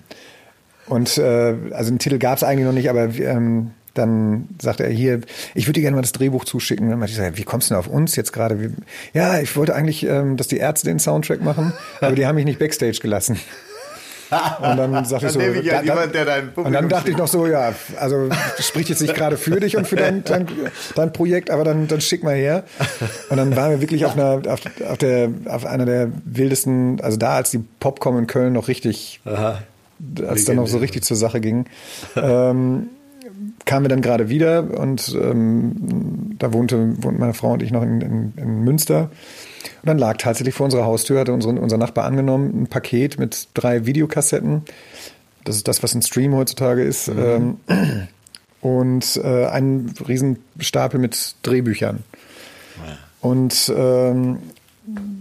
und 0.88 1.18
äh, 1.18 1.56
also 1.72 1.90
einen 1.90 2.00
Titel 2.00 2.18
gab 2.18 2.38
es 2.38 2.44
eigentlich 2.44 2.66
noch 2.66 2.74
nicht, 2.74 2.90
aber 2.90 3.06
ähm, 3.16 3.72
dann 3.94 4.48
sagte 4.60 4.84
er 4.84 4.90
hier, 4.90 5.22
ich 5.54 5.68
würde 5.68 5.74
dir 5.74 5.82
gerne 5.82 5.96
mal 5.96 6.02
das 6.02 6.14
Drehbuch 6.14 6.46
zuschicken. 6.46 6.90
dann 6.90 7.00
meinte 7.00 7.12
ich, 7.12 7.18
so, 7.18 7.38
wie 7.38 7.44
kommst 7.44 7.70
du 7.70 7.74
denn 7.74 7.80
auf 7.80 7.88
uns 7.88 8.16
jetzt 8.16 8.34
gerade? 8.34 8.72
Ja, 9.14 9.40
ich 9.40 9.56
wollte 9.56 9.76
eigentlich, 9.76 10.04
ähm, 10.06 10.38
dass 10.38 10.48
die 10.48 10.58
Ärzte 10.58 10.88
den 10.88 11.00
Soundtrack 11.00 11.42
machen, 11.42 11.74
aber 12.02 12.16
die 12.16 12.26
haben 12.26 12.36
mich 12.36 12.46
nicht 12.46 12.60
Backstage 12.60 13.00
gelassen. 13.02 13.38
Und 14.62 14.78
dann 14.78 15.06
sagte 15.06 15.28
ich 15.28 15.32
so, 15.32 15.40
ich 15.40 15.64
ja 15.64 15.82
da, 15.82 15.82
jemand, 15.84 16.16
der 16.16 16.26
dein 16.26 16.50
und 16.56 16.74
dann 16.74 16.90
dachte 16.90 17.12
ich 17.12 17.18
noch 17.18 17.28
so, 17.28 17.46
ja, 17.46 17.74
also 18.00 18.30
spricht 18.60 18.90
jetzt 18.90 19.02
nicht 19.02 19.14
gerade 19.14 19.38
für 19.38 19.60
dich 19.60 19.78
und 19.78 19.88
für 19.88 19.96
dein, 19.96 20.24
dein, 20.24 20.48
dein, 20.96 21.14
Projekt, 21.14 21.52
aber 21.52 21.64
dann, 21.64 21.88
dann 21.88 22.02
schick 22.02 22.24
mal 22.24 22.34
her. 22.36 22.64
Und 23.30 23.38
dann 23.38 23.56
waren 23.56 23.72
wir 23.72 23.82
wirklich 23.82 24.06
auf 24.06 24.14
einer, 24.14 24.42
auf, 24.48 24.62
auf 24.90 24.98
der, 24.98 25.30
auf 25.46 25.66
einer 25.66 25.86
der 25.86 26.10
wildesten, 26.26 27.00
also 27.02 27.18
da, 27.18 27.36
als 27.36 27.52
die 27.52 27.60
Popcom 27.80 28.18
in 28.18 28.28
Köln 28.28 28.54
noch 28.54 28.68
richtig, 28.68 29.22
Aha. 29.26 29.62
Als 30.22 30.42
es 30.42 30.46
dann 30.46 30.58
noch 30.58 30.68
so 30.68 30.78
richtig 30.78 31.04
zur 31.04 31.18
Sache 31.18 31.42
ging, 31.42 31.66
ähm, 32.16 32.90
kamen 33.66 33.86
wir 33.86 33.90
dann 33.90 34.02
gerade 34.02 34.30
wieder 34.30 34.80
und 34.80 35.16
ähm, 35.20 36.36
da 36.40 36.54
wohnte, 36.54 37.02
wohnten 37.04 37.20
meine 37.20 37.34
Frau 37.34 37.54
und 37.54 37.64
ich 37.64 37.72
noch 37.72 37.84
in, 37.84 38.02
in, 38.02 38.34
in 38.36 38.64
Münster. 38.64 39.12
Und 39.82 39.88
dann 39.88 39.98
lag 39.98 40.18
tatsächlich 40.18 40.56
vor 40.56 40.66
unserer 40.66 40.86
Haustür, 40.86 41.20
hatte 41.20 41.34
unsere, 41.34 41.54
unser 41.60 41.78
Nachbar 41.78 42.06
angenommen, 42.06 42.64
ein 42.64 42.68
Paket 42.68 43.20
mit 43.20 43.48
drei 43.54 43.86
Videokassetten. 43.86 44.64
Das 45.44 45.56
ist 45.56 45.68
das, 45.68 45.84
was 45.84 45.94
ein 45.94 46.02
Stream 46.02 46.36
heutzutage 46.36 46.84
ist. 46.84 47.14
Mhm. 47.14 47.58
Ähm, 47.68 48.08
und 48.62 49.20
äh, 49.24 49.46
einen 49.48 49.94
riesen 50.08 50.40
Stapel 50.60 51.00
mit 51.00 51.36
Drehbüchern. 51.44 52.00
Ja. 52.78 52.98
Und 53.20 53.72
ähm, 53.76 54.38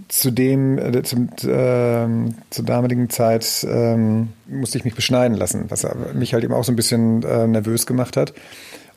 zu 0.09 0.31
dem, 0.31 0.79
äh, 0.79 1.03
zum, 1.03 1.29
äh, 1.29 2.33
zur 2.51 2.65
damaligen 2.65 3.09
Zeit 3.11 3.67
ähm, 3.69 4.29
musste 4.47 4.79
ich 4.79 4.85
mich 4.85 4.95
beschneiden 4.95 5.37
lassen, 5.37 5.67
was 5.69 5.87
mich 6.15 6.35
halt 6.35 6.45
eben 6.45 6.53
auch 6.53 6.65
so 6.65 6.73
ein 6.73 6.77
bisschen 6.77 7.23
äh, 7.23 7.47
nervös 7.47 7.87
gemacht 7.87 8.17
hat. 8.17 8.35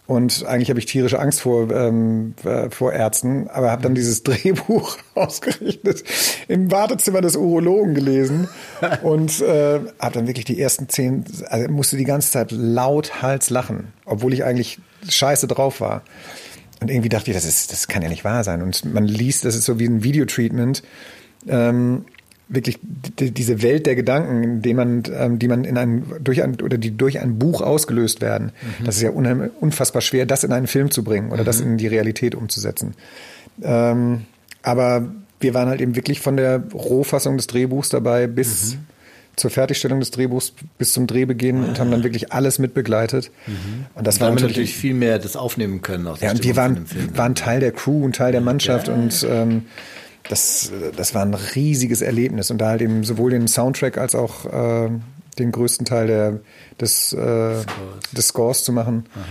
Und 0.07 0.45
eigentlich 0.45 0.69
habe 0.69 0.77
ich 0.79 0.85
tierische 0.85 1.19
Angst 1.19 1.41
vor, 1.41 1.71
ähm, 1.71 2.35
äh, 2.43 2.69
vor 2.69 2.93
Ärzten, 2.93 3.47
aber 3.47 3.71
habe 3.71 3.81
dann 3.81 3.95
dieses 3.95 4.21
Drehbuch 4.23 4.97
ausgerichtet 5.15 6.03
im 6.47 6.71
Wartezimmer 6.71 7.21
des 7.21 7.35
Urologen 7.35 7.95
gelesen 7.95 8.47
und 9.03 9.41
äh, 9.41 9.79
habe 9.99 10.13
dann 10.13 10.27
wirklich 10.27 10.45
die 10.45 10.61
ersten 10.61 10.89
zehn, 10.89 11.25
also 11.47 11.71
musste 11.71 11.97
die 11.97 12.03
ganze 12.03 12.31
Zeit 12.31 12.51
laut 12.51 13.21
Hals 13.21 13.49
lachen, 13.49 13.93
obwohl 14.05 14.33
ich 14.33 14.43
eigentlich 14.43 14.79
scheiße 15.07 15.47
drauf 15.47 15.81
war. 15.81 16.03
Und 16.81 16.91
irgendwie 16.91 17.09
dachte 17.09 17.31
ich, 17.31 17.37
das, 17.37 17.45
ist, 17.45 17.71
das 17.71 17.87
kann 17.87 18.01
ja 18.01 18.09
nicht 18.09 18.23
wahr 18.23 18.43
sein. 18.43 18.61
Und 18.61 18.85
man 18.93 19.05
liest, 19.05 19.45
das 19.45 19.55
ist 19.55 19.65
so 19.65 19.79
wie 19.79 19.85
ein 19.85 20.03
Videotreatment. 20.03 20.83
Ähm, 21.47 22.05
wirklich 22.47 22.79
diese 22.83 23.61
Welt 23.63 23.87
der 23.87 23.95
Gedanken, 23.95 24.61
die 24.61 24.73
man, 24.73 25.03
ähm, 25.11 25.39
die 25.39 25.47
man 25.47 25.63
in 25.63 25.77
ein, 25.77 26.05
durch 26.21 26.43
ein, 26.43 26.61
oder 26.61 26.77
die 26.77 26.95
durch 26.95 27.19
ein 27.19 27.39
Buch 27.39 27.61
ausgelöst 27.61 28.21
werden. 28.21 28.51
Mhm. 28.79 28.85
Das 28.85 28.97
ist 28.97 29.01
ja 29.01 29.09
unfassbar 29.09 30.01
schwer, 30.01 30.25
das 30.25 30.43
in 30.43 30.51
einen 30.51 30.67
Film 30.67 30.91
zu 30.91 31.03
bringen 31.03 31.31
oder 31.31 31.41
mhm. 31.41 31.45
das 31.45 31.59
in 31.59 31.77
die 31.77 31.87
Realität 31.87 32.35
umzusetzen. 32.35 32.93
Ähm, 33.63 34.25
aber 34.61 35.07
wir 35.39 35.53
waren 35.53 35.69
halt 35.69 35.81
eben 35.81 35.95
wirklich 35.95 36.19
von 36.19 36.37
der 36.37 36.63
Rohfassung 36.71 37.37
des 37.37 37.47
Drehbuchs 37.47 37.89
dabei 37.89 38.27
bis 38.27 38.75
mhm. 38.75 38.79
Zur 39.35 39.51
Fertigstellung 39.51 39.99
des 39.99 40.11
Drehbuchs, 40.11 40.53
bis 40.77 40.93
zum 40.93 41.07
Drehbeginn 41.07 41.63
und 41.63 41.79
haben 41.79 41.91
dann 41.91 42.03
wirklich 42.03 42.31
alles 42.31 42.59
mitbegleitet. 42.59 43.31
Mhm. 43.47 43.85
Und 43.93 44.07
das 44.07 44.15
und 44.15 44.21
war 44.21 44.29
natürlich, 44.29 44.51
natürlich 44.53 44.75
viel 44.75 44.93
mehr 44.93 45.19
das 45.19 45.35
aufnehmen 45.35 45.81
können. 45.81 46.07
ja, 46.21 46.31
und 46.31 46.43
wir 46.43 46.55
waren, 46.55 46.85
waren 47.13 47.35
Teil 47.35 47.59
der 47.59 47.71
Crew 47.71 48.05
und 48.05 48.15
Teil 48.15 48.31
der 48.31 48.41
Mannschaft 48.41 48.87
ja. 48.87 48.93
und 48.93 49.25
ähm, 49.29 49.65
das, 50.29 50.71
das 50.95 51.13
war 51.13 51.21
ein 51.23 51.33
riesiges 51.33 52.01
Erlebnis 52.01 52.49
und 52.49 52.59
da 52.59 52.69
halt 52.69 52.81
eben 52.81 53.03
sowohl 53.03 53.31
den 53.31 53.47
Soundtrack 53.47 53.97
als 53.97 54.15
auch 54.15 54.45
äh, 54.45 54.89
den 55.37 55.51
größten 55.51 55.85
Teil 55.85 56.07
der, 56.07 56.39
des, 56.79 57.13
äh, 57.13 57.15
Scores. 57.15 57.65
des 58.15 58.27
Scores 58.27 58.63
zu 58.63 58.71
machen. 58.71 59.05
Mhm. 59.15 59.21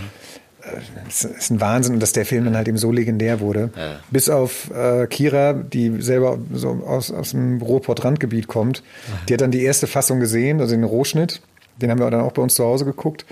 Das 1.05 1.23
ist 1.23 1.51
ein 1.51 1.61
Wahnsinn 1.61 1.95
und 1.95 1.99
dass 1.99 2.13
der 2.13 2.25
Film 2.25 2.45
dann 2.45 2.55
halt 2.55 2.67
eben 2.67 2.77
so 2.77 2.91
legendär 2.91 3.39
wurde. 3.39 3.69
Ja. 3.75 3.99
Bis 4.09 4.29
auf 4.29 4.71
äh, 4.71 5.07
Kira, 5.07 5.53
die 5.53 6.01
selber 6.01 6.39
so 6.51 6.69
aus, 6.85 7.11
aus 7.11 7.31
dem 7.31 7.61
Ruhrpott-Randgebiet 7.61 8.47
kommt. 8.47 8.83
Die 9.29 9.33
hat 9.33 9.41
dann 9.41 9.51
die 9.51 9.63
erste 9.63 9.87
Fassung 9.87 10.19
gesehen, 10.19 10.61
also 10.61 10.75
den 10.75 10.83
Rohschnitt. 10.83 11.41
Den 11.81 11.91
haben 11.91 11.99
wir 11.99 12.09
dann 12.09 12.21
auch 12.21 12.31
bei 12.31 12.41
uns 12.41 12.55
zu 12.55 12.63
Hause 12.63 12.85
geguckt 12.85 13.25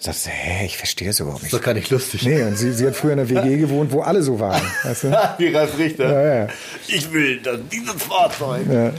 sagst 0.00 0.26
du, 0.26 0.30
hä, 0.30 0.64
ich 0.64 0.76
verstehe 0.78 1.08
das 1.08 1.20
überhaupt 1.20 1.42
nicht. 1.42 1.52
Das 1.52 1.58
ist 1.58 1.60
doch 1.60 1.66
gar 1.66 1.74
nicht 1.74 1.90
lustig. 1.90 2.22
Nee, 2.24 2.42
und 2.42 2.56
sie, 2.56 2.72
sie 2.72 2.86
hat 2.86 2.96
früher 2.96 3.12
in 3.12 3.20
einer 3.20 3.28
WG 3.28 3.56
gewohnt, 3.58 3.92
wo 3.92 4.00
alle 4.00 4.22
so 4.22 4.40
waren. 4.40 4.62
Weißt 4.82 5.04
du? 5.04 5.08
Wie 5.38 5.48
Ralf 5.48 5.78
Richter. 5.78 6.10
Ja, 6.10 6.34
ja. 6.42 6.48
Ich 6.88 7.12
will 7.12 7.40
dann 7.42 7.68
dieses 7.70 8.02
Fahrzeug. 8.02 8.62
Ja. 8.70 8.92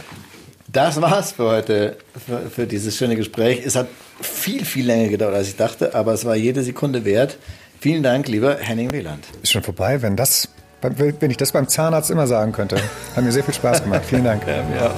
Das 0.72 1.02
war's 1.02 1.34
für 1.34 1.50
heute, 1.50 1.98
für, 2.26 2.50
für, 2.50 2.68
dieses 2.68 2.96
schöne 2.96 3.16
Gespräch. 3.16 3.62
Es 3.66 3.76
hat 3.76 3.90
viel, 4.22 4.64
viel 4.64 4.86
länger 4.86 5.10
gedauert, 5.10 5.36
als 5.36 5.50
ich 5.50 5.58
dachte, 5.58 5.96
aber 5.96 6.14
es 6.14 6.24
war 6.24 6.36
jede 6.36 6.64
Sekunde 6.64 7.04
wert. 7.04 7.38
Vielen 7.82 8.04
Dank, 8.04 8.28
lieber 8.28 8.58
Henning 8.58 8.92
Wieland. 8.92 9.26
Ist 9.42 9.54
schon 9.54 9.64
vorbei, 9.64 10.04
wenn 10.04 10.16
das, 10.16 10.50
wenn 10.82 11.32
ich 11.32 11.38
das 11.38 11.52
beim 11.52 11.68
Zahnarzt 11.68 12.12
immer 12.12 12.28
sagen 12.28 12.52
könnte. 12.52 12.76
Hat 13.16 13.24
mir 13.24 13.32
sehr 13.32 13.44
viel 13.44 13.56
Spaß 13.56 13.82
gemacht. 13.82 14.04
Vielen 14.06 14.24
Dank. 14.24 14.46
Ja, 14.46 14.58
ja. 14.58 14.96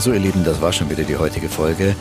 So, 0.00 0.12
ihr 0.12 0.18
Lieben, 0.18 0.42
das 0.42 0.60
war 0.60 0.72
schon 0.72 0.90
wieder 0.90 1.04
die 1.04 1.18
heutige 1.18 1.48
Folge. 1.48 1.94